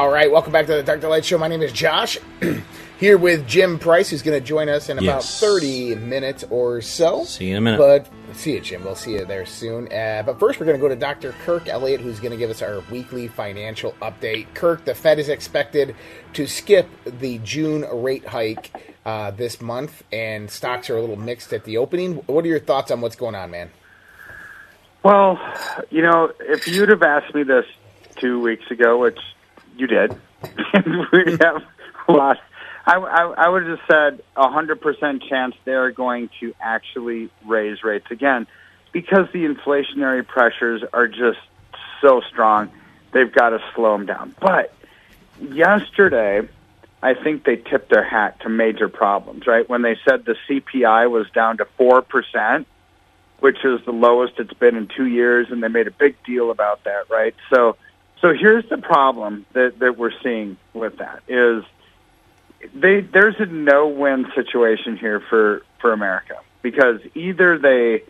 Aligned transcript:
All 0.00 0.10
right, 0.10 0.32
welcome 0.32 0.50
back 0.50 0.64
to 0.64 0.72
the 0.72 0.82
Dark 0.82 1.02
to 1.02 1.10
Light 1.10 1.26
Show. 1.26 1.36
My 1.36 1.46
name 1.46 1.60
is 1.60 1.74
Josh, 1.74 2.16
here 2.98 3.18
with 3.18 3.46
Jim 3.46 3.78
Price, 3.78 4.08
who's 4.08 4.22
going 4.22 4.40
to 4.40 4.42
join 4.42 4.70
us 4.70 4.88
in 4.88 4.96
about 4.96 5.04
Yes. 5.04 5.40
30 5.40 5.96
minutes 5.96 6.42
or 6.48 6.80
so. 6.80 7.24
See 7.24 7.48
you 7.48 7.50
in 7.50 7.58
a 7.58 7.60
minute. 7.60 7.76
But 7.76 8.34
see 8.34 8.54
you, 8.54 8.60
Jim. 8.60 8.82
We'll 8.82 8.94
see 8.94 9.12
you 9.12 9.26
there 9.26 9.44
soon. 9.44 9.92
Uh, 9.92 10.22
but 10.24 10.40
first, 10.40 10.58
we're 10.58 10.64
going 10.64 10.78
to 10.78 10.80
go 10.80 10.88
to 10.88 10.96
Dr. 10.96 11.32
Kirk 11.44 11.68
Elliott, 11.68 12.00
who's 12.00 12.18
going 12.18 12.30
to 12.30 12.38
give 12.38 12.48
us 12.48 12.62
our 12.62 12.80
weekly 12.90 13.28
financial 13.28 13.92
update. 14.00 14.46
Kirk, 14.54 14.86
the 14.86 14.94
Fed 14.94 15.18
is 15.18 15.28
expected 15.28 15.94
to 16.32 16.46
skip 16.46 16.88
the 17.04 17.36
June 17.40 17.84
rate 18.02 18.26
hike 18.26 18.70
uh, 19.04 19.32
this 19.32 19.60
month, 19.60 20.02
and 20.10 20.50
stocks 20.50 20.88
are 20.88 20.96
a 20.96 21.00
little 21.02 21.16
mixed 21.16 21.52
at 21.52 21.64
the 21.64 21.76
opening. 21.76 22.14
What 22.24 22.46
are 22.46 22.48
your 22.48 22.58
thoughts 22.58 22.90
on 22.90 23.02
what's 23.02 23.16
going 23.16 23.34
on, 23.34 23.50
man? 23.50 23.68
Well, 25.02 25.38
you 25.90 26.00
know, 26.00 26.32
if 26.40 26.66
you'd 26.66 26.88
have 26.88 27.02
asked 27.02 27.34
me 27.34 27.42
this 27.42 27.66
two 28.16 28.40
weeks 28.40 28.70
ago, 28.70 28.96
which 28.96 29.18
you 29.80 29.86
did, 29.86 30.14
we 31.12 31.36
have 31.40 31.62
lost. 32.08 32.40
I, 32.86 32.96
I, 32.96 33.22
I 33.36 33.48
would 33.48 33.66
have 33.66 33.78
just 33.78 33.88
said 33.88 34.22
a 34.36 34.50
hundred 34.50 34.80
percent 34.80 35.22
chance 35.28 35.54
they're 35.64 35.90
going 35.90 36.30
to 36.40 36.54
actually 36.60 37.30
raise 37.46 37.82
rates 37.82 38.06
again 38.10 38.46
because 38.92 39.28
the 39.32 39.44
inflationary 39.44 40.26
pressures 40.26 40.82
are 40.92 41.08
just 41.08 41.38
so 42.00 42.20
strong. 42.30 42.70
They've 43.12 43.32
got 43.32 43.50
to 43.50 43.58
slow 43.74 43.96
them 43.96 44.06
down. 44.06 44.34
But 44.40 44.74
yesterday, 45.40 46.48
I 47.02 47.14
think 47.14 47.44
they 47.44 47.56
tipped 47.56 47.90
their 47.90 48.04
hat 48.04 48.40
to 48.40 48.48
major 48.48 48.88
problems. 48.88 49.46
Right 49.46 49.68
when 49.68 49.82
they 49.82 49.96
said 50.08 50.24
the 50.24 50.36
CPI 50.48 51.10
was 51.10 51.28
down 51.30 51.58
to 51.58 51.66
four 51.76 52.02
percent 52.02 52.66
which 53.40 53.64
is 53.64 53.80
the 53.84 53.92
lowest 53.92 54.34
it's 54.38 54.52
been 54.52 54.76
in 54.76 54.86
two 54.86 55.06
years, 55.06 55.48
and 55.50 55.62
they 55.62 55.68
made 55.68 55.86
a 55.86 55.90
big 55.90 56.14
deal 56.24 56.50
about 56.50 56.84
that, 56.84 57.10
right? 57.10 57.34
So, 57.52 57.76
so 58.20 58.34
here's 58.34 58.68
the 58.68 58.78
problem 58.78 59.46
that 59.52 59.78
that 59.78 59.96
we're 59.96 60.12
seeing 60.22 60.56
with 60.74 60.98
that 60.98 61.22
is 61.28 61.64
they 62.74 63.00
there's 63.00 63.36
a 63.38 63.46
no-win 63.46 64.26
situation 64.34 64.96
here 64.96 65.20
for 65.20 65.62
for 65.80 65.92
America 65.92 66.38
because 66.62 67.00
either 67.14 67.58
they 67.58 68.02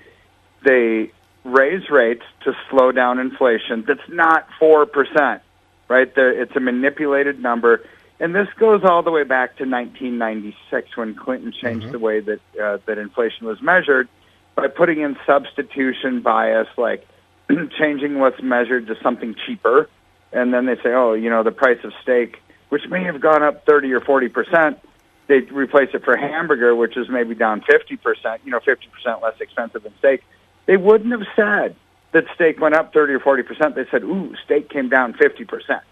they 0.65 1.13
raise 1.45 1.89
rates 1.91 2.25
to 2.45 2.55
slow 2.69 2.93
down 2.93 3.19
inflation 3.19 3.85
that's 3.87 4.09
not 4.09 4.49
four 4.59 4.87
percent, 4.87 5.43
right? 5.89 6.11
It's 6.17 6.55
a 6.57 6.61
manipulated 6.61 7.41
number. 7.41 7.85
And 8.19 8.35
this 8.35 8.49
goes 8.59 8.85
all 8.85 9.03
the 9.03 9.11
way 9.11 9.23
back 9.23 9.57
to 9.57 9.65
1996 9.65 10.95
when 10.95 11.15
Clinton 11.15 11.53
changed 11.53 11.91
the 11.91 11.99
way 11.99 12.21
that 12.21 12.41
uh, 12.63 12.79
that 12.85 12.99
inflation 12.99 13.47
was 13.47 13.63
measured 13.63 14.09
by 14.57 14.69
putting 14.69 15.01
in 15.01 15.17
substitution 15.25 16.21
bias, 16.21 16.69
like 16.77 17.07
changing 17.79 18.19
what's 18.19 18.43
measured 18.43 18.89
to 18.89 18.97
something 19.03 19.35
cheaper, 19.47 19.89
and 20.33 20.53
then 20.53 20.67
they 20.67 20.77
say, 20.77 20.93
oh, 20.93 21.15
you 21.15 21.31
know, 21.31 21.43
the 21.43 21.53
price 21.53 21.79
of 21.85 21.93
steak, 22.03 22.41
which 22.69 22.87
may 22.89 23.05
have 23.05 23.21
gone 23.21 23.43
up 23.43 23.67
30 23.67 23.93
or 23.93 24.01
40 24.01 24.29
percent, 24.29 24.79
they 25.27 25.41
replace 25.41 25.91
it 25.95 26.05
for 26.05 26.17
hamburger, 26.17 26.75
which 26.75 26.97
is 26.97 27.09
maybe 27.09 27.35
down 27.35 27.63
50 27.63 27.97
percent, 27.97 28.43
you 28.45 28.51
know, 28.51 28.61
50 28.61 28.89
percent 28.89 29.23
less 29.23 29.41
expensive 29.41 29.83
than 29.83 29.93
steak. 29.99 30.23
They 30.67 30.77
wouldn't 30.77 31.13
have 31.13 31.27
said 31.35 31.77
that 32.13 32.25
steak 32.35 32.61
went 32.61 32.75
up 32.75 32.93
30 32.93 33.15
or 33.15 33.21
40 33.21 33.43
percent. 33.43 33.75
They 33.75 33.87
said, 33.91 34.03
ooh, 34.03 34.35
steak 34.45 34.69
came 34.69 34.89
down 34.89 35.15
50 35.15 35.45
percent 35.45 35.83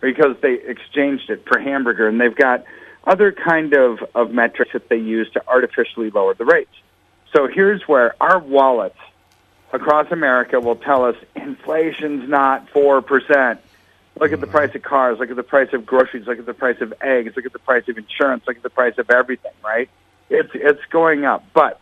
because 0.00 0.36
they 0.42 0.54
exchanged 0.54 1.30
it 1.30 1.44
for 1.46 1.58
hamburger, 1.58 2.08
and 2.08 2.20
they've 2.20 2.36
got 2.36 2.64
other 3.06 3.32
kind 3.32 3.74
of, 3.74 3.98
of 4.14 4.30
metrics 4.32 4.72
that 4.72 4.88
they 4.88 4.96
use 4.96 5.30
to 5.32 5.42
artificially 5.48 6.10
lower 6.10 6.34
the 6.34 6.44
rates. 6.44 6.74
So 7.34 7.48
here's 7.48 7.82
where 7.88 8.14
our 8.22 8.38
wallets 8.38 8.98
across 9.72 10.10
America 10.12 10.60
will 10.60 10.76
tell 10.76 11.04
us 11.04 11.16
inflation's 11.34 12.28
not 12.28 12.70
4%. 12.72 13.58
Look 14.20 14.32
at 14.32 14.40
the 14.40 14.46
price 14.46 14.74
of 14.74 14.82
cars, 14.82 15.18
look 15.18 15.30
at 15.30 15.36
the 15.36 15.42
price 15.42 15.72
of 15.72 15.84
groceries, 15.84 16.26
look 16.26 16.38
at 16.38 16.46
the 16.46 16.54
price 16.54 16.80
of 16.80 16.94
eggs, 17.00 17.34
look 17.34 17.46
at 17.46 17.52
the 17.52 17.58
price 17.58 17.88
of 17.88 17.98
insurance, 17.98 18.44
look 18.46 18.56
at 18.56 18.62
the 18.62 18.70
price 18.70 18.96
of 18.98 19.10
everything, 19.10 19.52
right? 19.64 19.88
It's 20.30 20.50
it's 20.54 20.84
going 20.90 21.24
up. 21.24 21.44
But 21.52 21.80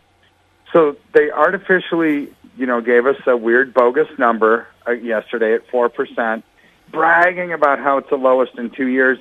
so 0.71 0.97
they 1.13 1.29
artificially, 1.29 2.33
you 2.57 2.65
know, 2.65 2.81
gave 2.81 3.05
us 3.05 3.17
a 3.27 3.37
weird 3.37 3.73
bogus 3.73 4.09
number 4.17 4.67
uh, 4.87 4.91
yesterday 4.91 5.53
at 5.53 5.67
4%, 5.67 6.41
bragging 6.91 7.53
about 7.53 7.79
how 7.79 7.97
it's 7.97 8.09
the 8.09 8.17
lowest 8.17 8.57
in 8.57 8.71
2 8.71 8.87
years. 8.87 9.19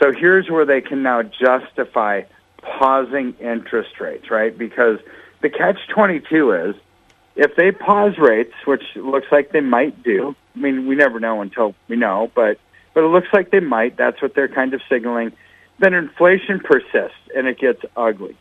So 0.00 0.12
here's 0.12 0.50
where 0.50 0.64
they 0.64 0.80
can 0.80 1.02
now 1.02 1.22
justify 1.22 2.22
pausing 2.62 3.34
interest 3.40 4.00
rates, 4.00 4.30
right? 4.30 4.56
Because 4.56 4.98
the 5.40 5.50
catch 5.50 5.78
22 5.88 6.52
is 6.52 6.76
if 7.36 7.56
they 7.56 7.72
pause 7.72 8.18
rates, 8.18 8.54
which 8.64 8.82
looks 8.96 9.28
like 9.30 9.52
they 9.52 9.60
might 9.60 10.02
do. 10.02 10.34
I 10.54 10.58
mean, 10.58 10.86
we 10.86 10.94
never 10.94 11.20
know 11.20 11.40
until 11.40 11.74
we 11.88 11.96
know, 11.96 12.30
but 12.34 12.58
but 12.92 13.04
it 13.04 13.08
looks 13.08 13.28
like 13.32 13.50
they 13.50 13.60
might. 13.60 13.96
That's 13.96 14.20
what 14.20 14.34
they're 14.34 14.48
kind 14.48 14.74
of 14.74 14.80
signaling. 14.88 15.32
Then 15.78 15.94
inflation 15.94 16.60
persists 16.60 17.18
and 17.34 17.46
it 17.46 17.58
gets 17.58 17.82
ugly. 17.96 18.36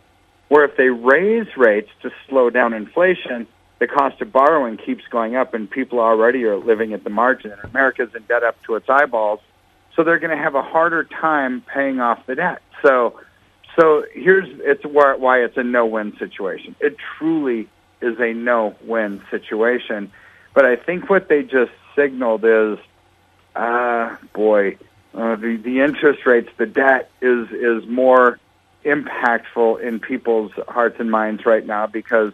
Where 0.48 0.66
if 0.66 0.76
they 0.76 0.90
raise 0.90 1.48
rates 1.56 1.90
to 2.02 2.12
slow 2.28 2.50
down 2.50 2.74
inflation, 2.74 3.48
the 3.78 3.88
cost 3.88 4.20
of 4.22 4.32
borrowing 4.32 4.78
keeps 4.78 5.04
going 5.10 5.36
up, 5.36 5.54
and 5.54 5.70
people 5.70 6.00
already 6.00 6.44
are 6.46 6.58
living 6.58 6.94
at 6.94 7.04
the 7.04 7.12
margin. 7.12 7.52
And 7.52 7.64
America's 7.64 8.10
in 8.16 8.24
debt 8.24 8.44
up 8.44 8.62
to 8.64 8.76
its 8.76 8.90
eyeballs, 8.90 9.40
so 9.96 10.04
they're 10.04 10.20
going 10.20 10.36
to 10.36 10.44
have 10.44 10.56
a 10.56 10.64
harder 10.64 11.04
time 11.04 11.62
paying 11.62 12.00
off 12.00 12.26
the 12.26 12.36
debt. 12.36 12.62
So 12.82 13.20
so 13.80 14.04
here's 14.14 14.48
it's 14.60 14.84
why, 14.84 15.40
it's 15.40 15.58
a 15.58 15.64
no-win 15.64 16.18
situation. 16.18 16.76
It 16.80 16.98
truly 17.18 17.70
is 18.02 18.20
a 18.20 18.34
no-win 18.34 19.22
situation. 19.30 20.12
But 20.54 20.66
I 20.66 20.76
think 20.76 21.10
what 21.10 21.30
they 21.30 21.44
just 21.44 21.72
signaled 22.00 22.46
is, 22.46 22.78
ah, 23.56 24.18
boy, 24.34 24.78
uh, 25.14 25.36
the 25.36 25.58
the 25.58 25.82
interest 25.82 26.26
rates, 26.26 26.50
the 26.58 26.66
debt 26.66 27.12
is 27.22 27.50
is 27.52 27.88
more 27.88 28.40
impactful 28.86 29.82
in 29.82 30.00
people's 30.00 30.52
hearts 30.68 30.96
and 31.00 31.12
minds 31.12 31.46
right 31.46 31.66
now 31.66 31.86
because 31.86 32.32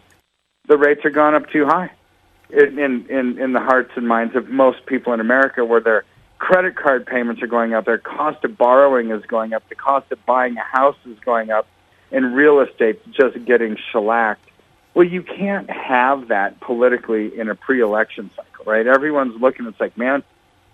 the 0.68 0.78
rates 0.78 1.04
are 1.04 1.10
gone 1.10 1.34
up 1.34 1.50
too 1.50 1.66
high 1.66 1.90
in 2.50 2.78
in 3.10 3.40
in, 3.40 3.54
the 3.54 3.60
hearts 3.60 3.92
and 3.96 4.08
minds 4.08 4.36
of 4.36 4.50
most 4.50 4.86
people 4.86 5.14
in 5.14 5.20
America, 5.20 5.66
where 5.66 5.82
their 5.82 6.04
credit 6.38 6.76
card 6.76 7.06
payments 7.06 7.42
are 7.42 7.48
going 7.48 7.74
up, 7.74 7.86
their 7.86 7.98
cost 7.98 8.44
of 8.44 8.58
borrowing 8.58 9.10
is 9.12 9.26
going 9.26 9.54
up, 9.54 9.68
the 9.70 9.76
cost 9.76 10.12
of 10.12 10.24
buying 10.26 10.58
a 10.58 10.62
house 10.62 10.98
is 11.06 11.18
going 11.20 11.50
up, 11.50 11.68
and 12.12 12.36
real 12.36 12.60
estate's 12.60 13.04
just 13.12 13.44
getting 13.46 13.78
shellacked. 13.92 14.48
Well, 14.94 15.06
you 15.06 15.24
can't 15.24 15.70
have 15.70 16.30
that 16.30 16.60
politically 16.62 17.38
in 17.38 17.50
a 17.50 17.56
pre-election 17.56 18.30
cycle, 18.36 18.55
right? 18.66 18.86
Everyone's 18.86 19.40
looking. 19.40 19.66
It's 19.68 19.80
like, 19.80 19.98
man, 19.98 20.24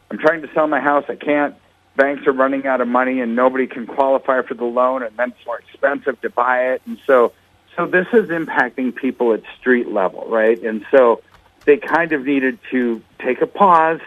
I'm 0.09 0.17
trying 0.17 0.41
to 0.41 0.53
sell 0.53 0.67
my 0.67 0.79
house. 0.79 1.05
I 1.07 1.15
can't. 1.15 1.55
Banks 1.95 2.25
are 2.25 2.31
running 2.31 2.65
out 2.65 2.81
of 2.81 2.87
money, 2.87 3.19
and 3.19 3.35
nobody 3.35 3.67
can 3.67 3.85
qualify 3.85 4.41
for 4.43 4.53
the 4.53 4.65
loan, 4.65 5.03
and 5.03 5.15
then 5.17 5.31
it's 5.31 5.45
more 5.45 5.59
expensive 5.59 6.19
to 6.21 6.29
buy 6.29 6.73
it. 6.73 6.81
And 6.85 6.97
so, 7.05 7.33
so 7.75 7.85
this 7.85 8.07
is 8.13 8.29
impacting 8.29 8.95
people 8.95 9.33
at 9.33 9.43
street 9.59 9.89
level, 9.89 10.25
right? 10.27 10.61
And 10.61 10.85
so, 10.89 11.21
they 11.65 11.77
kind 11.77 12.11
of 12.11 12.25
needed 12.25 12.59
to 12.71 13.01
take 13.19 13.41
a 13.41 13.47
pause. 13.47 14.01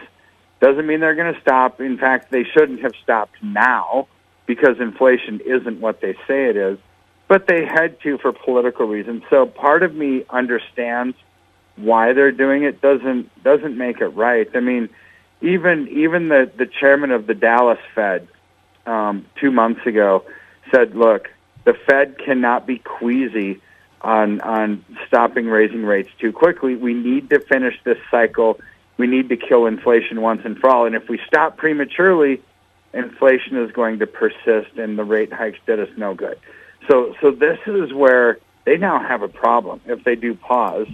Doesn't 0.59 0.85
mean 0.85 0.99
they're 0.99 1.15
going 1.15 1.33
to 1.33 1.41
stop. 1.41 1.79
In 1.79 1.97
fact, 1.97 2.31
they 2.31 2.43
shouldn't 2.43 2.81
have 2.81 2.93
stopped 3.01 3.41
now 3.41 4.07
because 4.45 4.79
inflation 4.79 5.39
isn't 5.41 5.79
what 5.79 6.01
they 6.01 6.13
say 6.27 6.49
it 6.49 6.57
is. 6.57 6.77
But 7.27 7.47
they 7.47 7.65
had 7.65 7.99
to 8.01 8.17
for 8.19 8.31
political 8.31 8.87
reasons. 8.87 9.23
So 9.29 9.45
part 9.45 9.83
of 9.83 9.95
me 9.95 10.25
understands 10.29 11.17
why 11.75 12.13
they're 12.13 12.31
doing 12.31 12.63
it. 12.63 12.81
Doesn't 12.81 13.43
doesn't 13.43 13.77
make 13.77 14.01
it 14.01 14.09
right. 14.09 14.47
I 14.53 14.59
mean, 14.59 14.89
even 15.41 15.87
even 15.89 16.29
the 16.29 16.51
the 16.55 16.65
chairman 16.65 17.11
of 17.11 17.27
the 17.27 17.33
Dallas 17.33 17.79
Fed 17.93 18.27
um, 18.85 19.25
two 19.39 19.51
months 19.51 19.85
ago 19.85 20.23
said, 20.71 20.95
"Look, 20.95 21.29
the 21.65 21.73
Fed 21.73 22.17
cannot 22.17 22.65
be 22.65 22.79
queasy 22.79 23.61
on 24.01 24.41
on 24.41 24.85
stopping 25.07 25.47
raising 25.47 25.83
rates 25.83 26.09
too 26.19 26.31
quickly. 26.31 26.75
We 26.75 26.93
need 26.93 27.29
to 27.31 27.39
finish 27.39 27.75
this 27.83 27.97
cycle. 28.09 28.59
We 28.97 29.07
need 29.07 29.29
to 29.29 29.37
kill 29.37 29.65
inflation 29.65 30.21
once 30.21 30.41
and 30.45 30.57
for 30.57 30.69
all. 30.69 30.85
And 30.85 30.95
if 30.95 31.09
we 31.09 31.19
stop 31.27 31.57
prematurely, 31.57 32.41
inflation 32.93 33.57
is 33.57 33.71
going 33.71 33.99
to 33.99 34.07
persist, 34.07 34.77
and 34.77 34.97
the 34.97 35.03
rate 35.03 35.33
hikes 35.33 35.59
did 35.65 35.79
us 35.79 35.89
no 35.97 36.13
good. 36.13 36.39
So, 36.87 37.15
so 37.19 37.31
this 37.31 37.59
is 37.65 37.93
where 37.93 38.39
they 38.63 38.77
now 38.77 38.99
have 38.99 39.21
a 39.21 39.27
problem 39.27 39.81
if 39.85 40.03
they 40.03 40.15
do 40.15 40.33
pause, 40.33 40.87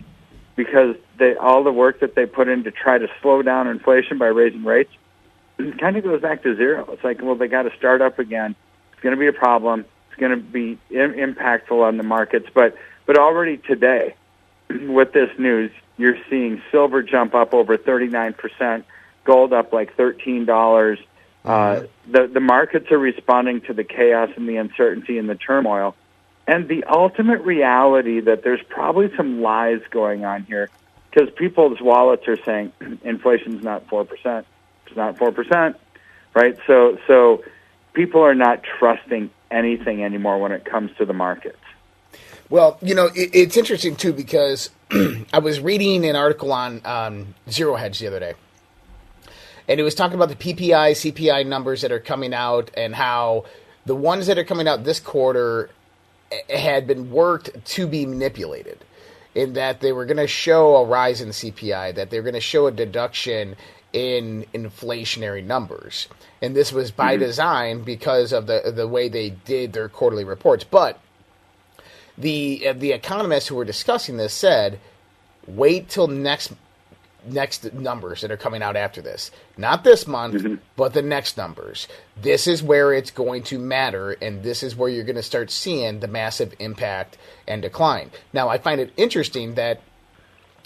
because 0.55 0.95
they 1.17 1.35
all 1.35 1.63
the 1.63 1.71
work 1.71 1.99
that 2.01 2.15
they 2.15 2.25
put 2.25 2.47
in 2.47 2.63
to 2.63 2.71
try 2.71 2.97
to 2.97 3.07
slow 3.21 3.41
down 3.41 3.67
inflation 3.67 4.17
by 4.17 4.27
raising 4.27 4.63
rates, 4.63 4.91
kind 5.79 5.97
of 5.97 6.03
goes 6.03 6.21
back 6.21 6.43
to 6.43 6.55
zero. 6.55 6.87
It's 6.91 7.03
like, 7.03 7.21
well, 7.21 7.35
they 7.35 7.47
got 7.47 7.63
to 7.63 7.75
start 7.77 8.01
up 8.01 8.19
again. 8.19 8.55
It's 8.93 9.01
going 9.01 9.15
to 9.15 9.19
be 9.19 9.27
a 9.27 9.33
problem. 9.33 9.85
It's 10.09 10.19
going 10.19 10.31
to 10.31 10.37
be 10.37 10.77
Im- 10.89 11.13
impactful 11.13 11.71
on 11.71 11.97
the 11.97 12.03
markets. 12.03 12.47
But 12.53 12.75
but 13.05 13.17
already 13.17 13.57
today, 13.57 14.15
with 14.69 15.13
this 15.13 15.29
news, 15.37 15.71
you're 15.97 16.17
seeing 16.29 16.61
silver 16.71 17.03
jump 17.03 17.33
up 17.33 17.53
over 17.53 17.77
39 17.77 18.33
percent, 18.33 18.85
gold 19.23 19.53
up 19.53 19.73
like 19.73 19.95
13 19.95 20.45
dollars. 20.45 20.99
Uh, 21.43 21.83
the 22.09 22.27
the 22.27 22.39
markets 22.39 22.91
are 22.91 22.99
responding 22.99 23.61
to 23.61 23.73
the 23.73 23.83
chaos 23.83 24.29
and 24.35 24.47
the 24.47 24.57
uncertainty 24.57 25.17
and 25.17 25.27
the 25.27 25.35
turmoil, 25.35 25.95
and 26.47 26.67
the 26.67 26.83
ultimate 26.85 27.41
reality 27.41 28.19
that 28.21 28.43
there's 28.43 28.61
probably 28.69 29.11
some 29.15 29.41
lies 29.41 29.81
going 29.89 30.25
on 30.25 30.43
here 30.43 30.69
because 31.09 31.29
people's 31.35 31.79
wallets 31.81 32.27
are 32.27 32.37
saying 32.43 32.71
inflation's 33.03 33.63
not 33.63 33.87
four 33.87 34.05
percent, 34.05 34.45
it's 34.87 34.95
not 34.95 35.17
four 35.17 35.31
percent, 35.31 35.77
right? 36.33 36.57
So 36.67 36.97
so 37.07 37.43
people 37.93 38.21
are 38.21 38.35
not 38.35 38.63
trusting 38.79 39.29
anything 39.49 40.03
anymore 40.03 40.39
when 40.39 40.51
it 40.51 40.65
comes 40.65 40.91
to 40.97 41.05
the 41.05 41.13
markets. 41.13 41.57
Well, 42.49 42.77
you 42.81 42.95
know, 42.95 43.05
it, 43.15 43.29
it's 43.33 43.57
interesting 43.57 43.95
too 43.95 44.13
because 44.13 44.69
I 45.33 45.39
was 45.39 45.59
reading 45.59 46.05
an 46.05 46.15
article 46.15 46.51
on 46.51 46.81
um, 46.85 47.35
Zero 47.49 47.75
Hedge 47.75 47.99
the 47.99 48.07
other 48.07 48.19
day, 48.19 48.33
and 49.67 49.79
it 49.79 49.83
was 49.83 49.95
talking 49.95 50.15
about 50.15 50.29
the 50.29 50.35
PPI, 50.35 50.91
CPI 50.91 51.45
numbers 51.45 51.81
that 51.81 51.91
are 51.91 51.99
coming 51.99 52.33
out 52.33 52.71
and 52.75 52.95
how 52.95 53.45
the 53.85 53.95
ones 53.95 54.27
that 54.27 54.37
are 54.37 54.43
coming 54.43 54.67
out 54.67 54.83
this 54.83 54.99
quarter 54.99 55.69
had 56.49 56.87
been 56.87 57.11
worked 57.11 57.65
to 57.65 57.87
be 57.87 58.05
manipulated 58.05 58.83
in 59.33 59.53
that 59.53 59.79
they 59.79 59.91
were 59.91 60.05
going 60.05 60.17
to 60.17 60.27
show 60.27 60.75
a 60.77 60.85
rise 60.85 61.21
in 61.21 61.29
CPI, 61.29 61.95
that 61.95 62.09
they 62.09 62.19
were 62.19 62.23
going 62.23 62.33
to 62.33 62.41
show 62.41 62.67
a 62.67 62.71
deduction 62.71 63.55
in 63.93 64.45
inflationary 64.53 65.43
numbers. 65.43 66.07
And 66.41 66.55
this 66.55 66.71
was 66.71 66.91
by 66.91 67.13
mm-hmm. 67.13 67.23
design 67.23 67.81
because 67.83 68.33
of 68.33 68.47
the 68.47 68.71
the 68.73 68.87
way 68.87 69.09
they 69.09 69.31
did 69.31 69.73
their 69.73 69.89
quarterly 69.89 70.23
reports. 70.23 70.63
But 70.63 70.99
the 72.17 72.67
uh, 72.69 72.73
the 72.73 72.91
economists 72.91 73.47
who 73.47 73.55
were 73.55 73.65
discussing 73.65 74.17
this 74.17 74.33
said, 74.33 74.79
wait 75.47 75.89
till 75.89 76.07
next 76.07 76.53
next 77.25 77.73
numbers 77.73 78.21
that 78.21 78.31
are 78.31 78.37
coming 78.37 78.61
out 78.61 78.75
after 78.75 79.01
this. 79.01 79.31
Not 79.57 79.83
this 79.83 80.07
month, 80.07 80.35
mm-hmm. 80.35 80.55
but 80.75 80.93
the 80.93 81.01
next 81.01 81.37
numbers. 81.37 81.87
This 82.21 82.47
is 82.47 82.63
where 82.63 82.93
it's 82.93 83.11
going 83.11 83.43
to 83.43 83.59
matter, 83.59 84.11
and 84.21 84.43
this 84.43 84.63
is 84.63 84.75
where 84.75 84.89
you're 84.89 85.03
going 85.03 85.15
to 85.15 85.23
start 85.23 85.51
seeing 85.51 85.99
the 85.99 86.07
massive 86.07 86.53
impact 86.59 87.17
and 87.47 87.61
decline. 87.61 88.11
Now, 88.33 88.49
I 88.49 88.57
find 88.57 88.81
it 88.81 88.93
interesting 88.97 89.55
that 89.55 89.81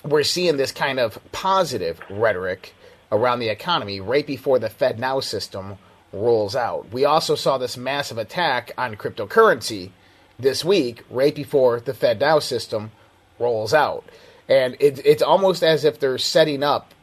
we're 0.04 0.24
seeing 0.24 0.58
this 0.58 0.72
kind 0.72 1.00
of 1.00 1.20
positive 1.32 2.00
rhetoric 2.10 2.74
around 3.12 3.40
the 3.40 3.50
economy 3.50 4.00
right 4.00 4.26
before 4.26 4.60
the 4.60 4.70
Fed 4.70 5.00
Now 5.00 5.20
system 5.20 5.78
rolls 6.12 6.56
out. 6.56 6.92
We 6.92 7.06
also 7.06 7.36
saw 7.36 7.58
this 7.58 7.78
massive 7.78 8.18
attack 8.18 8.72
on 8.78 8.96
cryptocurrency 8.96 9.92
this 10.38 10.64
week, 10.64 11.04
right 11.10 11.34
before 11.34 11.80
the 11.80 11.94
Fed 11.94 12.20
Now 12.20 12.40
system 12.40 12.92
rolls 13.40 13.74
out 13.74 14.06
and 14.48 14.76
it, 14.80 15.04
it's 15.06 15.24
almost 15.24 15.64
as 15.64 15.84
if 15.86 16.00
they're 16.00 16.18
setting 16.18 16.64
up 16.64 16.94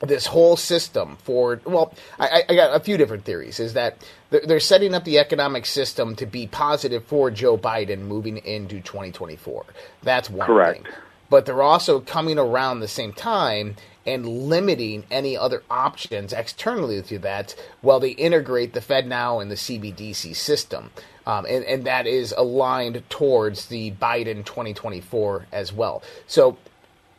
this 0.00 0.26
whole 0.26 0.56
system 0.56 1.16
for 1.22 1.60
well 1.64 1.94
I, 2.18 2.42
I, 2.48 2.54
got 2.54 2.74
a 2.74 2.80
few 2.80 2.96
different 2.96 3.24
theories 3.24 3.60
is 3.60 3.74
that 3.74 4.04
they're 4.30 4.58
setting 4.58 4.94
up 4.94 5.04
the 5.04 5.18
economic 5.18 5.64
system 5.64 6.16
to 6.16 6.26
be 6.26 6.48
positive 6.48 7.04
for 7.04 7.30
joe 7.30 7.56
biden 7.56 8.00
moving 8.00 8.38
into 8.38 8.80
2024 8.80 9.64
that's 10.02 10.28
one 10.28 10.46
correct. 10.46 10.82
Thing 10.82 10.92
but 11.30 11.46
they're 11.46 11.62
also 11.62 12.00
coming 12.00 12.38
around 12.38 12.80
the 12.80 12.88
same 12.88 13.12
time 13.12 13.76
and 14.04 14.26
limiting 14.26 15.04
any 15.10 15.36
other 15.36 15.62
options 15.70 16.32
externally 16.32 17.00
to 17.00 17.18
that 17.20 17.54
while 17.80 18.00
they 18.00 18.10
integrate 18.10 18.72
the 18.72 18.80
fed 18.80 19.06
now 19.06 19.38
and 19.38 19.50
the 19.50 19.56
cbdc 19.56 20.34
system 20.34 20.90
um, 21.26 21.46
and, 21.46 21.64
and 21.64 21.84
that 21.84 22.06
is 22.06 22.34
aligned 22.36 23.02
towards 23.08 23.66
the 23.66 23.92
Biden 23.92 24.44
2024 24.44 25.46
as 25.52 25.72
well. 25.72 26.02
So 26.26 26.56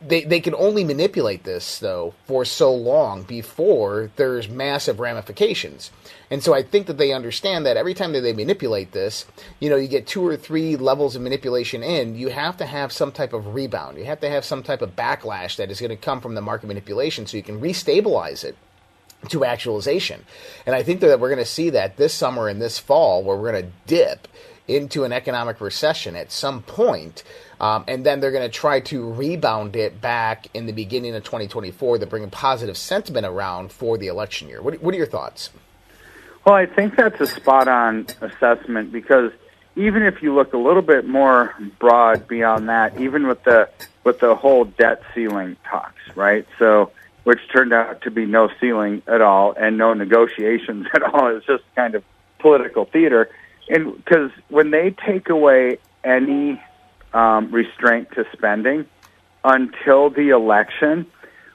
they, 0.06 0.24
they 0.24 0.40
can 0.40 0.54
only 0.54 0.84
manipulate 0.84 1.44
this 1.44 1.78
though 1.78 2.14
for 2.26 2.44
so 2.44 2.74
long 2.74 3.22
before 3.22 4.10
there's 4.16 4.48
massive 4.48 5.00
ramifications. 5.00 5.90
And 6.30 6.42
so 6.42 6.52
i 6.52 6.62
think 6.62 6.86
that 6.86 6.98
they 6.98 7.12
understand 7.12 7.64
that 7.64 7.76
every 7.76 7.94
time 7.94 8.12
that 8.12 8.20
they 8.20 8.32
manipulate 8.32 8.92
this 8.92 9.24
you 9.60 9.70
know 9.70 9.76
you 9.76 9.88
get 9.88 10.06
two 10.06 10.26
or 10.26 10.36
three 10.36 10.76
levels 10.76 11.16
of 11.16 11.22
manipulation 11.22 11.82
in 11.82 12.16
you 12.16 12.28
have 12.28 12.56
to 12.56 12.66
have 12.66 12.92
some 12.92 13.12
type 13.12 13.32
of 13.32 13.54
rebound. 13.54 13.98
You 13.98 14.04
have 14.04 14.20
to 14.20 14.30
have 14.30 14.44
some 14.44 14.62
type 14.62 14.82
of 14.82 14.96
backlash 14.96 15.56
that 15.56 15.70
is 15.70 15.80
going 15.80 15.90
to 15.90 15.96
come 15.96 16.20
from 16.20 16.34
the 16.34 16.42
market 16.42 16.66
manipulation 16.66 17.26
so 17.26 17.36
you 17.36 17.42
can 17.42 17.60
restabilize 17.60 18.44
it 18.44 18.56
to 19.30 19.44
actualization. 19.44 20.24
And 20.66 20.74
I 20.74 20.82
think 20.82 21.00
that 21.00 21.20
we're 21.20 21.28
going 21.28 21.38
to 21.38 21.44
see 21.44 21.70
that 21.70 21.96
this 21.96 22.14
summer 22.14 22.48
and 22.48 22.60
this 22.60 22.78
fall, 22.78 23.22
where 23.22 23.36
we're 23.36 23.52
going 23.52 23.64
to 23.64 23.72
dip 23.86 24.28
into 24.66 25.04
an 25.04 25.12
economic 25.12 25.60
recession 25.60 26.16
at 26.16 26.32
some 26.32 26.62
point, 26.62 27.22
um, 27.60 27.84
and 27.86 28.04
then 28.04 28.20
they're 28.20 28.32
going 28.32 28.48
to 28.48 28.48
try 28.48 28.80
to 28.80 29.12
rebound 29.12 29.76
it 29.76 30.00
back 30.00 30.46
in 30.54 30.66
the 30.66 30.72
beginning 30.72 31.14
of 31.14 31.22
2024 31.24 31.98
to 31.98 32.06
bring 32.06 32.24
a 32.24 32.28
positive 32.28 32.76
sentiment 32.76 33.26
around 33.26 33.70
for 33.70 33.98
the 33.98 34.06
election 34.06 34.48
year. 34.48 34.62
What, 34.62 34.82
what 34.82 34.94
are 34.94 34.98
your 34.98 35.06
thoughts? 35.06 35.50
Well, 36.46 36.54
I 36.54 36.66
think 36.66 36.96
that's 36.96 37.20
a 37.20 37.26
spot 37.26 37.68
on 37.68 38.06
assessment 38.20 38.92
because 38.92 39.32
even 39.76 40.02
if 40.02 40.22
you 40.22 40.34
look 40.34 40.52
a 40.52 40.58
little 40.58 40.82
bit 40.82 41.06
more 41.06 41.54
broad 41.78 42.28
beyond 42.28 42.68
that, 42.68 43.00
even 43.00 43.26
with 43.26 43.42
the 43.44 43.68
with 44.04 44.20
the 44.20 44.34
whole 44.34 44.64
debt 44.64 45.02
ceiling 45.14 45.56
talks, 45.68 46.00
right? 46.14 46.46
So 46.58 46.90
which 47.24 47.40
turned 47.52 47.72
out 47.72 48.02
to 48.02 48.10
be 48.10 48.26
no 48.26 48.48
ceiling 48.60 49.02
at 49.06 49.20
all 49.20 49.52
and 49.52 49.76
no 49.76 49.94
negotiations 49.94 50.86
at 50.94 51.02
all. 51.02 51.34
It's 51.34 51.46
just 51.46 51.64
kind 51.74 51.94
of 51.94 52.04
political 52.38 52.84
theater. 52.84 53.30
And 53.68 53.96
because 53.96 54.30
when 54.48 54.70
they 54.70 54.90
take 54.90 55.28
away 55.30 55.78
any 56.04 56.62
um, 57.12 57.50
restraint 57.50 58.10
to 58.12 58.26
spending 58.32 58.86
until 59.42 60.10
the 60.10 60.30
election, 60.30 61.06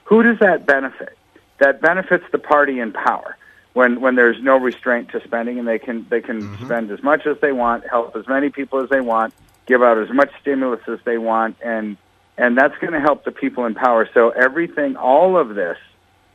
who 0.04 0.22
does 0.22 0.38
that 0.40 0.66
benefit? 0.66 1.16
That 1.58 1.80
benefits 1.80 2.24
the 2.32 2.38
party 2.38 2.80
in 2.80 2.92
power 2.92 3.36
when 3.74 4.00
when 4.00 4.16
there's 4.16 4.40
no 4.42 4.56
restraint 4.56 5.10
to 5.10 5.22
spending 5.22 5.58
and 5.58 5.68
they 5.68 5.78
can 5.78 6.06
they 6.08 6.20
can 6.20 6.42
mm-hmm. 6.42 6.64
spend 6.64 6.90
as 6.90 7.02
much 7.02 7.26
as 7.26 7.36
they 7.40 7.52
want, 7.52 7.88
help 7.88 8.16
as 8.16 8.26
many 8.26 8.50
people 8.50 8.82
as 8.82 8.88
they 8.88 9.00
want, 9.00 9.34
give 9.66 9.82
out 9.82 9.98
as 9.98 10.10
much 10.10 10.30
stimulus 10.40 10.80
as 10.88 10.98
they 11.04 11.18
want, 11.18 11.56
and 11.64 11.96
and 12.40 12.56
that's 12.56 12.76
going 12.78 12.94
to 12.94 13.00
help 13.00 13.24
the 13.24 13.32
people 13.32 13.66
in 13.66 13.74
power. 13.74 14.08
So 14.14 14.30
everything, 14.30 14.96
all 14.96 15.36
of 15.36 15.54
this, 15.54 15.76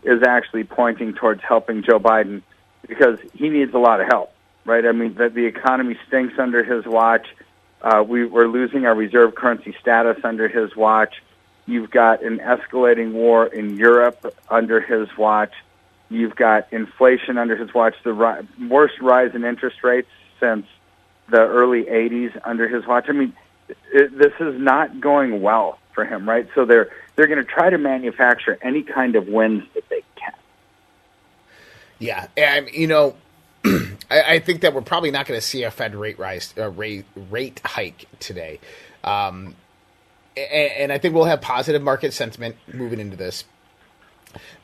is 0.03 0.21
actually 0.21 0.63
pointing 0.63 1.13
towards 1.15 1.41
helping 1.41 1.81
Joe 1.81 1.99
Biden 1.99 2.43
because 2.87 3.17
he 3.33 3.49
needs 3.49 3.73
a 3.73 3.79
lot 3.79 3.99
of 3.99 4.07
help, 4.07 4.31
right? 4.65 4.85
I 4.85 4.91
mean, 4.91 5.15
the, 5.15 5.29
the 5.29 5.45
economy 5.45 5.97
stinks 6.07 6.35
under 6.37 6.63
his 6.63 6.85
watch. 6.85 7.25
Uh, 7.81 8.03
we, 8.07 8.23
we're 8.23 8.47
losing 8.47 8.85
our 8.85 8.93
reserve 8.93 9.33
currency 9.33 9.75
status 9.81 10.17
under 10.23 10.47
his 10.47 10.75
watch. 10.75 11.23
You've 11.65 11.89
got 11.89 12.23
an 12.23 12.37
escalating 12.37 13.13
war 13.13 13.47
in 13.47 13.75
Europe 13.75 14.31
under 14.47 14.79
his 14.79 15.07
watch. 15.17 15.53
You've 16.09 16.35
got 16.35 16.71
inflation 16.71 17.39
under 17.39 17.55
his 17.55 17.73
watch, 17.73 17.95
the 18.03 18.13
ri- 18.13 18.47
worst 18.69 19.01
rise 19.01 19.33
in 19.33 19.43
interest 19.43 19.83
rates 19.83 20.09
since 20.39 20.67
the 21.29 21.39
early 21.39 21.85
80s 21.85 22.39
under 22.45 22.67
his 22.67 22.85
watch. 22.85 23.05
I 23.09 23.13
mean, 23.13 23.33
it, 23.91 24.15
this 24.15 24.33
is 24.39 24.61
not 24.61 25.01
going 25.01 25.41
well 25.41 25.79
for 25.95 26.05
him, 26.05 26.29
right? 26.29 26.47
So 26.53 26.65
they're 26.65 26.91
they're 27.15 27.27
going 27.27 27.43
to 27.43 27.49
try 27.49 27.69
to 27.71 27.77
manufacture 27.77 28.59
any 28.61 28.83
kind 28.83 29.15
of 29.15 29.27
wins 29.27 29.63
that 29.73 29.89
they 29.89 30.03
can. 30.15 30.33
Yeah, 31.97 32.27
and 32.37 32.69
you 32.69 32.87
know, 32.87 33.15
I, 33.65 34.21
I, 34.27 34.39
think 34.39 34.61
that 34.61 34.73
we're 34.73 34.81
probably 34.81 35.09
not 35.09 35.25
going 35.25 35.39
to 35.39 35.45
see 35.45 35.63
a 35.63 35.71
Fed 35.71 35.95
rate 35.95 36.19
rise, 36.19 36.53
uh, 36.57 36.69
rate 36.69 37.05
rate 37.31 37.61
hike 37.65 38.05
today, 38.19 38.59
um, 39.03 39.55
and, 40.37 40.71
and 40.71 40.91
I 40.91 40.99
think 40.99 41.15
we'll 41.15 41.23
have 41.23 41.41
positive 41.41 41.81
market 41.81 42.13
sentiment 42.13 42.57
moving 42.71 42.99
into 42.99 43.15
this. 43.17 43.45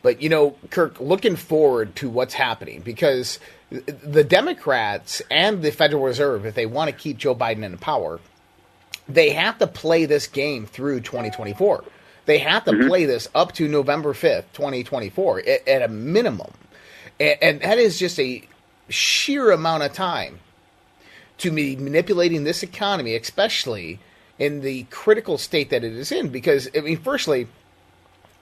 But 0.01 0.21
you 0.21 0.29
know, 0.29 0.57
Kirk, 0.69 0.99
looking 0.99 1.37
forward 1.37 1.95
to 1.97 2.09
what's 2.09 2.33
happening 2.33 2.81
because 2.81 3.39
the 3.69 4.23
Democrats 4.23 5.21
and 5.31 5.61
the 5.61 5.71
Federal 5.71 6.03
Reserve, 6.03 6.45
if 6.45 6.55
they 6.55 6.65
want 6.65 6.89
to 6.89 6.95
keep 6.95 7.17
Joe 7.17 7.33
Biden 7.33 7.63
in 7.63 7.77
power, 7.77 8.19
they 9.07 9.31
have 9.31 9.57
to 9.59 9.67
play 9.67 10.05
this 10.05 10.27
game 10.27 10.65
through 10.65 11.01
2024. 11.01 11.83
They 12.25 12.37
have 12.39 12.65
to 12.65 12.71
mm-hmm. 12.71 12.87
play 12.87 13.05
this 13.05 13.27
up 13.33 13.53
to 13.53 13.67
November 13.67 14.13
5th, 14.13 14.45
2024, 14.53 15.39
at, 15.39 15.67
at 15.67 15.81
a 15.81 15.87
minimum. 15.87 16.51
And, 17.19 17.37
and, 17.41 17.61
that 17.61 17.77
is 17.77 17.97
just 17.99 18.19
a 18.19 18.47
sheer 18.89 19.51
amount 19.51 19.83
of 19.83 19.93
time 19.93 20.39
to 21.39 21.51
be 21.51 21.75
manipulating 21.75 22.43
this 22.43 22.61
economy, 22.63 23.15
especially 23.15 23.99
in 24.37 24.61
the 24.61 24.83
critical 24.83 25.37
state 25.37 25.71
that 25.71 25.83
it 25.83 25.93
is 25.93 26.11
in. 26.11 26.29
Because, 26.29 26.69
I 26.75 26.81
mean, 26.81 26.97
firstly, 26.97 27.47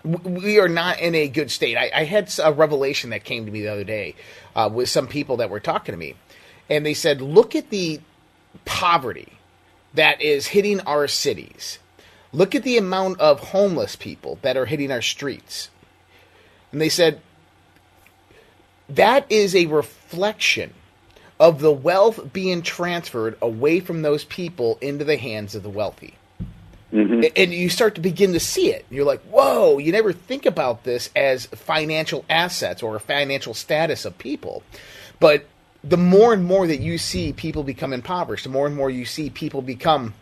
we 0.03 0.59
are 0.59 0.69
not 0.69 0.99
in 0.99 1.15
a 1.15 1.27
good 1.27 1.51
state. 1.51 1.77
I, 1.77 1.91
I, 1.93 2.03
had 2.03 2.33
a 2.43 2.53
revelation 2.53 3.09
that 3.09 3.23
came 3.23 3.45
to 3.45 3.51
me 3.51 3.61
the 3.61 3.69
other 3.69 3.83
day 3.83 4.15
uh, 4.55 4.69
with 4.71 4.89
some 4.89 5.07
people 5.07 5.37
that 5.37 5.49
were 5.49 5.59
talking 5.59 5.93
to 5.93 5.97
me, 5.97 6.15
and 6.69 6.85
they 6.85 6.93
said, 6.93 7.21
"Look 7.21 7.53
at 7.55 7.69
the 7.69 7.99
poverty 8.63 9.38
that 9.93 10.21
is 10.21 10.47
hitting 10.47 10.79
our 10.81 11.07
cities. 11.07 11.79
Look 12.31 12.53
at 12.53 12.63
the 12.63 12.77
amount 12.77 13.19
of 13.19 13.39
homeless 13.39 13.95
people 13.95 14.37
that 14.41 14.57
are 14.57 14.65
hitting 14.65 14.91
our 14.91 15.01
streets. 15.01 15.69
And 16.71 16.79
they 16.79 16.89
said, 16.89 17.21
that 18.87 19.31
is 19.31 19.55
a 19.55 19.65
reflection 19.67 20.73
of 21.39 21.61
the 21.61 21.71
wealth 21.71 22.33
being 22.33 22.61
transferred 22.61 23.37
away 23.41 23.79
from 23.79 24.01
those 24.01 24.25
people 24.25 24.77
into 24.81 25.05
the 25.05 25.17
hands 25.17 25.55
of 25.55 25.63
the 25.63 25.69
wealthy. 25.69 26.15
Mm-hmm. 26.91 27.31
And 27.35 27.53
you 27.53 27.69
start 27.69 27.95
to 27.95 28.01
begin 28.01 28.33
to 28.33 28.39
see 28.39 28.71
it. 28.71 28.85
You're 28.89 29.05
like, 29.05 29.21
whoa, 29.21 29.77
you 29.77 29.91
never 29.91 30.11
think 30.11 30.45
about 30.45 30.83
this 30.83 31.09
as 31.15 31.45
financial 31.45 32.25
assets 32.29 32.81
or 32.81 32.97
financial 32.99 33.53
status 33.53 34.05
of 34.05 34.17
people. 34.17 34.63
But 35.19 35.45
the 35.83 35.97
more 35.97 36.33
and 36.33 36.43
more 36.43 36.67
that 36.67 36.79
you 36.79 36.97
see 36.97 37.33
people 37.33 37.63
become 37.63 37.93
impoverished, 37.93 38.43
the 38.43 38.49
more 38.49 38.67
and 38.67 38.75
more 38.75 38.89
you 38.89 39.05
see 39.05 39.29
people 39.29 39.61
become 39.61 40.13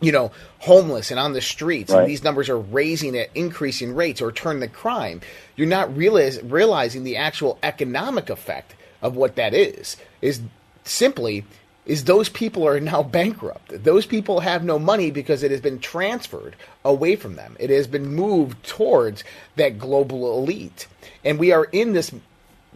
you 0.00 0.12
know, 0.12 0.30
homeless 0.58 1.10
and 1.10 1.18
on 1.18 1.32
the 1.32 1.40
streets, 1.40 1.90
right. 1.90 2.00
and 2.00 2.10
these 2.10 2.22
numbers 2.22 2.48
are 2.48 2.58
raising 2.58 3.16
at 3.16 3.30
increasing 3.34 3.94
rates 3.94 4.20
or 4.20 4.30
turn 4.30 4.60
the 4.60 4.68
crime, 4.68 5.20
you're 5.56 5.66
not 5.66 5.94
realize, 5.96 6.42
realizing 6.42 7.04
the 7.04 7.16
actual 7.16 7.58
economic 7.62 8.28
effect 8.28 8.74
of 9.00 9.16
what 9.16 9.36
that 9.36 9.54
is. 9.54 9.96
Is 10.20 10.40
simply 10.84 11.44
is 11.86 12.04
those 12.04 12.28
people 12.28 12.66
are 12.66 12.80
now 12.80 13.02
bankrupt. 13.18 13.84
Those 13.84 14.04
people 14.06 14.40
have 14.40 14.64
no 14.64 14.78
money 14.78 15.10
because 15.10 15.42
it 15.42 15.50
has 15.50 15.60
been 15.60 15.78
transferred 15.78 16.56
away 16.84 17.16
from 17.16 17.36
them. 17.36 17.56
It 17.58 17.70
has 17.70 17.86
been 17.86 18.14
moved 18.14 18.62
towards 18.66 19.24
that 19.54 19.78
global 19.78 20.36
elite. 20.38 20.88
And 21.24 21.38
we 21.38 21.52
are 21.52 21.64
in 21.64 21.92
this 21.92 22.12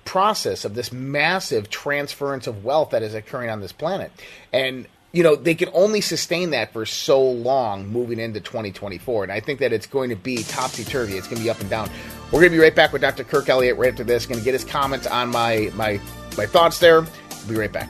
process 0.05 0.65
of 0.65 0.75
this 0.75 0.93
massive 0.93 1.71
transference 1.71 2.47
of 2.47 2.65
wealth 2.65 2.91
that 2.91 3.03
is 3.03 3.15
occurring 3.15 3.51
on 3.51 3.61
this 3.61 3.73
planet. 3.73 4.13
And 4.53 4.87
you 5.13 5.25
know, 5.25 5.35
they 5.35 5.55
can 5.55 5.69
only 5.73 6.01
sustain 6.01 6.51
that 6.51 6.73
for 6.73 6.87
so 6.87 7.21
long 7.21 7.89
moving 7.89 8.21
into 8.21 8.41
2024. 8.41 9.25
And 9.25 9.33
I 9.33 9.41
think 9.41 9.59
that 9.59 9.73
it's 9.73 9.87
going 9.87 10.11
to 10.11 10.17
be 10.17 10.45
topsy 10.45 10.85
turvy. 10.85 11.15
It's 11.15 11.27
going 11.27 11.39
to 11.39 11.43
be 11.43 11.51
up 11.51 11.61
and 11.61 11.69
down. 11.69 11.91
We're 12.27 12.41
going 12.41 12.53
to 12.53 12.57
be 12.57 12.63
right 12.63 12.75
back 12.75 12.93
with 12.93 13.03
Dr. 13.03 13.25
Kirk 13.25 13.49
Elliott 13.49 13.77
right 13.77 13.91
after 13.91 14.05
this. 14.05 14.27
Going 14.27 14.39
to 14.39 14.45
get 14.45 14.55
his 14.55 14.65
comments 14.65 15.07
on 15.07 15.31
my 15.31 15.71
my 15.75 16.01
my 16.37 16.47
thoughts 16.47 16.79
there. 16.79 17.01
We'll 17.01 17.49
be 17.49 17.57
right 17.57 17.73
back. 17.73 17.89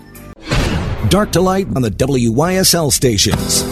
Dark 1.10 1.32
to 1.32 1.40
Light 1.40 1.66
on 1.74 1.82
the 1.82 1.90
WYSL 1.90 2.92
stations. 2.92 3.62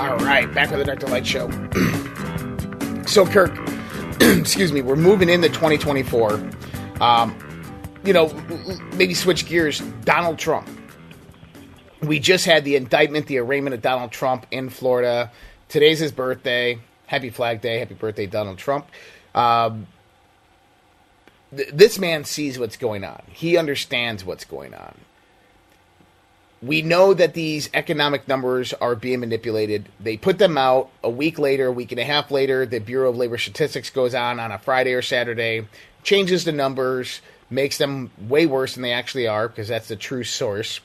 All 0.00 0.16
right, 0.18 0.52
back 0.54 0.70
with 0.70 0.78
the 0.78 0.84
Dark 0.84 1.00
to 1.00 1.06
Light 1.06 1.26
show. 1.26 1.50
so, 3.06 3.26
Kirk, 3.26 3.52
excuse 4.20 4.72
me, 4.72 4.80
we're 4.80 4.96
moving 4.96 5.28
into 5.28 5.48
2024. 5.48 6.50
Um, 7.00 7.36
you 8.04 8.12
know, 8.12 8.28
maybe 8.94 9.14
switch 9.14 9.46
gears. 9.46 9.80
Donald 10.04 10.38
Trump. 10.38 10.68
We 12.02 12.18
just 12.18 12.46
had 12.46 12.64
the 12.64 12.76
indictment, 12.76 13.26
the 13.26 13.38
arraignment 13.38 13.74
of 13.74 13.82
Donald 13.82 14.10
Trump 14.10 14.46
in 14.50 14.70
Florida. 14.70 15.30
Today's 15.68 15.98
his 15.98 16.12
birthday. 16.12 16.78
Happy 17.06 17.30
Flag 17.30 17.60
Day. 17.60 17.78
Happy 17.78 17.94
birthday, 17.94 18.26
Donald 18.26 18.58
Trump. 18.58 18.86
Um, 19.34 19.86
th- 21.54 21.68
this 21.72 21.98
man 21.98 22.24
sees 22.24 22.58
what's 22.58 22.76
going 22.76 23.04
on. 23.04 23.22
He 23.28 23.56
understands 23.56 24.24
what's 24.24 24.44
going 24.44 24.74
on 24.74 24.94
we 26.62 26.82
know 26.82 27.14
that 27.14 27.32
these 27.32 27.70
economic 27.72 28.28
numbers 28.28 28.74
are 28.74 28.94
being 28.94 29.20
manipulated. 29.20 29.88
They 29.98 30.16
put 30.16 30.38
them 30.38 30.58
out 30.58 30.90
a 31.02 31.08
week 31.08 31.38
later, 31.38 31.66
a 31.66 31.72
week 31.72 31.90
and 31.90 32.00
a 32.00 32.04
half 32.04 32.30
later. 32.30 32.66
The 32.66 32.80
Bureau 32.80 33.10
of 33.10 33.16
Labor 33.16 33.38
Statistics 33.38 33.88
goes 33.88 34.14
on 34.14 34.38
on 34.38 34.52
a 34.52 34.58
Friday 34.58 34.92
or 34.92 35.00
Saturday, 35.00 35.66
changes 36.02 36.44
the 36.44 36.52
numbers, 36.52 37.22
makes 37.48 37.78
them 37.78 38.10
way 38.28 38.46
worse 38.46 38.74
than 38.74 38.82
they 38.82 38.92
actually 38.92 39.26
are 39.26 39.48
because 39.48 39.68
that's 39.68 39.88
the 39.88 39.96
true 39.96 40.22
source. 40.22 40.80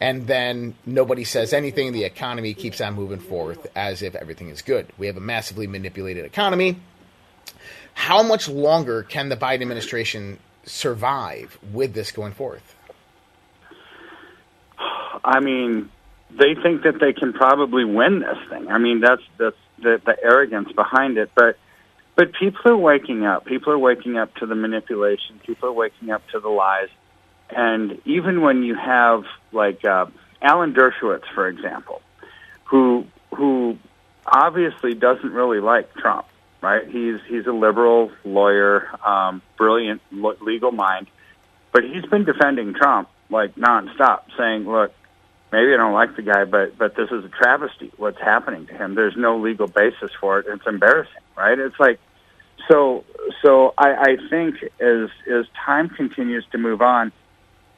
And 0.00 0.28
then 0.28 0.76
nobody 0.86 1.24
says 1.24 1.52
anything. 1.52 1.90
The 1.92 2.04
economy 2.04 2.54
keeps 2.54 2.80
on 2.80 2.94
moving 2.94 3.18
forth 3.18 3.66
as 3.74 4.02
if 4.02 4.14
everything 4.14 4.50
is 4.50 4.62
good. 4.62 4.86
We 4.96 5.08
have 5.08 5.16
a 5.16 5.20
massively 5.20 5.66
manipulated 5.66 6.24
economy. 6.24 6.80
How 7.94 8.22
much 8.22 8.48
longer 8.48 9.02
can 9.02 9.28
the 9.28 9.36
Biden 9.36 9.62
administration 9.62 10.38
survive 10.64 11.58
with 11.72 11.94
this 11.94 12.12
going 12.12 12.32
forth? 12.32 12.76
I 15.24 15.40
mean, 15.40 15.90
they 16.30 16.54
think 16.54 16.82
that 16.82 17.00
they 17.00 17.12
can 17.12 17.32
probably 17.32 17.84
win 17.84 18.20
this 18.20 18.38
thing. 18.50 18.68
I 18.68 18.78
mean, 18.78 19.00
that's 19.00 19.22
that's 19.38 19.56
the, 19.82 20.00
the 20.04 20.16
arrogance 20.22 20.72
behind 20.72 21.18
it. 21.18 21.30
But 21.34 21.58
but 22.16 22.32
people 22.32 22.72
are 22.72 22.76
waking 22.76 23.24
up. 23.24 23.44
People 23.44 23.72
are 23.72 23.78
waking 23.78 24.18
up 24.18 24.34
to 24.36 24.46
the 24.46 24.54
manipulation. 24.54 25.40
People 25.46 25.68
are 25.68 25.72
waking 25.72 26.10
up 26.10 26.26
to 26.30 26.40
the 26.40 26.48
lies. 26.48 26.88
And 27.50 28.00
even 28.04 28.40
when 28.42 28.62
you 28.62 28.74
have 28.74 29.24
like 29.52 29.84
uh, 29.84 30.06
Alan 30.42 30.74
Dershowitz, 30.74 31.24
for 31.34 31.48
example, 31.48 32.02
who 32.64 33.06
who 33.34 33.78
obviously 34.26 34.94
doesn't 34.94 35.32
really 35.32 35.60
like 35.60 35.94
Trump, 35.94 36.26
right? 36.60 36.86
He's 36.86 37.20
he's 37.26 37.46
a 37.46 37.52
liberal 37.52 38.10
lawyer, 38.24 38.88
um, 39.06 39.40
brilliant 39.56 40.02
legal 40.12 40.72
mind, 40.72 41.06
but 41.72 41.84
he's 41.84 42.04
been 42.04 42.24
defending 42.24 42.74
Trump 42.74 43.08
like 43.30 43.54
nonstop, 43.54 44.22
saying, 44.36 44.68
"Look, 44.68 44.92
maybe 45.52 45.72
I 45.72 45.76
don't 45.76 45.92
like 45.92 46.16
the 46.16 46.22
guy, 46.22 46.44
but 46.44 46.76
but 46.78 46.94
this 46.96 47.10
is 47.10 47.24
a 47.24 47.28
travesty. 47.28 47.92
What's 47.96 48.20
happening 48.20 48.66
to 48.66 48.74
him? 48.74 48.94
There's 48.94 49.16
no 49.16 49.38
legal 49.38 49.66
basis 49.66 50.10
for 50.20 50.38
it. 50.40 50.46
It's 50.48 50.66
embarrassing, 50.66 51.22
right? 51.36 51.58
It's 51.58 51.78
like 51.78 51.98
so. 52.70 53.04
So 53.42 53.74
I, 53.78 53.94
I 53.94 54.16
think 54.30 54.56
as 54.80 55.08
as 55.30 55.46
time 55.64 55.88
continues 55.88 56.44
to 56.52 56.58
move 56.58 56.82
on, 56.82 57.12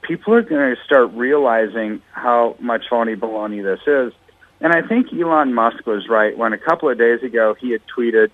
people 0.03 0.35
are 0.35 0.43
going 0.43 0.75
to 0.75 0.83
start 0.85 1.13
realizing 1.13 2.03
how 2.13 2.57
much 2.59 2.85
phony 2.89 3.17
baloney 3.17 3.63
this 3.63 3.81
is. 3.87 4.13
And 4.63 4.75
I 4.75 4.87
think 4.87 5.13
Elon 5.13 5.55
Musk 5.55 5.87
was 5.87 6.07
right 6.09 6.37
when 6.37 6.53
a 6.53 6.59
couple 6.59 6.91
of 6.91 6.99
days 6.99 7.23
ago 7.23 7.55
he 7.59 7.71
had 7.71 7.83
tweeted 7.97 8.31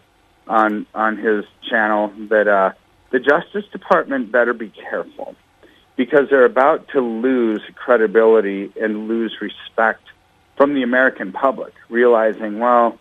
on 0.49 0.87
on 0.95 1.17
his 1.17 1.45
channel 1.69 2.13
that 2.31 2.49
uh, 2.49 2.73
the 3.11 3.21
Justice 3.21 3.65
Department 3.71 4.33
better 4.33 4.53
be 4.53 4.71
careful 4.71 5.37
because 5.97 6.29
they're 6.31 6.45
about 6.45 6.89
to 6.89 7.01
lose 7.01 7.63
credibility 7.75 8.71
and 8.81 9.09
lose 9.09 9.37
respect 9.41 10.03
from 10.57 10.75
the 10.75 10.83
American 10.83 11.33
public, 11.33 11.75
realizing, 11.89 12.59
well, 12.59 12.99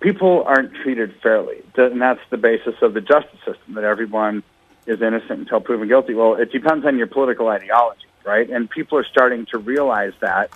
people 0.00 0.42
aren't 0.44 0.74
treated 0.74 1.14
fairly. 1.22 1.62
And 1.76 2.00
that's 2.00 2.20
the 2.30 2.36
basis 2.36 2.74
of 2.82 2.94
the 2.94 3.00
justice 3.00 3.38
system, 3.44 3.74
that 3.74 3.84
everyone 3.84 4.42
is 4.86 5.00
innocent 5.02 5.40
until 5.40 5.60
proven 5.60 5.88
guilty. 5.88 6.14
Well, 6.14 6.34
it 6.34 6.50
depends 6.50 6.84
on 6.86 6.98
your 6.98 7.06
political 7.06 7.48
ideology, 7.48 8.06
right? 8.24 8.48
And 8.48 8.68
people 8.68 8.98
are 8.98 9.04
starting 9.04 9.46
to 9.46 9.58
realize 9.58 10.14
that, 10.20 10.50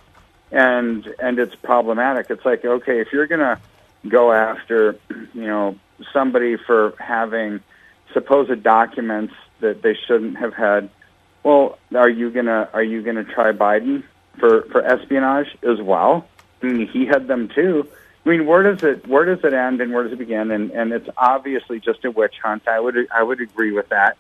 and 0.51 1.07
and 1.19 1.39
it's 1.39 1.55
problematic. 1.55 2.31
It's 2.31 2.45
like, 2.45 2.65
okay, 2.65 3.01
if 3.01 3.09
you're 3.13 3.27
going 3.27 3.41
to 3.41 3.59
go 4.09 4.33
after, 4.33 4.99
you 5.35 5.47
know, 5.47 5.79
somebody 6.13 6.57
for 6.57 6.95
having 6.99 7.61
supposed 8.13 8.63
documents 8.63 9.35
that 9.61 9.83
they 9.83 9.95
shouldn't 10.07 10.37
have 10.39 10.55
had 10.55 10.91
well, 11.45 11.79
are 11.95 12.09
you 12.09 12.31
gonna 12.31 12.69
are 12.73 12.83
you 12.83 13.03
gonna 13.03 13.25
try 13.25 13.53
Biden 13.53 14.03
for 14.41 14.63
for 14.73 14.83
espionage 14.83 15.57
as 15.63 15.81
well? 15.81 16.27
I 16.63 16.67
mean, 16.67 16.89
he 16.89 17.07
had 17.07 17.29
them 17.29 17.49
too. 17.55 17.87
I 18.25 18.29
mean, 18.31 18.47
where 18.47 18.63
does 18.63 18.83
it 18.83 19.07
where 19.07 19.27
does 19.27 19.45
it 19.45 19.53
end 19.53 19.81
and 19.81 19.93
where 19.93 20.03
does 20.03 20.13
it 20.13 20.19
begin? 20.19 20.51
And 20.51 20.71
and 20.73 20.93
it's 20.93 21.09
obviously 21.17 21.79
just 21.79 22.05
a 22.05 22.11
witch 22.11 22.37
hunt. 22.43 22.67
I 22.67 22.81
would 22.81 22.97
I 23.15 23.23
would 23.23 23.41
agree 23.41 23.73
with 23.73 23.91
that. 23.91 24.17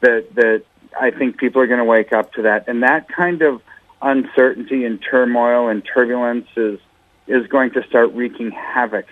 That 0.00 0.34
that 0.36 0.62
I 0.98 1.10
think 1.10 1.38
people 1.38 1.60
are 1.60 1.66
going 1.66 1.78
to 1.78 1.84
wake 1.84 2.12
up 2.12 2.32
to 2.34 2.42
that, 2.42 2.68
and 2.68 2.82
that 2.82 3.08
kind 3.08 3.42
of 3.42 3.60
uncertainty 4.00 4.84
and 4.84 5.02
turmoil 5.02 5.68
and 5.68 5.84
turbulence 5.84 6.48
is 6.56 6.78
is 7.26 7.46
going 7.48 7.72
to 7.72 7.82
start 7.86 8.12
wreaking 8.14 8.52
havoc 8.52 9.06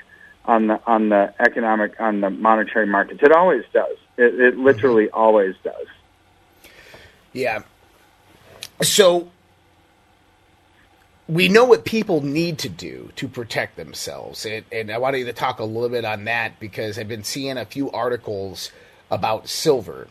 on 0.45 0.69
the 0.69 0.81
on 0.87 1.09
the 1.09 1.35
economic 1.41 2.01
on 2.01 2.21
the 2.21 2.31
monetary 2.31 2.87
markets. 2.87 3.21
It 3.23 3.33
always 3.33 3.65
does. 3.73 3.97
It, 4.17 4.41
it 4.41 4.57
literally 4.57 5.07
mm-hmm. 5.07 5.19
always 5.19 5.55
does. 5.63 5.87
Yeah. 7.33 7.63
So 8.83 9.31
we 11.29 11.49
know 11.49 11.65
what 11.65 11.85
people 11.85 12.23
need 12.23 12.59
to 12.59 12.69
do 12.69 13.11
to 13.17 13.29
protect 13.29 13.77
themselves. 13.77 14.47
And, 14.47 14.65
and 14.73 14.91
I 14.91 14.99
wanted 14.99 15.25
to 15.25 15.33
talk 15.33 15.59
a 15.59 15.65
little 15.65 15.91
bit 15.91 16.05
on 16.05 16.25
that 16.25 16.59
because 16.59 16.99
I've 16.99 17.09
been 17.09 17.25
seeing 17.25 17.59
a 17.59 17.67
few 17.67 17.91
articles 17.91 18.73
about 19.11 19.49
silver. 19.49 20.09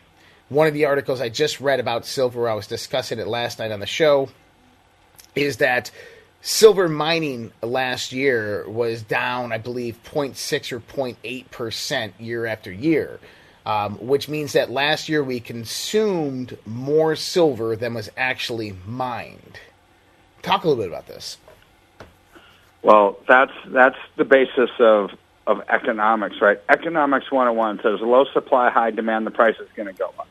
One 0.49 0.67
of 0.67 0.73
the 0.73 0.85
articles 0.85 1.19
I 1.19 1.29
just 1.29 1.59
read 1.59 1.79
about 1.79 2.05
silver, 2.05 2.47
I 2.47 2.53
was 2.53 2.67
discussing 2.67 3.19
it 3.19 3.27
last 3.27 3.59
night 3.59 3.71
on 3.71 3.79
the 3.79 3.87
show, 3.87 4.29
is 5.35 5.57
that 5.57 5.91
silver 6.41 6.87
mining 6.87 7.51
last 7.61 8.11
year 8.11 8.69
was 8.69 9.01
down, 9.01 9.51
I 9.51 9.57
believe, 9.57 9.99
0.6 10.03 10.71
or 10.71 10.79
0.8% 10.79 12.13
year 12.19 12.45
after 12.45 12.71
year 12.71 13.19
um, 13.67 13.95
which 13.95 14.29
means 14.29 14.53
that 14.53 14.71
last 14.71 15.09
year 15.09 15.21
we 15.21 15.41
consumed 15.41 16.57
more 16.65 17.17
silver 17.17 17.75
than 17.75 17.93
was 17.93 18.09
actually 18.15 18.73
mined. 18.87 19.59
Talk 20.41 20.63
a 20.63 20.69
little 20.69 20.81
bit 20.81 20.89
about 20.89 21.05
this. 21.05 21.37
Well, 22.81 23.19
that's 23.27 23.51
that's 23.67 23.97
the 24.15 24.23
basis 24.23 24.69
of 24.79 25.09
of 25.45 25.63
economics, 25.67 26.37
right? 26.41 26.61
Economics 26.69 27.29
101 27.29 27.81
says 27.83 27.99
low 27.99 28.23
supply, 28.33 28.69
high 28.69 28.91
demand, 28.91 29.27
the 29.27 29.31
price 29.31 29.55
is 29.59 29.67
going 29.75 29.87
to 29.87 29.93
go 29.93 30.13
up. 30.17 30.27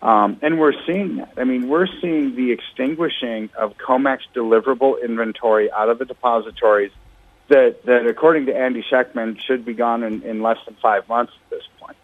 Um, 0.00 0.38
and 0.40 0.58
we're 0.58 0.72
seeing 0.86 1.16
that. 1.16 1.34
I 1.36 1.44
mean, 1.44 1.68
we're 1.68 1.88
seeing 2.00 2.36
the 2.36 2.52
extinguishing 2.52 3.50
of 3.56 3.76
COMEX 3.76 4.20
deliverable 4.34 5.02
inventory 5.02 5.70
out 5.70 5.90
of 5.90 5.98
the 5.98 6.06
depositories 6.06 6.92
that, 7.48 7.84
that 7.84 8.06
according 8.06 8.46
to 8.46 8.56
Andy 8.56 8.82
Schectman, 8.82 9.40
should 9.40 9.64
be 9.64 9.74
gone 9.74 10.02
in, 10.02 10.22
in 10.22 10.42
less 10.42 10.58
than 10.66 10.76
five 10.82 11.08
months 11.08 11.32
at 11.44 11.50
this 11.50 11.66
point. 11.80 11.96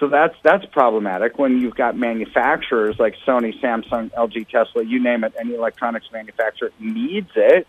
So 0.00 0.08
that's 0.08 0.34
that's 0.42 0.64
problematic 0.64 1.38
when 1.38 1.60
you've 1.60 1.76
got 1.76 1.94
manufacturers 1.94 2.98
like 2.98 3.14
Sony, 3.26 3.60
Samsung, 3.60 4.10
LG, 4.12 4.48
Tesla, 4.48 4.82
you 4.82 4.98
name 4.98 5.24
it, 5.24 5.34
any 5.38 5.54
electronics 5.54 6.06
manufacturer 6.10 6.70
needs 6.80 7.30
it, 7.36 7.68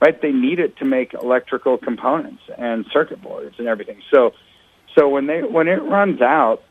right? 0.00 0.22
They 0.22 0.30
need 0.30 0.60
it 0.60 0.76
to 0.76 0.84
make 0.84 1.14
electrical 1.14 1.76
components 1.76 2.42
and 2.56 2.86
circuit 2.92 3.20
boards 3.20 3.56
and 3.58 3.66
everything. 3.66 4.00
So, 4.14 4.34
so 4.96 5.08
when 5.08 5.26
they 5.26 5.42
when 5.42 5.66
it 5.66 5.82
runs 5.82 6.22
out, 6.22 6.62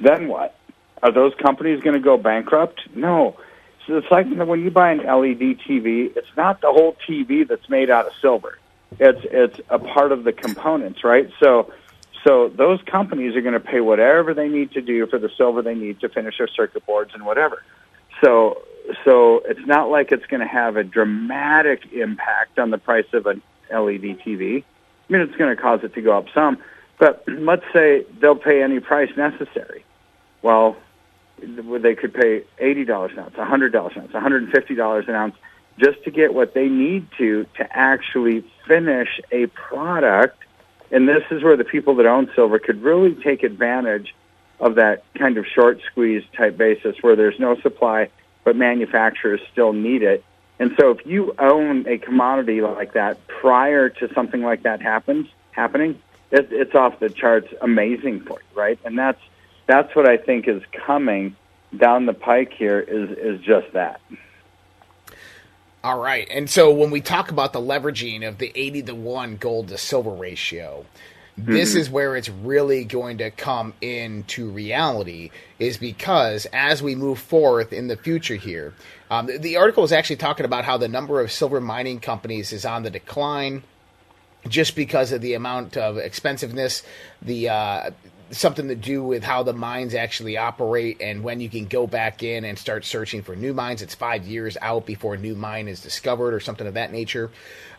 then 0.00 0.26
what? 0.26 0.56
Are 1.00 1.12
those 1.12 1.32
companies 1.40 1.80
going 1.80 1.94
to 1.94 2.02
go 2.02 2.16
bankrupt? 2.16 2.80
No. 2.96 3.36
So 3.86 3.98
it's 3.98 4.10
like 4.10 4.26
when 4.26 4.60
you 4.64 4.72
buy 4.72 4.90
an 4.90 4.98
LED 4.98 5.60
TV, 5.60 6.14
it's 6.16 6.36
not 6.36 6.60
the 6.60 6.72
whole 6.72 6.96
TV 7.08 7.46
that's 7.46 7.68
made 7.68 7.88
out 7.88 8.06
of 8.06 8.12
silver. 8.20 8.58
It's 8.98 9.20
it's 9.30 9.60
a 9.68 9.78
part 9.78 10.10
of 10.10 10.24
the 10.24 10.32
components, 10.32 11.04
right? 11.04 11.30
So 11.38 11.72
so 12.28 12.50
those 12.50 12.78
companies 12.82 13.34
are 13.36 13.40
going 13.40 13.54
to 13.54 13.60
pay 13.60 13.80
whatever 13.80 14.34
they 14.34 14.48
need 14.48 14.72
to 14.72 14.82
do 14.82 15.06
for 15.06 15.18
the 15.18 15.30
silver 15.38 15.62
they 15.62 15.74
need 15.74 15.98
to 16.00 16.10
finish 16.10 16.36
their 16.36 16.46
circuit 16.46 16.84
boards 16.84 17.12
and 17.14 17.24
whatever. 17.24 17.62
So 18.22 18.60
so 19.02 19.42
it's 19.46 19.66
not 19.66 19.88
like 19.88 20.12
it's 20.12 20.26
going 20.26 20.40
to 20.40 20.46
have 20.46 20.76
a 20.76 20.84
dramatic 20.84 21.90
impact 21.90 22.58
on 22.58 22.70
the 22.70 22.76
price 22.76 23.06
of 23.14 23.24
an 23.24 23.40
LED 23.70 24.20
TV. 24.20 24.62
I 24.62 25.12
mean, 25.12 25.22
it's 25.22 25.36
going 25.36 25.54
to 25.54 25.60
cause 25.60 25.80
it 25.82 25.94
to 25.94 26.02
go 26.02 26.18
up 26.18 26.26
some, 26.34 26.58
but 26.98 27.24
let's 27.26 27.64
say 27.72 28.04
they'll 28.20 28.36
pay 28.36 28.62
any 28.62 28.80
price 28.80 29.10
necessary. 29.16 29.82
Well, 30.42 30.76
they 31.40 31.94
could 31.94 32.12
pay 32.12 32.42
eighty 32.58 32.84
dollars 32.84 33.12
an 33.12 33.20
ounce, 33.20 33.36
a 33.38 33.44
hundred 33.46 33.72
dollars 33.72 33.94
an 33.96 34.02
ounce, 34.02 34.12
one 34.12 34.22
hundred 34.22 34.42
and 34.42 34.52
fifty 34.52 34.74
dollars 34.74 35.06
an 35.08 35.14
ounce, 35.14 35.34
just 35.78 36.04
to 36.04 36.10
get 36.10 36.34
what 36.34 36.52
they 36.52 36.68
need 36.68 37.06
to 37.16 37.46
to 37.56 37.66
actually 37.70 38.44
finish 38.66 39.18
a 39.32 39.46
product 39.46 40.42
and 40.90 41.08
this 41.08 41.22
is 41.30 41.42
where 41.42 41.56
the 41.56 41.64
people 41.64 41.96
that 41.96 42.06
own 42.06 42.30
silver 42.34 42.58
could 42.58 42.82
really 42.82 43.14
take 43.14 43.42
advantage 43.42 44.14
of 44.60 44.76
that 44.76 45.04
kind 45.14 45.38
of 45.38 45.46
short 45.46 45.80
squeeze 45.90 46.24
type 46.36 46.56
basis 46.56 46.96
where 47.00 47.16
there's 47.16 47.38
no 47.38 47.60
supply, 47.60 48.10
but 48.44 48.56
manufacturers 48.56 49.40
still 49.52 49.72
need 49.72 50.02
it. 50.02 50.24
And 50.58 50.74
so 50.78 50.90
if 50.90 51.06
you 51.06 51.34
own 51.38 51.86
a 51.86 51.98
commodity 51.98 52.60
like 52.60 52.94
that 52.94 53.24
prior 53.28 53.88
to 53.88 54.12
something 54.14 54.42
like 54.42 54.64
that 54.64 54.82
happens 54.82 55.28
happening, 55.52 56.00
it, 56.30 56.48
it's 56.50 56.74
off 56.74 56.98
the 56.98 57.08
charts 57.08 57.48
amazing 57.60 58.20
for 58.20 58.40
you, 58.40 58.58
right? 58.58 58.78
And 58.84 58.98
that's 58.98 59.20
that's 59.66 59.94
what 59.94 60.08
I 60.08 60.16
think 60.16 60.48
is 60.48 60.62
coming 60.72 61.36
down 61.76 62.06
the 62.06 62.14
pike 62.14 62.52
here 62.52 62.80
is 62.80 63.10
is 63.10 63.40
just 63.44 63.72
that. 63.74 64.00
All 65.88 65.98
right. 65.98 66.28
And 66.30 66.50
so 66.50 66.70
when 66.70 66.90
we 66.90 67.00
talk 67.00 67.30
about 67.30 67.54
the 67.54 67.62
leveraging 67.62 68.28
of 68.28 68.36
the 68.36 68.52
80 68.54 68.82
to 68.82 68.94
1 68.94 69.36
gold 69.38 69.68
to 69.68 69.78
silver 69.78 70.10
ratio, 70.10 70.84
this 71.38 71.70
mm-hmm. 71.70 71.78
is 71.78 71.88
where 71.88 72.14
it's 72.14 72.28
really 72.28 72.84
going 72.84 73.16
to 73.18 73.30
come 73.30 73.72
into 73.80 74.50
reality 74.50 75.30
is 75.58 75.78
because 75.78 76.46
as 76.52 76.82
we 76.82 76.94
move 76.94 77.18
forth 77.18 77.72
in 77.72 77.86
the 77.86 77.96
future 77.96 78.34
here 78.34 78.74
um, 79.10 79.26
the, 79.26 79.38
the, 79.38 79.56
article 79.56 79.82
is 79.82 79.92
actually 79.92 80.16
talking 80.16 80.44
about 80.44 80.66
how 80.66 80.76
the 80.76 80.88
number 80.88 81.22
of 81.22 81.32
silver 81.32 81.60
mining 81.60 82.00
companies 82.00 82.52
is 82.52 82.66
on 82.66 82.82
the 82.82 82.90
decline 82.90 83.62
just 84.48 84.74
because 84.74 85.12
of 85.12 85.20
the 85.22 85.32
amount 85.34 85.76
of 85.76 85.96
expensiveness 85.96 86.82
the 87.22 87.48
uh, 87.48 87.90
something 88.30 88.68
to 88.68 88.74
do 88.74 89.02
with 89.02 89.22
how 89.22 89.42
the 89.42 89.52
mines 89.52 89.94
actually 89.94 90.36
operate 90.36 91.00
and 91.00 91.22
when 91.22 91.40
you 91.40 91.48
can 91.48 91.66
go 91.66 91.86
back 91.86 92.22
in 92.22 92.44
and 92.44 92.58
start 92.58 92.84
searching 92.84 93.22
for 93.22 93.34
new 93.34 93.54
mines. 93.54 93.82
It's 93.82 93.94
five 93.94 94.26
years 94.26 94.56
out 94.60 94.86
before 94.86 95.14
a 95.14 95.18
new 95.18 95.34
mine 95.34 95.68
is 95.68 95.80
discovered 95.80 96.34
or 96.34 96.40
something 96.40 96.66
of 96.66 96.74
that 96.74 96.92
nature. 96.92 97.30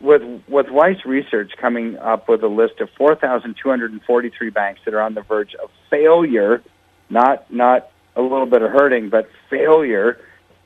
with 0.00 0.22
with 0.48 0.70
Weiss 0.70 1.04
Research 1.04 1.52
coming 1.60 1.96
up 1.98 2.28
with 2.28 2.42
a 2.42 2.48
list 2.48 2.80
of 2.80 2.88
4,243 2.96 4.50
banks 4.50 4.80
that 4.84 4.94
are 4.94 5.00
on 5.00 5.14
the 5.14 5.22
verge 5.22 5.54
of 5.54 5.70
failure, 5.90 6.62
not 7.08 7.50
not 7.52 7.90
a 8.16 8.22
little 8.22 8.46
bit 8.46 8.62
of 8.62 8.70
hurting, 8.70 9.10
but 9.10 9.28
failure. 9.48 10.20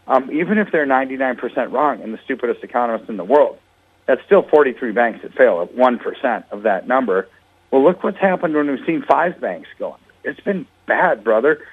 Um, 0.06 0.30
even 0.30 0.58
if 0.58 0.70
they're 0.70 0.86
99% 0.86 1.72
wrong 1.72 2.02
and 2.02 2.12
the 2.12 2.18
stupidest 2.24 2.62
economists 2.62 3.08
in 3.08 3.16
the 3.16 3.24
world, 3.24 3.58
that's 4.06 4.22
still 4.26 4.42
43 4.42 4.92
banks 4.92 5.22
that 5.22 5.32
fail 5.32 5.62
at 5.62 5.74
1% 5.74 6.44
of 6.50 6.62
that 6.64 6.86
number. 6.86 7.26
Well, 7.70 7.82
look 7.82 8.04
what's 8.04 8.18
happened 8.18 8.54
when 8.54 8.70
we've 8.70 8.84
seen 8.84 9.02
five 9.02 9.40
banks 9.40 9.68
going. 9.78 10.00
It's 10.22 10.40
been 10.40 10.66
bad, 10.86 11.24
brother. 11.24 11.64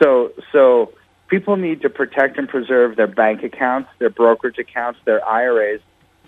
So, 0.00 0.32
so 0.52 0.92
people 1.30 1.56
need 1.56 1.80
to 1.82 1.88
protect 1.88 2.36
and 2.36 2.48
preserve 2.48 2.96
their 2.96 3.06
bank 3.06 3.42
accounts, 3.42 3.88
their 3.98 4.10
brokerage 4.10 4.58
accounts, 4.58 4.98
their 5.04 5.26
IRAs. 5.26 5.80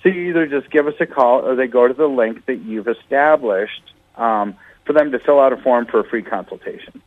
So 0.02 0.08
you 0.08 0.30
either 0.30 0.46
just 0.46 0.70
give 0.70 0.86
us 0.86 0.94
a 1.00 1.06
call 1.06 1.40
or 1.40 1.54
they 1.54 1.66
go 1.66 1.86
to 1.86 1.94
the 1.94 2.08
link 2.08 2.46
that 2.46 2.56
you've 2.56 2.88
established 2.88 3.92
um, 4.16 4.56
for 4.84 4.92
them 4.92 5.12
to 5.12 5.18
fill 5.18 5.40
out 5.40 5.52
a 5.52 5.56
form 5.56 5.86
for 5.86 6.00
a 6.00 6.04
free 6.04 6.22
consultation. 6.22 7.02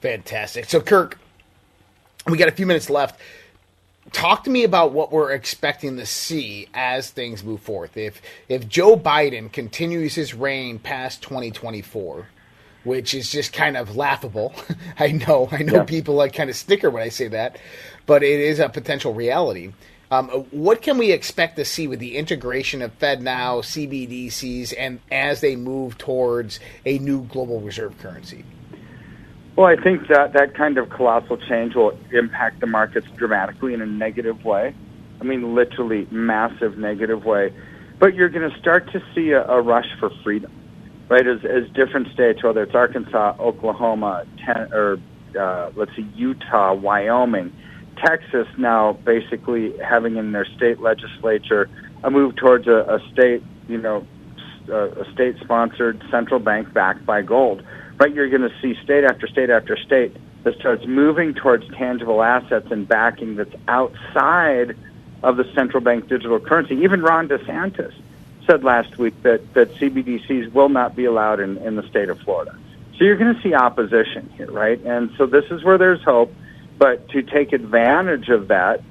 Fantastic. 0.00 0.66
So, 0.66 0.80
Kirk, 0.80 1.18
we 2.28 2.36
got 2.36 2.48
a 2.48 2.52
few 2.52 2.66
minutes 2.66 2.90
left. 2.90 3.20
Talk 4.12 4.44
to 4.44 4.50
me 4.50 4.62
about 4.62 4.92
what 4.92 5.10
we're 5.10 5.32
expecting 5.32 5.96
to 5.96 6.06
see 6.06 6.68
as 6.74 7.10
things 7.10 7.42
move 7.42 7.60
forth. 7.60 7.96
If 7.96 8.22
if 8.48 8.68
Joe 8.68 8.96
Biden 8.96 9.50
continues 9.50 10.14
his 10.14 10.32
reign 10.32 10.78
past 10.78 11.22
2024, 11.22 12.28
which 12.86 13.14
is 13.14 13.30
just 13.30 13.52
kind 13.52 13.76
of 13.76 13.96
laughable. 13.96 14.54
I 14.98 15.08
know, 15.08 15.48
I 15.50 15.62
know 15.62 15.74
yeah. 15.74 15.84
people 15.84 16.14
like 16.14 16.32
kind 16.32 16.48
of 16.48 16.56
snicker 16.56 16.88
when 16.88 17.02
I 17.02 17.08
say 17.08 17.28
that, 17.28 17.58
but 18.06 18.22
it 18.22 18.40
is 18.40 18.60
a 18.60 18.68
potential 18.68 19.12
reality. 19.12 19.72
Um, 20.08 20.28
what 20.52 20.82
can 20.82 20.98
we 20.98 21.10
expect 21.10 21.56
to 21.56 21.64
see 21.64 21.88
with 21.88 21.98
the 21.98 22.16
integration 22.16 22.80
of 22.80 22.96
FedNow, 23.00 23.64
CBDCs, 23.64 24.72
and 24.78 25.00
as 25.10 25.40
they 25.40 25.56
move 25.56 25.98
towards 25.98 26.60
a 26.84 26.98
new 27.00 27.24
global 27.24 27.60
reserve 27.60 27.98
currency? 27.98 28.44
Well, 29.56 29.66
I 29.66 29.74
think 29.82 30.06
that 30.06 30.34
that 30.34 30.54
kind 30.54 30.78
of 30.78 30.88
colossal 30.90 31.38
change 31.38 31.74
will 31.74 31.98
impact 32.12 32.60
the 32.60 32.68
markets 32.68 33.08
dramatically 33.16 33.74
in 33.74 33.82
a 33.82 33.86
negative 33.86 34.44
way. 34.44 34.74
I 35.20 35.24
mean, 35.24 35.56
literally 35.56 36.06
massive 36.12 36.78
negative 36.78 37.24
way. 37.24 37.52
But 37.98 38.14
you're 38.14 38.28
going 38.28 38.48
to 38.48 38.56
start 38.60 38.92
to 38.92 39.02
see 39.12 39.30
a, 39.32 39.44
a 39.44 39.60
rush 39.60 39.88
for 39.98 40.10
freedom 40.22 40.52
right? 41.08 41.26
As, 41.26 41.44
as 41.44 41.68
different 41.70 42.12
states, 42.12 42.42
whether 42.42 42.62
it's 42.62 42.74
Arkansas, 42.74 43.36
Oklahoma, 43.38 44.24
ten, 44.44 44.72
or 44.72 44.98
uh, 45.38 45.70
let's 45.76 45.94
see, 45.96 46.08
Utah, 46.14 46.74
Wyoming, 46.74 47.52
Texas, 48.04 48.46
now 48.58 48.92
basically 48.92 49.76
having 49.78 50.16
in 50.16 50.32
their 50.32 50.46
state 50.56 50.80
legislature 50.80 51.68
a 52.02 52.10
move 52.10 52.36
towards 52.36 52.66
a, 52.66 52.78
a 52.96 53.00
state, 53.12 53.42
you 53.68 53.78
know, 53.78 54.06
a, 54.68 55.02
a 55.02 55.12
state-sponsored 55.12 56.02
central 56.10 56.40
bank 56.40 56.72
backed 56.72 57.04
by 57.06 57.22
gold. 57.22 57.62
Right, 57.98 58.12
you're 58.12 58.28
going 58.28 58.42
to 58.42 58.54
see 58.60 58.74
state 58.84 59.04
after 59.04 59.26
state 59.26 59.48
after 59.48 59.74
state 59.76 60.14
that 60.42 60.54
starts 60.58 60.84
moving 60.86 61.32
towards 61.32 61.66
tangible 61.74 62.22
assets 62.22 62.70
and 62.70 62.86
backing 62.86 63.36
that's 63.36 63.54
outside 63.68 64.76
of 65.22 65.38
the 65.38 65.44
central 65.54 65.82
bank 65.82 66.06
digital 66.06 66.38
currency. 66.38 66.74
Even 66.74 67.00
Ron 67.00 67.26
DeSantis 67.26 67.94
said 68.46 68.64
last 68.64 68.98
week 68.98 69.20
that, 69.22 69.54
that 69.54 69.74
CBDCs 69.74 70.52
will 70.52 70.68
not 70.68 70.96
be 70.96 71.04
allowed 71.04 71.40
in, 71.40 71.58
in 71.58 71.76
the 71.76 71.86
state 71.88 72.08
of 72.08 72.18
Florida. 72.20 72.56
So 72.96 73.04
you're 73.04 73.16
going 73.16 73.34
to 73.34 73.42
see 73.42 73.54
opposition 73.54 74.32
here, 74.36 74.50
right? 74.50 74.80
And 74.80 75.10
so 75.18 75.26
this 75.26 75.44
is 75.50 75.62
where 75.62 75.78
there's 75.78 76.02
hope. 76.02 76.34
But 76.78 77.08
to 77.10 77.22
take 77.22 77.52
advantage 77.52 78.28
of 78.28 78.48
that, 78.48 78.82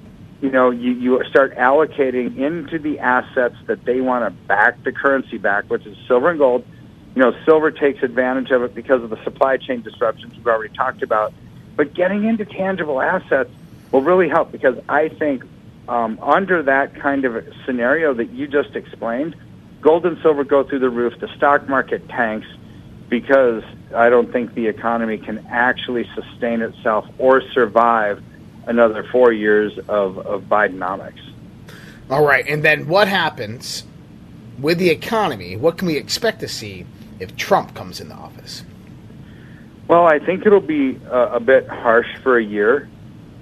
you 0.42 0.52
know, 0.52 0.70
you, 0.70 0.92
you 0.92 1.24
start 1.30 1.56
allocating 1.56 2.38
into 2.38 2.78
the 2.78 3.00
assets 3.00 3.56
that 3.66 3.86
they 3.86 4.02
want 4.02 4.26
to 4.26 4.48
back 4.48 4.84
the 4.84 4.92
currency 4.92 5.38
back, 5.38 5.66
which 5.70 5.86
is 5.86 5.98
silver 6.08 6.30
and 6.30 6.40
gold. 6.40 6.66
You 7.16 7.22
know, 7.22 7.34
silver 7.46 7.72
takes 7.72 8.04
advantage 8.04 8.52
of 8.52 8.62
it 8.64 8.76
because 8.76 9.02
of 9.02 9.10
the 9.10 9.24
supply 9.24 9.58
chain 9.58 9.82
disruptions 9.82 10.36
we've 10.36 10.48
already 10.48 10.74
talked 10.76 11.02
about. 11.02 11.34
But 11.76 11.94
getting 11.94 12.26
into 12.26 12.46
tangible 12.46 13.02
assets 13.02 13.50
will 13.92 14.02
really 14.02 14.30
help 14.30 14.52
because 14.52 14.78
I 14.90 15.10
think 15.10 15.44
um, 15.88 16.20
under 16.22 16.64
that 16.64 16.96
kind 16.96 17.26
of 17.26 17.48
scenario 17.66 18.14
that 18.14 18.32
you 18.32 18.48
just 18.48 18.76
explained, 18.76 19.36
gold 19.86 20.04
and 20.04 20.18
silver 20.24 20.44
go 20.44 20.64
through 20.64 20.80
the 20.80 20.90
roof, 20.90 21.14
the 21.20 21.28
stock 21.38 21.70
market 21.70 22.10
tanks 22.10 22.48
because 23.08 23.64
I 23.96 24.10
don't 24.10 24.32
think 24.32 24.56
the 24.56 24.66
economy 24.66 25.20
can 25.20 25.46
actually 25.48 26.10
sustain 26.16 26.64
itself 26.64 27.06
or 27.20 27.42
survive 27.52 28.22
another 28.66 29.08
four 29.12 29.32
years 29.32 29.78
of, 29.88 30.18
of 30.18 30.46
Bidenomics. 30.46 31.22
All 32.10 32.26
right, 32.26 32.48
and 32.48 32.64
then 32.64 32.88
what 32.88 33.08
happens 33.08 33.84
with 34.60 34.80
the 34.80 34.90
economy? 34.90 35.56
What 35.56 35.78
can 35.78 35.88
we 35.88 35.98
expect 35.98 36.40
to 36.40 36.48
see 36.48 36.88
if 37.20 37.36
Trump 37.36 37.76
comes 37.76 38.02
into 38.02 38.16
office? 38.16 38.64
Well, 39.88 40.08
I 40.08 40.18
think 40.18 40.48
it'll 40.48 40.62
be 40.62 41.00
a, 41.12 41.34
a 41.34 41.40
bit 41.40 41.68
harsh 41.68 42.08
for 42.24 42.40
a 42.40 42.44
year, 42.44 42.90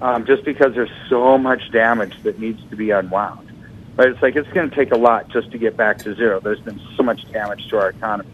um, 0.02 0.26
just 0.26 0.44
because 0.44 0.74
there's 0.74 0.92
so 1.08 1.38
much 1.38 1.70
damage 1.72 2.22
that 2.22 2.38
needs 2.38 2.62
to 2.68 2.76
be 2.76 2.90
unwound. 2.90 3.43
Right? 3.96 4.08
It's 4.08 4.22
like 4.22 4.36
it's 4.36 4.48
going 4.50 4.68
to 4.70 4.74
take 4.74 4.92
a 4.92 4.96
lot 4.96 5.28
just 5.28 5.50
to 5.52 5.58
get 5.58 5.76
back 5.76 6.02
to 6.02 6.14
zero. 6.14 6.40
There's 6.40 6.60
been 6.60 6.80
so 6.96 7.02
much 7.02 7.30
damage 7.32 7.68
to 7.68 7.78
our 7.78 7.90
economy, 7.90 8.28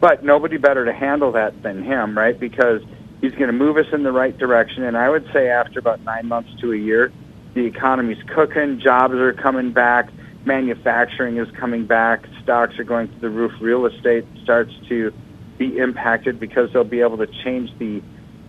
but 0.00 0.24
nobody 0.24 0.56
better 0.56 0.84
to 0.84 0.92
handle 0.92 1.32
that 1.32 1.62
than 1.62 1.84
him, 1.84 2.16
right? 2.16 2.38
Because 2.38 2.82
he's 3.20 3.32
going 3.32 3.48
to 3.48 3.52
move 3.52 3.76
us 3.76 3.86
in 3.92 4.02
the 4.02 4.12
right 4.12 4.36
direction. 4.36 4.84
And 4.84 4.96
I 4.96 5.10
would 5.10 5.28
say 5.32 5.48
after 5.48 5.78
about 5.78 6.00
nine 6.02 6.28
months 6.28 6.50
to 6.60 6.72
a 6.72 6.76
year, 6.76 7.12
the 7.54 7.66
economy's 7.66 8.22
cooking, 8.34 8.80
jobs 8.80 9.14
are 9.14 9.32
coming 9.34 9.72
back, 9.72 10.10
manufacturing 10.44 11.36
is 11.36 11.50
coming 11.52 11.86
back, 11.86 12.26
stocks 12.42 12.78
are 12.78 12.84
going 12.84 13.08
through 13.08 13.20
the 13.20 13.30
roof, 13.30 13.52
real 13.60 13.86
estate 13.86 14.24
starts 14.42 14.72
to 14.88 15.12
be 15.58 15.78
impacted 15.78 16.40
because 16.40 16.72
they'll 16.72 16.84
be 16.84 17.00
able 17.00 17.18
to 17.18 17.26
change 17.44 17.70
the 17.78 18.02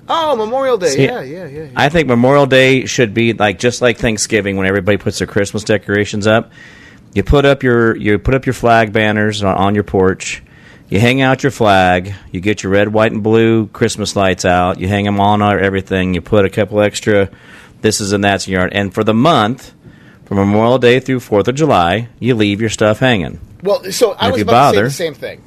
oh, 0.09 0.35
Memorial 0.37 0.79
Day. 0.79 0.89
See, 0.89 1.05
yeah, 1.05 1.21
yeah, 1.21 1.47
yeah. 1.47 1.63
yeah. 1.65 1.71
I 1.77 1.89
think 1.91 2.09
Memorial 2.09 2.47
Day 2.47 2.87
should 2.87 3.13
be 3.13 3.35
like 3.35 3.59
just 3.59 3.83
like 3.83 3.99
Thanksgiving 3.99 4.57
when 4.57 4.67
everybody 4.67 4.97
puts 4.97 5.19
their 5.19 5.27
Christmas 5.27 5.63
decorations 5.65 6.27
up. 6.27 6.51
You 7.15 7.23
put 7.23 7.45
up 7.45 7.63
your 7.63 7.95
you 7.97 8.19
put 8.19 8.35
up 8.35 8.47
your 8.47 8.55
flag 8.55 8.93
banners 8.93 9.43
on, 9.43 9.55
on 9.57 9.75
your 9.75 9.85
porch. 9.85 10.43
You 10.93 11.01
hang 11.01 11.23
out 11.23 11.43
your 11.43 11.51
flag. 11.51 12.13
You 12.33 12.43
get 12.43 12.63
your 12.63 12.71
red, 12.71 12.93
white, 12.93 13.13
and 13.13 13.23
blue 13.23 13.67
Christmas 13.69 14.15
lights 14.15 14.45
out. 14.45 14.79
You 14.79 14.89
hang 14.89 15.07
them 15.07 15.21
on 15.21 15.41
everything. 15.41 16.13
You 16.13 16.21
put 16.21 16.45
a 16.45 16.51
couple 16.51 16.83
extra 16.83 17.31
this 17.81 18.03
is 18.03 18.13
and 18.13 18.23
that's 18.23 18.47
in 18.47 18.53
your 18.53 18.61
yard. 18.61 18.75
And 18.75 18.93
for 18.93 19.03
the 19.03 19.15
month, 19.15 19.73
from 20.27 20.37
Memorial 20.37 20.79
Day 20.79 21.01
through 21.01 21.21
Fourth 21.21 21.49
of 21.49 21.55
July, 21.55 22.11
you 22.19 22.35
leave 22.35 22.61
your 22.61 22.69
stuff 22.69 22.99
hanging. 22.99 23.41
Well, 23.63 23.91
so 23.91 24.13
I 24.13 24.29
If 24.29 24.33
was 24.35 24.43
about 24.43 24.73
to 24.73 24.77
say 24.77 24.83
the 24.83 24.91
same 24.91 25.15
thing. 25.15 25.43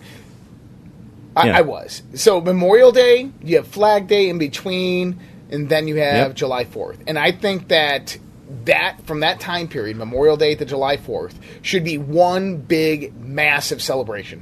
I, 1.36 1.45
Yeah. 1.45 1.58
I 1.60 1.62
was. 1.62 2.01
So 2.15 2.41
Memorial 2.41 2.91
Day, 2.91 3.29
you 3.43 3.58
have 3.58 3.67
Flag 3.67 4.08
Day 4.08 4.29
in 4.29 4.39
between, 4.39 5.19
and 5.51 5.69
then 5.69 5.88
you 5.88 5.97
have 5.97 6.29
Yep. 6.29 6.36
July 6.38 6.65
4th. 6.65 6.97
And 7.05 7.19
I 7.19 7.31
think 7.31 7.67
that 7.67 8.17
that 8.65 9.05
from 9.05 9.19
that 9.19 9.39
time 9.39 9.67
period, 9.67 9.95
Memorial 9.95 10.38
Day 10.38 10.55
to 10.55 10.65
July 10.65 10.97
4th, 10.97 11.34
should 11.62 11.84
be 11.84 11.99
one 11.99 12.58
big, 12.58 13.15
massive 13.15 13.79
celebration. 13.79 14.41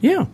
Yeah, 0.00 0.26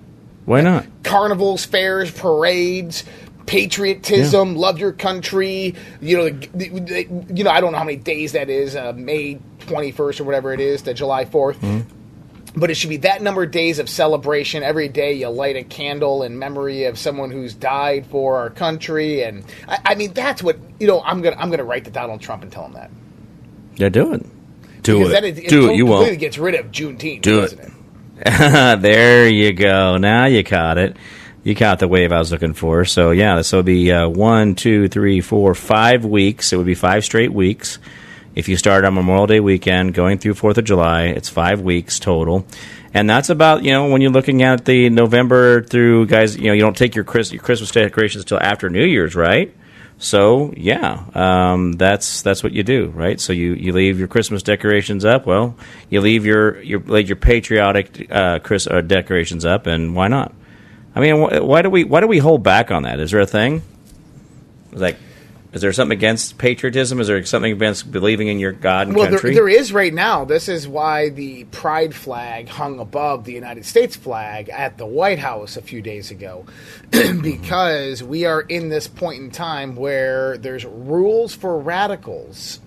why 0.45 0.61
not? 0.61 0.87
Carnivals, 1.03 1.65
fairs, 1.65 2.11
parades, 2.11 3.05
patriotism, 3.47 4.57
love 4.57 4.79
your 4.79 4.93
country. 4.93 5.75
You 6.01 6.17
know, 6.17 6.29
the, 6.31 6.47
the, 6.55 6.69
the- 6.81 7.35
you 7.35 7.45
know. 7.45 7.51
I 7.51 7.61
don't 7.61 7.73
know 7.73 7.79
how 7.79 7.85
many 7.85 7.97
days 7.97 8.33
that 8.33 8.51
is. 8.51 8.77
Uh, 8.77 8.93
May 8.95 9.39
twenty 9.61 9.91
first 9.93 10.21
or 10.21 10.25
whatever 10.25 10.53
it 10.53 10.61
is 10.61 10.83
to 10.83 10.93
July 10.93 11.25
4th 11.25 11.85
But 12.55 12.71
it 12.71 12.75
should 12.75 12.91
be 12.91 12.99
that 12.99 13.23
number 13.23 13.43
of 13.45 13.51
days 13.51 13.79
of 13.79 13.89
celebration. 13.89 14.63
Every 14.63 14.89
day 14.89 15.15
you 15.15 15.29
light 15.29 15.57
a 15.57 15.65
candle 15.65 16.23
in 16.23 16.39
memory 16.39 16.85
of 16.85 16.99
someone 16.99 17.31
who's 17.31 17.55
died 17.55 18.07
for 18.07 18.37
our 18.37 18.51
country, 18.51 19.23
and 19.23 19.45
I, 19.67 19.79
I 19.87 19.95
mean 19.95 20.13
that's 20.13 20.43
what 20.43 20.59
you 20.79 20.87
know. 20.87 21.01
I'm 21.03 21.23
gonna 21.23 21.37
I'm 21.37 21.51
gonna 21.51 21.65
write 21.65 21.85
to 21.87 21.91
Donald 21.91 22.21
Trump 22.21 22.43
and 22.43 22.53
tell 22.53 22.67
him 22.67 22.75
that. 22.75 22.91
Yeah, 23.77 23.89
do 23.89 24.13
it. 24.15 24.27
Do 24.83 24.99
Because 24.99 25.15
it. 25.15 25.25
it 25.39 25.49
do 25.49 25.71
it. 25.71 25.75
You 25.77 25.85
completely 25.87 26.11
won't. 26.11 26.19
gets 26.21 26.37
rid 26.39 26.55
of 26.55 26.67
Juneteenth, 26.71 27.23
Do 27.23 27.41
it. 27.41 27.53
it? 27.55 27.71
there 28.81 29.29
you 29.29 29.53
go. 29.53 29.99
Now 29.99 30.25
you 30.25 30.43
caught 30.43 30.79
it. 30.79 30.97
You 31.43 31.55
caught 31.55 31.79
the 31.79 31.89
wave 31.89 32.11
I 32.11 32.19
was 32.19 32.33
looking 32.33 32.55
for. 32.55 32.87
So 32.87 33.11
yeah, 33.11 33.37
this 33.37 33.53
will 33.53 33.63
be 33.63 33.93
uh, 33.93 34.09
one, 34.09 34.55
two, 34.55 34.89
three, 34.89 35.21
four, 35.21 35.55
five 35.55 36.07
weeks. 36.07 36.51
It 36.51 36.57
would 36.57 36.65
be 36.65 36.75
five 36.75 37.05
straight 37.05 37.35
weeks. 37.35 37.79
If 38.35 38.49
you 38.49 38.57
start 38.57 38.87
on 38.87 38.95
Memorial 38.95 39.27
Day 39.27 39.41
weekend, 39.41 39.93
going 39.93 40.17
through 40.17 40.35
Fourth 40.35 40.57
of 40.57 40.65
July, 40.65 41.05
it's 41.05 41.29
five 41.29 41.61
weeks 41.61 41.99
total, 41.99 42.47
and 42.95 43.09
that's 43.09 43.29
about 43.29 43.63
you 43.63 43.73
know 43.73 43.89
when 43.89 44.01
you're 44.01 44.11
looking 44.11 44.43
at 44.43 44.65
the 44.65 44.89
November 44.89 45.63
through 45.63 46.07
guys. 46.07 46.35
You 46.35 46.47
know 46.47 46.55
you 46.55 46.63
don't 46.63 46.77
take 46.77 46.95
your, 46.95 47.05
Chris, 47.05 47.31
your 47.31 47.43
Christmas 47.43 47.73
decorations 47.73 48.25
until 48.25 48.41
after 48.41 48.71
New 48.71 48.85
Year's, 48.85 49.15
right? 49.15 49.55
So 49.99 50.53
yeah, 50.57 51.05
um, 51.15 51.73
that's 51.73 52.23
that's 52.23 52.43
what 52.43 52.53
you 52.53 52.63
do, 52.63 52.87
right? 52.89 53.21
So 53.21 53.33
you, 53.33 53.55
you 53.55 53.73
leave 53.73 53.99
your 53.99 54.09
Christmas 54.09 54.43
decorations 54.43 55.05
up. 55.05 55.25
Well, 55.25 55.57
you 55.89 56.01
leave 56.01 56.27
your 56.27 56.61
your 56.63 56.81
like 56.81 57.09
your 57.09 57.17
patriotic 57.17 58.09
uh, 58.11 58.41
Chris 58.41 58.67
uh, 58.67 58.81
decorations 58.81 59.45
up, 59.45 59.67
and 59.67 59.95
why 59.95 60.09
not? 60.09 60.35
I 60.95 61.01
mean, 61.01 61.17
wh- 61.17 61.47
why 61.47 61.63
do 61.63 61.71
we 61.71 61.85
why 61.85 62.01
do 62.01 62.07
we 62.07 62.19
hold 62.19 62.43
back 62.43 62.71
on 62.71 62.83
that? 62.83 63.01
Is 63.01 63.13
there 63.13 63.21
a 63.21 63.27
thing? 63.27 63.63
Like, 64.73 64.97
Is 65.55 65.61
there 65.61 65.73
something 65.73 65.97
against 65.97 66.37
patriotism? 66.37 66.99
Is 66.99 67.07
there 67.07 67.25
something 67.25 67.53
against 67.53 67.91
believing 67.93 68.27
in 68.27 68.41
your 68.41 68.51
God 68.51 68.89
and 68.89 68.97
well, 68.97 69.09
country? 69.09 69.35
There, 69.35 69.45
there 69.45 69.49
is 69.49 69.73
right 69.73 69.95
now. 69.95 70.25
This 70.25 70.49
is 70.49 70.67
why 70.67 71.11
the 71.11 71.45
pride 71.45 71.95
flag 71.95 72.49
hung 72.49 72.81
above 72.81 73.25
the 73.25 73.33
United 73.33 73.65
States 73.65 73.95
flag 73.95 74.49
at 74.49 74.79
the 74.79 74.87
White 74.87 75.21
House 75.21 75.57
a 75.57 75.63
few 75.63 75.81
days 75.81 76.11
ago, 76.11 76.45
because 76.91 78.03
we 78.03 78.25
are 78.25 78.41
in 78.41 78.69
this 78.69 78.89
point 78.89 79.23
in 79.23 79.31
time 79.31 79.77
where 79.77 80.37
there's 80.39 80.65
rules 80.65 81.35
for 81.35 81.57
radicals. 81.59 82.61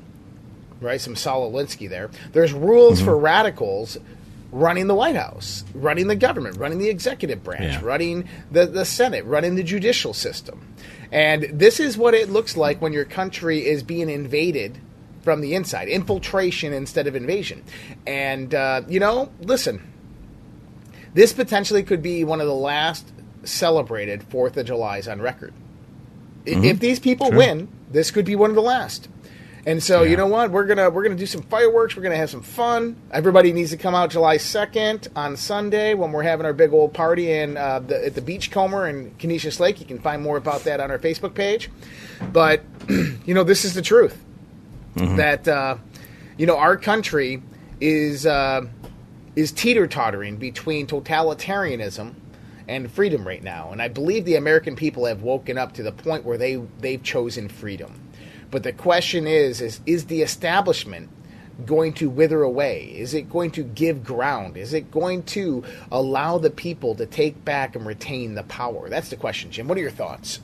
Right, 0.80 1.02
some 1.02 1.16
Saul 1.16 1.52
Alinsky 1.52 1.90
there. 1.90 2.12
There's 2.32 2.54
rules 2.54 3.00
mm-hmm. 3.00 3.06
for 3.06 3.18
radicals 3.18 3.98
running 4.52 4.88
the 4.88 4.96
White 4.96 5.16
House, 5.16 5.66
running 5.74 6.08
the 6.08 6.16
government, 6.16 6.58
running 6.58 6.78
the 6.78 6.90
executive 6.90 7.44
branch, 7.44 7.74
yeah. 7.74 7.82
running 7.84 8.30
the, 8.52 8.66
the 8.66 8.86
Senate, 8.86 9.26
running 9.26 9.56
the 9.56 9.64
judicial 9.64 10.14
system. 10.14 10.62
And 11.12 11.44
this 11.52 11.80
is 11.80 11.98
what 11.98 12.14
it 12.14 12.30
looks 12.30 12.58
like 12.58 12.82
when 12.82 12.94
your 12.94 13.06
country 13.06 13.66
is 13.66 13.84
being 13.84 14.10
invaded 14.10 14.78
from 15.22 15.42
the 15.42 15.56
inside 15.56 15.88
infiltration 15.88 16.74
instead 16.74 17.08
of 17.08 17.16
invasion. 17.16 17.64
And, 18.06 18.54
uh, 18.54 18.82
you 18.88 19.00
know, 19.00 19.32
listen, 19.42 19.82
this 21.14 21.34
potentially 21.34 21.84
could 21.84 22.02
be 22.02 22.24
one 22.24 22.42
of 22.42 22.48
the 22.48 22.54
last 22.54 23.12
celebrated 23.44 24.22
4th 24.22 24.58
of 24.58 24.66
July's 24.66 25.08
on 25.08 25.22
record. 25.22 25.54
Mm-hmm. 26.46 26.64
If 26.64 26.80
these 26.80 27.00
people 27.00 27.28
sure. 27.28 27.38
win, 27.38 27.68
this 27.92 28.12
could 28.12 28.26
be 28.26 28.36
one 28.36 28.50
of 28.50 28.56
the 28.56 28.62
last. 28.62 29.10
And 29.66 29.84
so, 29.84 30.04
yeah. 30.04 30.12
you 30.12 30.18
know 30.18 30.28
what? 30.28 30.52
We're 30.52 30.66
gonna 30.66 30.90
we're 30.90 31.04
gonna 31.04 31.16
do 31.16 31.26
some 31.26 31.42
fireworks. 31.42 31.96
We're 31.96 32.04
gonna 32.04 32.16
have 32.16 32.30
some 32.30 32.42
fun. 32.42 32.96
Everybody 33.12 33.52
needs 33.52 33.72
to 33.72 33.78
come 33.78 33.96
out 33.96 34.12
July 34.12 34.38
second 34.38 35.10
on 35.16 35.36
Sunday 35.36 35.94
when 35.94 36.12
we're 36.12 36.24
having 36.24 36.46
our 36.46 36.54
big 36.54 36.72
old 36.72 36.94
party 36.94 37.32
in 37.32 37.58
uh, 37.58 37.80
the, 37.80 38.06
at 38.06 38.16
the 38.16 38.22
Beachcomber 38.22 38.88
in 38.88 39.12
Conesus 39.20 39.60
Lake. 39.60 39.80
You 39.80 39.86
can 39.86 40.00
find 40.00 40.22
more 40.22 40.38
about 40.38 40.64
that 40.64 40.80
on 40.80 40.90
our 40.90 41.00
Facebook 41.00 41.34
page. 41.34 41.70
But 42.32 42.64
you 42.90 43.34
know, 43.34 43.44
this 43.44 43.66
is 43.66 43.74
the 43.74 43.82
truth 43.82 44.24
mm-hmm. 44.96 45.16
that 45.18 45.48
uh, 45.48 45.78
you 46.38 46.46
know 46.46 46.58
our 46.58 46.78
country 46.78 47.42
is 47.82 48.26
uh, 48.26 48.66
is 49.36 49.52
teeter 49.52 49.88
tottering 49.88 50.38
between 50.38 50.88
totalitarianism 50.88 52.14
and 52.68 52.92
freedom 52.92 53.26
right 53.26 53.44
now. 53.44 53.72
And 53.72 53.82
I 53.82 53.88
believe 53.88 54.26
the 54.26 54.36
American 54.36 54.76
people 54.76 55.06
have 55.06 55.22
woken 55.22 55.58
up 55.58 55.74
to 55.74 55.84
the 55.84 55.92
point 55.92 56.26
where 56.26 56.38
they 56.38 56.56
they've 56.80 57.02
chosen 57.02 57.48
freedom. 57.50 58.02
But 58.50 58.64
the 58.64 58.74
question 58.74 59.28
is, 59.28 59.62
is 59.62 59.82
is 59.86 60.06
the 60.06 60.22
establishment 60.22 61.10
going 61.66 61.94
to 61.94 62.10
wither 62.10 62.44
away? 62.44 62.86
Is 62.86 63.14
it 63.14 63.30
going 63.30 63.52
to 63.52 63.64
give 63.64 64.04
ground? 64.04 64.58
Is 64.58 64.74
it 64.74 64.92
going 64.92 65.24
to 65.24 65.64
allow 65.92 66.38
the 66.38 66.50
people 66.50 66.96
to 66.96 67.06
take 67.06 67.44
back 67.44 67.76
and 67.76 67.86
retain 67.86 68.36
the 68.36 68.44
power? 68.44 68.90
That's 68.90 69.10
the 69.10 69.16
question, 69.16 69.52
Jim. 69.52 69.68
What 69.68 69.78
are 69.78 69.82
your 69.82 69.92
thoughts? 69.92 70.40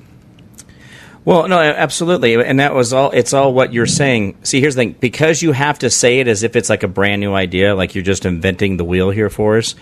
Well, 1.25 1.47
no, 1.47 1.57
absolutely, 1.57 2.35
and 2.35 2.59
that 2.59 2.73
was 2.73 2.91
all. 2.91 3.11
It's 3.11 3.33
all 3.33 3.53
what 3.53 3.71
you're 3.71 3.85
saying. 3.85 4.37
See, 4.43 4.59
here's 4.59 4.75
the 4.75 4.81
thing: 4.81 4.95
because 4.99 5.41
you 5.41 5.53
have 5.53 5.79
to 5.79 5.89
say 5.89 6.19
it 6.19 6.27
as 6.27 6.43
if 6.43 6.57
it's 6.57 6.69
like 6.69 6.83
a 6.83 6.89
brand 6.89 7.21
new 7.21 7.33
idea, 7.33 7.75
like 7.75 7.95
you're 7.95 8.03
just 8.03 8.25
inventing 8.25 8.75
the 8.75 8.83
wheel 8.83 9.09
here 9.09 9.29
for 9.29 9.57
us. 9.57 9.75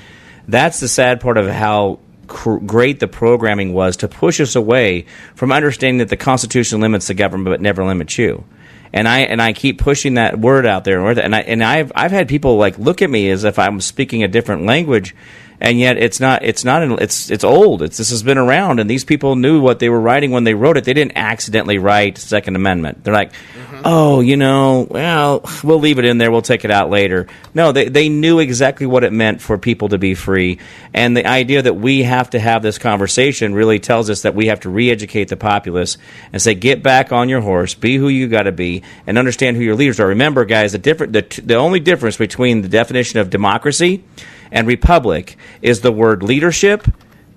That's 0.47 0.79
the 0.79 0.87
sad 0.87 1.19
part 1.19 1.37
of 1.37 1.47
how 1.47 1.99
cr- 2.31 2.57
great 2.57 2.99
the 2.99 3.07
programming 3.07 3.73
was 3.73 3.97
to 3.97 4.07
push 4.07 4.39
us 4.39 4.55
away 4.55 5.05
from 5.35 5.51
understanding 5.51 5.99
that 5.99 6.09
the 6.09 6.17
Constitution 6.17 6.79
limits 6.79 7.07
the 7.07 7.13
government 7.13 7.53
but 7.53 7.61
never 7.61 7.83
limits 7.83 8.17
you. 8.17 8.45
And 8.93 9.07
I 9.07 9.19
and 9.19 9.41
I 9.41 9.53
keep 9.53 9.79
pushing 9.79 10.15
that 10.15 10.39
word 10.39 10.65
out 10.65 10.83
there, 10.83 11.05
and 11.05 11.35
I 11.35 11.39
and 11.41 11.63
I've 11.63 11.91
I've 11.95 12.11
had 12.11 12.27
people 12.27 12.57
like 12.57 12.77
look 12.77 13.01
at 13.01 13.09
me 13.09 13.29
as 13.29 13.45
if 13.45 13.57
I'm 13.57 13.79
speaking 13.79 14.23
a 14.23 14.27
different 14.27 14.65
language, 14.65 15.15
and 15.61 15.79
yet 15.79 15.97
it's 15.97 16.19
not 16.19 16.43
it's 16.43 16.65
not 16.65 17.01
it's 17.01 17.29
it's 17.31 17.45
old. 17.45 17.83
It's 17.83 17.97
this 17.97 18.09
has 18.09 18.21
been 18.21 18.37
around 18.37 18.79
and 18.79 18.89
these 18.89 19.05
people 19.05 19.37
knew 19.37 19.61
what 19.61 19.79
they 19.79 19.87
were 19.87 20.01
writing 20.01 20.31
when 20.31 20.43
they 20.43 20.55
wrote 20.55 20.75
it. 20.75 20.83
They 20.83 20.93
didn't 20.93 21.15
accidentally 21.15 21.77
write 21.77 22.17
second 22.17 22.57
amendment. 22.57 23.03
They're 23.03 23.13
like 23.13 23.31
mm-hmm. 23.71 23.81
oh 23.85 24.19
you 24.19 24.37
know 24.37 24.87
well 24.89 25.43
we'll 25.63 25.79
leave 25.79 25.99
it 25.99 26.05
in 26.05 26.17
there. 26.17 26.31
We'll 26.31 26.41
take 26.41 26.65
it 26.65 26.71
out 26.71 26.89
later. 26.89 27.27
No 27.53 27.71
they, 27.71 27.89
they 27.89 28.09
knew 28.09 28.39
exactly 28.39 28.85
what 28.85 29.03
it 29.03 29.13
meant 29.13 29.41
for 29.41 29.57
people 29.57 29.89
to 29.89 29.97
be 29.97 30.13
free. 30.13 30.59
And 30.93 31.15
the 31.15 31.25
idea 31.25 31.61
that 31.61 31.75
we 31.75 32.03
have 32.03 32.31
to 32.31 32.39
have 32.39 32.61
this 32.61 32.77
conversation 32.77 33.53
really 33.53 33.79
tells 33.79 34.09
us 34.09 34.23
that 34.23 34.35
we 34.35 34.47
have 34.47 34.61
to 34.61 34.69
re-educate 34.69 35.29
the 35.29 35.37
populace 35.37 35.97
and 36.33 36.41
say 36.41 36.53
get 36.53 36.83
back 36.83 37.11
on 37.11 37.29
your 37.29 37.41
horse. 37.41 37.73
Be 37.73 37.97
who 37.97 38.09
you 38.09 38.27
got 38.27 38.43
to 38.43 38.51
be 38.51 38.83
and 39.07 39.17
understand 39.17 39.57
who 39.57 39.63
your 39.63 39.75
leaders 39.75 39.99
are. 39.99 40.07
Remember 40.07 40.45
guys 40.45 40.73
the 40.73 40.77
different 40.77 41.13
the, 41.13 41.41
the 41.43 41.55
only 41.55 41.79
difference 41.79 42.17
between 42.17 42.61
the 42.61 42.69
definition 42.69 43.19
of 43.19 43.29
democracy 43.29 44.03
and 44.51 44.67
republic 44.67 45.37
is 45.61 45.81
the 45.81 45.91
word 45.91 46.23
leadership 46.23 46.87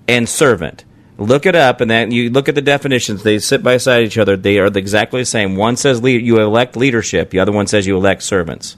and 0.09 0.29
servant. 0.29 0.85
Look 1.16 1.46
it 1.46 1.55
up, 1.55 1.81
and 1.81 1.88
then 1.88 2.11
you 2.11 2.31
look 2.31 2.48
at 2.48 2.57
the 2.57 2.62
definitions. 2.62 3.22
They 3.22 3.38
sit 3.38 3.62
by 3.62 3.77
side 3.77 4.05
each 4.05 4.18
other. 4.18 4.37
They 4.37 4.59
are 4.59 4.66
exactly 4.66 5.20
the 5.20 5.27
same. 5.27 5.55
One 5.55 5.77
says 5.77 6.00
you 6.00 6.40
elect 6.40 6.77
leadership. 6.77 7.31
The 7.31 7.38
other 7.38 7.53
one 7.53 7.68
says 7.68 7.87
you 7.87 7.96
elect 7.96 8.22
servants. 8.24 8.77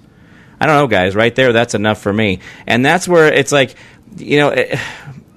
I 0.61 0.67
don't 0.67 0.77
know, 0.77 0.87
guys. 0.87 1.15
Right 1.15 1.35
there, 1.35 1.55
that's 1.55 1.75
enough 1.75 2.01
for 2.01 2.13
me. 2.13 2.41
And 2.67 2.85
that's 2.85 3.09
where 3.09 3.33
it's 3.33 3.53
like, 3.53 3.75
you 4.17 4.39
know, 4.39 4.51
eh, 4.51 4.79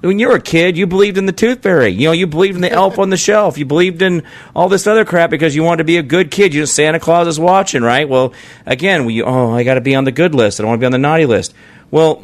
when 0.02 0.20
you 0.20 0.28
were 0.28 0.36
a 0.36 0.42
kid, 0.42 0.78
you 0.78 0.88
believed 0.88 1.18
in 1.18 1.26
the 1.26 1.32
tooth 1.32 1.62
fairy. 1.62 1.90
You 1.90 2.08
know, 2.08 2.12
you 2.12 2.28
believed 2.28 2.56
in 2.56 2.62
the 2.62 2.72
elf 2.72 3.00
on 3.00 3.10
the 3.10 3.18
shelf. 3.18 3.58
You 3.58 3.66
believed 3.66 4.02
in 4.02 4.24
all 4.54 4.68
this 4.68 4.86
other 4.86 5.06
crap 5.06 5.30
because 5.30 5.56
you 5.56 5.64
wanted 5.64 5.80
to 5.80 5.84
be 5.86 5.98
a 5.98 6.04
good 6.04 6.32
kid. 6.32 6.54
You 6.54 6.62
know, 6.62 6.66
Santa 6.66 7.00
Claus 7.00 7.28
is 7.28 7.40
watching, 7.40 7.82
right? 7.82 8.08
Well, 8.08 8.34
again, 8.66 9.06
we 9.06 9.22
oh, 9.22 9.52
I 9.52 9.64
got 9.64 9.76
to 9.76 9.82
be 9.82 9.96
on 9.96 10.04
the 10.04 10.12
good 10.12 10.36
list. 10.36 10.60
I 10.60 10.64
don't 10.64 10.70
want 10.70 10.80
to 10.80 10.84
be 10.84 10.86
on 10.86 10.92
the 10.92 10.98
naughty 10.98 11.26
list. 11.26 11.54
Well 11.92 12.24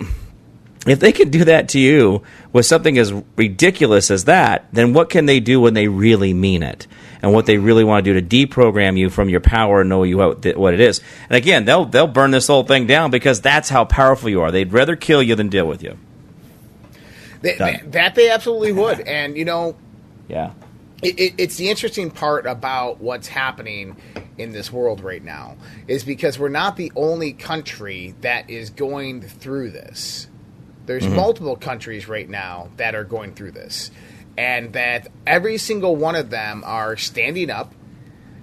if 0.86 1.00
they 1.00 1.12
can 1.12 1.30
do 1.30 1.46
that 1.46 1.70
to 1.70 1.80
you 1.80 2.22
with 2.54 2.66
something 2.66 2.98
as 2.98 3.12
ridiculous 3.36 4.12
as 4.12 4.26
that, 4.26 4.68
then 4.72 4.94
what 4.94 5.10
can 5.10 5.26
they 5.26 5.40
do 5.40 5.60
when 5.60 5.74
they 5.74 5.88
really 5.88 6.34
mean 6.34 6.62
it? 6.62 6.88
And 7.22 7.34
what 7.34 7.48
they 7.48 7.58
really 7.58 7.84
want 7.84 8.06
to 8.06 8.14
do 8.14 8.22
to 8.22 8.48
deprogram 8.48 8.98
you 8.98 9.10
from 9.10 9.30
your 9.30 9.40
power 9.40 9.82
and 9.82 9.90
know 9.90 10.04
you 10.04 10.18
what, 10.18 10.46
it 10.46 10.80
is. 10.80 11.02
And 11.28 11.36
again, 11.36 11.66
they'll 11.66 11.86
they'll 11.86 12.06
burn 12.06 12.30
this 12.30 12.46
whole 12.46 12.64
thing 12.64 12.86
down 12.86 13.10
because 13.10 13.42
that's 13.42 13.68
how 13.68 13.84
powerful 13.86 14.30
you 14.30 14.42
are. 14.42 14.52
They'd 14.52 14.72
rather 14.72 14.96
kill 14.96 15.24
you 15.24 15.34
than 15.34 15.50
deal 15.50 15.68
with 15.68 15.82
you. 15.82 15.98
They, 17.42 17.56
they, 17.58 17.82
that 17.88 18.14
they 18.14 18.30
absolutely 18.30 18.74
would. 18.74 19.00
And 19.00 19.36
you 19.36 19.46
know, 19.46 19.76
yeah, 20.28 20.52
it, 21.02 21.20
it, 21.20 21.34
it's 21.40 21.56
the 21.56 21.70
interesting 21.70 22.12
part 22.12 22.46
about 22.46 23.00
what's 23.00 23.28
happening 23.28 23.96
in 24.38 24.52
this 24.52 24.72
world 24.72 25.02
right 25.02 25.24
now 25.24 25.58
is 25.88 26.04
because 26.04 26.38
we're 26.38 26.50
not 26.50 26.76
the 26.76 26.92
only 26.96 27.34
country 27.34 28.14
that 28.22 28.50
is 28.52 28.70
going 28.70 29.22
through 29.22 29.72
this 29.72 30.28
there's 30.86 31.04
mm-hmm. 31.04 31.16
multiple 31.16 31.56
countries 31.56 32.08
right 32.08 32.30
now 32.30 32.70
that 32.78 32.96
are 32.96 33.04
going 33.04 33.34
through 33.34 33.52
this, 33.52 33.92
and 34.38 34.74
that 34.74 35.08
every 35.26 35.58
single 35.58 35.96
one 35.96 36.16
of 36.16 36.30
them 36.30 36.64
are 36.66 36.98
standing 36.98 37.50
up. 37.50 37.74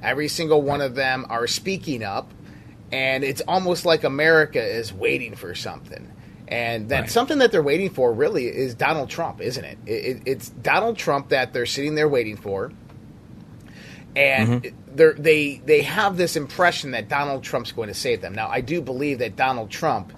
Every 0.03 0.29
single 0.29 0.63
one 0.63 0.81
of 0.81 0.95
them 0.97 1.27
are 1.29 1.47
speaking 1.47 2.03
up, 2.03 2.33
and 2.91 3.23
it's 3.23 3.41
almost 3.43 3.85
like 3.85 4.03
America 4.03 4.63
is 4.63 4.93
waiting 4.93 5.37
for 5.37 5.55
something. 5.55 6.11
And 6.49 6.89
that 6.91 7.01
right. 7.01 7.11
something 7.11 7.39
that 7.39 7.53
they're 7.53 7.63
waiting 7.63 7.89
for 7.89 8.13
really 8.13 8.47
is 8.47 8.75
Donald 8.75 9.09
Trump, 9.09 9.41
isn't 9.41 9.65
it? 9.65 9.79
it, 9.87 9.93
it 9.93 10.23
it's 10.27 10.49
Donald 10.51 10.99
Trump 10.99 11.29
that 11.31 11.53
they're 11.53 11.67
sitting 11.67 11.95
there 11.95 12.09
waiting 12.09 12.37
for 12.37 12.73
and 14.15 14.63
mm-hmm. 14.63 15.23
they 15.23 15.63
they 15.65 15.83
have 15.83 16.17
this 16.17 16.37
impression 16.37 16.91
that 16.93 17.09
Donald 17.09 17.43
Trump's 17.43 17.73
going 17.73 17.89
to 17.89 17.95
save 17.95 18.21
them. 18.21 18.35
Now, 18.35 18.49
I 18.49 18.61
do 18.61 18.81
believe 18.81 19.19
that 19.21 19.37
Donald 19.37 19.71
Trump 19.71 20.13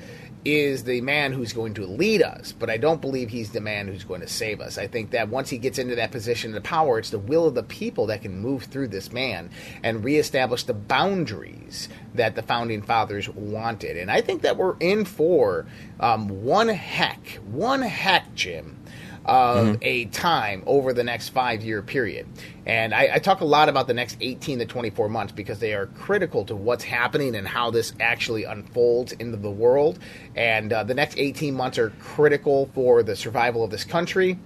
is 0.44 0.84
the 0.84 1.00
man 1.00 1.32
who's 1.32 1.52
going 1.52 1.74
to 1.74 1.86
lead 1.86 2.22
us, 2.22 2.52
but 2.52 2.68
I 2.68 2.76
don't 2.76 3.00
believe 3.00 3.30
he's 3.30 3.50
the 3.50 3.60
man 3.60 3.88
who's 3.88 4.04
going 4.04 4.20
to 4.20 4.28
save 4.28 4.60
us. 4.60 4.76
I 4.76 4.86
think 4.86 5.10
that 5.10 5.28
once 5.28 5.48
he 5.48 5.58
gets 5.58 5.78
into 5.78 5.94
that 5.96 6.10
position 6.10 6.54
of 6.54 6.62
power, 6.62 6.98
it's 6.98 7.10
the 7.10 7.18
will 7.18 7.46
of 7.46 7.54
the 7.54 7.62
people 7.62 8.06
that 8.06 8.22
can 8.22 8.38
move 8.38 8.64
through 8.64 8.88
this 8.88 9.12
man 9.12 9.50
and 9.82 10.04
reestablish 10.04 10.64
the 10.64 10.74
boundaries 10.74 11.88
that 12.14 12.34
the 12.34 12.42
founding 12.42 12.82
fathers 12.82 13.28
wanted. 13.28 13.96
And 13.96 14.10
I 14.10 14.20
think 14.20 14.42
that 14.42 14.56
we're 14.56 14.76
in 14.78 15.04
for 15.04 15.66
um, 15.98 16.28
one 16.44 16.68
heck, 16.68 17.38
one 17.50 17.82
heck, 17.82 18.34
Jim, 18.34 18.78
of 19.24 19.66
mm-hmm. 19.66 19.82
a 19.82 20.04
time 20.06 20.62
over 20.66 20.92
the 20.92 21.04
next 21.04 21.30
five 21.30 21.62
year 21.62 21.82
period. 21.82 22.26
And 22.66 22.94
I, 22.94 23.14
I, 23.14 23.18
talk 23.18 23.40
a 23.40 23.44
lot 23.44 23.68
about 23.68 23.86
the 23.86 23.94
next 23.94 24.18
18 24.20 24.58
to 24.58 24.66
24 24.66 25.08
months 25.08 25.32
because 25.32 25.58
they 25.58 25.74
are 25.74 25.86
critical 25.86 26.44
to 26.46 26.56
what's 26.56 26.84
happening 26.84 27.34
and 27.34 27.46
how 27.46 27.70
this 27.70 27.92
actually 28.00 28.44
unfolds 28.44 29.12
into 29.12 29.36
the 29.36 29.50
world. 29.50 29.98
And 30.34 30.72
uh, 30.72 30.84
the 30.84 30.94
next 30.94 31.18
18 31.18 31.54
months 31.54 31.78
are 31.78 31.90
critical 32.00 32.70
for 32.74 33.02
the 33.02 33.16
survival 33.16 33.64
of 33.64 33.70
this 33.70 33.84
country. 33.84 34.38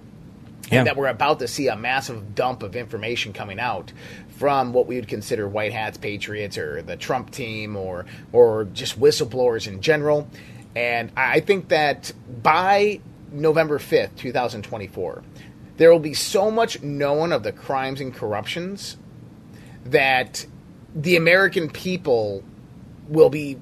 Yeah. 0.69 0.79
And 0.79 0.87
that 0.87 0.97
we're 0.97 1.07
about 1.07 1.39
to 1.39 1.47
see 1.47 1.67
a 1.67 1.75
massive 1.75 2.35
dump 2.35 2.61
of 2.61 2.75
information 2.75 3.33
coming 3.33 3.59
out 3.59 3.91
from 4.37 4.71
what 4.71 4.87
we 4.87 4.95
would 4.95 5.07
consider 5.07 5.47
white 5.47 5.73
hats 5.73 5.97
patriots 5.97 6.57
or 6.57 6.81
the 6.81 6.95
Trump 6.95 7.31
team 7.31 7.75
or 7.75 8.05
or 8.33 8.65
just 8.65 8.99
whistleblowers 8.99 9.67
in 9.67 9.81
general. 9.81 10.29
And 10.75 11.11
I 11.17 11.39
think 11.39 11.69
that 11.69 12.11
by 12.43 12.99
November 13.31 13.79
5th, 13.79 14.15
2024, 14.17 15.23
there 15.77 15.91
will 15.91 15.99
be 15.99 16.13
so 16.13 16.51
much 16.51 16.81
known 16.81 17.31
of 17.31 17.43
the 17.43 17.51
crimes 17.51 18.01
and 18.01 18.13
corruptions 18.13 18.97
that 19.85 20.45
the 20.93 21.15
American 21.15 21.69
people 21.69 22.43
will 23.07 23.29
be 23.29 23.57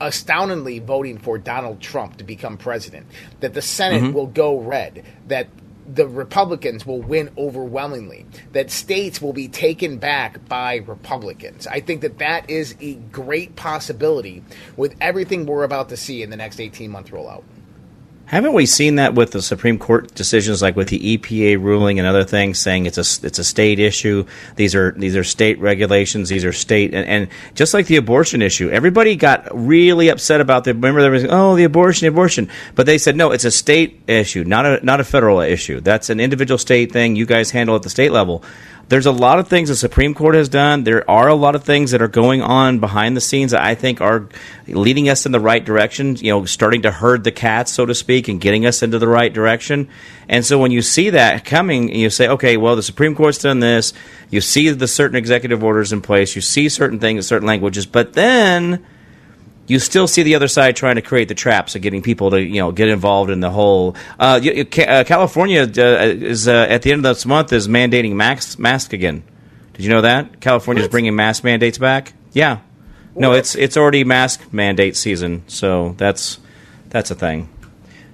astoundingly 0.00 0.78
voting 0.78 1.18
for 1.18 1.38
Donald 1.38 1.80
Trump 1.80 2.18
to 2.18 2.24
become 2.24 2.56
president, 2.56 3.06
that 3.40 3.54
the 3.54 3.62
Senate 3.62 4.02
mm-hmm. 4.02 4.12
will 4.12 4.26
go 4.26 4.58
red, 4.58 5.04
that 5.28 5.48
the 5.86 6.06
Republicans 6.06 6.84
will 6.84 7.00
win 7.00 7.30
overwhelmingly, 7.38 8.26
that 8.52 8.70
states 8.70 9.22
will 9.22 9.32
be 9.32 9.48
taken 9.48 9.98
back 9.98 10.46
by 10.48 10.76
Republicans. 10.76 11.66
I 11.66 11.80
think 11.80 12.00
that 12.02 12.18
that 12.18 12.50
is 12.50 12.74
a 12.80 12.94
great 12.94 13.56
possibility 13.56 14.42
with 14.76 14.96
everything 15.00 15.46
we're 15.46 15.64
about 15.64 15.88
to 15.90 15.96
see 15.96 16.22
in 16.22 16.30
the 16.30 16.36
next 16.36 16.60
18 16.60 16.90
month 16.90 17.10
rollout. 17.10 17.44
Haven't 18.26 18.54
we 18.54 18.66
seen 18.66 18.96
that 18.96 19.14
with 19.14 19.30
the 19.30 19.40
Supreme 19.40 19.78
Court 19.78 20.12
decisions, 20.16 20.60
like 20.60 20.74
with 20.74 20.88
the 20.88 21.16
EPA 21.16 21.62
ruling 21.62 22.00
and 22.00 22.08
other 22.08 22.24
things, 22.24 22.58
saying 22.58 22.86
it's 22.86 22.98
a 22.98 23.24
it's 23.24 23.38
a 23.38 23.44
state 23.44 23.78
issue? 23.78 24.26
These 24.56 24.74
are 24.74 24.90
these 24.92 25.14
are 25.14 25.22
state 25.22 25.60
regulations. 25.60 26.28
These 26.28 26.44
are 26.44 26.52
state 26.52 26.92
and, 26.92 27.06
and 27.06 27.28
just 27.54 27.72
like 27.72 27.86
the 27.86 27.96
abortion 27.96 28.42
issue, 28.42 28.68
everybody 28.68 29.14
got 29.14 29.46
really 29.52 30.08
upset 30.08 30.40
about 30.40 30.64
the. 30.64 30.74
Remember, 30.74 31.02
there 31.02 31.12
was 31.12 31.24
oh 31.28 31.54
the 31.54 31.62
abortion, 31.62 32.08
abortion, 32.08 32.50
but 32.74 32.84
they 32.84 32.98
said 32.98 33.14
no, 33.14 33.30
it's 33.30 33.44
a 33.44 33.50
state 33.52 34.00
issue, 34.08 34.42
not 34.42 34.66
a 34.66 34.84
not 34.84 34.98
a 34.98 35.04
federal 35.04 35.38
issue. 35.38 35.78
That's 35.80 36.10
an 36.10 36.18
individual 36.18 36.58
state 36.58 36.90
thing. 36.90 37.14
You 37.14 37.26
guys 37.26 37.52
handle 37.52 37.76
at 37.76 37.82
the 37.82 37.90
state 37.90 38.10
level 38.10 38.42
there's 38.88 39.06
a 39.06 39.12
lot 39.12 39.40
of 39.40 39.48
things 39.48 39.68
the 39.68 39.74
Supreme 39.74 40.14
Court 40.14 40.36
has 40.36 40.48
done. 40.48 40.84
There 40.84 41.08
are 41.10 41.28
a 41.28 41.34
lot 41.34 41.56
of 41.56 41.64
things 41.64 41.90
that 41.90 42.00
are 42.00 42.08
going 42.08 42.40
on 42.40 42.78
behind 42.78 43.16
the 43.16 43.20
scenes 43.20 43.50
that 43.50 43.60
I 43.60 43.74
think 43.74 44.00
are 44.00 44.28
leading 44.68 45.08
us 45.08 45.26
in 45.26 45.32
the 45.32 45.40
right 45.40 45.64
direction, 45.64 46.14
you 46.16 46.30
know, 46.30 46.44
starting 46.44 46.82
to 46.82 46.92
herd 46.92 47.24
the 47.24 47.32
cats, 47.32 47.72
so 47.72 47.84
to 47.84 47.94
speak, 47.94 48.28
and 48.28 48.40
getting 48.40 48.64
us 48.64 48.82
into 48.84 49.00
the 49.00 49.08
right 49.08 49.32
direction. 49.32 49.88
And 50.28 50.44
so 50.44 50.58
when 50.58 50.70
you 50.70 50.82
see 50.82 51.10
that 51.10 51.44
coming, 51.44 51.94
you 51.94 52.10
say, 52.10 52.28
okay, 52.28 52.56
well, 52.56 52.76
the 52.76 52.82
Supreme 52.82 53.16
Court's 53.16 53.38
done 53.38 53.58
this. 53.58 53.92
You 54.30 54.40
see 54.40 54.70
the 54.70 54.88
certain 54.88 55.16
executive 55.16 55.64
orders 55.64 55.92
in 55.92 56.00
place. 56.00 56.36
You 56.36 56.42
see 56.42 56.68
certain 56.68 57.00
things, 57.00 57.26
certain 57.26 57.48
languages, 57.48 57.86
but 57.86 58.12
then 58.12 58.86
you 59.66 59.78
still 59.78 60.06
see 60.06 60.22
the 60.22 60.34
other 60.34 60.48
side 60.48 60.76
trying 60.76 60.96
to 60.96 61.02
create 61.02 61.28
the 61.28 61.34
traps 61.34 61.74
of 61.74 61.82
getting 61.82 62.02
people 62.02 62.30
to 62.30 62.40
you 62.40 62.60
know 62.60 62.72
get 62.72 62.88
involved 62.88 63.30
in 63.30 63.40
the 63.40 63.50
whole. 63.50 63.96
Uh, 64.18 64.40
uh, 64.40 65.04
California 65.04 65.62
uh, 65.62 66.02
is 66.02 66.48
uh, 66.48 66.66
at 66.68 66.82
the 66.82 66.92
end 66.92 67.04
of 67.04 67.14
this 67.14 67.26
month 67.26 67.52
is 67.52 67.68
mandating 67.68 68.12
mask 68.12 68.58
mask 68.58 68.92
again. 68.92 69.22
Did 69.74 69.84
you 69.84 69.90
know 69.90 70.02
that 70.02 70.40
California 70.40 70.82
is 70.82 70.88
bringing 70.88 71.14
mask 71.16 71.44
mandates 71.44 71.78
back? 71.78 72.14
Yeah, 72.32 72.60
what? 73.12 73.20
no, 73.20 73.32
it's 73.32 73.54
it's 73.54 73.76
already 73.76 74.04
mask 74.04 74.52
mandate 74.52 74.96
season, 74.96 75.44
so 75.48 75.94
that's 75.98 76.38
that's 76.88 77.10
a 77.10 77.14
thing. 77.14 77.48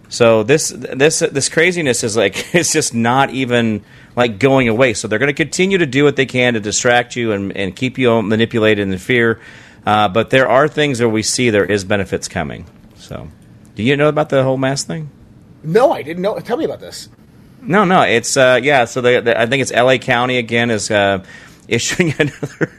So 0.08 0.42
this 0.42 0.68
this 0.68 1.20
this 1.20 1.48
craziness 1.48 2.04
is 2.04 2.16
like 2.16 2.54
it's 2.54 2.72
just 2.72 2.94
not 2.94 3.30
even 3.30 3.84
like 4.14 4.38
going 4.38 4.68
away. 4.68 4.92
So 4.94 5.08
they're 5.08 5.18
going 5.18 5.28
to 5.28 5.32
continue 5.34 5.78
to 5.78 5.86
do 5.86 6.04
what 6.04 6.16
they 6.16 6.26
can 6.26 6.54
to 6.54 6.60
distract 6.60 7.16
you 7.16 7.32
and, 7.32 7.56
and 7.56 7.74
keep 7.74 7.96
you 7.96 8.20
manipulated 8.22 8.86
in 8.86 8.98
fear. 8.98 9.40
Uh, 9.85 10.09
but 10.09 10.31
there 10.31 10.49
are 10.49 10.68
things 10.68 11.01
where 11.01 11.09
we 11.09 11.23
see 11.23 11.51
there 11.51 11.64
is 11.64 11.85
benefits 11.85 12.29
coming. 12.29 12.66
So, 12.97 13.29
do 13.75 13.83
you 13.83 13.97
know 13.97 14.09
about 14.09 14.29
the 14.29 14.42
whole 14.42 14.57
mask 14.57 14.87
thing? 14.87 15.11
No, 15.62 15.92
I 15.92 16.03
didn't 16.03 16.23
know. 16.23 16.38
Tell 16.38 16.57
me 16.57 16.64
about 16.64 16.81
this. 16.81 17.09
No, 17.61 17.85
no, 17.85 18.03
it's 18.03 18.37
uh, 18.37 18.59
yeah. 18.62 18.85
So 18.85 19.01
the, 19.01 19.21
the, 19.21 19.40
I 19.40 19.47
think 19.47 19.62
it's 19.62 19.73
L.A. 19.73 19.99
County 19.99 20.38
again 20.38 20.71
is 20.71 20.90
uh, 20.90 21.25
issuing 21.68 22.14
another 22.18 22.73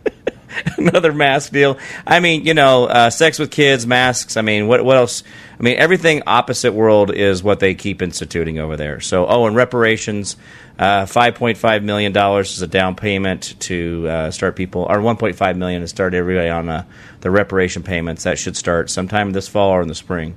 another 0.78 1.12
mask 1.12 1.52
deal. 1.52 1.78
I 2.06 2.20
mean, 2.20 2.44
you 2.46 2.54
know, 2.54 2.86
uh, 2.86 3.10
sex 3.10 3.38
with 3.38 3.50
kids, 3.50 3.86
masks. 3.86 4.36
I 4.36 4.42
mean, 4.42 4.66
what 4.68 4.84
what 4.84 4.96
else? 4.96 5.22
I 5.62 5.64
mean, 5.64 5.76
everything 5.76 6.24
opposite 6.26 6.72
world 6.72 7.14
is 7.14 7.40
what 7.40 7.60
they 7.60 7.76
keep 7.76 8.02
instituting 8.02 8.58
over 8.58 8.76
there. 8.76 8.98
So, 8.98 9.28
oh, 9.28 9.46
and 9.46 9.54
reparations. 9.54 10.36
Uh, 10.76 11.04
$5.5 11.04 11.84
million 11.84 12.16
is 12.40 12.62
a 12.62 12.66
down 12.66 12.96
payment 12.96 13.54
to 13.60 14.08
uh, 14.08 14.30
start 14.32 14.56
people, 14.56 14.82
or 14.90 14.96
1.5 14.96 15.56
million 15.56 15.82
to 15.82 15.86
start 15.86 16.14
everybody 16.14 16.48
on 16.48 16.68
uh, 16.68 16.84
the 17.20 17.30
reparation 17.30 17.84
payments. 17.84 18.24
That 18.24 18.40
should 18.40 18.56
start 18.56 18.90
sometime 18.90 19.30
this 19.30 19.46
fall 19.46 19.70
or 19.70 19.82
in 19.82 19.86
the 19.86 19.94
spring. 19.94 20.34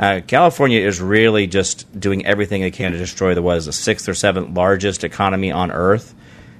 Uh, 0.00 0.20
California 0.26 0.80
is 0.80 1.00
really 1.00 1.46
just 1.46 2.00
doing 2.00 2.26
everything 2.26 2.62
they 2.62 2.72
can 2.72 2.90
to 2.90 2.98
destroy 2.98 3.34
the 3.34 3.42
what 3.42 3.58
is 3.58 3.66
the 3.66 3.72
sixth 3.72 4.08
or 4.08 4.14
seventh 4.14 4.56
largest 4.56 5.04
economy 5.04 5.52
on 5.52 5.70
earth. 5.70 6.12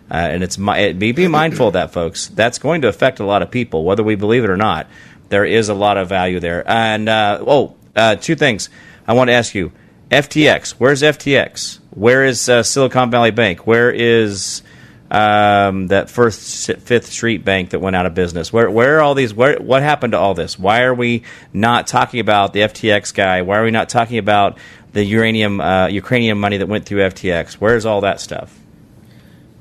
Uh, 0.08 0.14
and 0.14 0.44
it's 0.44 0.56
it, 0.60 1.00
be, 1.00 1.10
be 1.10 1.26
mindful 1.26 1.66
of 1.66 1.72
that, 1.72 1.92
folks. 1.92 2.28
That's 2.28 2.60
going 2.60 2.82
to 2.82 2.88
affect 2.88 3.18
a 3.18 3.24
lot 3.24 3.42
of 3.42 3.50
people, 3.50 3.82
whether 3.82 4.04
we 4.04 4.14
believe 4.14 4.44
it 4.44 4.50
or 4.50 4.56
not. 4.56 4.86
There 5.28 5.44
is 5.44 5.68
a 5.68 5.74
lot 5.74 5.96
of 5.96 6.08
value 6.08 6.38
there. 6.38 6.62
And 6.70 7.08
uh, 7.08 7.42
oh, 7.44 7.75
two 8.16 8.34
things 8.34 8.68
I 9.06 9.14
want 9.14 9.28
to 9.28 9.34
ask 9.34 9.54
you: 9.54 9.72
FTX. 10.10 10.72
Where's 10.72 11.02
FTX? 11.02 11.80
Where 11.90 12.24
is 12.24 12.48
uh, 12.48 12.62
Silicon 12.62 13.10
Valley 13.10 13.30
Bank? 13.30 13.66
Where 13.66 13.90
is 13.90 14.62
um, 15.10 15.86
that 15.88 16.10
First 16.10 16.72
Fifth 16.80 17.06
Street 17.06 17.44
Bank 17.44 17.70
that 17.70 17.80
went 17.80 17.96
out 17.96 18.06
of 18.06 18.14
business? 18.14 18.52
Where 18.52 18.70
where 18.70 18.98
are 18.98 19.00
all 19.00 19.14
these? 19.14 19.32
Where 19.32 19.58
what 19.58 19.82
happened 19.82 20.12
to 20.12 20.18
all 20.18 20.34
this? 20.34 20.58
Why 20.58 20.82
are 20.82 20.94
we 20.94 21.22
not 21.52 21.86
talking 21.86 22.20
about 22.20 22.52
the 22.52 22.60
FTX 22.60 23.14
guy? 23.14 23.42
Why 23.42 23.58
are 23.58 23.64
we 23.64 23.70
not 23.70 23.88
talking 23.88 24.18
about 24.18 24.58
the 24.92 25.04
uranium 25.04 25.60
uh, 25.60 25.86
Ukrainian 25.88 26.38
money 26.38 26.58
that 26.58 26.66
went 26.68 26.86
through 26.86 27.00
FTX? 27.00 27.54
Where's 27.54 27.86
all 27.86 28.02
that 28.02 28.20
stuff? 28.20 28.56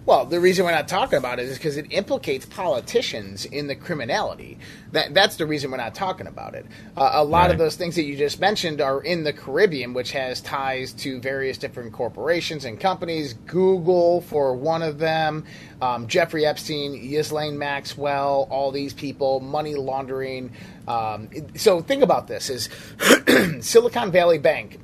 Well, 0.05 0.27
the 0.27 0.39
reason 0.39 0.65
we're 0.65 0.71
not 0.71 0.87
talking 0.87 1.17
about 1.17 1.39
it 1.39 1.49
is 1.49 1.57
because 1.57 1.77
it 1.77 1.87
implicates 1.89 2.45
politicians 2.45 3.45
in 3.45 3.65
the 3.65 3.73
criminality. 3.73 4.59
That 4.91 5.15
that's 5.15 5.37
the 5.37 5.47
reason 5.47 5.71
we're 5.71 5.77
not 5.77 5.95
talking 5.95 6.27
about 6.27 6.53
it. 6.53 6.67
Uh, 6.95 7.09
a 7.13 7.23
lot 7.23 7.45
right. 7.45 7.51
of 7.51 7.57
those 7.57 7.75
things 7.75 7.95
that 7.95 8.03
you 8.03 8.15
just 8.15 8.39
mentioned 8.39 8.81
are 8.81 9.01
in 9.01 9.23
the 9.23 9.33
Caribbean, 9.33 9.93
which 9.95 10.11
has 10.11 10.41
ties 10.41 10.93
to 10.93 11.19
various 11.19 11.57
different 11.57 11.91
corporations 11.91 12.65
and 12.65 12.79
companies. 12.79 13.33
Google, 13.47 14.21
for 14.21 14.53
one 14.55 14.83
of 14.83 14.99
them, 14.99 15.43
um, 15.81 16.07
Jeffrey 16.07 16.45
Epstein, 16.45 17.01
Ghislaine 17.01 17.57
Maxwell, 17.57 18.47
all 18.51 18.71
these 18.71 18.93
people, 18.93 19.39
money 19.39 19.73
laundering. 19.73 20.51
Um, 20.87 21.29
so 21.55 21.81
think 21.81 22.03
about 22.03 22.27
this: 22.27 22.51
is 22.51 22.69
Silicon 23.65 24.11
Valley 24.11 24.37
Bank 24.37 24.77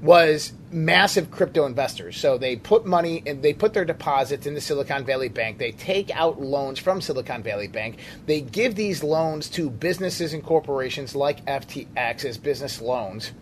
was 0.00 0.52
massive 0.70 1.30
crypto 1.30 1.66
investors. 1.66 2.16
So 2.16 2.38
they 2.38 2.56
put 2.56 2.86
money 2.86 3.22
and 3.26 3.42
they 3.42 3.52
put 3.52 3.74
their 3.74 3.84
deposits 3.84 4.46
into 4.46 4.60
Silicon 4.60 5.04
Valley 5.04 5.28
Bank. 5.28 5.58
They 5.58 5.72
take 5.72 6.14
out 6.14 6.40
loans 6.40 6.78
from 6.78 7.00
Silicon 7.00 7.42
Valley 7.42 7.68
Bank. 7.68 7.98
They 8.26 8.40
give 8.40 8.74
these 8.76 9.02
loans 9.02 9.48
to 9.50 9.70
businesses 9.70 10.32
and 10.32 10.44
corporations 10.44 11.14
like 11.14 11.44
FTX 11.46 12.24
as 12.24 12.38
business 12.38 12.80
loans. 12.80 13.32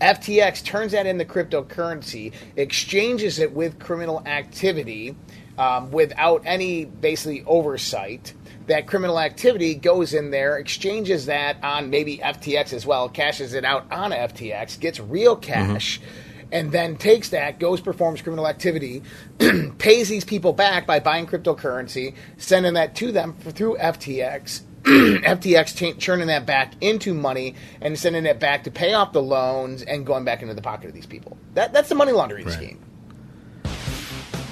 FTX 0.00 0.64
turns 0.64 0.92
that 0.92 1.06
into 1.06 1.24
cryptocurrency, 1.24 2.32
exchanges 2.56 3.38
it 3.38 3.52
with 3.52 3.78
criminal 3.78 4.22
activity 4.26 5.14
um, 5.58 5.90
without 5.90 6.42
any 6.46 6.86
basically 6.86 7.44
oversight 7.44 8.32
that 8.70 8.86
criminal 8.86 9.18
activity 9.18 9.74
goes 9.74 10.14
in 10.14 10.30
there, 10.30 10.56
exchanges 10.56 11.26
that 11.26 11.62
on 11.62 11.90
maybe 11.90 12.18
FTX 12.18 12.72
as 12.72 12.86
well, 12.86 13.08
cashes 13.08 13.52
it 13.52 13.64
out 13.64 13.90
on 13.92 14.12
FTX, 14.12 14.78
gets 14.80 15.00
real 15.00 15.36
cash. 15.36 16.00
Mm-hmm 16.00 16.26
and 16.52 16.72
then 16.72 16.96
takes 16.96 17.28
that, 17.28 17.60
goes 17.60 17.80
performs 17.80 18.22
criminal 18.22 18.48
activity, 18.48 19.02
pays 19.78 20.08
these 20.08 20.24
people 20.24 20.52
back 20.52 20.84
by 20.84 20.98
buying 20.98 21.24
cryptocurrency, 21.24 22.12
sending 22.38 22.74
that 22.74 22.96
to 22.96 23.12
them 23.12 23.34
through 23.34 23.76
FTX. 23.76 24.62
FTX 24.82 25.76
t- 25.76 25.92
churning 25.98 26.26
that 26.26 26.46
back 26.46 26.72
into 26.80 27.14
money 27.14 27.54
and 27.80 27.96
sending 27.96 28.26
it 28.26 28.40
back 28.40 28.64
to 28.64 28.70
pay 28.70 28.94
off 28.94 29.12
the 29.12 29.22
loans 29.22 29.82
and 29.82 30.04
going 30.04 30.24
back 30.24 30.42
into 30.42 30.54
the 30.54 30.62
pocket 30.62 30.88
of 30.88 30.94
these 30.94 31.06
people. 31.06 31.36
That, 31.54 31.72
that's 31.72 31.88
the 31.88 31.94
money 31.94 32.12
laundering 32.12 32.46
right. 32.46 32.54
scheme. 32.54 32.82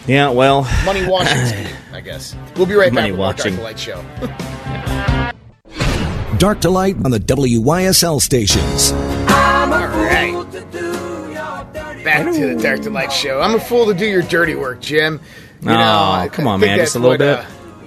Yeah, 0.09 0.31
well, 0.31 0.63
money 0.87 1.07
washing 1.09 1.47
scheme, 1.67 1.77
I 1.93 2.01
guess. 2.01 2.35
We'll 2.57 2.67
be 2.67 2.75
right 2.75 2.93
back 2.93 3.11
with 3.11 3.21
watching. 3.21 3.57
Dark 3.57 3.59
to 3.59 3.63
Light 3.63 3.79
show. 3.79 4.03
Dark 6.39 6.61
to 6.63 6.71
Light 6.71 6.97
on 7.05 7.11
the 7.11 7.21
WYSL 7.21 8.21
stations. 8.21 8.93
All 8.93 9.69
right. 9.69 10.33
Back 12.05 12.33
to 12.33 12.55
the 12.55 12.61
Dark 12.63 12.81
to 12.83 12.91
Light 12.91 13.13
show. 13.13 13.41
I'm 13.41 13.55
a 13.55 13.61
fool 13.61 13.85
to 13.87 13.95
do 13.95 14.07
your 14.07 14.23
dirty 14.23 14.55
work, 14.55 14.81
Jim. 14.81 15.21
You 15.61 15.71
oh, 15.71 15.75
know, 15.75 16.29
come 16.33 16.47
on, 16.47 16.61
man, 16.61 16.79
just 16.79 16.97
a 16.97 16.99
little 16.99 17.13
what, 17.13 17.19
bit. 17.19 17.39
Uh, 17.41 17.45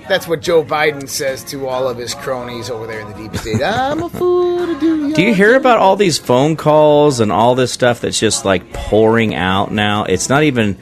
that's 0.07 0.27
what 0.27 0.41
Joe 0.41 0.63
Biden 0.63 1.07
says 1.07 1.43
to 1.45 1.67
all 1.67 1.87
of 1.87 1.97
his 1.97 2.13
cronies 2.13 2.69
over 2.69 2.85
there 2.85 2.99
in 2.99 3.09
the 3.09 3.15
deep 3.15 3.35
state. 3.37 3.63
I'm 3.63 4.03
a 4.03 4.09
fool 4.09 4.67
to 4.67 4.79
do. 4.79 5.13
Do 5.15 5.23
you 5.23 5.33
hear 5.33 5.55
about 5.55 5.79
all 5.79 5.95
these 5.95 6.19
phone 6.19 6.55
calls 6.55 7.19
and 7.19 7.31
all 7.31 7.55
this 7.55 7.71
stuff 7.71 8.01
that's 8.01 8.19
just 8.19 8.45
like 8.45 8.73
pouring 8.73 9.33
out 9.33 9.71
now? 9.71 10.03
It's 10.03 10.29
not 10.29 10.43
even 10.43 10.77